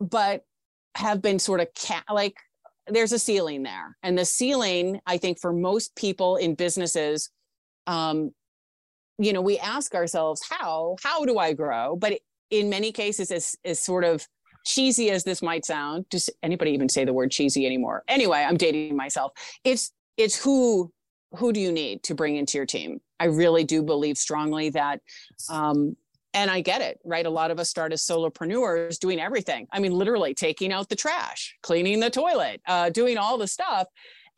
but 0.00 0.44
have 0.94 1.22
been 1.22 1.38
sort 1.38 1.60
of 1.60 1.68
like 2.10 2.34
there's 2.86 3.12
a 3.12 3.18
ceiling 3.18 3.62
there, 3.62 3.96
and 4.02 4.18
the 4.18 4.24
ceiling, 4.24 5.00
I 5.06 5.18
think, 5.18 5.40
for 5.40 5.52
most 5.52 5.94
people 5.96 6.36
in 6.36 6.54
businesses. 6.54 7.30
Um, 7.86 8.32
you 9.20 9.34
know 9.34 9.42
we 9.42 9.58
ask 9.58 9.94
ourselves 9.94 10.42
how 10.48 10.96
how 11.02 11.24
do 11.24 11.38
i 11.38 11.52
grow? 11.52 11.94
But 11.94 12.18
in 12.50 12.70
many 12.70 12.90
cases 12.90 13.30
is 13.30 13.56
is 13.62 13.80
sort 13.80 14.04
of 14.04 14.26
cheesy 14.64 15.10
as 15.10 15.24
this 15.24 15.42
might 15.42 15.64
sound. 15.64 16.08
Does 16.08 16.28
anybody 16.42 16.72
even 16.72 16.88
say 16.88 17.04
the 17.04 17.12
word 17.12 17.30
cheesy 17.30 17.66
anymore? 17.66 18.02
Anyway 18.08 18.44
i'm 18.48 18.56
dating 18.56 18.96
myself. 18.96 19.32
It's 19.62 19.92
it's 20.16 20.42
who 20.42 20.90
who 21.36 21.52
do 21.52 21.60
you 21.60 21.70
need 21.70 22.02
to 22.04 22.14
bring 22.14 22.36
into 22.36 22.58
your 22.58 22.66
team? 22.66 23.00
I 23.20 23.26
really 23.26 23.62
do 23.62 23.82
believe 23.82 24.16
strongly 24.16 24.70
that 24.70 25.00
um 25.50 25.96
and 26.34 26.50
i 26.50 26.60
get 26.60 26.80
it 26.80 26.98
right? 27.04 27.26
A 27.26 27.30
lot 27.30 27.50
of 27.50 27.58
us 27.58 27.68
start 27.68 27.92
as 27.92 28.02
solopreneurs 28.02 28.98
doing 28.98 29.20
everything. 29.20 29.66
I 29.72 29.80
mean 29.80 29.92
literally 29.92 30.34
taking 30.34 30.72
out 30.72 30.88
the 30.88 30.96
trash 30.96 31.56
cleaning 31.62 32.00
the 32.00 32.10
toilet 32.10 32.60
uh, 32.66 32.90
doing 32.90 33.18
all 33.18 33.38
the 33.38 33.48
stuff. 33.48 33.86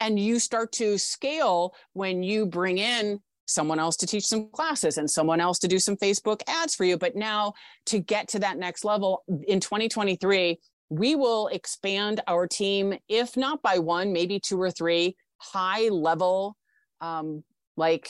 And 0.00 0.18
you 0.18 0.40
start 0.40 0.72
to 0.72 0.98
scale 0.98 1.74
when 1.92 2.22
you 2.22 2.46
bring 2.46 2.78
in 2.78 3.20
someone 3.46 3.78
else 3.78 3.96
to 3.96 4.06
teach 4.06 4.24
some 4.24 4.48
classes 4.50 4.98
and 4.98 5.10
someone 5.10 5.40
else 5.40 5.58
to 5.60 5.68
do 5.68 5.78
some 5.78 5.96
Facebook 5.96 6.42
ads 6.48 6.74
for 6.74 6.84
you. 6.84 6.96
But 6.96 7.14
now 7.14 7.52
to 7.86 7.98
get 7.98 8.28
to 8.28 8.38
that 8.40 8.58
next 8.58 8.84
level 8.84 9.22
in 9.46 9.60
2023, 9.60 10.58
we 10.88 11.14
will 11.14 11.48
expand 11.48 12.20
our 12.26 12.46
team, 12.46 12.94
if 13.08 13.36
not 13.36 13.62
by 13.62 13.78
one, 13.78 14.12
maybe 14.12 14.40
two 14.40 14.60
or 14.60 14.70
three 14.70 15.16
high 15.38 15.88
level, 15.88 16.56
um, 17.00 17.42
like, 17.76 18.08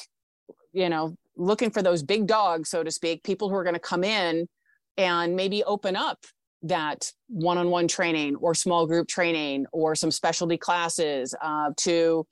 you 0.73 0.89
know, 0.89 1.17
looking 1.43 1.71
for 1.71 1.83
those 1.83 2.03
big 2.03 2.27
dogs, 2.27 2.71
so 2.71 2.83
to 2.83 2.91
speak, 2.91 3.23
people 3.23 3.49
who 3.49 3.57
are 3.57 3.65
going 3.65 3.75
to 3.75 3.81
come 3.81 4.05
in 4.05 4.49
and 4.97 5.37
maybe 5.37 5.65
open 5.65 5.97
up 5.97 6.19
that 6.63 7.11
one-on-one 7.29 7.89
training 7.89 8.37
or 8.37 8.55
small 8.55 8.87
group 8.87 9.09
training 9.09 9.67
or 9.73 9.95
some 9.95 10.11
specialty 10.11 10.57
classes 10.57 11.35
uh, 11.43 11.71
to 11.77 12.27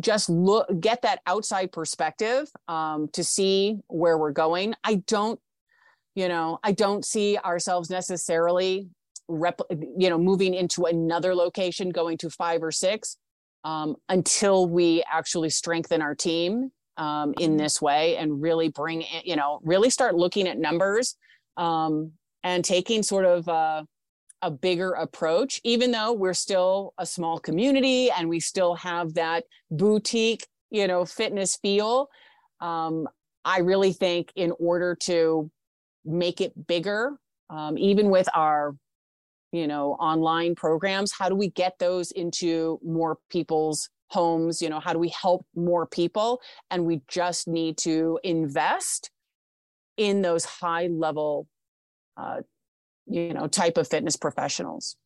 just 0.00 0.30
look 0.30 0.66
get 0.80 1.02
that 1.02 1.20
outside 1.26 1.70
perspective 1.70 2.48
um, 2.68 3.08
to 3.12 3.22
see 3.22 3.76
where 3.88 4.16
we're 4.16 4.32
going. 4.32 4.74
I 4.84 5.02
don't 5.06 5.38
you 6.14 6.28
know 6.28 6.58
i 6.62 6.72
don't 6.72 7.04
see 7.04 7.38
ourselves 7.38 7.90
necessarily 7.90 8.88
rep 9.28 9.60
you 9.70 10.10
know 10.10 10.18
moving 10.18 10.54
into 10.54 10.84
another 10.84 11.34
location 11.34 11.90
going 11.90 12.18
to 12.18 12.30
five 12.30 12.62
or 12.62 12.72
six 12.72 13.16
um, 13.64 13.94
until 14.08 14.66
we 14.66 15.04
actually 15.10 15.48
strengthen 15.48 16.02
our 16.02 16.14
team 16.14 16.70
um, 16.96 17.34
in 17.38 17.50
mm-hmm. 17.52 17.58
this 17.58 17.80
way 17.80 18.16
and 18.16 18.42
really 18.42 18.68
bring 18.68 19.02
in, 19.02 19.22
you 19.24 19.36
know 19.36 19.60
really 19.62 19.90
start 19.90 20.14
looking 20.14 20.48
at 20.48 20.58
numbers 20.58 21.16
um, 21.56 22.12
and 22.42 22.64
taking 22.64 23.02
sort 23.02 23.24
of 23.24 23.48
uh, 23.48 23.82
a 24.42 24.50
bigger 24.50 24.92
approach, 24.92 25.60
even 25.64 25.92
though 25.92 26.12
we're 26.12 26.34
still 26.34 26.92
a 26.98 27.06
small 27.06 27.38
community 27.38 28.10
and 28.10 28.28
we 28.28 28.40
still 28.40 28.74
have 28.74 29.14
that 29.14 29.44
boutique, 29.70 30.46
you 30.70 30.86
know, 30.86 31.04
fitness 31.04 31.56
feel. 31.56 32.08
Um, 32.60 33.08
I 33.44 33.60
really 33.60 33.92
think 33.92 34.32
in 34.34 34.52
order 34.58 34.96
to 35.02 35.50
make 36.04 36.40
it 36.40 36.66
bigger, 36.66 37.16
um, 37.50 37.78
even 37.78 38.10
with 38.10 38.28
our, 38.34 38.74
you 39.52 39.68
know, 39.68 39.92
online 39.94 40.56
programs, 40.56 41.12
how 41.12 41.28
do 41.28 41.36
we 41.36 41.50
get 41.50 41.78
those 41.78 42.10
into 42.10 42.80
more 42.84 43.18
people's 43.30 43.88
homes? 44.12 44.62
You 44.62 44.68
know, 44.68 44.80
how 44.80 44.92
do 44.92 44.98
we 44.98 45.08
help 45.08 45.46
more 45.54 45.86
people? 45.86 46.40
And 46.70 46.86
we 46.86 47.02
just 47.08 47.48
need 47.48 47.78
to 47.78 48.18
invest 48.22 49.10
in 49.96 50.22
those 50.22 50.44
high 50.44 50.86
level 50.86 51.46
uh, 52.16 52.40
you 53.06 53.34
know 53.34 53.46
type 53.46 53.78
of 53.78 53.88
fitness 53.88 54.16
professionals. 54.16 54.96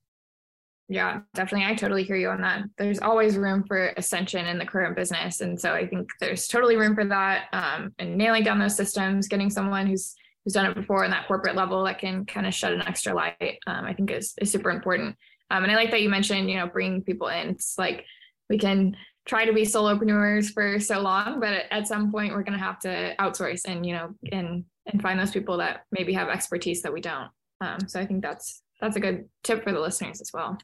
Yeah 0.89 1.21
definitely. 1.35 1.67
I 1.67 1.75
totally 1.75 2.05
hear 2.05 2.17
you 2.17 2.29
on 2.31 2.41
that. 2.43 2.63
There's 2.79 3.01
always 3.01 3.37
room 3.37 3.65
for 3.67 3.93
ascension 3.97 4.47
in 4.47 4.59
the 4.59 4.65
current 4.65 4.97
business. 4.97 5.41
And 5.41 5.61
so 5.61 5.73
i 5.73 5.87
think 5.87 6.11
there's 6.21 6.47
totally 6.47 6.77
room 6.77 6.95
for 6.95 7.05
that 7.07 7.47
um, 7.53 7.93
and 7.99 8.17
nailing 8.17 8.45
down 8.45 8.59
those 8.59 8.77
systems 8.77 9.29
getting 9.29 9.51
someone 9.51 9.87
who's 9.87 10.15
who's 10.45 10.53
done 10.53 10.67
it 10.67 10.77
before 10.77 11.05
in 11.05 11.11
that 11.11 11.27
corporate 11.27 11.57
level 11.57 11.83
that 11.85 11.99
can 11.99 12.25
kind 12.25 12.47
of 12.47 12.55
shed 12.55 12.73
an 12.73 12.87
extra 12.87 13.13
light 13.13 13.59
um, 13.67 13.85
i 13.85 13.93
think 13.93 14.11
is, 14.11 14.35
is 14.41 14.51
super 14.51 14.71
important. 14.71 15.17
Um, 15.51 15.63
and 15.63 15.73
i 15.73 15.77
like 15.77 15.91
that 15.91 16.03
you 16.03 16.09
mentioned 16.09 16.49
you 16.51 16.57
know 16.57 16.67
bringing 16.67 17.03
people 17.03 17.29
in. 17.29 17.51
It's 17.51 17.77
like 17.79 18.05
we 18.49 18.59
can 18.59 18.97
try 19.27 19.45
to 19.45 19.53
be 19.53 19.63
solopreneurs 19.63 20.53
for 20.53 20.79
so 20.79 21.01
long 21.01 21.41
but 21.41 21.65
at 21.71 21.87
some 21.87 22.13
point 22.13 22.33
we're 22.33 22.43
going 22.43 22.59
to 22.59 22.65
have 22.65 22.79
to 22.79 23.15
outsource 23.19 23.63
and 23.67 23.85
you 23.85 23.93
know 23.93 24.15
and 24.33 24.65
and 24.87 25.03
find 25.03 25.19
those 25.19 25.33
people 25.33 25.57
that 25.57 25.85
maybe 25.91 26.13
have 26.13 26.29
expertise 26.29 26.83
that 26.83 26.93
we 26.93 27.01
don't 27.01 27.31
um, 27.61 27.79
so 27.87 28.01
I 28.01 28.07
think 28.07 28.23
that's 28.23 28.63
that's 28.81 28.97
a 28.97 29.01
good 29.01 29.29
tip 29.43 29.65
for 29.65 29.73
the 29.73 29.81
listeners 29.81 30.21
as 30.21 30.31
well. 30.33 30.59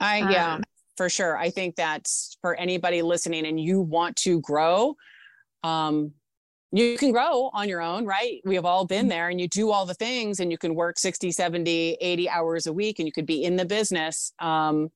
I 0.00 0.30
yeah, 0.30 0.54
um, 0.54 0.62
for 0.96 1.08
sure. 1.08 1.36
I 1.36 1.50
think 1.50 1.76
that's 1.76 2.36
for 2.40 2.54
anybody 2.54 3.02
listening 3.02 3.46
and 3.46 3.60
you 3.60 3.80
want 3.80 4.16
to 4.16 4.40
grow. 4.40 4.96
Um, 5.62 6.12
you 6.72 6.98
can 6.98 7.12
grow 7.12 7.50
on 7.54 7.68
your 7.68 7.80
own, 7.80 8.04
right? 8.04 8.40
We 8.44 8.56
have 8.56 8.64
all 8.64 8.84
been 8.84 9.08
there 9.08 9.28
and 9.28 9.40
you 9.40 9.48
do 9.48 9.70
all 9.70 9.86
the 9.86 9.94
things 9.94 10.40
and 10.40 10.50
you 10.50 10.58
can 10.58 10.74
work 10.74 10.98
60, 10.98 11.30
70, 11.30 11.96
80 12.00 12.28
hours 12.28 12.66
a 12.66 12.72
week 12.72 12.98
and 12.98 13.06
you 13.06 13.12
could 13.12 13.24
be 13.24 13.44
in 13.44 13.56
the 13.56 13.64
business. 13.64 14.32
Um, 14.40 14.90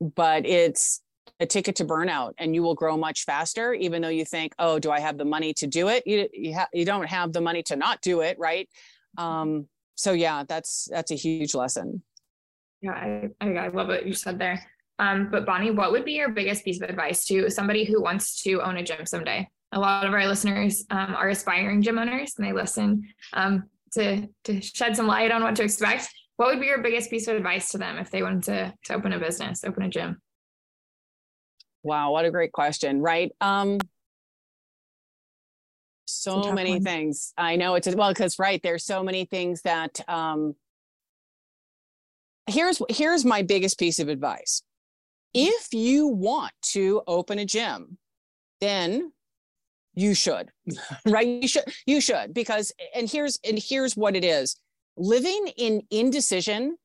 but 0.00 0.46
it's 0.46 1.01
a 1.40 1.46
ticket 1.46 1.76
to 1.76 1.84
burnout 1.84 2.32
and 2.38 2.54
you 2.54 2.62
will 2.62 2.74
grow 2.74 2.96
much 2.96 3.24
faster, 3.24 3.74
even 3.74 4.02
though 4.02 4.08
you 4.08 4.24
think, 4.24 4.54
oh, 4.58 4.78
do 4.78 4.90
I 4.90 5.00
have 5.00 5.18
the 5.18 5.24
money 5.24 5.52
to 5.54 5.66
do 5.66 5.88
it? 5.88 6.04
You, 6.06 6.28
you, 6.32 6.54
ha- 6.54 6.68
you 6.72 6.84
don't 6.84 7.06
have 7.06 7.32
the 7.32 7.40
money 7.40 7.62
to 7.64 7.76
not 7.76 8.00
do 8.00 8.20
it, 8.20 8.38
right? 8.38 8.68
Um, 9.18 9.68
so 9.94 10.12
yeah, 10.12 10.44
that's 10.48 10.88
that's 10.90 11.10
a 11.10 11.14
huge 11.14 11.54
lesson. 11.54 12.02
Yeah, 12.80 12.92
I, 12.92 13.28
I, 13.40 13.54
I 13.54 13.68
love 13.68 13.88
what 13.88 14.06
you 14.06 14.14
said 14.14 14.38
there. 14.38 14.64
Um, 14.98 15.28
but 15.30 15.46
Bonnie, 15.46 15.70
what 15.70 15.92
would 15.92 16.04
be 16.04 16.12
your 16.12 16.30
biggest 16.30 16.64
piece 16.64 16.80
of 16.80 16.88
advice 16.88 17.24
to 17.26 17.50
somebody 17.50 17.84
who 17.84 18.02
wants 18.02 18.42
to 18.42 18.60
own 18.62 18.76
a 18.76 18.82
gym 18.82 19.06
someday? 19.06 19.48
A 19.72 19.80
lot 19.80 20.06
of 20.06 20.12
our 20.12 20.26
listeners 20.26 20.84
um, 20.90 21.14
are 21.14 21.28
aspiring 21.28 21.82
gym 21.82 21.98
owners, 21.98 22.34
and 22.36 22.46
they 22.46 22.52
listen 22.52 23.08
um, 23.32 23.64
to 23.92 24.28
to 24.44 24.60
shed 24.60 24.96
some 24.96 25.06
light 25.06 25.30
on 25.30 25.42
what 25.42 25.56
to 25.56 25.62
expect. 25.62 26.08
What 26.36 26.48
would 26.48 26.60
be 26.60 26.66
your 26.66 26.82
biggest 26.82 27.10
piece 27.10 27.28
of 27.28 27.36
advice 27.36 27.70
to 27.70 27.78
them 27.78 27.98
if 27.98 28.10
they 28.10 28.22
wanted 28.22 28.42
to 28.44 28.74
to 28.84 28.94
open 28.94 29.12
a 29.12 29.18
business, 29.18 29.64
open 29.64 29.82
a 29.82 29.88
gym? 29.88 30.20
Wow, 31.82 32.12
what 32.12 32.24
a 32.24 32.30
great 32.30 32.52
question, 32.52 33.00
right? 33.00 33.32
Um, 33.40 33.78
so 36.06 36.52
many 36.52 36.72
one. 36.72 36.82
things. 36.82 37.32
I 37.36 37.56
know 37.56 37.74
it's 37.74 37.88
well 37.94 38.10
because 38.10 38.38
right 38.38 38.62
there's 38.62 38.84
so 38.84 39.02
many 39.02 39.24
things 39.24 39.62
that 39.62 40.00
um 40.08 40.54
here's 42.46 42.82
here's 42.90 43.24
my 43.24 43.42
biggest 43.42 43.78
piece 43.78 43.98
of 43.98 44.08
advice. 44.08 44.62
If 45.34 45.72
you 45.72 46.08
want 46.08 46.52
to 46.72 47.02
open 47.06 47.38
a 47.38 47.46
gym, 47.46 47.96
then 48.60 49.12
you 49.94 50.14
should, 50.14 50.50
right? 51.06 51.26
You 51.26 51.48
should, 51.48 51.64
you 51.86 52.00
should, 52.00 52.34
because, 52.34 52.72
and 52.94 53.08
here's, 53.08 53.38
and 53.44 53.58
here's 53.58 53.96
what 53.96 54.16
it 54.16 54.24
is 54.24 54.56
living 54.96 55.48
in 55.56 55.82
indecision 55.90 56.76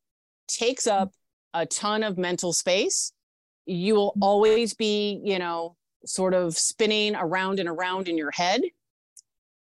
takes 0.47 0.87
up 0.87 1.11
a 1.53 1.65
ton 1.65 2.03
of 2.03 2.17
mental 2.17 2.53
space. 2.53 3.11
You 3.67 3.95
will 3.95 4.15
always 4.21 4.75
be, 4.75 5.21
you 5.25 5.39
know, 5.39 5.77
sort 6.05 6.35
of 6.35 6.57
spinning 6.57 7.15
around 7.15 7.59
and 7.59 7.69
around 7.69 8.09
in 8.09 8.17
your 8.17 8.31
head. 8.31 8.61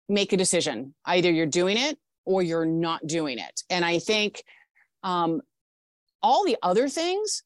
Make 0.10 0.34
a 0.34 0.38
decision. 0.38 0.96
Either 1.06 1.32
you're 1.32 1.48
doing 1.48 1.78
it 1.78 2.00
or 2.26 2.44
you're 2.44 2.66
not 2.68 3.08
doing 3.08 3.40
it. 3.40 3.64
And 3.72 3.86
I 3.86 4.00
think 4.00 4.44
um, 5.04 5.42
all 6.24 6.46
the 6.46 6.58
other 6.64 6.90
things, 6.90 7.44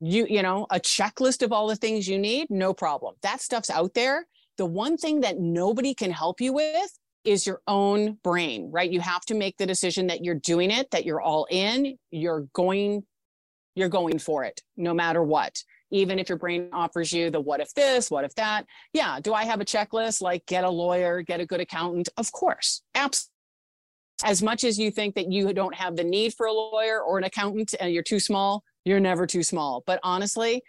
you 0.00 0.26
you 0.28 0.42
know, 0.42 0.66
a 0.70 0.80
checklist 0.80 1.42
of 1.42 1.52
all 1.52 1.68
the 1.68 1.76
things 1.76 2.08
you 2.08 2.18
need, 2.18 2.48
no 2.50 2.74
problem. 2.74 3.16
That 3.22 3.42
stuff's 3.42 3.70
out 3.70 3.94
there. 3.94 4.26
The 4.58 4.66
one 4.66 4.98
thing 4.98 5.22
that 5.22 5.38
nobody 5.38 5.94
can 5.94 6.12
help 6.12 6.40
you 6.40 6.54
with 6.54 6.98
is 7.24 7.46
your 7.46 7.62
own 7.68 8.18
brain, 8.24 8.70
right? 8.72 8.90
You 8.90 9.00
have 9.00 9.24
to 9.26 9.34
make 9.34 9.58
the 9.58 9.66
decision 9.66 10.08
that 10.08 10.24
you're 10.24 10.36
doing 10.36 10.70
it, 10.72 10.92
that 10.92 11.06
you're 11.06 11.22
all 11.22 11.46
in, 11.50 11.98
you're 12.12 12.48
going 12.54 13.04
you're 13.76 13.90
going 13.90 14.18
for 14.20 14.44
it 14.44 14.62
no 14.76 14.94
matter 14.94 15.22
what. 15.22 15.64
Even 15.90 16.18
if 16.18 16.28
your 16.28 16.38
brain 16.38 16.68
offers 16.72 17.12
you 17.12 17.30
the 17.30 17.40
what 17.40 17.60
if 17.60 17.72
this, 17.74 18.10
what 18.10 18.24
if 18.24 18.34
that. 18.34 18.66
Yeah, 18.92 19.20
do 19.20 19.34
I 19.34 19.44
have 19.44 19.60
a 19.60 19.64
checklist 19.64 20.20
like 20.20 20.44
get 20.46 20.64
a 20.64 20.70
lawyer, 20.70 21.22
get 21.22 21.40
a 21.40 21.46
good 21.46 21.60
accountant? 21.60 22.08
Of 22.16 22.32
course. 22.32 22.82
Absolutely. 22.94 23.30
As 24.24 24.42
much 24.42 24.64
as 24.64 24.78
you 24.78 24.90
think 24.90 25.14
that 25.16 25.30
you 25.30 25.52
don't 25.52 25.74
have 25.74 25.96
the 25.96 26.04
need 26.04 26.34
for 26.34 26.46
a 26.46 26.52
lawyer 26.52 27.00
or 27.00 27.18
an 27.18 27.24
accountant 27.24 27.74
and 27.78 27.92
you're 27.92 28.02
too 28.02 28.20
small, 28.20 28.62
you're 28.84 29.00
never 29.00 29.26
too 29.26 29.42
small. 29.42 29.82
But 29.86 30.00
honestly, 30.02 30.62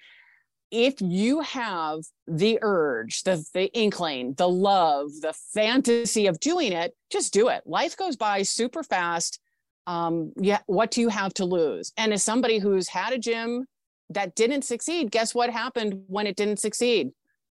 if 0.72 0.96
you 1.00 1.42
have 1.42 2.00
the 2.28 2.60
urge, 2.62 3.24
the, 3.24 3.46
the 3.54 3.72
inkling, 3.74 4.34
the 4.34 4.50
love, 4.50 5.10
the 5.22 5.34
fantasy 5.54 6.28
of 6.28 6.40
doing 6.40 6.72
it, 6.72 6.96
just 7.12 7.34
do 7.34 7.50
it. 7.50 7.62
Life 7.66 7.96
goes 7.96 8.16
by 8.16 8.42
super 8.42 8.84
fast. 8.84 9.40
Um, 9.88 10.34
yeah, 10.38 10.60
what 10.66 10.92
do 10.92 11.02
you 11.02 11.10
have 11.10 11.34
to 11.36 11.46
lose? 11.46 11.94
And 11.98 12.12
as 12.12 12.24
somebody 12.24 12.58
who's 12.58 12.88
had 12.88 13.14
a 13.14 13.20
gym 13.20 13.66
that 14.10 14.36
didn't 14.36 14.64
succeed, 14.64 15.12
guess 15.12 15.34
what 15.34 15.50
happened 15.50 16.04
when 16.08 16.28
it 16.28 16.36
didn't 16.36 16.60
succeed? 16.60 17.12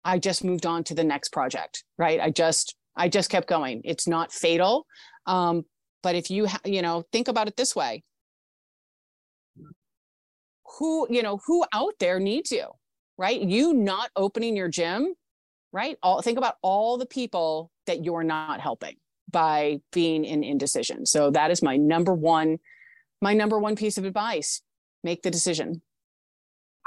I 0.04 0.18
just 0.18 0.44
moved 0.44 0.66
on 0.66 0.84
to 0.84 0.94
the 0.94 1.04
next 1.04 1.30
project, 1.32 1.84
right? 1.98 2.20
I 2.20 2.30
just 2.30 2.76
I 2.96 3.08
just 3.08 3.30
kept 3.30 3.48
going. 3.48 3.82
It's 3.84 4.08
not 4.08 4.32
fatal. 4.32 4.86
Um, 5.26 5.64
but 6.02 6.14
if 6.14 6.30
you 6.30 6.46
ha- 6.46 6.60
you 6.64 6.82
know, 6.82 7.04
think 7.12 7.28
about 7.28 7.48
it 7.48 7.56
this 7.56 7.76
way. 7.76 8.02
Who, 10.78 11.06
you 11.10 11.22
know, 11.22 11.40
who 11.46 11.64
out 11.72 11.94
there 11.98 12.20
needs 12.20 12.52
you? 12.52 12.68
right? 13.18 13.40
You 13.40 13.74
not 13.74 14.10
opening 14.16 14.56
your 14.56 14.68
gym, 14.68 15.14
right? 15.72 15.98
All 16.02 16.22
think 16.22 16.38
about 16.38 16.54
all 16.62 16.96
the 16.96 17.04
people 17.04 17.70
that 17.86 18.04
you're 18.04 18.24
not 18.24 18.60
helping 18.60 18.96
by 19.30 19.80
being 19.92 20.24
in 20.24 20.42
indecision. 20.42 21.04
So 21.04 21.30
that 21.32 21.50
is 21.50 21.60
my 21.60 21.76
number 21.76 22.14
one, 22.14 22.58
my 23.20 23.34
number 23.34 23.58
one 23.58 23.76
piece 23.76 23.98
of 23.98 24.04
advice. 24.04 24.62
Make 25.04 25.22
the 25.22 25.30
decision. 25.30 25.82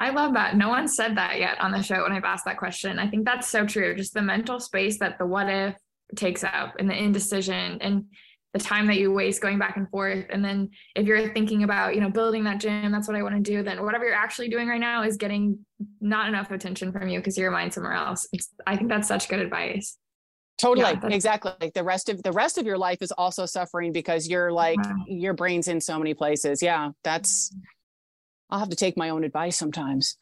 I 0.01 0.09
love 0.09 0.33
that. 0.33 0.57
No 0.57 0.67
one 0.67 0.87
said 0.87 1.15
that 1.17 1.39
yet 1.39 1.61
on 1.61 1.71
the 1.71 1.83
show 1.83 2.01
when 2.01 2.11
I've 2.11 2.23
asked 2.23 2.45
that 2.45 2.57
question. 2.57 2.97
I 2.97 3.07
think 3.07 3.23
that's 3.23 3.47
so 3.47 3.67
true. 3.67 3.95
Just 3.95 4.15
the 4.15 4.21
mental 4.23 4.59
space 4.59 4.97
that 4.97 5.19
the 5.19 5.27
what 5.27 5.47
if 5.47 5.75
takes 6.15 6.43
up 6.43 6.73
and 6.79 6.89
the 6.89 6.95
indecision 6.97 7.77
and 7.81 8.05
the 8.53 8.59
time 8.59 8.87
that 8.87 8.97
you 8.97 9.13
waste 9.13 9.41
going 9.41 9.59
back 9.59 9.77
and 9.77 9.89
forth 9.89 10.25
and 10.29 10.43
then 10.43 10.69
if 10.93 11.07
you're 11.07 11.31
thinking 11.31 11.63
about 11.63 11.95
you 11.95 12.01
know 12.01 12.09
building 12.09 12.43
that 12.43 12.59
gym 12.59 12.91
that's 12.91 13.07
what 13.07 13.15
i 13.15 13.23
want 13.23 13.33
to 13.33 13.39
do 13.39 13.63
then 13.63 13.81
whatever 13.81 14.03
you're 14.03 14.13
actually 14.13 14.49
doing 14.49 14.67
right 14.67 14.81
now 14.81 15.03
is 15.03 15.15
getting 15.15 15.57
not 16.01 16.27
enough 16.27 16.51
attention 16.51 16.91
from 16.91 17.07
you 17.07 17.17
because 17.17 17.37
your 17.37 17.49
mind 17.49 17.73
somewhere 17.73 17.93
else 17.93 18.27
it's, 18.33 18.49
i 18.67 18.75
think 18.75 18.89
that's 18.89 19.07
such 19.07 19.29
good 19.29 19.39
advice 19.39 19.97
totally 20.57 20.81
yeah, 21.01 21.07
exactly 21.15 21.71
the 21.73 21.83
rest 21.83 22.09
of 22.09 22.21
the 22.23 22.31
rest 22.33 22.57
of 22.57 22.65
your 22.65 22.77
life 22.77 23.01
is 23.01 23.13
also 23.13 23.45
suffering 23.45 23.93
because 23.93 24.27
you're 24.27 24.51
like 24.51 24.83
wow. 24.83 24.95
your 25.07 25.33
brain's 25.33 25.69
in 25.69 25.79
so 25.79 25.97
many 25.97 26.13
places 26.13 26.61
yeah 26.61 26.89
that's 27.05 27.51
mm-hmm. 27.51 27.61
I'll 28.51 28.59
have 28.59 28.69
to 28.69 28.75
take 28.75 28.97
my 28.97 29.09
own 29.09 29.23
advice 29.23 29.57
sometimes 29.57 30.17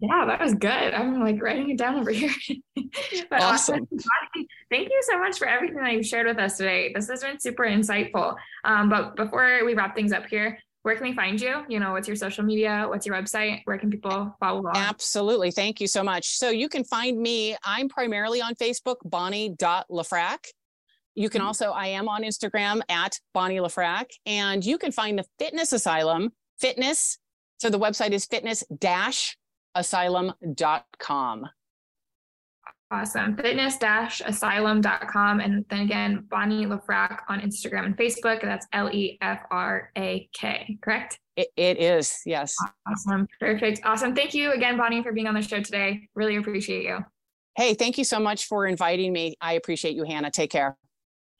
Yeah, 0.00 0.24
that 0.26 0.40
was 0.40 0.54
good. 0.54 0.70
I'm 0.94 1.20
like 1.20 1.40
writing 1.42 1.70
it 1.70 1.78
down 1.78 1.96
over 1.96 2.10
here. 2.10 2.32
but 3.30 3.42
awesome. 3.42 3.86
Thank 4.70 4.88
you 4.88 5.02
so 5.08 5.18
much 5.18 5.38
for 5.38 5.46
everything 5.46 5.76
that 5.76 5.92
you've 5.92 6.06
shared 6.06 6.26
with 6.26 6.38
us 6.38 6.56
today. 6.56 6.92
This 6.94 7.08
has 7.08 7.22
been 7.22 7.38
super 7.38 7.64
insightful. 7.64 8.36
Um, 8.64 8.88
but 8.88 9.16
before 9.16 9.64
we 9.64 9.74
wrap 9.74 9.94
things 9.94 10.12
up 10.12 10.26
here, 10.26 10.58
where 10.82 10.96
can 10.96 11.06
we 11.06 11.14
find 11.14 11.40
you? 11.40 11.64
You 11.68 11.80
know, 11.80 11.92
what's 11.92 12.06
your 12.06 12.16
social 12.16 12.44
media? 12.44 12.84
What's 12.86 13.06
your 13.06 13.16
website? 13.16 13.62
Where 13.64 13.78
can 13.78 13.90
people 13.90 14.36
follow 14.38 14.60
along? 14.60 14.76
Absolutely. 14.76 15.50
Thank 15.50 15.80
you 15.80 15.86
so 15.86 16.02
much. 16.02 16.36
So 16.36 16.50
you 16.50 16.68
can 16.68 16.84
find 16.84 17.18
me, 17.18 17.56
I'm 17.64 17.88
primarily 17.88 18.42
on 18.42 18.54
Facebook, 18.54 18.96
Bonnie.Lefrak. 19.04 20.44
You 21.14 21.30
can 21.30 21.40
mm-hmm. 21.40 21.46
also, 21.46 21.70
I 21.70 21.86
am 21.86 22.08
on 22.08 22.22
Instagram 22.22 22.82
at 22.88 23.18
Bonnie 23.32 23.58
Lefrak, 23.58 24.06
and 24.26 24.64
you 24.64 24.76
can 24.76 24.92
find 24.92 25.18
the 25.18 25.24
Fitness 25.38 25.72
Asylum, 25.72 26.32
fitness. 26.58 27.18
So 27.58 27.70
the 27.70 27.78
website 27.78 28.10
is 28.10 28.24
fitness 28.26 28.62
dash 28.78 29.36
asylum.com. 29.74 31.46
Awesome. 32.90 33.36
Fitness 33.36 33.76
asylum.com. 34.24 35.40
And 35.40 35.64
then 35.68 35.80
again, 35.80 36.26
Bonnie 36.30 36.66
Lefrak 36.66 37.20
on 37.28 37.40
Instagram 37.40 37.86
and 37.86 37.96
Facebook. 37.96 38.40
That's 38.42 38.66
L 38.72 38.88
E 38.90 39.18
F 39.20 39.40
R 39.50 39.90
A 39.96 40.28
K, 40.32 40.78
correct? 40.80 41.18
It, 41.36 41.48
it 41.56 41.78
is, 41.80 42.20
yes. 42.24 42.54
Awesome. 42.88 43.26
Perfect. 43.40 43.80
Awesome. 43.84 44.14
Thank 44.14 44.34
you 44.34 44.52
again, 44.52 44.76
Bonnie, 44.76 45.02
for 45.02 45.10
being 45.12 45.26
on 45.26 45.34
the 45.34 45.42
show 45.42 45.60
today. 45.60 46.08
Really 46.14 46.36
appreciate 46.36 46.84
you. 46.84 46.98
Hey, 47.56 47.74
thank 47.74 47.98
you 47.98 48.04
so 48.04 48.20
much 48.20 48.46
for 48.46 48.66
inviting 48.66 49.12
me. 49.12 49.36
I 49.40 49.54
appreciate 49.54 49.94
you, 49.94 50.04
Hannah. 50.04 50.30
Take 50.30 50.50
care. 50.50 50.76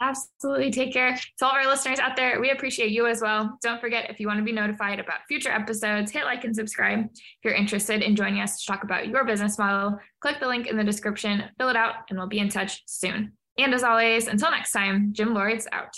Absolutely. 0.04 0.70
Take 0.70 0.92
care. 0.92 1.16
To 1.38 1.46
all 1.46 1.52
of 1.52 1.56
our 1.56 1.66
listeners 1.66 1.98
out 1.98 2.14
there, 2.14 2.38
we 2.38 2.50
appreciate 2.50 2.90
you 2.90 3.06
as 3.06 3.22
well. 3.22 3.56
Don't 3.62 3.80
forget, 3.80 4.10
if 4.10 4.20
you 4.20 4.26
want 4.26 4.38
to 4.38 4.44
be 4.44 4.52
notified 4.52 5.00
about 5.00 5.20
future 5.26 5.50
episodes, 5.50 6.10
hit 6.10 6.24
like 6.24 6.44
and 6.44 6.54
subscribe. 6.54 7.06
If 7.10 7.20
you're 7.42 7.54
interested 7.54 8.02
in 8.02 8.14
joining 8.14 8.40
us 8.40 8.60
to 8.60 8.66
talk 8.70 8.84
about 8.84 9.08
your 9.08 9.24
business 9.24 9.58
model, 9.58 9.98
click 10.20 10.40
the 10.40 10.46
link 10.46 10.66
in 10.66 10.76
the 10.76 10.84
description, 10.84 11.44
fill 11.58 11.70
it 11.70 11.76
out, 11.76 11.94
and 12.10 12.18
we'll 12.18 12.28
be 12.28 12.38
in 12.38 12.50
touch 12.50 12.82
soon. 12.84 13.32
And 13.56 13.72
as 13.72 13.82
always, 13.82 14.26
until 14.26 14.50
next 14.50 14.72
time, 14.72 15.14
Gym 15.14 15.32
Lords 15.32 15.66
out. 15.72 15.94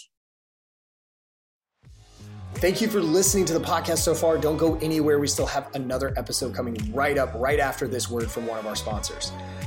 Thank 2.54 2.80
you 2.80 2.86
for 2.86 3.00
listening 3.00 3.44
to 3.46 3.54
the 3.54 3.60
podcast 3.60 3.98
so 3.98 4.14
far. 4.14 4.38
Don't 4.38 4.56
go 4.56 4.76
anywhere. 4.76 5.18
We 5.18 5.26
still 5.26 5.46
have 5.46 5.74
another 5.74 6.14
episode 6.16 6.54
coming 6.54 6.76
right 6.94 7.18
up, 7.18 7.34
right 7.34 7.58
after 7.58 7.88
this 7.88 8.08
word 8.08 8.30
from 8.30 8.46
one 8.46 8.58
of 8.58 8.66
our 8.66 8.76
sponsors. 8.76 9.32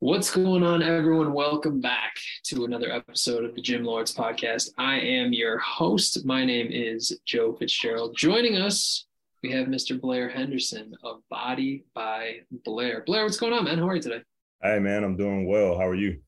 What's 0.00 0.30
going 0.30 0.62
on, 0.62 0.80
everyone? 0.80 1.32
Welcome 1.32 1.80
back 1.80 2.14
to 2.44 2.64
another 2.64 2.88
episode 2.88 3.44
of 3.44 3.56
the 3.56 3.60
Gym 3.60 3.82
Lords 3.82 4.14
podcast. 4.14 4.70
I 4.78 5.00
am 5.00 5.32
your 5.32 5.58
host. 5.58 6.24
My 6.24 6.44
name 6.44 6.68
is 6.70 7.18
Joe 7.26 7.52
Fitzgerald. 7.52 8.16
Joining 8.16 8.56
us, 8.56 9.08
we 9.42 9.50
have 9.50 9.66
Mr. 9.66 10.00
Blair 10.00 10.28
Henderson 10.28 10.94
of 11.02 11.22
Body 11.30 11.84
by 11.96 12.36
Blair. 12.64 13.02
Blair, 13.06 13.24
what's 13.24 13.38
going 13.38 13.52
on, 13.52 13.64
man? 13.64 13.78
How 13.78 13.88
are 13.88 13.96
you 13.96 14.00
today? 14.00 14.22
Hey, 14.62 14.78
man, 14.78 15.02
I'm 15.02 15.16
doing 15.16 15.48
well. 15.48 15.76
How 15.76 15.88
are 15.88 15.96
you? 15.96 16.20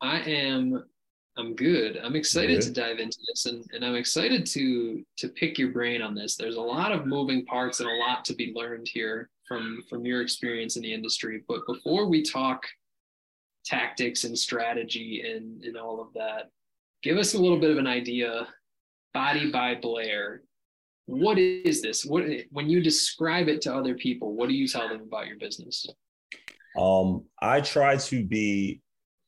I 0.00 0.22
am 0.22 0.82
I'm 1.38 1.54
good. 1.54 1.96
I'm 2.02 2.16
excited 2.16 2.58
good. 2.58 2.74
to 2.74 2.80
dive 2.80 2.98
into 2.98 3.18
this 3.28 3.46
and, 3.46 3.64
and 3.72 3.84
I'm 3.84 3.94
excited 3.94 4.44
to 4.46 5.04
to 5.18 5.28
pick 5.28 5.58
your 5.58 5.70
brain 5.70 6.02
on 6.02 6.16
this. 6.16 6.34
There's 6.34 6.56
a 6.56 6.60
lot 6.60 6.90
of 6.90 7.06
moving 7.06 7.46
parts 7.46 7.78
and 7.78 7.88
a 7.88 7.94
lot 7.94 8.24
to 8.24 8.34
be 8.34 8.52
learned 8.52 8.88
here 8.92 9.30
from 9.46 9.80
from 9.88 10.04
your 10.04 10.22
experience 10.22 10.74
in 10.74 10.82
the 10.82 10.92
industry. 10.92 11.44
But 11.46 11.60
before 11.68 12.08
we 12.08 12.24
talk 12.24 12.64
tactics 13.64 14.24
and 14.24 14.38
strategy 14.38 15.22
and, 15.26 15.62
and 15.64 15.76
all 15.76 16.00
of 16.00 16.12
that, 16.14 16.50
give 17.02 17.16
us 17.16 17.34
a 17.34 17.38
little 17.38 17.58
bit 17.58 17.70
of 17.70 17.78
an 17.78 17.86
idea. 17.86 18.46
Body 19.12 19.50
by 19.50 19.74
Blair. 19.74 20.42
What 21.06 21.38
is 21.38 21.82
this? 21.82 22.04
What 22.04 22.24
when 22.50 22.70
you 22.70 22.80
describe 22.80 23.48
it 23.48 23.60
to 23.62 23.74
other 23.74 23.94
people, 23.94 24.36
what 24.36 24.48
do 24.48 24.54
you 24.54 24.68
tell 24.68 24.88
them 24.88 25.00
about 25.00 25.26
your 25.26 25.38
business? 25.38 25.86
Um, 26.78 27.24
I 27.42 27.60
try 27.60 27.96
to 27.96 28.24
be 28.24 28.80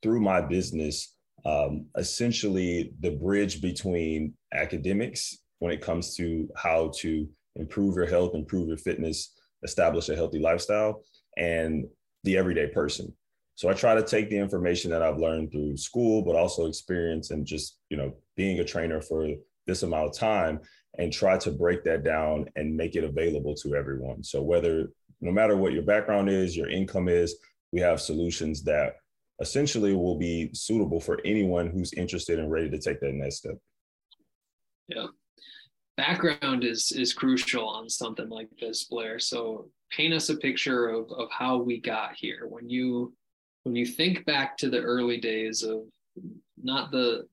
through 0.03 0.21
my 0.21 0.41
business 0.41 1.17
um, 1.45 1.87
essentially 1.97 2.93
the 3.01 3.11
bridge 3.11 3.61
between 3.61 4.35
academics 4.53 5.39
when 5.59 5.73
it 5.73 5.81
comes 5.81 6.15
to 6.17 6.49
how 6.57 6.93
to 6.99 7.29
improve 7.57 7.97
your 7.97 8.07
health, 8.07 8.35
improve 8.35 8.69
your 8.69 8.77
fitness, 8.77 9.35
establish 9.63 10.09
a 10.09 10.17
healthy 10.17 10.39
lifestyle, 10.39 11.03
and 11.37 11.85
the 12.25 12.37
everyday 12.37 12.69
person. 12.69 13.13
So 13.63 13.69
I 13.69 13.75
try 13.75 13.95
to 13.95 14.03
take 14.03 14.29
the 14.29 14.37
information 14.37 14.91
that 14.91 15.03
I've 15.03 15.19
learned 15.19 15.53
through 15.53 15.77
school, 15.77 16.23
but 16.23 16.35
also 16.35 16.67
experience 16.67 17.31
and 17.31 17.47
just, 17.47 17.79
you 17.91 17.97
know, 17.97 18.13
being 18.37 18.59
a 18.59 18.65
trainer 18.65 19.01
for 19.01 19.29
this 19.69 19.85
amount 19.85 20.09
of 20.09 20.19
time 20.19 20.59
and 20.99 21.13
try 21.13 21.39
to 21.39 21.53
break 21.53 21.85
that 21.85 22.03
down 22.03 22.47
and 22.57 22.77
make 22.77 22.97
it 22.97 23.05
available 23.05 23.55
to 23.55 23.77
everyone. 23.77 24.25
So 24.25 24.43
whether 24.43 24.89
no 25.21 25.31
matter 25.31 25.57
what 25.57 25.75
your 25.75 25.85
background 25.85 26.29
is, 26.29 26.57
your 26.57 26.71
income 26.71 27.09
is, 27.09 27.37
we 27.73 27.79
have 27.79 28.01
solutions 28.01 28.65
that 28.65 28.95
essentially 29.39 29.95
will 29.95 30.19
be 30.19 30.51
suitable 30.53 30.99
for 30.99 31.21
anyone 31.25 31.71
who's 31.71 31.93
interested 31.93 32.41
and 32.41 32.51
ready 32.51 32.69
to 32.69 32.81
take 32.81 32.99
that 32.99 33.15
next 33.15 33.37
step. 33.37 33.59
Yeah. 34.89 35.07
Background 35.97 36.65
is 36.65 36.91
is 36.91 37.13
crucial 37.13 37.69
on 37.69 37.89
something 37.89 38.29
like 38.29 38.49
this, 38.59 38.83
Blair. 38.83 39.21
So 39.21 39.71
paint 39.93 40.15
us 40.15 40.31
a 40.31 40.37
picture 40.37 40.89
of, 40.89 41.13
of 41.13 41.31
how 41.31 41.59
we 41.59 41.79
got 41.79 42.17
here. 42.17 42.49
When 42.49 42.69
you 42.69 43.15
when 43.65 43.77
you 43.77 43.87
think 43.87 44.25
back 44.25 44.57
to 44.59 44.71
the 44.71 44.81
early 44.81 45.19
days 45.19 45.63
of 45.63 45.83
not 46.63 46.91
the 46.91 47.27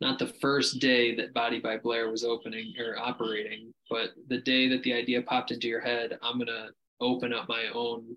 not 0.00 0.18
the 0.18 0.28
first 0.40 0.78
day 0.78 1.14
that 1.16 1.34
Body 1.34 1.58
by 1.58 1.76
Blair 1.76 2.08
was 2.08 2.22
opening 2.22 2.72
or 2.78 2.96
operating, 2.98 3.74
but 3.90 4.10
the 4.28 4.38
day 4.38 4.68
that 4.68 4.82
the 4.84 4.92
idea 4.92 5.22
popped 5.22 5.50
into 5.50 5.66
your 5.66 5.80
head, 5.80 6.16
I'm 6.22 6.38
gonna 6.38 6.68
open 7.00 7.32
up 7.32 7.48
my 7.48 7.66
own 7.74 8.16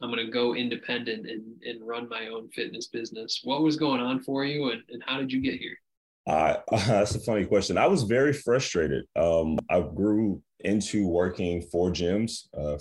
I'm 0.00 0.10
going 0.10 0.24
to 0.24 0.30
go 0.30 0.54
independent 0.54 1.28
and, 1.28 1.42
and 1.64 1.86
run 1.86 2.08
my 2.08 2.28
own 2.28 2.48
fitness 2.50 2.86
business. 2.86 3.40
What 3.42 3.62
was 3.62 3.76
going 3.76 4.00
on 4.00 4.20
for 4.20 4.44
you 4.44 4.70
and, 4.70 4.82
and 4.90 5.02
how 5.04 5.18
did 5.18 5.32
you 5.32 5.40
get 5.40 5.58
here? 5.58 5.76
Uh, 6.26 6.56
that's 6.86 7.14
a 7.14 7.20
funny 7.20 7.44
question. 7.44 7.78
I 7.78 7.86
was 7.86 8.04
very 8.04 8.32
frustrated. 8.32 9.06
Um, 9.16 9.58
I 9.70 9.80
grew 9.80 10.42
into 10.60 11.08
working 11.08 11.62
for 11.62 11.90
gyms. 11.90 12.46
Uh, 12.56 12.78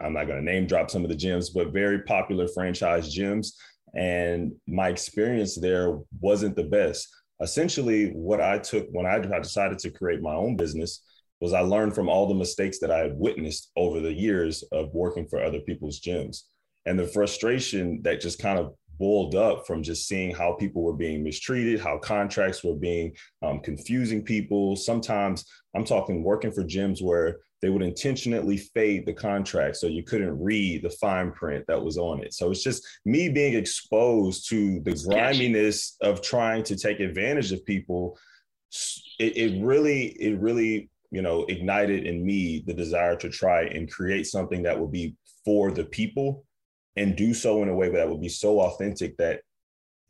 I'm 0.00 0.12
not 0.12 0.26
going 0.26 0.44
to 0.44 0.52
name 0.52 0.66
drop 0.66 0.90
some 0.90 1.04
of 1.04 1.10
the 1.10 1.16
gyms, 1.16 1.48
but 1.54 1.72
very 1.72 2.02
popular 2.02 2.48
franchise 2.48 3.14
gyms. 3.14 3.52
And 3.94 4.52
my 4.66 4.88
experience 4.88 5.58
there 5.58 5.98
wasn't 6.20 6.56
the 6.56 6.64
best. 6.64 7.08
Essentially, 7.40 8.10
what 8.10 8.40
I 8.40 8.58
took 8.58 8.88
when 8.90 9.06
I 9.06 9.18
decided 9.18 9.78
to 9.80 9.90
create 9.90 10.20
my 10.20 10.34
own 10.34 10.56
business 10.56 11.02
was 11.40 11.52
I 11.52 11.60
learned 11.60 11.94
from 11.94 12.08
all 12.08 12.26
the 12.26 12.34
mistakes 12.34 12.78
that 12.78 12.90
I 12.90 12.98
had 12.98 13.16
witnessed 13.16 13.70
over 13.76 14.00
the 14.00 14.12
years 14.12 14.64
of 14.72 14.94
working 14.94 15.26
for 15.28 15.42
other 15.42 15.60
people's 15.60 16.00
gyms. 16.00 16.42
And 16.86 16.98
the 16.98 17.06
frustration 17.06 18.00
that 18.02 18.20
just 18.20 18.38
kind 18.38 18.58
of 18.58 18.74
boiled 18.98 19.34
up 19.34 19.66
from 19.66 19.82
just 19.82 20.08
seeing 20.08 20.34
how 20.34 20.52
people 20.52 20.82
were 20.82 20.92
being 20.92 21.22
mistreated, 21.22 21.80
how 21.80 21.98
contracts 21.98 22.62
were 22.62 22.74
being 22.74 23.12
um, 23.42 23.60
confusing 23.60 24.22
people. 24.22 24.76
Sometimes 24.76 25.44
I'm 25.74 25.84
talking 25.84 26.22
working 26.22 26.52
for 26.52 26.64
gyms 26.64 27.02
where 27.02 27.38
they 27.62 27.70
would 27.70 27.82
intentionally 27.82 28.58
fade 28.58 29.06
the 29.06 29.12
contract 29.12 29.76
so 29.76 29.86
you 29.86 30.02
couldn't 30.02 30.38
read 30.38 30.82
the 30.82 30.90
fine 30.90 31.32
print 31.32 31.64
that 31.66 31.82
was 31.82 31.96
on 31.96 32.22
it. 32.22 32.34
So 32.34 32.50
it's 32.50 32.62
just 32.62 32.86
me 33.06 33.28
being 33.28 33.54
exposed 33.54 34.48
to 34.50 34.80
the 34.80 34.94
griminess 34.94 35.96
of 36.02 36.20
trying 36.20 36.62
to 36.64 36.76
take 36.76 37.00
advantage 37.00 37.52
of 37.52 37.64
people. 37.64 38.18
It, 39.18 39.36
it 39.36 39.64
really, 39.64 40.08
it 40.20 40.38
really 40.38 40.90
you 41.14 41.22
know, 41.22 41.44
ignited 41.44 42.06
in 42.06 42.26
me 42.26 42.64
the 42.66 42.74
desire 42.74 43.14
to 43.14 43.28
try 43.30 43.62
and 43.62 43.90
create 43.90 44.26
something 44.26 44.64
that 44.64 44.78
would 44.78 44.90
be 44.90 45.14
for 45.44 45.70
the 45.70 45.84
people 45.84 46.44
and 46.96 47.16
do 47.16 47.34
so 47.34 47.62
in 47.62 47.68
a 47.68 47.74
way 47.74 47.90
that 47.90 48.08
would 48.08 48.20
be 48.20 48.28
so 48.28 48.60
authentic 48.60 49.16
that 49.16 49.40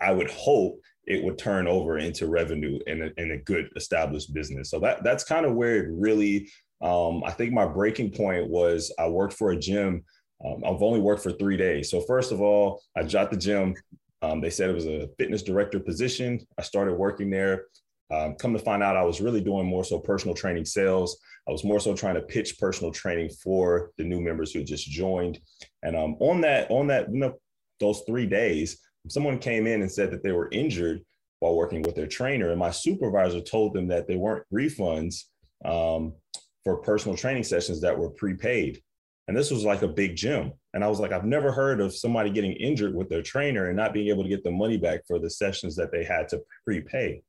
I 0.01 0.13
would 0.13 0.31
hope 0.31 0.81
it 1.07 1.23
would 1.23 1.39
turn 1.39 1.67
over 1.67 1.99
into 1.99 2.27
revenue 2.27 2.79
in 2.87 3.03
a, 3.03 3.11
in 3.21 3.33
a 3.33 3.39
good 3.39 3.69
established 3.77 4.33
business. 4.33 4.71
So 4.71 4.79
that 4.81 5.05
that's 5.05 5.25
kind 5.25 5.47
of 5.47 5.55
where 5.55 5.85
it 5.85 5.89
really, 5.91 6.51
um, 6.81 7.23
I 7.25 7.31
think 7.31 7.53
my 7.53 7.67
breaking 7.67 8.11
point 8.13 8.49
was 8.49 8.93
I 8.99 9.09
worked 9.09 9.35
for 9.35 9.53
a 9.53 9.57
gym. 9.57 10.05
Um, 10.45 10.63
I've 10.65 10.83
only 10.83 11.01
worked 11.01 11.23
for 11.23 11.33
three 11.33 11.57
days. 11.57 11.91
So 11.91 12.01
first 12.01 12.33
of 12.33 12.41
all, 12.41 12.83
I 12.97 13.03
got 13.03 13.31
the 13.31 13.37
gym. 13.37 13.75
Um, 14.23 14.41
they 14.41 14.51
said 14.51 14.71
it 14.71 14.75
was 14.75 14.87
a 14.87 15.09
fitness 15.19 15.43
director 15.43 15.79
position. 15.79 16.41
I 16.59 16.63
started 16.63 16.95
working 16.95 17.31
there. 17.31 17.67
Um, 18.15 18.35
come 18.35 18.53
to 18.53 18.59
find 18.59 18.83
out, 18.83 18.97
I 18.97 19.03
was 19.03 19.21
really 19.21 19.41
doing 19.41 19.67
more 19.67 19.85
so 19.85 19.99
personal 19.99 20.35
training 20.35 20.67
sales. 20.67 21.19
I 21.49 21.53
was 21.53 21.65
more 21.65 21.81
so 21.81 21.95
trying 21.95 22.15
to 22.15 22.21
pitch 22.23 22.59
personal 22.59 22.93
training 22.93 23.31
for 23.43 23.91
the 23.99 24.05
new 24.05 24.21
members 24.21 24.53
who 24.53 24.63
just 24.63 24.89
joined. 24.89 25.39
And 25.83 25.97
um, 25.97 26.17
on 26.21 26.41
that, 26.43 26.71
on 26.71 26.87
that, 26.89 27.13
you 27.13 27.19
know, 27.19 27.35
those 27.81 28.03
three 28.07 28.27
days, 28.27 28.79
someone 29.09 29.39
came 29.39 29.67
in 29.67 29.83
and 29.83 29.91
said 29.91 30.11
that 30.11 30.23
they 30.23 30.33
were 30.33 30.49
injured 30.53 31.01
while 31.41 31.57
working 31.57 31.83
with 31.83 31.95
their 31.95 32.07
trainer, 32.07 32.51
and 32.51 32.59
my 32.59 32.71
supervisor 32.71 33.41
told 33.41 33.75
them 33.75 33.89
that 33.89 34.07
they 34.07 34.17
weren't 34.17 34.47
refunds 34.53 35.25
um, 35.65 36.15
for 36.63 36.79
personal 36.79 37.17
training 37.17 37.45
sessions 37.45 37.81
that 37.83 37.99
were 37.99 38.11
prepaid. 38.11 38.81
And 39.27 39.37
this 39.37 39.51
was 39.51 39.65
like 39.65 39.83
a 39.83 39.89
big 39.89 40.17
gym. 40.17 40.53
And 40.73 40.85
I 40.85 40.89
was 40.89 41.01
like, 41.01 41.13
I've 41.13 41.25
never 41.25 41.51
heard 41.51 41.81
of 41.81 41.95
somebody 41.95 42.31
getting 42.31 42.53
injured 42.53 42.95
with 42.95 43.09
their 43.09 43.23
trainer 43.23 43.69
and 43.69 43.77
not 43.77 43.95
being 43.95 44.09
able 44.09 44.23
to 44.23 44.29
get 44.29 44.45
the 44.45 44.51
money 44.51 44.77
back 44.77 45.01
for 45.07 45.19
the 45.19 45.31
sessions 45.31 45.77
that 45.77 45.93
they 45.93 46.05
had 46.05 46.29
to 46.29 46.43
prepay. 46.65 47.23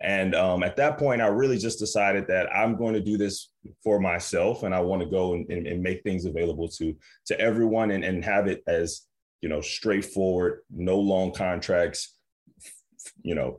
And 0.00 0.34
um, 0.34 0.62
at 0.62 0.76
that 0.76 0.98
point, 0.98 1.20
I 1.20 1.26
really 1.26 1.58
just 1.58 1.78
decided 1.78 2.26
that 2.28 2.48
I'm 2.54 2.76
going 2.76 2.94
to 2.94 3.02
do 3.02 3.18
this 3.18 3.50
for 3.84 4.00
myself, 4.00 4.62
and 4.62 4.74
I 4.74 4.80
want 4.80 5.02
to 5.02 5.08
go 5.08 5.34
and, 5.34 5.48
and, 5.50 5.66
and 5.66 5.82
make 5.82 6.02
things 6.02 6.24
available 6.24 6.68
to 6.68 6.96
to 7.26 7.38
everyone, 7.38 7.90
and, 7.90 8.02
and 8.02 8.24
have 8.24 8.46
it 8.46 8.62
as 8.66 9.02
you 9.42 9.50
know 9.50 9.60
straightforward, 9.60 10.60
no 10.70 10.98
long 10.98 11.32
contracts, 11.32 12.16
you 13.22 13.34
know, 13.34 13.58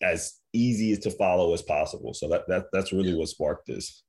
as 0.00 0.38
easy 0.52 0.96
to 0.96 1.10
follow 1.10 1.52
as 1.52 1.62
possible. 1.62 2.14
So 2.14 2.28
that 2.28 2.46
that 2.46 2.66
that's 2.72 2.92
really 2.92 3.14
what 3.14 3.28
sparked 3.28 3.66
this. 3.66 4.04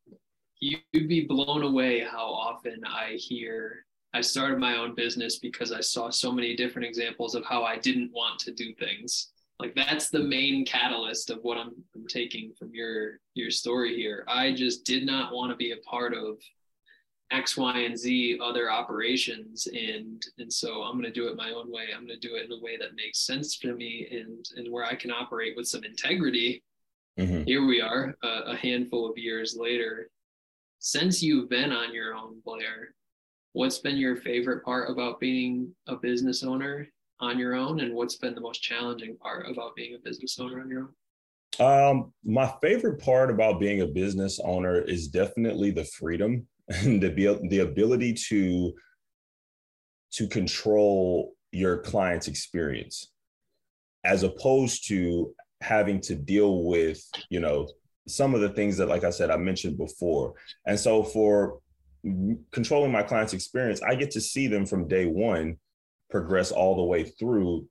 You'd 0.59 1.09
be 1.09 1.25
blown 1.25 1.63
away 1.63 2.01
how 2.01 2.27
often 2.27 2.83
I 2.85 3.13
hear 3.13 3.83
I 4.13 4.21
started 4.21 4.59
my 4.59 4.77
own 4.77 4.93
business 4.93 5.39
because 5.39 5.71
I 5.71 5.81
saw 5.81 6.11
so 6.11 6.31
many 6.31 6.55
different 6.55 6.87
examples 6.87 7.33
of 7.33 7.43
how 7.45 7.63
I 7.63 7.77
didn't 7.77 8.11
want 8.13 8.37
to 8.41 8.51
do 8.51 8.75
things 8.75 9.30
like 9.61 9.75
that's 9.75 10.09
the 10.09 10.23
main 10.23 10.65
catalyst 10.65 11.29
of 11.29 11.39
what 11.43 11.57
I'm, 11.57 11.71
I'm 11.95 12.07
taking 12.07 12.51
from 12.57 12.71
your 12.73 13.19
your 13.35 13.51
story 13.51 13.95
here. 13.95 14.25
I 14.27 14.53
just 14.53 14.85
did 14.85 15.05
not 15.05 15.33
want 15.33 15.51
to 15.51 15.55
be 15.55 15.71
a 15.71 15.77
part 15.77 16.13
of 16.15 16.37
x 17.31 17.55
y 17.55 17.79
and 17.79 17.97
z 17.97 18.37
other 18.43 18.69
operations 18.69 19.65
and 19.67 20.21
and 20.39 20.51
so 20.51 20.81
i'm 20.81 20.99
going 20.99 21.05
to 21.05 21.11
do 21.11 21.27
it 21.27 21.37
my 21.37 21.51
own 21.51 21.71
way. 21.71 21.85
I'm 21.95 22.05
going 22.05 22.19
to 22.19 22.27
do 22.27 22.35
it 22.35 22.45
in 22.45 22.51
a 22.51 22.59
way 22.59 22.75
that 22.77 22.95
makes 22.95 23.19
sense 23.19 23.57
to 23.59 23.73
me 23.73 24.07
and 24.11 24.45
and 24.57 24.71
where 24.71 24.85
i 24.85 24.95
can 24.95 25.11
operate 25.11 25.55
with 25.55 25.67
some 25.67 25.83
integrity. 25.83 26.63
Mm-hmm. 27.19 27.43
here 27.43 27.65
we 27.65 27.81
are 27.81 28.15
a 28.23 28.55
handful 28.55 29.09
of 29.09 29.17
years 29.17 29.55
later. 29.59 30.09
Since 30.79 31.21
you've 31.21 31.49
been 31.49 31.71
on 31.71 31.93
your 31.93 32.15
own 32.15 32.41
blair 32.43 32.95
what's 33.53 33.79
been 33.79 33.97
your 33.97 34.15
favorite 34.15 34.63
part 34.63 34.89
about 34.89 35.19
being 35.19 35.75
a 35.87 35.95
business 35.97 36.41
owner 36.41 36.87
on 37.21 37.37
your 37.37 37.55
own 37.55 37.79
and 37.79 37.93
what's 37.93 38.15
been 38.15 38.35
the 38.35 38.41
most 38.41 38.61
challenging 38.61 39.15
part 39.17 39.49
about 39.49 39.75
being 39.75 39.95
a 39.95 39.99
business 39.99 40.37
owner 40.39 40.59
on 40.59 40.69
your 40.69 40.81
own? 40.81 40.89
Um, 41.59 42.13
my 42.23 42.51
favorite 42.61 42.99
part 42.99 43.29
about 43.29 43.59
being 43.59 43.81
a 43.81 43.87
business 43.87 44.39
owner 44.43 44.81
is 44.81 45.07
definitely 45.07 45.71
the 45.71 45.85
freedom 45.85 46.47
and 46.67 47.01
the, 47.01 47.39
the 47.49 47.59
ability 47.59 48.13
to 48.29 48.73
to 50.13 50.27
control 50.27 51.35
your 51.51 51.77
client's 51.77 52.27
experience 52.27 53.11
as 54.03 54.23
opposed 54.23 54.87
to 54.89 55.33
having 55.61 56.01
to 56.01 56.15
deal 56.15 56.63
with 56.63 57.01
you 57.29 57.39
know 57.39 57.67
some 58.07 58.33
of 58.33 58.41
the 58.41 58.49
things 58.49 58.77
that 58.77 58.87
like 58.87 59.03
i 59.03 59.09
said 59.09 59.29
i 59.29 59.37
mentioned 59.37 59.77
before. 59.77 60.33
And 60.65 60.79
so 60.79 61.03
for 61.03 61.59
controlling 62.51 62.91
my 62.91 63.03
client's 63.03 63.33
experience 63.33 63.81
i 63.83 63.93
get 63.93 64.11
to 64.11 64.21
see 64.21 64.47
them 64.47 64.65
from 64.65 64.87
day 64.87 65.05
one 65.05 65.57
progress 66.11 66.51
all 66.51 66.75
the 66.75 66.83
way 66.83 67.03
through 67.03 67.65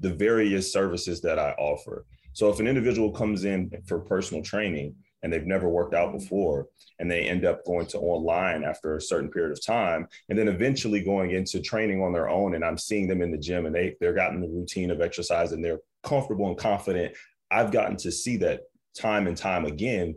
the 0.00 0.12
various 0.12 0.72
services 0.72 1.20
that 1.22 1.38
I 1.38 1.52
offer. 1.52 2.06
So 2.32 2.48
if 2.50 2.60
an 2.60 2.68
individual 2.68 3.10
comes 3.10 3.44
in 3.44 3.70
for 3.86 3.98
personal 3.98 4.42
training, 4.42 4.94
and 5.22 5.32
they've 5.32 5.46
never 5.46 5.68
worked 5.68 5.94
out 5.94 6.12
before 6.12 6.66
and 6.98 7.10
they 7.10 7.22
end 7.22 7.44
up 7.44 7.64
going 7.64 7.86
to 7.86 7.98
online 7.98 8.64
after 8.64 8.96
a 8.96 9.00
certain 9.00 9.30
period 9.30 9.52
of 9.52 9.64
time 9.64 10.06
and 10.28 10.38
then 10.38 10.48
eventually 10.48 11.02
going 11.02 11.32
into 11.32 11.60
training 11.60 12.02
on 12.02 12.12
their 12.12 12.28
own 12.28 12.54
and 12.54 12.64
i'm 12.64 12.78
seeing 12.78 13.08
them 13.08 13.22
in 13.22 13.30
the 13.30 13.38
gym 13.38 13.66
and 13.66 13.74
they 13.74 13.96
they're 14.00 14.14
gotten 14.14 14.40
the 14.40 14.48
routine 14.48 14.90
of 14.90 15.00
exercise 15.00 15.52
and 15.52 15.64
they're 15.64 15.80
comfortable 16.02 16.48
and 16.48 16.58
confident 16.58 17.16
i've 17.50 17.72
gotten 17.72 17.96
to 17.96 18.12
see 18.12 18.36
that 18.36 18.62
time 18.96 19.26
and 19.26 19.36
time 19.36 19.64
again 19.64 20.14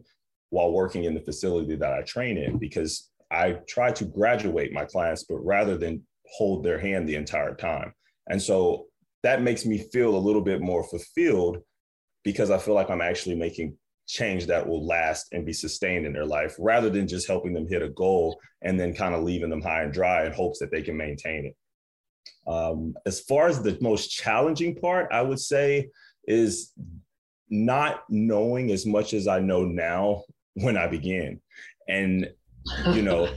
while 0.49 0.71
working 0.71 1.05
in 1.05 1.13
the 1.13 1.21
facility 1.21 1.75
that 1.75 1.93
i 1.93 2.01
train 2.01 2.37
in 2.37 2.57
because 2.57 3.09
i 3.31 3.53
try 3.67 3.91
to 3.91 4.05
graduate 4.05 4.73
my 4.73 4.85
clients 4.85 5.23
but 5.23 5.37
rather 5.37 5.77
than 5.77 6.01
hold 6.31 6.63
their 6.63 6.79
hand 6.79 7.07
the 7.07 7.15
entire 7.15 7.55
time 7.55 7.93
and 8.29 8.41
so 8.41 8.87
that 9.23 9.41
makes 9.41 9.65
me 9.65 9.77
feel 9.77 10.15
a 10.15 10.17
little 10.17 10.41
bit 10.41 10.61
more 10.61 10.83
fulfilled 10.83 11.57
because 12.23 12.51
i 12.51 12.57
feel 12.57 12.73
like 12.73 12.89
i'm 12.89 13.01
actually 13.01 13.35
making 13.35 13.75
change 14.11 14.45
that 14.45 14.67
will 14.67 14.85
last 14.85 15.27
and 15.31 15.45
be 15.45 15.53
sustained 15.53 16.05
in 16.05 16.11
their 16.11 16.25
life 16.25 16.55
rather 16.59 16.89
than 16.89 17.07
just 17.07 17.27
helping 17.27 17.53
them 17.53 17.67
hit 17.67 17.81
a 17.81 17.89
goal 17.89 18.37
and 18.61 18.77
then 18.77 18.93
kind 18.93 19.15
of 19.15 19.23
leaving 19.23 19.49
them 19.49 19.61
high 19.61 19.83
and 19.83 19.93
dry 19.93 20.25
in 20.25 20.33
hopes 20.33 20.59
that 20.59 20.69
they 20.69 20.81
can 20.81 20.97
maintain 20.97 21.45
it. 21.45 21.55
Um, 22.45 22.93
as 23.05 23.21
far 23.21 23.47
as 23.47 23.61
the 23.61 23.77
most 23.79 24.09
challenging 24.09 24.75
part, 24.75 25.07
I 25.11 25.21
would 25.21 25.39
say 25.39 25.89
is 26.25 26.73
not 27.49 28.03
knowing 28.09 28.71
as 28.71 28.85
much 28.85 29.13
as 29.13 29.27
I 29.27 29.39
know 29.39 29.63
now 29.63 30.23
when 30.55 30.75
I 30.75 30.87
began. 30.87 31.39
And, 31.87 32.29
you 32.87 33.01
know, 33.03 33.29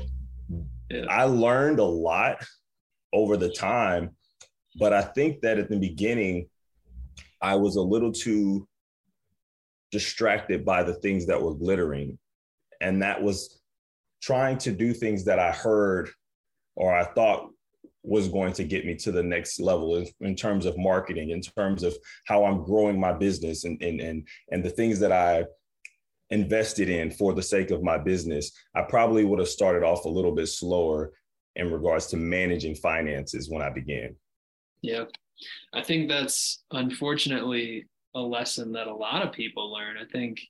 yeah. 0.91 1.07
I 1.09 1.25
learned 1.25 1.79
a 1.79 1.85
lot 1.85 2.45
over 3.15 3.37
the 3.39 3.49
time, 3.49 4.11
but 4.79 4.93
I 4.93 5.03
think 5.03 5.41
that 5.41 5.59
at 5.59 5.71
the 5.71 5.79
beginning, 5.79 6.49
I 7.41 7.55
was 7.55 7.77
a 7.77 7.83
little 7.83 8.13
too 8.13 8.69
distracted 9.93 10.65
by 10.65 10.83
the 10.83 10.95
things 10.95 11.27
that 11.27 11.41
were 11.41 11.55
glittering. 11.55 12.19
And 12.81 13.03
that 13.03 13.23
was 13.23 13.61
trying 14.21 14.59
to 14.59 14.73
do 14.73 14.93
things 14.93 15.25
that 15.27 15.39
I 15.39 15.53
heard 15.53 16.11
or 16.75 16.95
I 16.95 17.05
thought 17.05 17.51
was 18.03 18.29
going 18.29 18.53
to 18.55 18.65
get 18.65 18.85
me 18.85 18.97
to 18.97 19.13
the 19.13 19.23
next 19.23 19.61
level 19.61 19.97
in, 19.97 20.07
in, 20.21 20.35
terms 20.35 20.67
of 20.67 20.77
marketing, 20.77 21.31
in 21.31 21.41
terms 21.41 21.83
of 21.83 21.97
how 22.27 22.45
I'm 22.45 22.65
growing 22.65 22.99
my 22.99 23.13
business 23.13 23.65
and, 23.65 23.81
and, 23.83 24.01
and, 24.01 24.29
and 24.51 24.65
the 24.65 24.71
things 24.71 24.99
that 24.99 25.13
I 25.13 25.45
invested 26.31 26.89
in 26.89 27.11
for 27.11 27.33
the 27.33 27.43
sake 27.43 27.71
of 27.71 27.83
my 27.83 27.97
business. 27.97 28.51
I 28.75 28.83
probably 28.83 29.25
would 29.25 29.39
have 29.39 29.49
started 29.49 29.85
off 29.85 30.05
a 30.05 30.09
little 30.09 30.33
bit 30.33 30.49
slower 30.49 31.13
in 31.57 31.73
regards 31.73 32.07
to 32.09 32.17
managing 32.17 32.75
finances 32.75 33.49
when 33.49 33.63
I 33.63 33.71
began. 33.71 34.17
Yeah. 34.83 35.05
I 35.73 35.83
think 35.83 36.09
that's 36.09 36.63
unfortunately 36.71 37.87
a 38.15 38.21
lesson 38.21 38.73
that 38.73 38.87
a 38.87 38.95
lot 38.95 39.27
of 39.27 39.33
people 39.33 39.73
learn. 39.73 39.97
I 39.97 40.05
think 40.11 40.41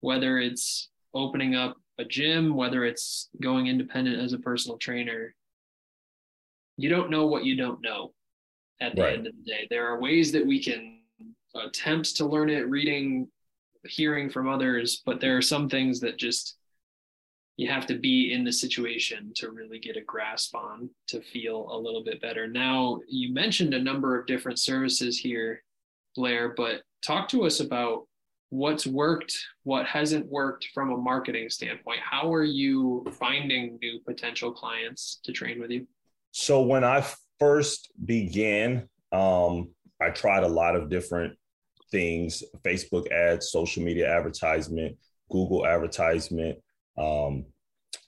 whether 0.00 0.38
it's 0.38 0.90
opening 1.14 1.54
up 1.54 1.76
a 1.98 2.04
gym, 2.04 2.56
whether 2.56 2.84
it's 2.84 3.30
going 3.40 3.66
independent 3.66 4.20
as 4.20 4.32
a 4.32 4.38
personal 4.38 4.78
trainer, 4.78 5.34
you 6.76 6.88
don't 6.88 7.10
know 7.10 7.26
what 7.26 7.44
you 7.44 7.56
don't 7.56 7.80
know 7.82 8.12
at 8.80 8.96
the 8.96 9.02
right. 9.02 9.14
end 9.14 9.26
of 9.26 9.34
the 9.36 9.50
day. 9.50 9.66
There 9.70 9.86
are 9.86 10.00
ways 10.00 10.32
that 10.32 10.46
we 10.46 10.62
can 10.62 11.00
attempt 11.54 12.16
to 12.16 12.26
learn 12.26 12.50
it, 12.50 12.68
reading, 12.68 13.28
hearing 13.84 14.28
from 14.28 14.48
others, 14.48 15.02
but 15.06 15.20
there 15.20 15.36
are 15.36 15.42
some 15.42 15.68
things 15.68 16.00
that 16.00 16.18
just 16.18 16.56
you 17.56 17.68
have 17.68 17.86
to 17.86 17.98
be 17.98 18.32
in 18.32 18.44
the 18.44 18.52
situation 18.52 19.32
to 19.36 19.50
really 19.50 19.78
get 19.78 19.96
a 19.96 20.00
grasp 20.00 20.56
on 20.56 20.90
to 21.06 21.20
feel 21.20 21.68
a 21.70 21.78
little 21.78 22.02
bit 22.02 22.20
better. 22.20 22.48
Now, 22.48 22.98
you 23.08 23.32
mentioned 23.32 23.74
a 23.74 23.82
number 23.82 24.18
of 24.18 24.26
different 24.26 24.58
services 24.58 25.18
here 25.18 25.62
Blair, 26.14 26.54
but 26.56 26.82
talk 27.04 27.28
to 27.28 27.44
us 27.44 27.60
about 27.60 28.06
what's 28.50 28.86
worked, 28.86 29.36
what 29.64 29.86
hasn't 29.86 30.26
worked 30.26 30.68
from 30.72 30.92
a 30.92 30.96
marketing 30.96 31.50
standpoint. 31.50 32.00
How 32.00 32.32
are 32.32 32.44
you 32.44 33.04
finding 33.18 33.78
new 33.80 34.00
potential 34.06 34.52
clients 34.52 35.20
to 35.24 35.32
train 35.32 35.60
with 35.60 35.70
you? 35.70 35.86
So 36.30 36.62
when 36.62 36.84
I 36.84 37.04
first 37.38 37.90
began, 38.04 38.88
um, 39.12 39.70
I 40.00 40.10
tried 40.10 40.44
a 40.44 40.48
lot 40.48 40.76
of 40.76 40.88
different 40.88 41.36
things: 41.90 42.42
Facebook 42.64 43.10
ads, 43.10 43.50
social 43.50 43.82
media 43.82 44.08
advertisement, 44.08 44.96
Google 45.30 45.66
advertisement, 45.66 46.58
um, 46.98 47.44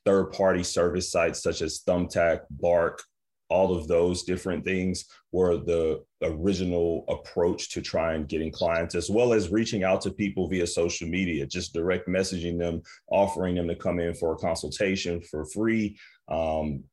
third-party 0.04 0.62
service 0.62 1.10
sites 1.10 1.42
such 1.42 1.62
as 1.62 1.82
Thumbtack, 1.86 2.40
Bark, 2.50 3.02
all 3.48 3.76
of 3.76 3.86
those 3.86 4.24
different 4.24 4.64
things 4.64 5.04
were 5.32 5.56
the 5.56 6.02
original 6.22 7.04
approach 7.08 7.70
to 7.70 7.80
try 7.80 8.14
and 8.14 8.28
getting 8.28 8.50
clients 8.50 8.94
as 8.94 9.08
well 9.08 9.32
as 9.32 9.50
reaching 9.50 9.84
out 9.84 10.00
to 10.00 10.10
people 10.10 10.48
via 10.48 10.66
social 10.66 11.08
media 11.08 11.46
just 11.46 11.72
direct 11.72 12.08
messaging 12.08 12.58
them 12.58 12.82
offering 13.10 13.54
them 13.54 13.68
to 13.68 13.76
come 13.76 14.00
in 14.00 14.14
for 14.14 14.32
a 14.32 14.36
consultation 14.36 15.20
for 15.20 15.44
free. 15.46 15.96
Um, 16.28 16.84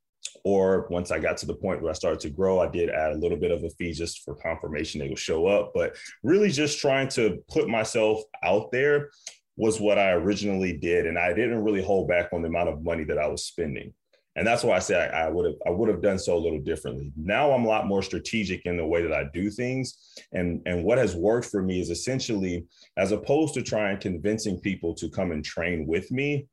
or 0.45 0.87
once 0.89 1.11
i 1.11 1.19
got 1.19 1.37
to 1.37 1.45
the 1.45 1.53
point 1.53 1.81
where 1.81 1.91
i 1.91 1.93
started 1.93 2.19
to 2.19 2.29
grow 2.29 2.59
i 2.59 2.67
did 2.67 2.89
add 2.89 3.11
a 3.11 3.17
little 3.17 3.37
bit 3.37 3.51
of 3.51 3.63
a 3.63 3.69
fee 3.71 3.91
just 3.91 4.23
for 4.23 4.33
confirmation 4.35 4.99
they 4.99 5.09
would 5.09 5.19
show 5.19 5.47
up. 5.47 5.71
But 5.73 5.95
really 6.23 6.49
just 6.49 6.79
trying 6.79 7.09
to 7.09 7.43
put 7.49 7.67
myself 7.67 8.21
out 8.43 8.71
there 8.71 9.09
was 9.55 9.79
what 9.79 9.97
i 9.97 10.11
originally 10.11 10.73
did 10.73 11.05
and 11.05 11.17
i 11.17 11.33
didn't 11.33 11.63
really 11.63 11.83
hold 11.83 12.07
back 12.07 12.29
on 12.33 12.41
the 12.41 12.47
amount 12.47 12.69
of 12.69 12.83
money 12.83 13.03
that 13.03 13.17
i 13.17 13.27
was 13.27 13.45
spending 13.45 13.93
and 14.35 14.47
that's 14.47 14.63
why 14.63 14.75
I 14.75 14.79
say 14.79 14.95
I, 14.95 15.25
I 15.25 15.29
would 15.29 15.45
have 15.45 15.55
I 15.65 15.69
would 15.69 15.89
have 15.89 16.01
done 16.01 16.17
so 16.17 16.35
a 16.35 16.39
little 16.39 16.59
differently. 16.59 17.11
Now 17.15 17.51
I'm 17.51 17.65
a 17.65 17.67
lot 17.67 17.85
more 17.85 18.01
strategic 18.01 18.65
in 18.65 18.77
the 18.77 18.85
way 18.85 19.03
that 19.03 19.13
I 19.13 19.25
do 19.31 19.49
things, 19.49 19.95
and 20.31 20.61
and 20.65 20.83
what 20.83 20.97
has 20.97 21.15
worked 21.15 21.47
for 21.47 21.61
me 21.61 21.79
is 21.79 21.89
essentially 21.89 22.65
as 22.97 23.11
opposed 23.11 23.53
to 23.53 23.61
trying 23.61 23.99
convincing 23.99 24.59
people 24.59 24.95
to 24.95 25.09
come 25.09 25.31
and 25.31 25.45
train 25.45 25.85
with 25.85 26.11
me, 26.11 26.47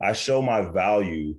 I 0.00 0.12
show 0.12 0.42
my 0.42 0.60
value 0.60 1.34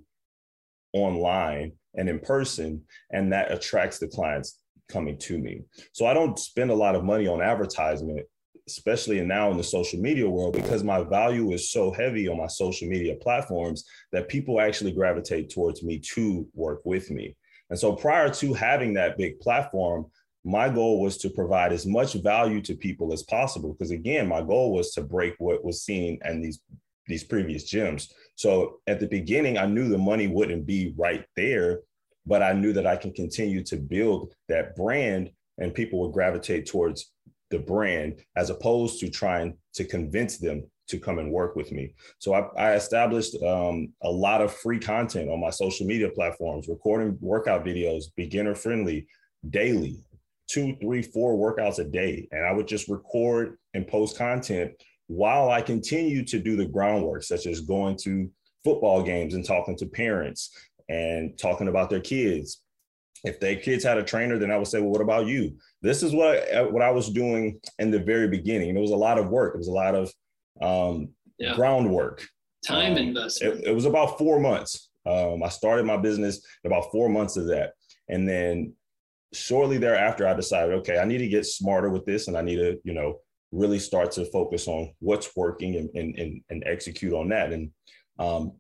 online 0.94 1.73
and 1.95 2.10
in 2.10 2.19
person, 2.19 2.81
and 3.11 3.31
that 3.31 3.52
attracts 3.52 3.99
the 3.99 4.07
clients 4.07 4.60
coming 4.90 5.18
to 5.18 5.38
me. 5.38 5.61
So 5.91 6.07
I 6.07 6.15
don't 6.15 6.40
spend 6.40 6.72
a 6.72 6.76
lot 6.76 6.95
of 6.95 7.03
money 7.03 7.27
on 7.27 7.41
advertisement 7.41 8.26
especially 8.68 9.19
now 9.22 9.52
in 9.52 9.57
the 9.57 9.64
social 9.64 9.99
media 9.99 10.30
world, 10.30 10.53
because 10.53 10.84
my 10.84 11.03
value 11.03 11.52
is 11.52 11.72
so 11.72 11.91
heavy 11.91 12.27
on 12.27 12.38
my 12.38 12.48
social 12.48 12.88
media 12.88 13.15
platforms 13.15 13.84
that 14.11 14.30
people 14.30 14.61
actually 14.61 14.91
gravitate 14.91 15.49
towards 15.49 15.84
me 15.84 15.99
to 15.99 16.48
work 16.53 16.81
with 16.85 17.11
me. 17.11 17.35
And 17.69 17.80
so 17.80 17.94
prior 17.94 18.30
to 18.30 18.53
having 18.53 18.94
that 18.94 19.18
big 19.18 19.40
platform, 19.40 20.06
my 20.45 20.69
goal 20.69 21.02
was 21.02 21.18
to 21.18 21.30
provide 21.30 21.72
as 21.72 21.85
much 21.85 22.14
value 22.14 22.61
to 22.61 22.76
people 22.76 23.14
as 23.14 23.23
possible. 23.23 23.73
Because 23.73 23.91
again, 23.91 24.27
my 24.27 24.41
goal 24.41 24.73
was 24.73 24.91
to 24.91 25.02
break 25.02 25.35
what 25.38 25.64
was 25.64 25.84
seen 25.84 26.19
and 26.23 26.44
these 26.44 26.60
these 27.07 27.23
previous 27.23 27.69
gyms. 27.69 28.11
So 28.35 28.80
at 28.88 28.99
the 28.99 29.07
beginning, 29.07 29.57
I 29.57 29.65
knew 29.65 29.90
the 29.90 29.98
money 29.98 30.27
wouldn't 30.27 30.65
be 30.65 30.94
right 30.98 31.26
there, 31.35 31.81
but 32.26 32.41
I 32.41 32.53
knew 32.53 32.73
that 32.73 32.88
I 32.88 32.95
can 32.95 33.11
continue 33.11 33.64
to 33.65 33.76
build 33.76 34.34
that 34.48 34.76
brand 34.76 35.30
and 35.57 35.73
people 35.73 35.99
would 35.99 36.14
gravitate 36.14 36.65
towards 36.65 37.12
the 37.54 37.60
brand 37.60 38.22
as 38.36 38.50
opposed 38.50 39.00
to 39.00 39.10
trying 39.10 39.58
to 39.76 39.86
convince 39.86 40.38
them 40.38 40.64
to 40.88 41.00
come 41.00 41.20
and 41.20 41.32
work 41.32 41.56
with 41.56 41.72
me. 41.72 41.94
So 42.20 42.34
I, 42.34 42.42
I 42.58 42.74
established 42.74 43.42
um, 43.42 43.94
a 44.04 44.10
lot 44.10 44.42
of 44.42 44.54
free 44.54 44.80
content 44.80 45.30
on 45.30 45.40
my 45.40 45.50
social 45.50 45.88
media 45.88 46.10
platforms, 46.10 46.68
recording 46.68 47.18
workout 47.22 47.66
videos, 47.66 48.06
beginner 48.18 48.56
friendly, 48.56 49.08
daily, 49.50 49.98
two, 50.48 50.76
three, 50.82 51.02
four 51.02 51.38
workouts 51.38 51.80
a 51.80 51.86
day. 51.86 52.28
And 52.32 52.46
I 52.46 52.52
would 52.52 52.68
just 52.68 52.90
record 52.90 53.58
and 53.74 53.88
post 53.88 54.18
content 54.18 54.74
while 55.08 55.50
I 55.50 55.62
continue 55.62 56.26
to 56.26 56.40
do 56.40 56.56
the 56.56 56.66
groundwork, 56.66 57.24
such 57.24 57.46
as 57.46 57.62
going 57.62 57.98
to 58.04 58.30
football 58.64 59.04
games 59.04 59.36
and 59.36 59.46
talking 59.46 59.78
to 59.78 59.86
parents 59.86 60.52
and 60.90 61.38
talking 61.38 61.68
about 61.70 61.90
their 61.90 62.02
kids, 62.02 62.62
if 63.24 63.40
their 63.40 63.56
kids 63.56 63.84
had 63.84 63.98
a 63.98 64.04
trainer, 64.04 64.38
then 64.38 64.52
I 64.52 64.58
would 64.58 64.68
say, 64.68 64.82
well, 64.82 64.90
what 64.90 65.02
about 65.02 65.28
you? 65.28 65.58
This 65.82 66.04
is 66.04 66.14
what 66.14 66.54
I, 66.54 66.62
what 66.64 66.82
I 66.82 66.91
was 66.91 67.10
doing 67.10 67.60
in 67.80 67.90
the 67.90 68.00
very 68.00 68.28
beginning. 68.28 68.76
It 68.76 68.82
was 68.82 68.91
a 68.91 68.95
lot 68.95 69.18
of 69.18 69.30
work. 69.30 69.56
It 69.56 69.60
was 69.60 69.70
a 69.70 69.72
lot 69.72 69.95
of 69.95 70.14
um, 70.62 71.10
yeah. 71.40 71.56
groundwork. 71.56 72.26
Time 72.66 72.94
um, 72.94 72.98
investment. 72.98 73.60
It, 73.60 73.68
it, 73.68 73.76
was 73.76 73.86
about 73.86 74.18
four 74.18 74.40
months. 74.40 74.90
Um, 75.06 75.41
I 75.44 75.50
started 75.50 75.86
my 75.86 75.98
business 75.98 76.45
about 76.66 76.91
four 76.91 77.10
months 77.10 77.38
of 77.38 77.48
that, 77.48 77.74
and 78.10 78.28
then 78.28 78.74
shortly 79.34 79.78
thereafter, 79.78 80.28
I 80.28 80.34
decided, 80.34 80.76
okay, 80.76 80.98
I 80.98 81.06
need 81.06 81.18
to 81.18 81.28
get 81.28 81.45
smarter 81.45 81.90
with 81.90 82.06
this, 82.06 82.28
and 82.28 82.38
I 82.38 82.41
need 82.41 82.58
to, 82.58 82.80
you 82.84 82.94
know, 82.94 83.20
really 83.52 83.80
start 83.80 84.12
to 84.12 84.26
focus 84.26 84.68
on 84.68 84.94
what's 85.00 85.36
working 85.36 85.76
and 85.76 85.90
and 85.94 86.18
and, 86.18 86.41
and 86.50 86.64
execute 86.66 87.14
on 87.14 87.30
that. 87.30 87.52
And 87.52 87.72
um, 88.20 88.54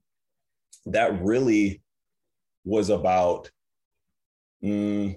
that 0.85 1.21
really 1.21 1.81
was 2.65 2.89
about 2.89 3.49
mm, 4.63 5.15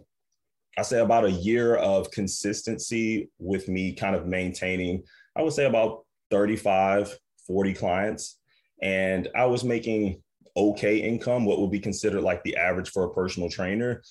I 0.79 0.83
say 0.83 1.01
about 1.01 1.25
a 1.25 1.31
year 1.31 1.77
of 1.77 2.11
consistency 2.11 3.31
with 3.39 3.69
me 3.69 3.95
kind 3.95 4.15
of 4.15 4.27
maintaining, 4.27 5.03
I 5.37 5.43
would 5.43 5.53
say 5.53 5.65
about 5.65 6.05
35, 6.31 7.17
40 7.47 7.75
clients. 7.75 8.39
And 8.83 9.29
I 9.35 9.47
was 9.47 9.65
making 9.65 10.23
okay 10.57 10.99
income, 10.99 11.45
what 11.45 11.61
would 11.61 11.71
be 11.71 11.81
considered 11.81 12.23
like 12.23 12.43
the 12.43 12.57
average 12.57 12.91
for 12.91 13.05
a 13.05 13.15
personal 13.15 13.49
trainer 13.49 14.03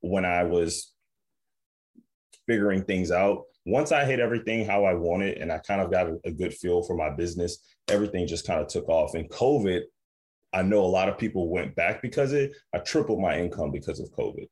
when 0.00 0.24
I 0.24 0.44
was 0.44 0.92
figuring 2.46 2.84
things 2.84 3.10
out. 3.10 3.42
once 3.68 3.90
I 3.90 4.04
hit 4.04 4.20
everything 4.20 4.64
how 4.64 4.84
I 4.84 4.94
wanted 4.94 5.38
and 5.38 5.50
I 5.50 5.58
kind 5.58 5.80
of 5.80 5.90
got 5.90 6.06
a, 6.06 6.20
a 6.24 6.30
good 6.30 6.54
feel 6.54 6.84
for 6.84 6.96
my 6.96 7.10
business, 7.10 7.58
everything 7.88 8.28
just 8.28 8.46
kind 8.46 8.60
of 8.60 8.68
took 8.68 8.88
off. 8.88 9.14
And 9.14 9.28
COVID, 9.28 9.82
I 10.56 10.62
know 10.62 10.82
a 10.82 10.86
lot 10.86 11.10
of 11.10 11.18
people 11.18 11.50
went 11.50 11.76
back 11.76 12.00
because 12.00 12.32
it. 12.32 12.52
I 12.74 12.78
tripled 12.78 13.20
my 13.20 13.38
income 13.38 13.70
because 13.70 14.00
of 14.00 14.10
COVID. 14.12 14.46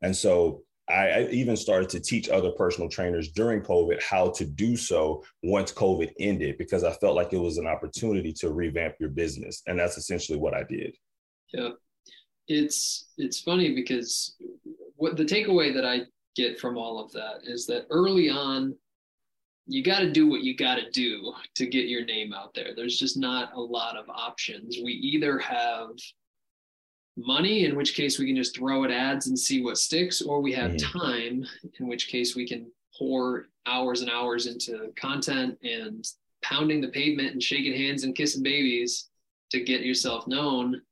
And 0.00 0.14
so 0.14 0.62
I, 0.88 1.08
I 1.08 1.28
even 1.32 1.56
started 1.56 1.88
to 1.90 2.00
teach 2.00 2.28
other 2.28 2.52
personal 2.52 2.88
trainers 2.88 3.32
during 3.32 3.60
COVID 3.60 4.00
how 4.00 4.30
to 4.30 4.44
do 4.44 4.76
so 4.76 5.24
once 5.42 5.72
COVID 5.72 6.12
ended 6.20 6.58
because 6.58 6.84
I 6.84 6.92
felt 6.92 7.16
like 7.16 7.32
it 7.32 7.38
was 7.38 7.58
an 7.58 7.66
opportunity 7.66 8.32
to 8.34 8.52
revamp 8.52 8.94
your 9.00 9.08
business. 9.08 9.62
And 9.66 9.80
that's 9.80 9.98
essentially 9.98 10.38
what 10.38 10.54
I 10.54 10.62
did. 10.62 10.94
Yeah. 11.52 11.70
It's 12.46 13.10
it's 13.18 13.40
funny 13.40 13.74
because 13.74 14.36
what 14.94 15.16
the 15.16 15.24
takeaway 15.24 15.74
that 15.74 15.84
I 15.84 16.02
get 16.36 16.60
from 16.60 16.76
all 16.76 17.04
of 17.04 17.10
that 17.12 17.40
is 17.42 17.66
that 17.66 17.86
early 17.90 18.30
on 18.30 18.76
you 19.66 19.82
got 19.82 20.00
to 20.00 20.10
do 20.10 20.28
what 20.28 20.42
you 20.42 20.56
got 20.56 20.76
to 20.76 20.90
do 20.90 21.32
to 21.54 21.66
get 21.66 21.88
your 21.88 22.04
name 22.04 22.32
out 22.32 22.52
there. 22.54 22.74
There's 22.74 22.98
just 22.98 23.16
not 23.16 23.52
a 23.54 23.60
lot 23.60 23.96
of 23.96 24.08
options. 24.08 24.78
We 24.82 24.92
either 24.92 25.38
have 25.38 25.90
money, 27.16 27.64
in 27.64 27.76
which 27.76 27.94
case 27.94 28.18
we 28.18 28.26
can 28.26 28.36
just 28.36 28.56
throw 28.56 28.84
at 28.84 28.90
ads 28.90 29.28
and 29.28 29.38
see 29.38 29.62
what 29.62 29.78
sticks, 29.78 30.22
or 30.22 30.40
we 30.40 30.52
have 30.52 30.76
time, 30.78 31.46
in 31.78 31.86
which 31.86 32.08
case 32.08 32.34
we 32.34 32.46
can 32.46 32.70
pour 32.98 33.46
hours 33.66 34.00
and 34.00 34.10
hours 34.10 34.46
into 34.46 34.92
content 34.96 35.56
and 35.62 36.04
pounding 36.42 36.80
the 36.80 36.88
pavement 36.88 37.32
and 37.32 37.42
shaking 37.42 37.74
hands 37.74 38.04
and 38.04 38.16
kissing 38.16 38.42
babies 38.42 39.08
to 39.50 39.60
get 39.60 39.82
yourself 39.82 40.26
known 40.26 40.82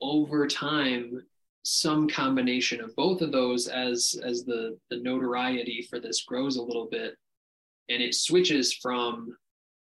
over 0.00 0.46
time 0.46 1.22
some 1.64 2.08
combination 2.08 2.80
of 2.80 2.94
both 2.94 3.20
of 3.20 3.32
those 3.32 3.66
as 3.66 4.18
as 4.24 4.44
the 4.44 4.78
the 4.90 4.96
notoriety 4.98 5.86
for 5.88 5.98
this 5.98 6.22
grows 6.22 6.56
a 6.56 6.62
little 6.62 6.86
bit 6.86 7.16
and 7.88 8.02
it 8.02 8.14
switches 8.14 8.72
from 8.74 9.36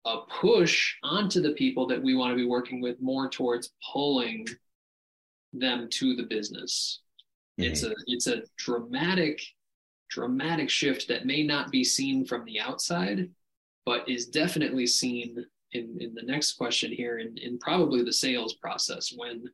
a 0.05 0.19
push 0.40 0.94
onto 1.02 1.40
the 1.40 1.52
people 1.52 1.86
that 1.86 2.02
we 2.02 2.14
want 2.14 2.32
to 2.32 2.36
be 2.36 2.44
working 2.44 2.81
with 2.81 3.01
more 3.01 3.28
towards 3.28 3.73
pulling 3.93 4.47
them 5.52 5.89
to 5.90 6.16
the 6.16 6.24
business 6.24 7.02
mm-hmm. 7.60 7.70
it's 7.70 7.82
a 7.82 7.94
it's 8.06 8.27
a 8.27 8.43
dramatic 8.56 9.40
dramatic 10.10 10.69
shift 10.69 11.09
that 11.09 11.27
may 11.27 11.43
not 11.43 11.70
be 11.70 11.85
seen 11.85 12.24
from 12.24 12.44
the 12.44 12.60
outside 12.60 13.28
but 13.85 14.09
is 14.09 14.27
definitely 14.27 14.86
seen 14.86 15.44
in 15.73 15.97
in 16.01 16.14
the 16.14 16.23
next 16.23 16.55
question 16.55 16.90
here 16.90 17.19
in, 17.19 17.36
in 17.39 17.59
probably 17.59 18.02
the 18.02 18.12
sales 18.12 18.55
process 18.55 19.12
when 19.16 19.44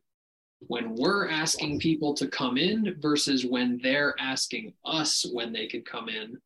when 0.67 0.95
we're 0.95 1.29
asking 1.29 1.79
people 1.79 2.13
to 2.13 2.27
come 2.27 2.57
in 2.57 2.95
versus 2.99 3.45
when 3.45 3.79
they're 3.81 4.15
asking 4.19 4.73
us 4.85 5.25
when 5.31 5.53
they 5.53 5.67
could 5.67 5.85
come 5.85 6.09
in 6.09 6.37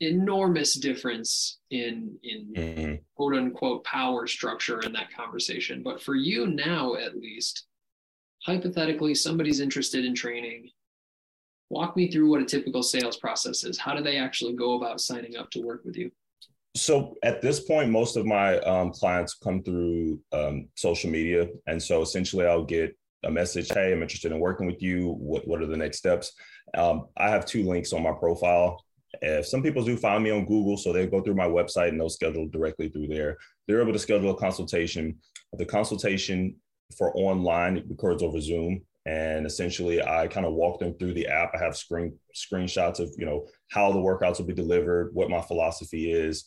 enormous 0.00 0.74
difference 0.74 1.58
in 1.70 2.16
in 2.22 2.52
mm-hmm. 2.54 2.94
quote 3.14 3.34
unquote 3.34 3.82
power 3.84 4.26
structure 4.26 4.80
in 4.80 4.92
that 4.92 5.12
conversation 5.14 5.82
but 5.82 6.02
for 6.02 6.14
you 6.14 6.46
now 6.46 6.94
at 6.96 7.16
least 7.16 7.66
hypothetically 8.44 9.14
somebody's 9.14 9.60
interested 9.60 10.04
in 10.04 10.14
training 10.14 10.68
walk 11.70 11.96
me 11.96 12.10
through 12.10 12.28
what 12.28 12.42
a 12.42 12.44
typical 12.44 12.82
sales 12.82 13.16
process 13.16 13.64
is 13.64 13.78
how 13.78 13.94
do 13.94 14.02
they 14.02 14.18
actually 14.18 14.52
go 14.52 14.76
about 14.76 15.00
signing 15.00 15.36
up 15.36 15.50
to 15.50 15.62
work 15.62 15.82
with 15.84 15.96
you 15.96 16.10
so 16.76 17.16
at 17.22 17.40
this 17.40 17.60
point, 17.60 17.90
most 17.90 18.16
of 18.16 18.26
my 18.26 18.58
um, 18.60 18.92
clients 18.92 19.34
come 19.34 19.62
through 19.62 20.20
um, 20.32 20.68
social 20.74 21.10
media, 21.10 21.48
and 21.66 21.82
so 21.82 22.02
essentially, 22.02 22.46
I'll 22.46 22.64
get 22.64 22.96
a 23.24 23.30
message: 23.30 23.70
"Hey, 23.70 23.92
I'm 23.92 24.02
interested 24.02 24.30
in 24.30 24.38
working 24.38 24.66
with 24.66 24.82
you. 24.82 25.12
What 25.12 25.48
What 25.48 25.62
are 25.62 25.66
the 25.66 25.76
next 25.76 25.98
steps?" 25.98 26.32
Um, 26.76 27.06
I 27.16 27.30
have 27.30 27.46
two 27.46 27.64
links 27.64 27.92
on 27.92 28.02
my 28.02 28.12
profile. 28.12 28.84
If 29.22 29.46
some 29.46 29.62
people 29.62 29.84
do 29.84 29.96
find 29.96 30.22
me 30.22 30.30
on 30.30 30.46
Google, 30.46 30.76
so 30.76 30.92
they 30.92 31.06
go 31.06 31.20
through 31.20 31.34
my 31.34 31.46
website 31.46 31.88
and 31.88 32.00
they'll 32.00 32.08
schedule 32.08 32.48
directly 32.48 32.88
through 32.88 33.08
there. 33.08 33.36
They're 33.66 33.82
able 33.82 33.92
to 33.92 33.98
schedule 33.98 34.30
a 34.30 34.36
consultation. 34.36 35.16
The 35.52 35.66
consultation 35.66 36.56
for 36.96 37.16
online 37.16 37.78
it 37.78 37.84
records 37.88 38.22
over 38.22 38.40
Zoom, 38.40 38.82
and 39.06 39.46
essentially 39.46 40.02
I 40.02 40.26
kind 40.28 40.46
of 40.46 40.54
walk 40.54 40.80
them 40.80 40.94
through 40.94 41.14
the 41.14 41.26
app. 41.26 41.52
I 41.54 41.58
have 41.58 41.76
screen 41.76 42.18
screenshots 42.34 43.00
of 43.00 43.10
you 43.18 43.26
know 43.26 43.46
how 43.70 43.92
the 43.92 43.98
workouts 43.98 44.38
will 44.38 44.46
be 44.46 44.54
delivered, 44.54 45.14
what 45.14 45.30
my 45.30 45.40
philosophy 45.42 46.12
is, 46.12 46.44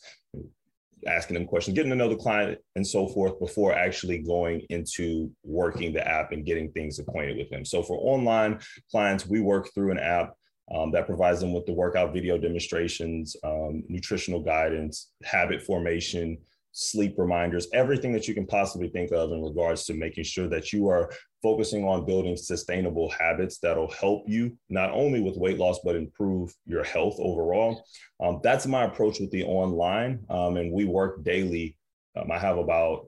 asking 1.06 1.34
them 1.34 1.46
questions, 1.46 1.74
getting 1.74 1.90
to 1.90 1.96
know 1.96 2.08
the 2.08 2.16
client 2.16 2.58
and 2.76 2.86
so 2.86 3.08
forth 3.08 3.38
before 3.38 3.74
actually 3.74 4.18
going 4.18 4.62
into 4.70 5.30
working 5.44 5.92
the 5.92 6.06
app 6.06 6.32
and 6.32 6.46
getting 6.46 6.70
things 6.72 6.98
acquainted 6.98 7.36
with 7.36 7.50
them. 7.50 7.64
So 7.64 7.82
for 7.82 7.96
online 7.96 8.60
clients, 8.90 9.26
we 9.26 9.40
work 9.40 9.68
through 9.74 9.92
an 9.92 9.98
app 9.98 10.34
um, 10.72 10.90
that 10.92 11.06
provides 11.06 11.40
them 11.40 11.52
with 11.52 11.66
the 11.66 11.72
workout 11.72 12.12
video 12.12 12.38
demonstrations, 12.38 13.36
um, 13.44 13.82
nutritional 13.88 14.40
guidance, 14.40 15.10
habit 15.24 15.62
formation, 15.62 16.38
sleep 16.72 17.14
reminders, 17.18 17.66
everything 17.72 18.12
that 18.12 18.28
you 18.28 18.34
can 18.34 18.46
possibly 18.46 18.88
think 18.88 19.10
of 19.10 19.32
in 19.32 19.42
regards 19.42 19.84
to 19.84 19.94
making 19.94 20.24
sure 20.24 20.48
that 20.48 20.72
you 20.72 20.88
are 20.88 21.10
focusing 21.42 21.84
on 21.84 22.06
building 22.06 22.36
sustainable 22.36 23.10
habits 23.10 23.58
that'll 23.58 23.90
help 23.90 24.22
you 24.28 24.56
not 24.68 24.90
only 24.92 25.20
with 25.20 25.36
weight 25.36 25.58
loss, 25.58 25.80
but 25.84 25.96
improve 25.96 26.54
your 26.66 26.84
health 26.84 27.16
overall. 27.18 27.84
Um, 28.22 28.40
that's 28.42 28.66
my 28.66 28.84
approach 28.84 29.18
with 29.18 29.30
the 29.30 29.44
online. 29.44 30.20
Um, 30.30 30.56
and 30.56 30.72
we 30.72 30.84
work 30.84 31.24
daily. 31.24 31.76
Um, 32.16 32.30
I 32.30 32.38
have 32.38 32.58
about, 32.58 33.06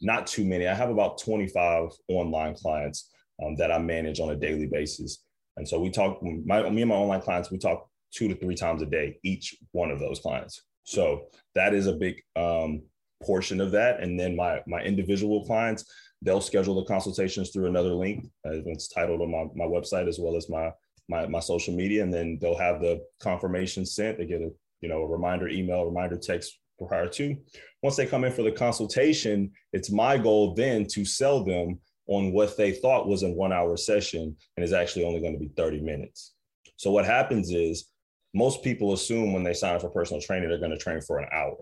not 0.00 0.26
too 0.26 0.44
many, 0.44 0.66
I 0.66 0.74
have 0.74 0.90
about 0.90 1.18
25 1.18 1.90
online 2.08 2.54
clients 2.54 3.10
um, 3.44 3.56
that 3.56 3.70
I 3.70 3.78
manage 3.78 4.20
on 4.20 4.30
a 4.30 4.36
daily 4.36 4.66
basis. 4.66 5.22
And 5.56 5.68
so 5.68 5.80
we 5.80 5.90
talk, 5.90 6.22
my, 6.22 6.68
me 6.70 6.82
and 6.82 6.88
my 6.88 6.96
online 6.96 7.20
clients, 7.20 7.50
we 7.50 7.58
talk 7.58 7.88
two 8.12 8.28
to 8.28 8.34
three 8.34 8.54
times 8.54 8.82
a 8.82 8.86
day, 8.86 9.18
each 9.22 9.56
one 9.72 9.90
of 9.90 9.98
those 9.98 10.20
clients. 10.20 10.62
So 10.84 11.26
that 11.54 11.74
is 11.74 11.86
a 11.86 11.92
big 11.92 12.16
um, 12.36 12.82
portion 13.22 13.60
of 13.60 13.70
that. 13.72 14.00
And 14.00 14.18
then 14.18 14.36
my 14.36 14.60
my 14.66 14.80
individual 14.80 15.44
clients, 15.44 15.84
they'll 16.20 16.40
schedule 16.40 16.74
the 16.76 16.84
consultations 16.84 17.50
through 17.50 17.66
another 17.66 17.94
link. 17.94 18.24
Uh, 18.46 18.62
it's 18.66 18.88
titled 18.88 19.22
on 19.22 19.30
my, 19.30 19.44
my 19.54 19.70
website 19.70 20.08
as 20.08 20.18
well 20.18 20.36
as 20.36 20.48
my, 20.48 20.70
my 21.08 21.26
my 21.26 21.40
social 21.40 21.74
media, 21.74 22.02
and 22.02 22.12
then 22.12 22.38
they'll 22.40 22.58
have 22.58 22.80
the 22.80 23.02
confirmation 23.20 23.86
sent. 23.86 24.18
They 24.18 24.26
get 24.26 24.40
a 24.40 24.50
you 24.80 24.88
know 24.88 25.02
a 25.02 25.08
reminder 25.08 25.48
email, 25.48 25.84
reminder 25.84 26.16
text 26.16 26.58
prior 26.86 27.08
to. 27.08 27.36
Once 27.82 27.96
they 27.96 28.06
come 28.06 28.24
in 28.24 28.32
for 28.32 28.42
the 28.42 28.50
consultation, 28.50 29.52
it's 29.72 29.90
my 29.90 30.18
goal 30.18 30.54
then 30.54 30.86
to 30.86 31.04
sell 31.04 31.44
them 31.44 31.78
on 32.08 32.32
what 32.32 32.56
they 32.56 32.72
thought 32.72 33.08
was 33.08 33.22
a 33.22 33.30
one 33.30 33.52
hour 33.52 33.76
session 33.76 34.36
and 34.56 34.64
is 34.64 34.72
actually 34.72 35.04
only 35.04 35.20
going 35.20 35.34
to 35.34 35.38
be 35.38 35.52
30 35.56 35.80
minutes. 35.80 36.34
So 36.76 36.90
what 36.90 37.04
happens 37.04 37.50
is 37.50 37.88
most 38.34 38.64
people 38.64 38.92
assume 38.92 39.32
when 39.32 39.44
they 39.44 39.54
sign 39.54 39.76
up 39.76 39.82
for 39.82 39.90
personal 39.90 40.20
training, 40.20 40.48
they're 40.48 40.58
going 40.58 40.70
to 40.70 40.78
train 40.78 41.00
for 41.00 41.18
an 41.18 41.28
hour 41.32 41.56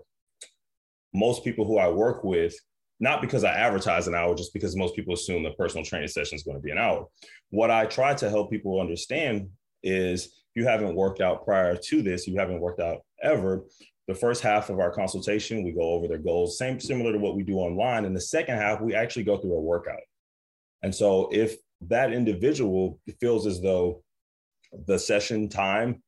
most 1.13 1.43
people 1.43 1.65
who 1.65 1.77
I 1.77 1.89
work 1.89 2.23
with, 2.23 2.55
not 2.99 3.21
because 3.21 3.43
I 3.43 3.51
advertise 3.53 4.07
an 4.07 4.15
hour, 4.15 4.35
just 4.35 4.53
because 4.53 4.75
most 4.75 4.95
people 4.95 5.13
assume 5.13 5.43
the 5.43 5.51
personal 5.51 5.85
training 5.85 6.07
session 6.07 6.35
is 6.35 6.43
going 6.43 6.57
to 6.57 6.61
be 6.61 6.71
an 6.71 6.77
hour. 6.77 7.07
What 7.49 7.71
I 7.71 7.85
try 7.85 8.13
to 8.15 8.29
help 8.29 8.51
people 8.51 8.79
understand 8.79 9.49
is 9.83 10.25
if 10.25 10.31
you 10.55 10.67
haven't 10.67 10.95
worked 10.95 11.21
out 11.21 11.45
prior 11.45 11.75
to 11.75 12.01
this, 12.01 12.27
you 12.27 12.37
haven't 12.37 12.59
worked 12.59 12.79
out 12.79 12.99
ever. 13.21 13.65
The 14.07 14.15
first 14.15 14.41
half 14.41 14.69
of 14.69 14.79
our 14.79 14.91
consultation, 14.91 15.63
we 15.63 15.71
go 15.71 15.93
over 15.93 16.07
their 16.07 16.17
goals, 16.17 16.57
same 16.57 16.79
similar 16.79 17.11
to 17.11 17.19
what 17.19 17.35
we 17.35 17.43
do 17.43 17.55
online. 17.55 18.05
And 18.05 18.15
the 18.15 18.21
second 18.21 18.57
half, 18.57 18.81
we 18.81 18.93
actually 18.93 19.23
go 19.23 19.37
through 19.37 19.55
a 19.55 19.61
workout. 19.61 19.99
And 20.83 20.93
so 20.93 21.29
if 21.31 21.55
that 21.87 22.13
individual 22.13 22.99
feels 23.19 23.45
as 23.45 23.61
though 23.61 24.03
the 24.87 24.97
session 24.97 25.49
time 25.49 26.01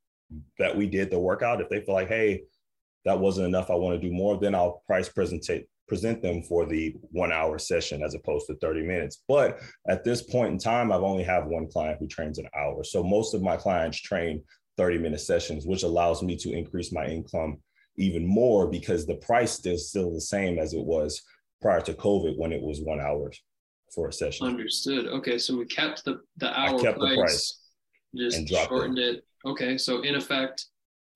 that 0.58 0.76
we 0.76 0.88
did 0.88 1.10
the 1.10 1.20
workout, 1.20 1.62
if 1.62 1.70
they 1.70 1.82
feel 1.82 1.96
like, 1.96 2.08
hey, 2.08 2.44
that 3.06 3.20
wasn't 3.20 3.48
enough, 3.48 3.70
I 3.70 3.76
want 3.76 4.00
to 4.00 4.08
do 4.08 4.14
more, 4.14 4.40
then 4.40 4.56
I'll 4.56 4.84
price 4.88 5.10
presentate 5.10 5.66
present 5.88 6.22
them 6.22 6.42
for 6.42 6.66
the 6.66 6.96
one 7.12 7.32
hour 7.32 7.60
session 7.60 8.04
as 8.04 8.16
opposed 8.16 8.48
to 8.48 8.56
30 8.56 8.84
minutes. 8.84 9.22
But 9.28 9.60
at 9.88 10.04
this 10.04 10.22
point 10.22 10.54
in 10.54 10.58
time, 10.58 10.92
I've 10.92 11.04
only 11.04 11.24
have 11.24 11.48
one 11.48 11.68
client 11.68 12.00
who 12.00 12.08
trains 12.08 12.40
an 12.40 12.48
hour. 12.56 12.84
So 12.84 13.04
most 13.04 13.34
of 13.34 13.42
my 13.42 13.58
clients 13.58 14.00
train 14.00 14.42
30 14.78 15.00
minute 15.00 15.22
sessions, 15.22 15.66
which 15.66 15.84
allows 15.84 16.24
me 16.24 16.38
to 16.38 16.54
increase 16.54 16.92
my 16.94 17.06
income 17.06 17.58
even 17.98 18.26
more 18.26 18.68
because 18.68 19.06
the 19.06 19.16
price 19.16 19.64
is 19.66 19.90
still 19.90 20.12
the 20.14 20.22
same 20.22 20.58
as 20.58 20.74
it 20.74 20.84
was 20.84 21.22
prior 21.62 21.82
to 21.82 21.94
COVID 21.94 22.38
when 22.38 22.52
it 22.52 22.62
was 22.62 22.82
one 22.82 23.00
hour 23.00 23.32
for 23.94 24.10
a 24.10 24.14
session. 24.14 24.48
Understood. 24.48 25.08
Okay. 25.08 25.38
So 25.38 25.58
we 25.58 25.66
kept 25.66 26.06
the, 26.06 26.22
the 26.38 26.58
hour 26.58 26.80
I 26.80 26.82
kept 26.82 27.00
price, 27.00 27.60
the 28.14 28.20
price 28.20 28.38
just 28.38 28.68
shortened 28.68 29.00
it. 29.00 29.16
it. 29.18 29.26
Okay. 29.46 29.78
So 29.78 30.02
in 30.02 30.16
effect, 30.16 30.66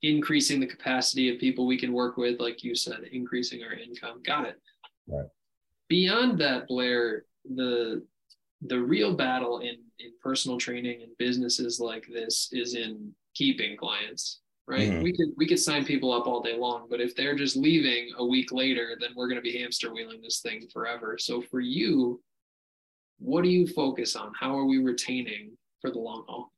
increasing 0.03 0.59
the 0.59 0.67
capacity 0.67 1.33
of 1.33 1.39
people 1.39 1.65
we 1.65 1.79
can 1.79 1.93
work 1.93 2.17
with, 2.17 2.39
like 2.39 2.63
you 2.63 2.75
said, 2.75 2.99
increasing 3.11 3.63
our 3.63 3.73
income. 3.73 4.21
Got 4.23 4.47
it. 4.47 4.61
Right. 5.07 5.25
Beyond 5.89 6.39
that, 6.39 6.67
Blair, 6.67 7.23
the 7.55 8.03
the 8.61 8.79
real 8.79 9.15
battle 9.15 9.59
in 9.59 9.77
in 9.99 10.11
personal 10.21 10.57
training 10.57 11.01
and 11.03 11.11
businesses 11.17 11.79
like 11.79 12.05
this 12.11 12.49
is 12.51 12.75
in 12.75 13.11
keeping 13.35 13.77
clients 13.77 14.41
right 14.67 14.89
mm-hmm. 14.89 15.03
we 15.03 15.15
could 15.15 15.29
we 15.37 15.47
could 15.47 15.59
sign 15.59 15.85
people 15.85 16.11
up 16.11 16.27
all 16.27 16.41
day 16.41 16.57
long 16.57 16.87
but 16.89 16.99
if 16.99 17.15
they're 17.15 17.35
just 17.35 17.55
leaving 17.55 18.11
a 18.17 18.25
week 18.25 18.51
later 18.51 18.97
then 18.99 19.11
we're 19.15 19.27
going 19.27 19.37
to 19.37 19.41
be 19.41 19.57
hamster 19.57 19.93
wheeling 19.93 20.21
this 20.21 20.39
thing 20.39 20.67
forever 20.73 21.17
so 21.19 21.41
for 21.41 21.59
you 21.59 22.19
what 23.19 23.43
do 23.43 23.49
you 23.49 23.67
focus 23.67 24.15
on 24.15 24.31
how 24.39 24.57
are 24.57 24.65
we 24.65 24.77
retaining 24.77 25.51
for 25.81 25.91
the 25.91 25.99
long 25.99 26.23
haul 26.27 26.51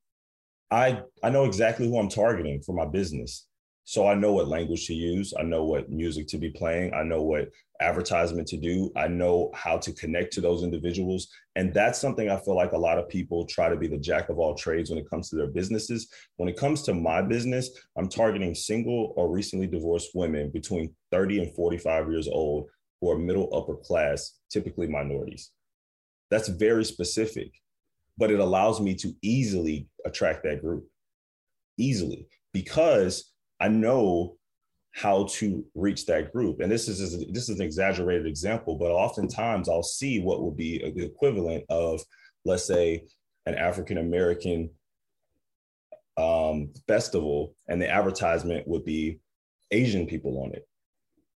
I 0.71 1.01
I 1.23 1.29
know 1.29 1.45
exactly 1.45 1.87
who 1.87 1.97
I'm 1.97 2.09
targeting 2.09 2.61
for 2.61 2.73
my 2.73 2.85
business. 2.85 3.47
So 3.85 4.07
I 4.07 4.13
know 4.13 4.33
what 4.33 4.47
language 4.47 4.85
to 4.85 4.93
use. 4.93 5.33
I 5.39 5.41
know 5.41 5.63
what 5.63 5.89
music 5.89 6.27
to 6.27 6.37
be 6.37 6.51
playing. 6.51 6.93
I 6.93 7.01
know 7.01 7.23
what 7.23 7.49
advertisement 7.81 8.47
to 8.49 8.57
do. 8.57 8.91
I 8.95 9.07
know 9.07 9.49
how 9.55 9.79
to 9.79 9.91
connect 9.93 10.31
to 10.33 10.41
those 10.41 10.61
individuals. 10.61 11.27
And 11.55 11.73
that's 11.73 11.97
something 11.97 12.29
I 12.29 12.37
feel 12.37 12.55
like 12.55 12.73
a 12.73 12.77
lot 12.77 12.99
of 12.99 13.09
people 13.09 13.47
try 13.47 13.67
to 13.67 13.75
be 13.75 13.87
the 13.87 13.97
jack 13.97 14.29
of 14.29 14.37
all 14.37 14.53
trades 14.53 14.91
when 14.91 14.99
it 14.99 15.09
comes 15.09 15.29
to 15.29 15.37
their 15.37 15.47
businesses. 15.47 16.07
When 16.37 16.47
it 16.47 16.55
comes 16.55 16.83
to 16.83 16.93
my 16.93 17.23
business, 17.23 17.71
I'm 17.97 18.09
targeting 18.09 18.53
single 18.53 19.13
or 19.15 19.31
recently 19.31 19.65
divorced 19.65 20.11
women 20.13 20.51
between 20.51 20.93
30 21.09 21.45
and 21.45 21.55
45 21.55 22.11
years 22.11 22.27
old 22.27 22.69
who 23.01 23.09
are 23.09 23.17
middle 23.17 23.49
upper 23.55 23.75
class, 23.75 24.35
typically 24.51 24.85
minorities. 24.85 25.49
That's 26.29 26.47
very 26.49 26.85
specific, 26.85 27.51
but 28.17 28.31
it 28.31 28.39
allows 28.39 28.79
me 28.79 28.95
to 28.95 29.13
easily 29.21 29.87
attract 30.05 30.43
that 30.43 30.61
group. 30.61 30.85
Easily, 31.77 32.27
because 32.53 33.31
I 33.59 33.69
know 33.69 34.37
how 34.91 35.25
to 35.25 35.65
reach 35.75 36.05
that 36.07 36.33
group. 36.33 36.59
And 36.59 36.71
this 36.71 36.87
is 36.87 36.99
this 37.31 37.49
is 37.49 37.59
an 37.59 37.65
exaggerated 37.65 38.25
example, 38.27 38.75
but 38.75 38.91
oftentimes 38.91 39.69
I'll 39.69 39.83
see 39.83 40.19
what 40.19 40.41
will 40.41 40.51
be 40.51 40.79
the 40.79 41.05
equivalent 41.05 41.63
of, 41.69 42.01
let's 42.43 42.65
say, 42.65 43.05
an 43.45 43.55
African 43.55 43.97
American 43.97 44.71
um, 46.17 46.73
festival, 46.87 47.55
and 47.67 47.81
the 47.81 47.89
advertisement 47.89 48.67
would 48.67 48.83
be 48.83 49.19
Asian 49.71 50.05
people 50.05 50.43
on 50.43 50.53
it. 50.53 50.67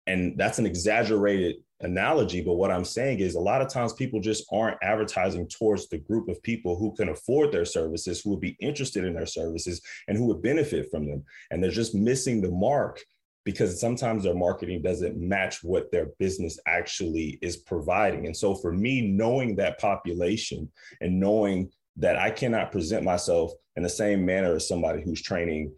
And 0.06 0.36
that's 0.36 0.58
an 0.58 0.66
exaggerated 0.66 1.56
analogy, 1.82 2.40
but 2.40 2.54
what 2.54 2.70
I'm 2.70 2.84
saying 2.84 3.20
is 3.20 3.34
a 3.34 3.40
lot 3.40 3.60
of 3.60 3.68
times 3.68 3.92
people 3.92 4.20
just 4.20 4.44
aren't 4.52 4.78
advertising 4.82 5.48
towards 5.48 5.88
the 5.88 5.98
group 5.98 6.28
of 6.28 6.42
people 6.42 6.76
who 6.76 6.94
can 6.94 7.08
afford 7.08 7.52
their 7.52 7.64
services, 7.64 8.20
who 8.20 8.30
would 8.30 8.40
be 8.40 8.56
interested 8.60 9.04
in 9.04 9.14
their 9.14 9.26
services, 9.26 9.80
and 10.08 10.16
who 10.16 10.26
would 10.26 10.42
benefit 10.42 10.90
from 10.90 11.08
them. 11.08 11.24
And 11.50 11.62
they're 11.62 11.70
just 11.70 11.94
missing 11.94 12.40
the 12.40 12.50
mark 12.50 13.00
because 13.44 13.80
sometimes 13.80 14.22
their 14.22 14.34
marketing 14.34 14.82
doesn't 14.82 15.16
match 15.16 15.64
what 15.64 15.90
their 15.90 16.10
business 16.18 16.58
actually 16.66 17.38
is 17.42 17.56
providing. 17.56 18.26
And 18.26 18.36
so 18.36 18.54
for 18.54 18.72
me, 18.72 19.00
knowing 19.02 19.56
that 19.56 19.80
population 19.80 20.70
and 21.00 21.18
knowing 21.18 21.70
that 21.96 22.16
I 22.16 22.30
cannot 22.30 22.72
present 22.72 23.04
myself 23.04 23.52
in 23.76 23.82
the 23.82 23.88
same 23.88 24.24
manner 24.24 24.54
as 24.54 24.68
somebody 24.68 25.02
who's 25.02 25.22
training, 25.22 25.72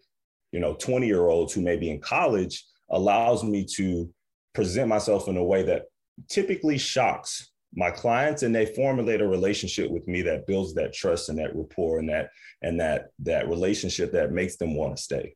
you 0.53 0.61
know, 0.61 0.75
20 0.75 1.07
year 1.07 1.27
olds 1.27 1.53
who 1.53 1.63
may 1.63 1.77
be 1.77 1.91
in 1.91 2.01
college 2.01 2.65
allows 2.91 3.43
me 3.43 3.65
to 3.77 4.13
present 4.55 4.89
myself 4.89 5.27
in 5.29 5.37
a 5.37 5.45
way 5.45 5.63
that 5.63 5.87
typically 6.29 6.79
shocks 6.79 7.51
my 7.77 7.91
clients 7.91 8.43
and 8.43 8.55
they 8.55 8.67
formulate 8.67 9.21
a 9.21 9.27
relationship 9.27 9.91
with 9.91 10.07
me 10.07 10.23
that 10.23 10.47
builds 10.47 10.75
that 10.75 10.93
trust 10.93 11.29
and 11.29 11.39
that 11.39 11.55
rapport 11.55 11.99
and 11.99 12.09
that 12.09 12.31
and 12.63 12.79
that 12.79 13.09
that 13.19 13.49
relationship 13.49 14.13
that 14.13 14.33
makes 14.33 14.57
them 14.57 14.75
want 14.75 14.97
to 14.97 15.03
stay 15.03 15.35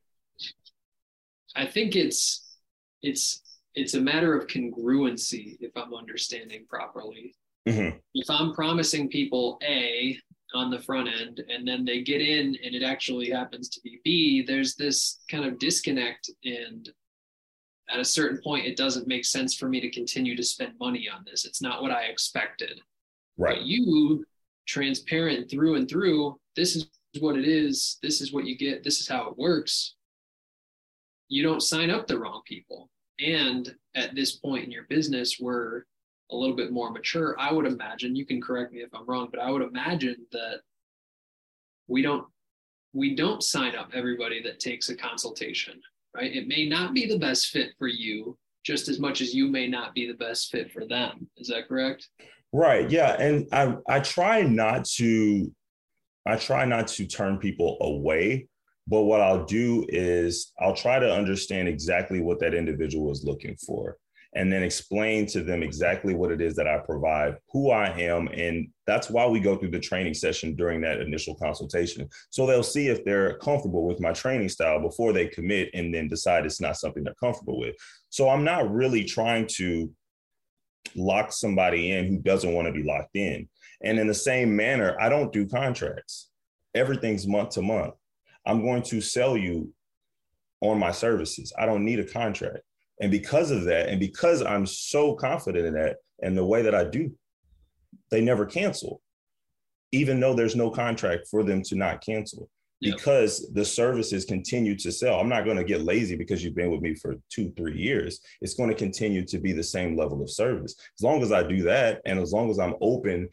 i 1.56 1.66
think 1.66 1.96
it's 1.96 2.56
it's 3.02 3.42
it's 3.74 3.94
a 3.94 4.00
matter 4.00 4.36
of 4.36 4.46
congruency 4.46 5.56
if 5.60 5.72
i'm 5.76 5.94
understanding 5.94 6.64
properly 6.68 7.34
mm-hmm. 7.68 7.96
if 8.14 8.30
i'm 8.30 8.52
promising 8.54 9.08
people 9.08 9.58
a 9.64 10.16
on 10.54 10.70
the 10.70 10.80
front 10.80 11.08
end 11.08 11.42
and 11.48 11.66
then 11.66 11.84
they 11.84 12.02
get 12.02 12.22
in 12.22 12.56
and 12.64 12.74
it 12.74 12.82
actually 12.82 13.30
happens 13.30 13.68
to 13.68 13.80
be 13.82 14.00
b 14.04 14.44
there's 14.46 14.74
this 14.76 15.20
kind 15.30 15.44
of 15.44 15.58
disconnect 15.58 16.30
and 16.44 16.88
at 17.90 18.00
a 18.00 18.04
certain 18.04 18.40
point 18.42 18.66
it 18.66 18.76
doesn't 18.76 19.06
make 19.08 19.24
sense 19.24 19.54
for 19.54 19.68
me 19.68 19.80
to 19.80 19.90
continue 19.90 20.36
to 20.36 20.42
spend 20.42 20.72
money 20.78 21.08
on 21.08 21.24
this. 21.24 21.44
It's 21.44 21.62
not 21.62 21.82
what 21.82 21.90
i 21.90 22.04
expected. 22.04 22.80
Right. 23.36 23.58
but 23.58 23.66
you 23.66 24.24
transparent 24.66 25.50
through 25.50 25.76
and 25.76 25.88
through 25.88 26.38
this 26.56 26.76
is 26.76 26.88
what 27.20 27.36
it 27.36 27.46
is. 27.46 27.98
This 28.02 28.20
is 28.20 28.32
what 28.32 28.44
you 28.44 28.56
get. 28.56 28.84
This 28.84 29.00
is 29.00 29.08
how 29.08 29.28
it 29.28 29.38
works. 29.38 29.94
You 31.28 31.42
don't 31.42 31.62
sign 31.62 31.90
up 31.90 32.06
the 32.06 32.18
wrong 32.18 32.42
people. 32.44 32.90
And 33.20 33.74
at 33.94 34.14
this 34.14 34.36
point 34.36 34.64
in 34.64 34.70
your 34.70 34.84
business 34.88 35.38
we're 35.40 35.84
a 36.30 36.36
little 36.36 36.56
bit 36.56 36.72
more 36.72 36.90
mature. 36.90 37.36
I 37.38 37.52
would 37.52 37.66
imagine 37.66 38.14
you 38.14 38.26
can 38.26 38.40
correct 38.40 38.72
me 38.72 38.80
if 38.80 38.90
i'm 38.94 39.06
wrong 39.06 39.28
but 39.30 39.40
i 39.40 39.50
would 39.50 39.62
imagine 39.62 40.26
that 40.32 40.60
we 41.88 42.02
don't 42.02 42.26
we 42.92 43.14
don't 43.14 43.42
sign 43.42 43.74
up 43.74 43.90
everybody 43.94 44.42
that 44.42 44.60
takes 44.60 44.88
a 44.88 44.96
consultation 44.96 45.80
right? 46.14 46.34
It 46.34 46.48
may 46.48 46.68
not 46.68 46.94
be 46.94 47.06
the 47.06 47.18
best 47.18 47.46
fit 47.46 47.70
for 47.78 47.88
you 47.88 48.36
just 48.64 48.88
as 48.88 48.98
much 48.98 49.20
as 49.20 49.34
you 49.34 49.48
may 49.48 49.66
not 49.66 49.94
be 49.94 50.06
the 50.06 50.16
best 50.16 50.50
fit 50.50 50.70
for 50.70 50.86
them. 50.86 51.28
Is 51.36 51.48
that 51.48 51.68
correct? 51.68 52.08
Right. 52.52 52.90
Yeah. 52.90 53.12
And 53.18 53.46
I, 53.52 53.76
I 53.88 54.00
try 54.00 54.42
not 54.42 54.84
to, 54.96 55.52
I 56.26 56.36
try 56.36 56.64
not 56.64 56.88
to 56.88 57.06
turn 57.06 57.38
people 57.38 57.78
away, 57.80 58.48
but 58.86 59.02
what 59.02 59.20
I'll 59.20 59.44
do 59.44 59.86
is 59.88 60.52
I'll 60.60 60.74
try 60.74 60.98
to 60.98 61.12
understand 61.12 61.68
exactly 61.68 62.20
what 62.20 62.40
that 62.40 62.54
individual 62.54 63.10
is 63.10 63.24
looking 63.24 63.56
for 63.56 63.96
and 64.34 64.52
then 64.52 64.62
explain 64.62 65.26
to 65.26 65.42
them 65.42 65.62
exactly 65.62 66.14
what 66.14 66.30
it 66.30 66.40
is 66.40 66.54
that 66.56 66.68
I 66.68 66.78
provide, 66.78 67.36
who 67.50 67.70
I 67.70 67.88
am. 67.98 68.28
And 68.28 68.68
that's 68.86 69.08
why 69.08 69.26
we 69.26 69.40
go 69.40 69.56
through 69.56 69.70
the 69.70 69.80
training 69.80 70.14
session 70.14 70.54
during 70.54 70.82
that 70.82 71.00
initial 71.00 71.34
consultation. 71.34 72.08
So 72.30 72.46
they'll 72.46 72.62
see 72.62 72.88
if 72.88 73.04
they're 73.04 73.38
comfortable 73.38 73.86
with 73.86 74.00
my 74.00 74.12
training 74.12 74.50
style 74.50 74.80
before 74.80 75.12
they 75.12 75.28
commit 75.28 75.70
and 75.72 75.94
then 75.94 76.08
decide 76.08 76.44
it's 76.44 76.60
not 76.60 76.76
something 76.76 77.04
they're 77.04 77.14
comfortable 77.14 77.58
with. 77.58 77.74
So 78.10 78.28
I'm 78.28 78.44
not 78.44 78.70
really 78.70 79.04
trying 79.04 79.46
to 79.52 79.90
lock 80.94 81.32
somebody 81.32 81.92
in 81.92 82.06
who 82.06 82.18
doesn't 82.18 82.52
want 82.52 82.66
to 82.66 82.72
be 82.72 82.82
locked 82.82 83.16
in. 83.16 83.48
And 83.82 83.98
in 83.98 84.06
the 84.06 84.14
same 84.14 84.54
manner, 84.54 84.96
I 85.00 85.08
don't 85.08 85.32
do 85.32 85.46
contracts. 85.46 86.30
Everything's 86.74 87.26
month 87.26 87.50
to 87.50 87.62
month. 87.62 87.94
I'm 88.44 88.62
going 88.62 88.82
to 88.84 89.00
sell 89.00 89.36
you 89.36 89.72
on 90.60 90.78
my 90.78 90.90
services. 90.90 91.52
I 91.58 91.66
don't 91.66 91.84
need 91.84 92.00
a 92.00 92.04
contract. 92.04 92.58
And 93.00 93.10
because 93.10 93.50
of 93.50 93.64
that, 93.64 93.88
and 93.88 94.00
because 94.00 94.42
I'm 94.42 94.66
so 94.66 95.14
confident 95.14 95.66
in 95.66 95.74
that 95.74 95.96
and 96.22 96.36
the 96.36 96.44
way 96.44 96.62
that 96.62 96.74
I 96.74 96.84
do, 96.84 97.12
they 98.10 98.20
never 98.20 98.44
cancel, 98.44 99.00
even 99.92 100.20
though 100.20 100.34
there's 100.34 100.56
no 100.56 100.70
contract 100.70 101.28
for 101.30 101.42
them 101.44 101.62
to 101.64 101.76
not 101.76 102.04
cancel. 102.04 102.48
Yep. 102.80 102.96
Because 102.96 103.50
the 103.54 103.64
services 103.64 104.24
continue 104.24 104.76
to 104.76 104.92
sell. 104.92 105.18
I'm 105.18 105.28
not 105.28 105.44
going 105.44 105.56
to 105.56 105.64
get 105.64 105.82
lazy 105.82 106.14
because 106.14 106.44
you've 106.44 106.54
been 106.54 106.70
with 106.70 106.80
me 106.80 106.94
for 106.94 107.16
two, 107.28 107.52
three 107.56 107.76
years. 107.76 108.20
It's 108.40 108.54
going 108.54 108.68
to 108.68 108.76
continue 108.76 109.24
to 109.26 109.38
be 109.38 109.52
the 109.52 109.64
same 109.64 109.96
level 109.96 110.22
of 110.22 110.30
service. 110.30 110.76
As 110.96 111.02
long 111.02 111.20
as 111.20 111.32
I 111.32 111.42
do 111.42 111.62
that, 111.64 112.00
and 112.04 112.20
as 112.20 112.32
long 112.32 112.50
as 112.50 112.60
I'm 112.60 112.74
open 112.80 113.28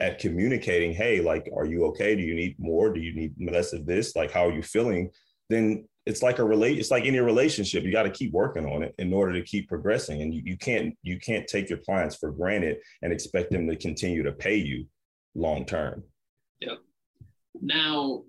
at 0.00 0.18
communicating, 0.18 0.94
hey, 0.94 1.20
like, 1.20 1.50
are 1.54 1.66
you 1.66 1.84
okay? 1.86 2.16
Do 2.16 2.22
you 2.22 2.34
need 2.34 2.56
more? 2.58 2.92
Do 2.92 3.00
you 3.00 3.14
need 3.14 3.34
less 3.38 3.74
of 3.74 3.84
this? 3.84 4.16
Like, 4.16 4.32
how 4.32 4.48
are 4.48 4.52
you 4.52 4.62
feeling? 4.62 5.10
Then 5.50 5.86
it's 6.06 6.22
like 6.22 6.38
a 6.38 6.44
relate 6.44 6.78
it's 6.78 6.90
like 6.90 7.04
any 7.04 7.20
relationship 7.20 7.84
you 7.84 7.92
got 7.92 8.02
to 8.02 8.10
keep 8.10 8.32
working 8.32 8.66
on 8.66 8.82
it 8.82 8.94
in 8.98 9.12
order 9.12 9.32
to 9.32 9.42
keep 9.42 9.68
progressing 9.68 10.22
and 10.22 10.34
you, 10.34 10.42
you 10.44 10.56
can't 10.56 10.96
you 11.02 11.18
can't 11.18 11.46
take 11.46 11.68
your 11.68 11.78
clients 11.78 12.16
for 12.16 12.30
granted 12.30 12.78
and 13.02 13.12
expect 13.12 13.50
them 13.50 13.66
to 13.68 13.76
continue 13.76 14.22
to 14.22 14.32
pay 14.32 14.56
you 14.56 14.86
long 15.34 15.64
term. 15.64 16.02
Yep. 16.60 16.78
Now 17.60 18.24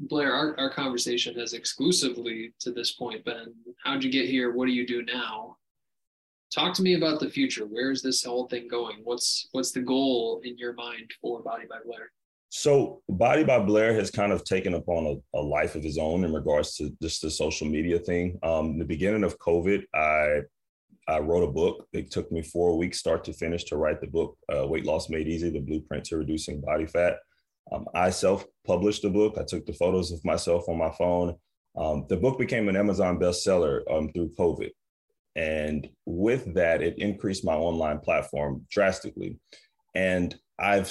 blair 0.00 0.32
our, 0.32 0.58
our 0.58 0.70
conversation 0.70 1.34
has 1.34 1.52
exclusively 1.52 2.52
to 2.60 2.70
this 2.70 2.92
point 2.92 3.24
been 3.24 3.52
how'd 3.84 4.04
you 4.04 4.10
get 4.10 4.28
here? 4.28 4.52
What 4.52 4.66
do 4.66 4.72
you 4.72 4.86
do 4.86 5.02
now? 5.02 5.56
Talk 6.54 6.72
to 6.74 6.82
me 6.82 6.94
about 6.94 7.20
the 7.20 7.28
future. 7.28 7.66
Where's 7.66 8.00
this 8.00 8.24
whole 8.24 8.48
thing 8.48 8.68
going? 8.68 9.00
What's 9.04 9.48
what's 9.52 9.72
the 9.72 9.80
goal 9.80 10.40
in 10.44 10.56
your 10.56 10.72
mind 10.72 11.10
for 11.20 11.42
body 11.42 11.64
by 11.68 11.76
blair 11.84 12.10
so 12.50 13.02
Body 13.08 13.44
by 13.44 13.58
Blair 13.60 13.92
has 13.94 14.10
kind 14.10 14.32
of 14.32 14.44
taken 14.44 14.74
upon 14.74 15.06
a, 15.06 15.38
a, 15.38 15.40
life 15.40 15.74
of 15.74 15.82
his 15.82 15.98
own 15.98 16.24
in 16.24 16.32
regards 16.32 16.76
to 16.76 16.90
just 17.02 17.20
the 17.20 17.30
social 17.30 17.68
media 17.68 17.98
thing. 17.98 18.38
Um, 18.42 18.78
the 18.78 18.84
beginning 18.84 19.24
of 19.24 19.38
COVID, 19.38 19.84
I 19.94 20.40
I 21.06 21.20
wrote 21.20 21.42
a 21.42 21.52
book. 21.52 21.86
It 21.92 22.10
took 22.10 22.30
me 22.32 22.42
four 22.42 22.76
weeks, 22.76 22.98
start 22.98 23.24
to 23.24 23.32
finish, 23.32 23.64
to 23.64 23.76
write 23.76 24.00
the 24.00 24.06
book, 24.06 24.36
uh, 24.54 24.66
Weight 24.66 24.84
Loss 24.84 25.10
Made 25.10 25.28
Easy: 25.28 25.50
The 25.50 25.60
Blueprint 25.60 26.04
to 26.06 26.16
Reducing 26.16 26.60
Body 26.60 26.86
Fat. 26.86 27.16
Um, 27.70 27.86
I 27.94 28.10
self-published 28.10 29.02
the 29.02 29.10
book. 29.10 29.36
I 29.38 29.44
took 29.44 29.66
the 29.66 29.74
photos 29.74 30.10
of 30.10 30.24
myself 30.24 30.68
on 30.68 30.78
my 30.78 30.90
phone. 30.90 31.36
Um, 31.76 32.06
the 32.08 32.16
book 32.16 32.38
became 32.38 32.68
an 32.68 32.76
Amazon 32.76 33.18
bestseller 33.18 33.80
um, 33.90 34.10
through 34.12 34.34
COVID, 34.38 34.70
and 35.36 35.88
with 36.06 36.54
that, 36.54 36.82
it 36.82 36.98
increased 36.98 37.44
my 37.44 37.54
online 37.54 38.00
platform 38.00 38.66
drastically. 38.70 39.38
And 39.94 40.34
I've 40.58 40.90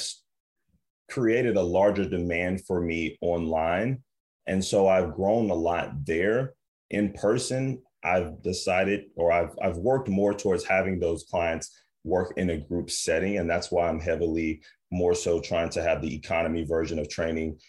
created 1.09 1.57
a 1.57 1.61
larger 1.61 2.07
demand 2.07 2.65
for 2.65 2.81
me 2.81 3.17
online. 3.21 4.03
And 4.47 4.63
so 4.63 4.87
I've 4.87 5.13
grown 5.13 5.49
a 5.49 5.55
lot 5.55 6.05
there. 6.05 6.53
In 6.89 7.13
person, 7.13 7.81
I've 8.03 8.41
decided 8.41 9.05
or 9.15 9.31
I've, 9.31 9.57
I've 9.61 9.77
worked 9.77 10.07
more 10.07 10.33
towards 10.33 10.63
having 10.63 10.99
those 10.99 11.25
clients 11.29 11.81
work 12.03 12.33
in 12.37 12.49
a 12.51 12.57
group 12.57 12.89
setting. 12.89 13.37
And 13.37 13.49
that's 13.49 13.71
why 13.71 13.87
I'm 13.87 13.99
heavily 13.99 14.61
more 14.91 15.13
so 15.13 15.41
trying 15.41 15.69
to 15.71 15.83
have 15.83 16.01
the 16.01 16.15
economy 16.15 16.63
version 16.63 16.99
of 16.99 17.09
training 17.09 17.59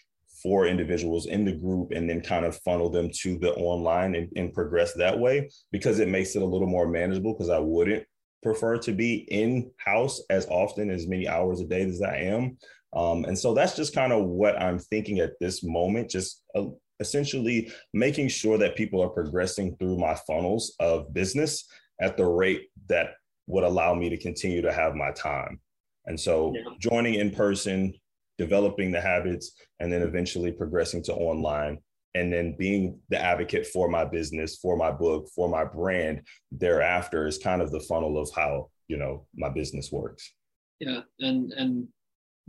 for 0.41 0.67
individuals 0.67 1.25
in 1.25 1.43
the 1.43 1.51
group 1.51 1.91
and 1.91 2.09
then 2.09 2.21
kind 2.21 2.45
of 2.45 2.57
funnel 2.61 2.89
them 2.89 3.09
to 3.13 3.37
the 3.39 3.53
online 3.55 4.15
and, 4.15 4.29
and 4.37 4.53
progress 4.53 4.93
that 4.93 5.17
way 5.17 5.49
because 5.71 5.99
it 5.99 6.07
makes 6.07 6.35
it 6.35 6.41
a 6.41 6.45
little 6.45 6.67
more 6.67 6.87
manageable 6.87 7.33
because 7.33 7.49
I 7.49 7.59
wouldn't 7.59 8.05
prefer 8.41 8.77
to 8.77 8.93
be 8.93 9.27
in 9.29 9.69
house 9.77 10.21
as 10.29 10.47
often 10.47 10.89
as 10.89 11.07
many 11.07 11.27
hours 11.27 11.59
a 11.59 11.65
day 11.65 11.81
as 11.81 12.01
I 12.01 12.17
am. 12.17 12.57
Um, 12.93 13.25
and 13.25 13.37
so 13.37 13.53
that's 13.53 13.75
just 13.75 13.93
kind 13.93 14.11
of 14.11 14.25
what 14.25 14.59
I'm 14.59 14.79
thinking 14.79 15.19
at 15.19 15.33
this 15.39 15.63
moment, 15.63 16.09
just 16.09 16.43
a, 16.55 16.67
essentially 16.99 17.71
making 17.93 18.29
sure 18.29 18.57
that 18.57 18.75
people 18.75 19.01
are 19.01 19.09
progressing 19.09 19.75
through 19.77 19.97
my 19.97 20.15
funnels 20.27 20.75
of 20.79 21.13
business 21.13 21.65
at 22.01 22.17
the 22.17 22.25
rate 22.25 22.69
that 22.87 23.11
would 23.47 23.63
allow 23.63 23.93
me 23.93 24.09
to 24.09 24.17
continue 24.17 24.61
to 24.61 24.73
have 24.73 24.95
my 24.95 25.11
time. 25.11 25.59
And 26.05 26.19
so 26.19 26.53
yeah. 26.55 26.73
joining 26.79 27.15
in 27.15 27.31
person, 27.31 27.93
developing 28.37 28.91
the 28.91 29.01
habits, 29.01 29.51
and 29.79 29.91
then 29.91 30.01
eventually 30.01 30.51
progressing 30.51 31.03
to 31.03 31.13
online 31.13 31.79
and 32.15 32.33
then 32.33 32.55
being 32.57 32.99
the 33.09 33.21
advocate 33.21 33.67
for 33.67 33.87
my 33.87 34.03
business 34.03 34.57
for 34.57 34.75
my 34.75 34.91
book 34.91 35.29
for 35.35 35.47
my 35.47 35.63
brand 35.63 36.21
thereafter 36.51 37.27
is 37.27 37.37
kind 37.37 37.61
of 37.61 37.71
the 37.71 37.79
funnel 37.81 38.17
of 38.17 38.29
how 38.35 38.69
you 38.87 38.97
know 38.97 39.25
my 39.35 39.49
business 39.49 39.91
works 39.91 40.33
yeah 40.79 41.01
and 41.19 41.53
and 41.53 41.87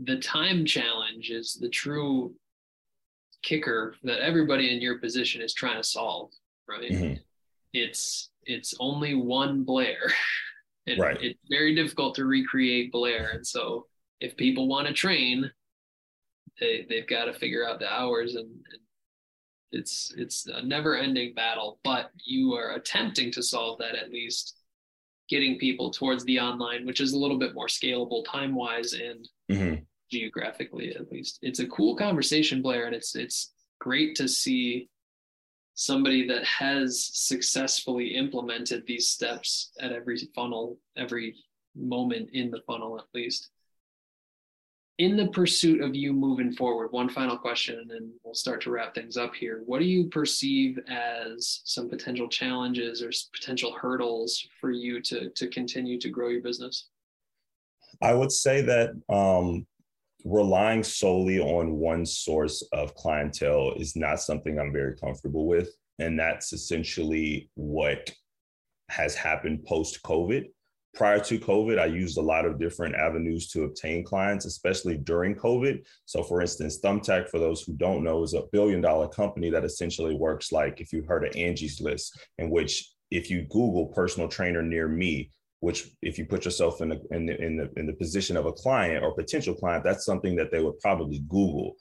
the 0.04 0.18
time 0.18 0.64
challenge 0.64 1.30
is 1.30 1.54
the 1.60 1.68
true 1.68 2.34
kicker 3.42 3.94
that 4.02 4.20
everybody 4.20 4.74
in 4.74 4.80
your 4.80 4.98
position 4.98 5.40
is 5.40 5.54
trying 5.54 5.76
to 5.76 5.84
solve 5.84 6.30
right 6.68 6.90
mm-hmm. 6.90 7.14
it's 7.72 8.30
it's 8.44 8.74
only 8.80 9.14
one 9.14 9.64
blair 9.64 10.12
and 10.86 10.98
right. 10.98 11.18
it's 11.20 11.38
very 11.48 11.74
difficult 11.74 12.14
to 12.14 12.24
recreate 12.24 12.92
blair 12.92 13.30
and 13.32 13.46
so 13.46 13.86
if 14.20 14.36
people 14.36 14.68
want 14.68 14.86
to 14.86 14.92
train 14.92 15.50
they 16.58 16.86
they've 16.88 17.08
got 17.08 17.24
to 17.24 17.32
figure 17.32 17.66
out 17.66 17.78
the 17.78 17.92
hours 17.92 18.34
and, 18.34 18.46
and 18.48 18.80
it's 19.72 20.12
it's 20.16 20.46
a 20.46 20.62
never 20.62 20.96
ending 20.96 21.32
battle 21.34 21.78
but 21.84 22.10
you 22.24 22.54
are 22.54 22.74
attempting 22.74 23.30
to 23.30 23.42
solve 23.42 23.78
that 23.78 23.94
at 23.94 24.10
least 24.10 24.56
getting 25.28 25.58
people 25.58 25.90
towards 25.90 26.24
the 26.24 26.38
online 26.38 26.84
which 26.84 27.00
is 27.00 27.12
a 27.12 27.18
little 27.18 27.38
bit 27.38 27.54
more 27.54 27.68
scalable 27.68 28.24
time 28.24 28.54
wise 28.54 28.92
and 28.94 29.28
mm-hmm. 29.50 29.82
Geographically 30.10 30.94
at 30.94 31.10
least 31.10 31.38
it's 31.42 31.60
a 31.60 31.66
cool 31.68 31.96
conversation 31.96 32.62
blair 32.62 32.86
and 32.86 32.94
it's 32.94 33.14
it's 33.14 33.52
great 33.78 34.14
to 34.14 34.28
see 34.28 34.88
somebody 35.74 36.26
that 36.26 36.44
has 36.44 37.10
successfully 37.12 38.08
implemented 38.16 38.84
these 38.86 39.08
steps 39.08 39.72
at 39.80 39.92
every 39.92 40.18
funnel 40.34 40.78
every 40.96 41.34
moment 41.76 42.28
in 42.32 42.50
the 42.50 42.60
funnel 42.66 42.98
at 42.98 43.06
least 43.14 43.50
in 45.00 45.16
the 45.16 45.28
pursuit 45.28 45.80
of 45.80 45.94
you 45.94 46.12
moving 46.12 46.52
forward, 46.52 46.92
one 46.92 47.08
final 47.08 47.38
question, 47.38 47.78
and 47.78 47.90
then 47.90 48.12
we'll 48.22 48.34
start 48.34 48.60
to 48.60 48.70
wrap 48.70 48.94
things 48.94 49.16
up 49.16 49.34
here. 49.34 49.62
What 49.64 49.78
do 49.78 49.86
you 49.86 50.10
perceive 50.10 50.78
as 50.88 51.62
some 51.64 51.88
potential 51.88 52.28
challenges 52.28 53.02
or 53.02 53.10
potential 53.32 53.72
hurdles 53.72 54.46
for 54.60 54.70
you 54.70 55.00
to 55.04 55.30
to 55.30 55.48
continue 55.48 55.98
to 56.00 56.10
grow 56.10 56.28
your 56.28 56.42
business? 56.42 56.88
I 58.02 58.12
would 58.12 58.30
say 58.30 58.60
that 58.60 58.90
um, 59.08 59.66
relying 60.24 60.82
solely 60.82 61.40
on 61.40 61.72
one 61.72 62.06
source 62.06 62.62
of 62.72 62.94
clientele 62.94 63.72
is 63.76 63.96
not 63.96 64.20
something 64.20 64.58
I'm 64.58 64.72
very 64.72 64.96
comfortable 64.96 65.46
with, 65.46 65.70
and 65.98 66.18
that's 66.18 66.52
essentially 66.52 67.50
what 67.54 68.10
has 68.88 69.14
happened 69.14 69.64
post 69.64 70.02
COVID 70.02 70.46
prior 70.94 71.20
to 71.20 71.38
COVID, 71.38 71.78
I 71.78 71.86
used 71.86 72.18
a 72.18 72.22
lot 72.22 72.44
of 72.44 72.58
different 72.58 72.94
avenues 72.94 73.48
to 73.48 73.64
obtain 73.64 74.04
clients, 74.04 74.44
especially 74.44 74.96
during 74.96 75.34
COVID. 75.34 75.84
So, 76.06 76.22
for 76.22 76.40
instance, 76.40 76.80
Thumbtack, 76.80 77.28
for 77.28 77.38
those 77.38 77.62
who 77.62 77.74
don't 77.74 78.04
know, 78.04 78.22
is 78.22 78.34
a 78.34 78.44
billion 78.52 78.80
dollar 78.80 79.08
company 79.08 79.50
that 79.50 79.64
essentially 79.64 80.14
works 80.14 80.52
like 80.52 80.80
if 80.80 80.92
you've 80.92 81.06
heard 81.06 81.24
of 81.24 81.36
Angie's 81.36 81.80
List, 81.80 82.18
in 82.38 82.50
which 82.50 82.92
if 83.10 83.30
you 83.30 83.42
Google 83.42 83.86
personal 83.86 84.28
trainer 84.28 84.62
near 84.62 84.88
me, 84.88 85.30
which 85.60 85.88
if 86.02 86.18
you 86.18 86.24
put 86.24 86.44
yourself 86.44 86.80
in 86.80 86.88
the, 86.88 87.00
in 87.10 87.26
the, 87.26 87.42
in 87.42 87.56
the, 87.56 87.70
in 87.76 87.86
the 87.86 87.92
position 87.92 88.36
of 88.36 88.46
a 88.46 88.52
client 88.52 89.04
or 89.04 89.14
potential 89.14 89.54
client, 89.54 89.84
that's 89.84 90.04
something 90.04 90.34
that 90.36 90.50
they 90.50 90.60
would 90.62 90.78
probably 90.80 91.20
Google. 91.28 91.76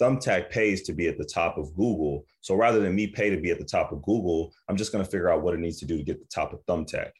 Thumbtack 0.00 0.50
pays 0.50 0.82
to 0.82 0.92
be 0.92 1.08
at 1.08 1.16
the 1.16 1.24
top 1.24 1.56
of 1.56 1.74
Google. 1.74 2.24
So 2.40 2.54
rather 2.54 2.80
than 2.80 2.94
me 2.94 3.06
pay 3.06 3.30
to 3.30 3.40
be 3.40 3.50
at 3.50 3.58
the 3.58 3.64
top 3.64 3.92
of 3.92 4.02
Google, 4.02 4.52
I'm 4.68 4.76
just 4.76 4.92
going 4.92 5.04
to 5.04 5.10
figure 5.10 5.30
out 5.30 5.42
what 5.42 5.54
it 5.54 5.60
needs 5.60 5.78
to 5.80 5.86
do 5.86 5.96
to 5.96 6.02
get 6.02 6.18
the 6.18 6.28
top 6.34 6.52
of 6.52 6.64
Thumbtack. 6.66 7.10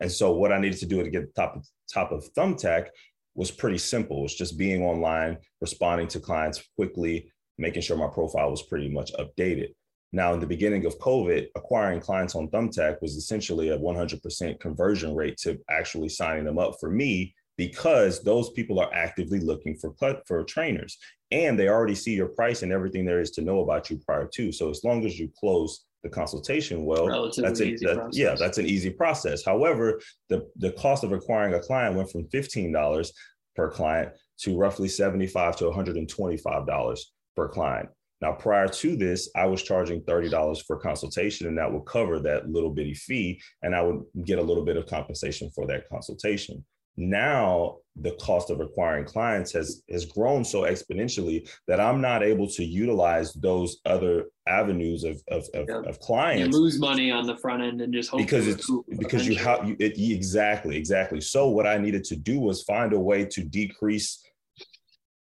And 0.00 0.12
so 0.12 0.32
what 0.32 0.52
I 0.52 0.58
needed 0.58 0.78
to 0.80 0.86
do 0.86 1.02
to 1.02 1.10
get 1.10 1.34
the 1.34 1.40
top 1.40 1.56
of, 1.56 1.66
top 1.92 2.12
of 2.12 2.24
Thumbtack 2.34 2.88
was 3.34 3.50
pretty 3.50 3.78
simple. 3.78 4.24
It's 4.24 4.34
just 4.34 4.58
being 4.58 4.82
online, 4.82 5.38
responding 5.60 6.08
to 6.08 6.20
clients 6.20 6.62
quickly, 6.76 7.30
making 7.58 7.82
sure 7.82 7.96
my 7.96 8.08
profile 8.08 8.50
was 8.50 8.62
pretty 8.62 8.88
much 8.88 9.12
updated. 9.14 9.74
Now, 10.16 10.32
in 10.32 10.40
the 10.40 10.46
beginning 10.46 10.86
of 10.86 10.98
COVID, 10.98 11.48
acquiring 11.56 12.00
clients 12.00 12.34
on 12.34 12.48
Thumbtack 12.48 13.02
was 13.02 13.16
essentially 13.16 13.68
a 13.68 13.78
100% 13.78 14.58
conversion 14.60 15.14
rate 15.14 15.36
to 15.42 15.58
actually 15.68 16.08
signing 16.08 16.46
them 16.46 16.58
up 16.58 16.76
for 16.80 16.90
me 16.90 17.34
because 17.58 18.22
those 18.22 18.48
people 18.52 18.80
are 18.80 18.90
actively 18.94 19.40
looking 19.40 19.76
for 19.76 19.94
for 20.26 20.42
trainers. 20.44 20.96
And 21.32 21.58
they 21.58 21.68
already 21.68 21.94
see 21.94 22.14
your 22.14 22.28
price 22.28 22.62
and 22.62 22.72
everything 22.72 23.04
there 23.04 23.20
is 23.20 23.30
to 23.32 23.42
know 23.42 23.60
about 23.60 23.90
you 23.90 23.98
prior 24.06 24.26
to. 24.36 24.52
So 24.52 24.70
as 24.70 24.82
long 24.84 25.04
as 25.04 25.18
you 25.18 25.30
close 25.38 25.84
the 26.02 26.08
consultation 26.08 26.84
well 26.84 27.08
Relatively 27.08 27.48
that's 27.48 27.60
a 27.60 27.94
that, 27.94 28.08
yeah 28.12 28.34
that's 28.38 28.58
an 28.58 28.66
easy 28.66 28.90
process. 28.90 29.44
However 29.44 30.00
the 30.28 30.48
the 30.56 30.72
cost 30.72 31.04
of 31.04 31.12
acquiring 31.12 31.54
a 31.54 31.60
client 31.60 31.96
went 31.96 32.10
from 32.10 32.24
$15 32.28 33.10
per 33.56 33.70
client 33.70 34.12
to 34.42 34.56
roughly 34.56 34.88
75 34.88 35.56
to 35.56 35.64
$125 35.64 37.00
per 37.34 37.48
client 37.48 37.88
now 38.20 38.32
prior 38.32 38.68
to 38.68 38.96
this 38.96 39.28
i 39.36 39.44
was 39.46 39.62
charging 39.62 40.00
$30 40.02 40.64
for 40.66 40.76
consultation 40.76 41.46
and 41.46 41.58
that 41.58 41.72
would 41.72 41.86
cover 41.86 42.18
that 42.20 42.48
little 42.48 42.70
bitty 42.70 42.94
fee 42.94 43.40
and 43.62 43.74
i 43.74 43.82
would 43.82 44.02
get 44.24 44.38
a 44.38 44.42
little 44.42 44.64
bit 44.64 44.76
of 44.76 44.86
compensation 44.86 45.50
for 45.54 45.66
that 45.66 45.88
consultation 45.88 46.64
now 46.96 47.76
the 47.96 48.12
cost 48.12 48.50
of 48.50 48.60
acquiring 48.60 49.04
clients 49.04 49.52
has 49.52 49.82
has 49.90 50.04
grown 50.04 50.44
so 50.44 50.62
exponentially 50.62 51.48
that 51.66 51.80
I'm 51.80 52.00
not 52.00 52.22
able 52.22 52.48
to 52.50 52.64
utilize 52.64 53.32
those 53.34 53.78
other 53.84 54.26
avenues 54.46 55.04
of 55.04 55.22
of, 55.28 55.44
of, 55.54 55.66
yeah. 55.68 55.82
of 55.88 55.98
clients. 56.00 56.56
You 56.56 56.62
lose 56.62 56.78
money 56.78 57.10
on 57.10 57.26
the 57.26 57.36
front 57.36 57.62
end 57.62 57.80
and 57.80 57.92
just 57.92 58.16
because 58.16 58.46
it's 58.48 58.70
because 58.98 59.26
you 59.26 59.36
have 59.36 59.68
you 59.68 59.76
it, 59.78 59.98
exactly 59.98 60.76
exactly. 60.76 61.20
So 61.20 61.48
what 61.48 61.66
I 61.66 61.78
needed 61.78 62.04
to 62.04 62.16
do 62.16 62.40
was 62.40 62.62
find 62.64 62.92
a 62.92 63.00
way 63.00 63.24
to 63.26 63.44
decrease 63.44 64.22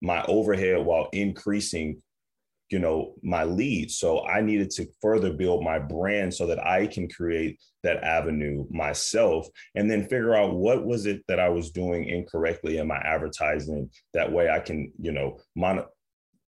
my 0.00 0.24
overhead 0.24 0.84
while 0.84 1.08
increasing 1.12 2.02
you 2.70 2.78
know 2.78 3.14
my 3.22 3.44
lead. 3.44 3.90
So 3.90 4.26
i 4.26 4.40
needed 4.40 4.70
to 4.70 4.86
further 5.00 5.32
build 5.32 5.62
my 5.62 5.78
brand 5.78 6.32
so 6.32 6.46
that 6.46 6.64
i 6.64 6.86
can 6.86 7.08
create 7.08 7.60
that 7.82 8.02
avenue 8.02 8.66
myself 8.70 9.46
and 9.74 9.90
then 9.90 10.02
figure 10.02 10.34
out 10.34 10.56
what 10.56 10.84
was 10.84 11.06
it 11.06 11.22
that 11.28 11.40
i 11.40 11.48
was 11.48 11.70
doing 11.70 12.04
incorrectly 12.04 12.78
in 12.78 12.86
my 12.86 12.98
advertising. 12.98 13.90
That 14.14 14.32
way 14.32 14.50
i 14.50 14.60
can 14.60 14.92
you 15.00 15.12
know 15.12 15.38
mon- 15.54 15.84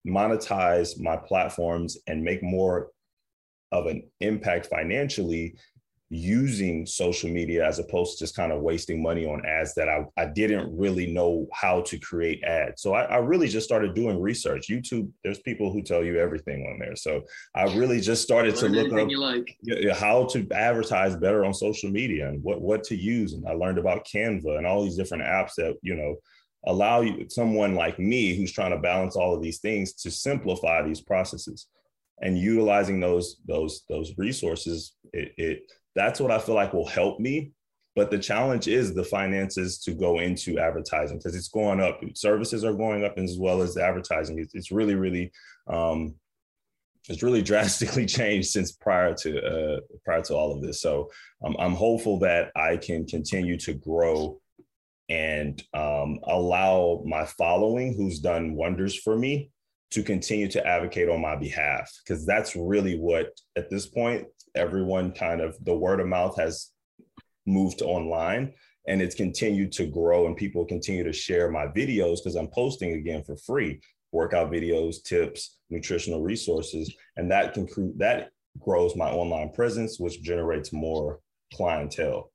monetize 0.06 1.00
my 1.00 1.16
platforms 1.16 1.98
and 2.06 2.22
make 2.22 2.42
more 2.42 2.90
of 3.72 3.86
an 3.86 4.08
impact 4.20 4.66
financially 4.66 5.56
using 6.08 6.86
social 6.86 7.28
media 7.28 7.66
as 7.66 7.80
opposed 7.80 8.16
to 8.16 8.24
just 8.24 8.36
kind 8.36 8.52
of 8.52 8.60
wasting 8.60 9.02
money 9.02 9.26
on 9.26 9.44
ads 9.44 9.74
that 9.74 9.88
I, 9.88 10.04
I 10.16 10.26
didn't 10.26 10.76
really 10.76 11.12
know 11.12 11.48
how 11.52 11.80
to 11.80 11.98
create 11.98 12.44
ads. 12.44 12.80
So 12.82 12.94
I, 12.94 13.02
I, 13.02 13.16
really 13.16 13.48
just 13.48 13.66
started 13.66 13.94
doing 13.94 14.20
research. 14.20 14.68
YouTube, 14.68 15.10
there's 15.24 15.40
people 15.40 15.72
who 15.72 15.82
tell 15.82 16.04
you 16.04 16.20
everything 16.20 16.64
on 16.66 16.78
there. 16.78 16.94
So 16.94 17.24
I 17.56 17.64
really 17.76 18.00
just 18.00 18.22
started 18.22 18.54
to 18.56 18.68
look 18.68 18.92
up 18.92 19.08
like. 19.16 19.56
how 19.96 20.26
to 20.26 20.46
advertise 20.52 21.16
better 21.16 21.44
on 21.44 21.52
social 21.52 21.90
media 21.90 22.28
and 22.28 22.40
what, 22.44 22.60
what 22.60 22.84
to 22.84 22.96
use. 22.96 23.32
And 23.32 23.46
I 23.48 23.54
learned 23.54 23.78
about 23.78 24.06
Canva 24.06 24.58
and 24.58 24.66
all 24.66 24.84
these 24.84 24.96
different 24.96 25.24
apps 25.24 25.54
that, 25.56 25.74
you 25.82 25.96
know, 25.96 26.16
allow 26.66 27.00
you 27.00 27.26
someone 27.28 27.74
like 27.74 27.98
me 27.98 28.36
who's 28.36 28.52
trying 28.52 28.70
to 28.70 28.78
balance 28.78 29.16
all 29.16 29.34
of 29.34 29.42
these 29.42 29.58
things 29.58 29.92
to 29.94 30.10
simplify 30.10 30.82
these 30.82 31.00
processes 31.00 31.66
and 32.22 32.38
utilizing 32.38 32.98
those 32.98 33.36
those 33.46 33.82
those 33.88 34.12
resources 34.16 34.94
it, 35.12 35.32
it 35.36 35.72
that's 35.96 36.20
what 36.20 36.30
I 36.30 36.38
feel 36.38 36.54
like 36.54 36.72
will 36.72 36.86
help 36.86 37.18
me. 37.18 37.52
But 37.96 38.10
the 38.10 38.18
challenge 38.18 38.68
is 38.68 38.94
the 38.94 39.02
finances 39.02 39.78
to 39.80 39.94
go 39.94 40.18
into 40.18 40.58
advertising 40.58 41.16
because 41.16 41.34
it's 41.34 41.48
going 41.48 41.80
up. 41.80 41.98
Services 42.14 42.62
are 42.62 42.74
going 42.74 43.04
up 43.04 43.18
as 43.18 43.38
well 43.38 43.62
as 43.62 43.78
advertising. 43.78 44.38
It's, 44.38 44.54
it's 44.54 44.70
really, 44.70 44.94
really, 44.94 45.32
um, 45.66 46.14
it's 47.08 47.22
really 47.22 47.40
drastically 47.50 48.04
changed 48.04 48.50
since 48.50 48.72
prior 48.72 49.14
to 49.14 49.42
uh, 49.42 49.80
prior 50.04 50.20
to 50.22 50.34
all 50.34 50.52
of 50.52 50.62
this. 50.62 50.82
So 50.82 51.10
um, 51.42 51.56
I'm 51.58 51.72
hopeful 51.74 52.18
that 52.18 52.52
I 52.54 52.76
can 52.76 53.06
continue 53.06 53.56
to 53.60 53.72
grow 53.72 54.38
and 55.08 55.62
um, 55.72 56.18
allow 56.24 57.02
my 57.06 57.24
following, 57.24 57.94
who's 57.94 58.18
done 58.18 58.56
wonders 58.56 58.94
for 58.94 59.16
me, 59.16 59.50
to 59.92 60.02
continue 60.02 60.48
to 60.48 60.66
advocate 60.66 61.08
on 61.08 61.22
my 61.22 61.36
behalf 61.36 61.90
because 62.04 62.26
that's 62.26 62.56
really 62.56 62.98
what 62.98 63.28
at 63.56 63.70
this 63.70 63.86
point 63.86 64.26
everyone 64.56 65.12
kind 65.12 65.40
of 65.40 65.56
the 65.64 65.74
word 65.74 66.00
of 66.00 66.06
mouth 66.06 66.36
has 66.36 66.72
moved 67.46 67.82
online 67.82 68.52
and 68.88 69.02
it's 69.02 69.14
continued 69.14 69.72
to 69.72 69.86
grow 69.86 70.26
and 70.26 70.36
people 70.36 70.64
continue 70.64 71.04
to 71.04 71.12
share 71.12 71.50
my 71.50 71.66
videos 71.66 72.16
because 72.16 72.36
i'm 72.36 72.48
posting 72.48 72.92
again 72.94 73.22
for 73.22 73.36
free 73.36 73.80
workout 74.12 74.50
videos 74.50 75.02
tips 75.04 75.58
nutritional 75.70 76.22
resources 76.22 76.94
and 77.16 77.30
that 77.30 77.54
can 77.54 77.66
that 77.96 78.30
grows 78.58 78.96
my 78.96 79.10
online 79.10 79.50
presence 79.52 79.98
which 79.98 80.22
generates 80.22 80.72
more 80.72 81.20
clientele 81.54 82.32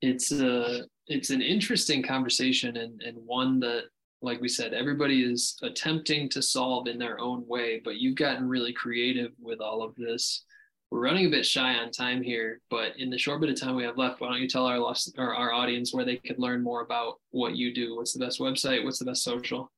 it's 0.00 0.32
a 0.32 0.82
it's 1.06 1.30
an 1.30 1.42
interesting 1.42 2.02
conversation 2.02 2.76
and 2.76 3.00
and 3.02 3.16
one 3.18 3.60
that 3.60 3.84
like 4.22 4.40
we 4.40 4.48
said, 4.48 4.72
everybody 4.72 5.24
is 5.24 5.56
attempting 5.62 6.28
to 6.30 6.40
solve 6.40 6.86
in 6.86 6.98
their 6.98 7.20
own 7.20 7.44
way, 7.46 7.80
but 7.84 7.96
you've 7.96 8.14
gotten 8.14 8.48
really 8.48 8.72
creative 8.72 9.32
with 9.40 9.60
all 9.60 9.82
of 9.82 9.94
this. 9.96 10.44
We're 10.92 11.00
running 11.00 11.24
a 11.24 11.30
bit 11.30 11.46
shy 11.46 11.76
on 11.76 11.90
time 11.90 12.22
here, 12.22 12.60
but 12.68 12.98
in 12.98 13.08
the 13.08 13.16
short 13.16 13.40
bit 13.40 13.48
of 13.48 13.58
time 13.58 13.76
we 13.76 13.82
have 13.82 13.96
left, 13.96 14.20
why 14.20 14.28
don't 14.28 14.42
you 14.42 14.46
tell 14.46 14.66
our 14.66 14.78
lost, 14.78 15.14
or 15.16 15.34
our 15.34 15.50
audience 15.50 15.94
where 15.94 16.04
they 16.04 16.18
could 16.18 16.38
learn 16.38 16.62
more 16.62 16.82
about 16.82 17.14
what 17.30 17.56
you 17.56 17.72
do? 17.72 17.96
What's 17.96 18.12
the 18.12 18.22
best 18.22 18.38
website? 18.38 18.84
What's 18.84 18.98
the 18.98 19.06
best 19.06 19.24
social? 19.24 19.72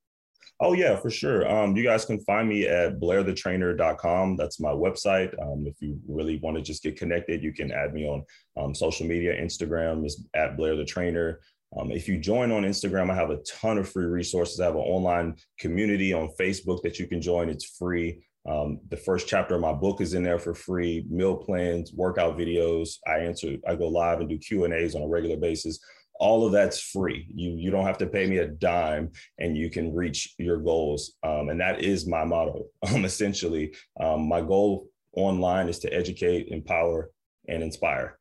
Oh 0.59 0.73
yeah, 0.73 0.97
for 0.97 1.11
sure. 1.11 1.49
Um, 1.49 1.77
you 1.77 1.85
guys 1.85 2.05
can 2.05 2.19
find 2.23 2.49
me 2.49 2.67
at 2.67 2.99
blairthetrainer.com. 2.99 4.37
That's 4.37 4.59
my 4.59 4.73
website. 4.73 5.41
Um, 5.41 5.69
if 5.69 5.77
you 5.79 6.01
really 6.09 6.41
want 6.43 6.57
to 6.57 6.63
just 6.65 6.83
get 6.83 6.97
connected, 6.97 7.45
you 7.45 7.53
can 7.53 7.71
add 7.71 7.95
me 7.95 8.09
on 8.09 8.25
um, 8.57 8.75
social 8.75 9.07
media. 9.07 9.41
Instagram 9.41 10.05
is 10.05 10.27
at 10.35 10.57
Blair 10.57 10.75
the 10.75 10.85
Trainer. 10.85 11.39
Um, 11.79 11.93
if 11.93 12.09
you 12.09 12.19
join 12.19 12.51
on 12.51 12.65
Instagram, 12.65 13.09
I 13.09 13.15
have 13.15 13.31
a 13.31 13.39
ton 13.43 13.79
of 13.79 13.89
free 13.89 14.07
resources. 14.07 14.59
I 14.59 14.65
have 14.65 14.75
an 14.75 14.81
online 14.81 15.37
community 15.61 16.13
on 16.13 16.31
Facebook 16.41 16.83
that 16.83 16.99
you 16.99 17.07
can 17.07 17.23
join. 17.23 17.49
It's 17.49 17.77
free. 17.79 18.25
Um, 18.47 18.81
the 18.91 18.97
first 18.97 19.27
chapter 19.27 19.55
of 19.55 19.63
my 19.63 19.73
book 19.73 20.01
is 20.01 20.15
in 20.15 20.23
there 20.23 20.39
for 20.39 20.55
free. 20.55 21.07
Meal 21.09 21.37
plans, 21.37 21.93
workout 21.93 22.37
videos. 22.37 22.99
I 23.07 23.19
answer. 23.21 23.57
I 23.67 23.75
go 23.75 23.89
live 23.89 24.21
and 24.21 24.29
do 24.29 24.39
Q 24.39 24.65
and 24.65 24.75
A's 24.75 24.95
on 24.95 25.03
a 25.03 25.09
regular 25.09 25.37
basis. 25.37 25.79
All 26.21 26.47
of 26.47 26.53
that's 26.53 26.81
free. 26.81 27.27
You 27.35 27.57
you 27.57 27.71
don't 27.71 27.87
have 27.87 27.99
to 27.99 28.07
pay 28.07 28.27
me 28.27 28.39
a 28.39 28.47
dime, 28.47 29.13
and 29.39 29.57
you 29.57 29.71
can 29.71 29.95
reach 29.95 30.35
your 30.39 30.59
goals. 30.59 31.15
Um, 31.23 31.49
and 31.49 31.61
that 31.61 31.83
is 31.83 32.07
my 32.07 32.25
motto. 32.25 32.67
Um, 32.95 33.05
essentially, 33.05 33.75
um, 33.99 34.29
my 34.29 34.43
goal 34.43 34.89
online 35.17 35.69
is 35.69 35.79
to 35.81 35.93
educate, 35.93 36.49
empower, 36.49 37.11
and 37.49 37.63
inspire. 37.63 38.19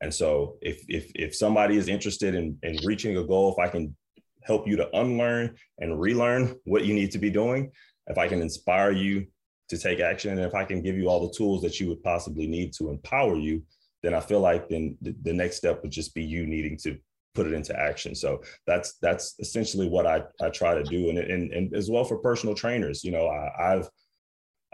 And 0.00 0.12
so 0.12 0.56
if 0.62 0.82
if 0.88 1.12
if 1.14 1.36
somebody 1.36 1.76
is 1.76 1.88
interested 1.88 2.34
in 2.34 2.56
in 2.62 2.78
reaching 2.82 3.18
a 3.18 3.24
goal, 3.24 3.52
if 3.52 3.58
I 3.58 3.68
can 3.68 3.94
help 4.42 4.66
you 4.66 4.76
to 4.76 4.88
unlearn 4.96 5.54
and 5.78 6.00
relearn 6.00 6.56
what 6.64 6.86
you 6.86 6.94
need 6.94 7.10
to 7.10 7.18
be 7.18 7.28
doing, 7.28 7.70
if 8.06 8.16
I 8.16 8.26
can 8.26 8.40
inspire 8.40 8.90
you 8.90 9.26
to 9.70 9.78
take 9.78 10.00
action, 10.00 10.32
and 10.32 10.40
if 10.40 10.54
I 10.54 10.64
can 10.64 10.82
give 10.82 10.96
you 10.96 11.08
all 11.08 11.26
the 11.26 11.32
tools 11.32 11.62
that 11.62 11.80
you 11.80 11.88
would 11.88 12.02
possibly 12.02 12.46
need 12.46 12.72
to 12.74 12.90
empower 12.90 13.36
you, 13.36 13.62
then 14.02 14.14
I 14.14 14.20
feel 14.20 14.40
like 14.40 14.68
then 14.68 14.96
the, 15.00 15.14
the 15.22 15.32
next 15.32 15.56
step 15.56 15.82
would 15.82 15.92
just 15.92 16.14
be 16.14 16.22
you 16.22 16.46
needing 16.46 16.76
to 16.78 16.98
put 17.34 17.46
it 17.46 17.52
into 17.52 17.78
action. 17.78 18.14
So 18.14 18.42
that's 18.66 18.98
that's 19.00 19.36
essentially 19.38 19.88
what 19.88 20.06
I 20.06 20.24
I 20.42 20.50
try 20.50 20.74
to 20.74 20.82
do, 20.82 21.08
and 21.08 21.18
and, 21.18 21.52
and 21.52 21.74
as 21.74 21.90
well 21.90 22.04
for 22.04 22.18
personal 22.18 22.54
trainers. 22.54 23.04
You 23.04 23.12
know, 23.12 23.26
I, 23.28 23.74
I've 23.74 23.88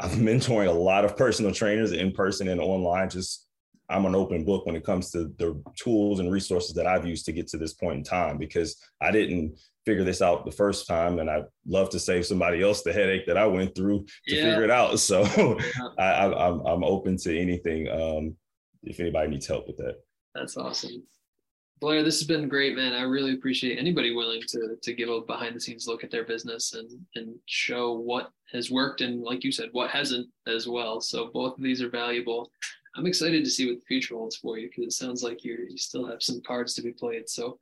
I'm 0.00 0.10
mentoring 0.20 0.68
a 0.68 0.72
lot 0.72 1.04
of 1.04 1.16
personal 1.16 1.52
trainers 1.52 1.92
in 1.92 2.12
person 2.12 2.48
and 2.48 2.60
online, 2.60 3.10
just 3.10 3.45
I'm 3.88 4.04
an 4.04 4.14
open 4.14 4.44
book 4.44 4.66
when 4.66 4.76
it 4.76 4.84
comes 4.84 5.10
to 5.12 5.32
the 5.38 5.62
tools 5.76 6.20
and 6.20 6.32
resources 6.32 6.74
that 6.74 6.86
I've 6.86 7.06
used 7.06 7.24
to 7.26 7.32
get 7.32 7.46
to 7.48 7.58
this 7.58 7.74
point 7.74 7.98
in 7.98 8.04
time 8.04 8.38
because 8.38 8.76
I 9.00 9.10
didn't 9.10 9.58
figure 9.84 10.04
this 10.04 10.20
out 10.20 10.44
the 10.44 10.50
first 10.50 10.88
time 10.88 11.20
and 11.20 11.30
I'd 11.30 11.44
love 11.66 11.90
to 11.90 12.00
save 12.00 12.26
somebody 12.26 12.62
else 12.62 12.82
the 12.82 12.92
headache 12.92 13.26
that 13.26 13.38
I 13.38 13.46
went 13.46 13.76
through 13.76 14.04
to 14.28 14.34
yeah. 14.34 14.42
figure 14.42 14.64
it 14.64 14.70
out. 14.70 14.98
So. 15.06 15.24
I, 15.98 16.24
am 16.24 16.34
I'm, 16.34 16.60
I'm 16.66 16.84
open 16.84 17.16
to 17.18 17.38
anything 17.38 17.88
um, 17.88 18.36
if 18.82 18.98
anybody 18.98 19.28
needs 19.28 19.46
help 19.46 19.68
with 19.68 19.76
that. 19.76 19.96
That's 20.34 20.56
awesome. 20.56 21.04
Blair, 21.78 22.02
this 22.02 22.18
has 22.18 22.26
been 22.26 22.48
great, 22.48 22.74
man. 22.74 22.94
I 22.94 23.02
really 23.02 23.34
appreciate 23.34 23.78
anybody 23.78 24.14
willing 24.14 24.40
to 24.48 24.76
to 24.82 24.92
give 24.94 25.10
a 25.10 25.20
behind 25.20 25.54
the 25.54 25.60
scenes 25.60 25.86
look 25.86 26.02
at 26.04 26.10
their 26.10 26.24
business 26.24 26.72
and 26.72 26.90
and 27.16 27.34
show 27.44 27.92
what 27.92 28.30
has 28.52 28.70
worked 28.70 29.02
and 29.02 29.22
like 29.22 29.44
you 29.44 29.52
said, 29.52 29.68
what 29.72 29.90
hasn't 29.90 30.26
as 30.46 30.66
well. 30.66 31.00
So 31.00 31.30
both 31.32 31.58
of 31.58 31.62
these 31.62 31.82
are 31.82 31.90
valuable. 31.90 32.50
I'm 32.96 33.06
excited 33.06 33.44
to 33.44 33.50
see 33.50 33.66
what 33.66 33.80
the 33.80 33.86
future 33.86 34.14
holds 34.14 34.36
for 34.36 34.58
you 34.58 34.68
because 34.68 34.84
it 34.84 34.96
sounds 34.96 35.22
like 35.22 35.44
you 35.44 35.66
you 35.68 35.78
still 35.78 36.06
have 36.06 36.22
some 36.22 36.40
cards 36.46 36.74
to 36.74 36.82
be 36.82 36.92
played. 36.92 37.28
So 37.28 37.58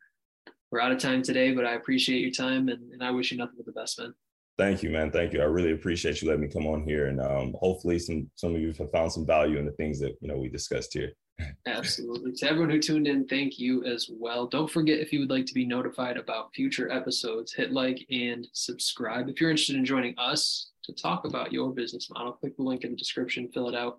we're 0.71 0.81
out 0.81 0.93
of 0.93 0.99
time 0.99 1.23
today, 1.23 1.53
but 1.53 1.67
I 1.67 1.75
appreciate 1.75 2.21
your 2.21 2.31
time 2.31 2.69
and, 2.69 2.93
and 2.93 3.03
I 3.03 3.11
wish 3.11 3.33
you 3.33 3.39
nothing 3.39 3.57
but 3.57 3.67
the 3.67 3.73
best, 3.73 3.99
man. 3.99 4.15
Thank 4.57 4.83
you, 4.85 4.91
man. 4.91 5.11
Thank 5.11 5.33
you. 5.33 5.41
I 5.41 5.47
really 5.47 5.73
appreciate 5.73 6.23
you 6.23 6.29
letting 6.29 6.43
me 6.43 6.49
come 6.49 6.67
on 6.67 6.85
here, 6.85 7.07
and 7.07 7.21
um, 7.21 7.55
hopefully, 7.59 7.99
some 7.99 8.31
some 8.37 8.55
of 8.55 8.61
you 8.61 8.73
have 8.79 8.91
found 8.93 9.13
some 9.13 9.27
value 9.27 9.59
in 9.59 9.67
the 9.67 9.73
things 9.73 9.99
that 10.01 10.17
you 10.21 10.29
know 10.29 10.37
we 10.37 10.49
discussed 10.49 10.93
here. 10.95 11.13
Absolutely. 11.67 12.33
To 12.33 12.49
everyone 12.49 12.71
who 12.71 12.79
tuned 12.79 13.09
in, 13.09 13.27
thank 13.27 13.59
you 13.59 13.85
as 13.85 14.09
well. 14.09 14.47
Don't 14.47 14.71
forget 14.71 15.01
if 15.01 15.13
you 15.13 15.19
would 15.19 15.31
like 15.31 15.47
to 15.47 15.55
be 15.55 15.67
notified 15.67 16.17
about 16.17 16.55
future 16.55 16.89
episodes, 16.93 17.53
hit 17.53 17.73
like 17.73 18.07
and 18.11 18.47
subscribe. 18.53 19.29
If 19.29 19.41
you're 19.41 19.51
interested 19.51 19.75
in 19.75 19.85
joining 19.85 20.15
us 20.17 20.71
to 20.85 20.93
talk 20.93 21.25
about 21.25 21.53
your 21.53 21.73
business 21.73 22.09
model, 22.11 22.35
click 22.35 22.57
the 22.57 22.63
link 22.63 22.85
in 22.85 22.91
the 22.91 22.97
description, 22.97 23.51
fill 23.53 23.69
it 23.69 23.75
out. 23.75 23.99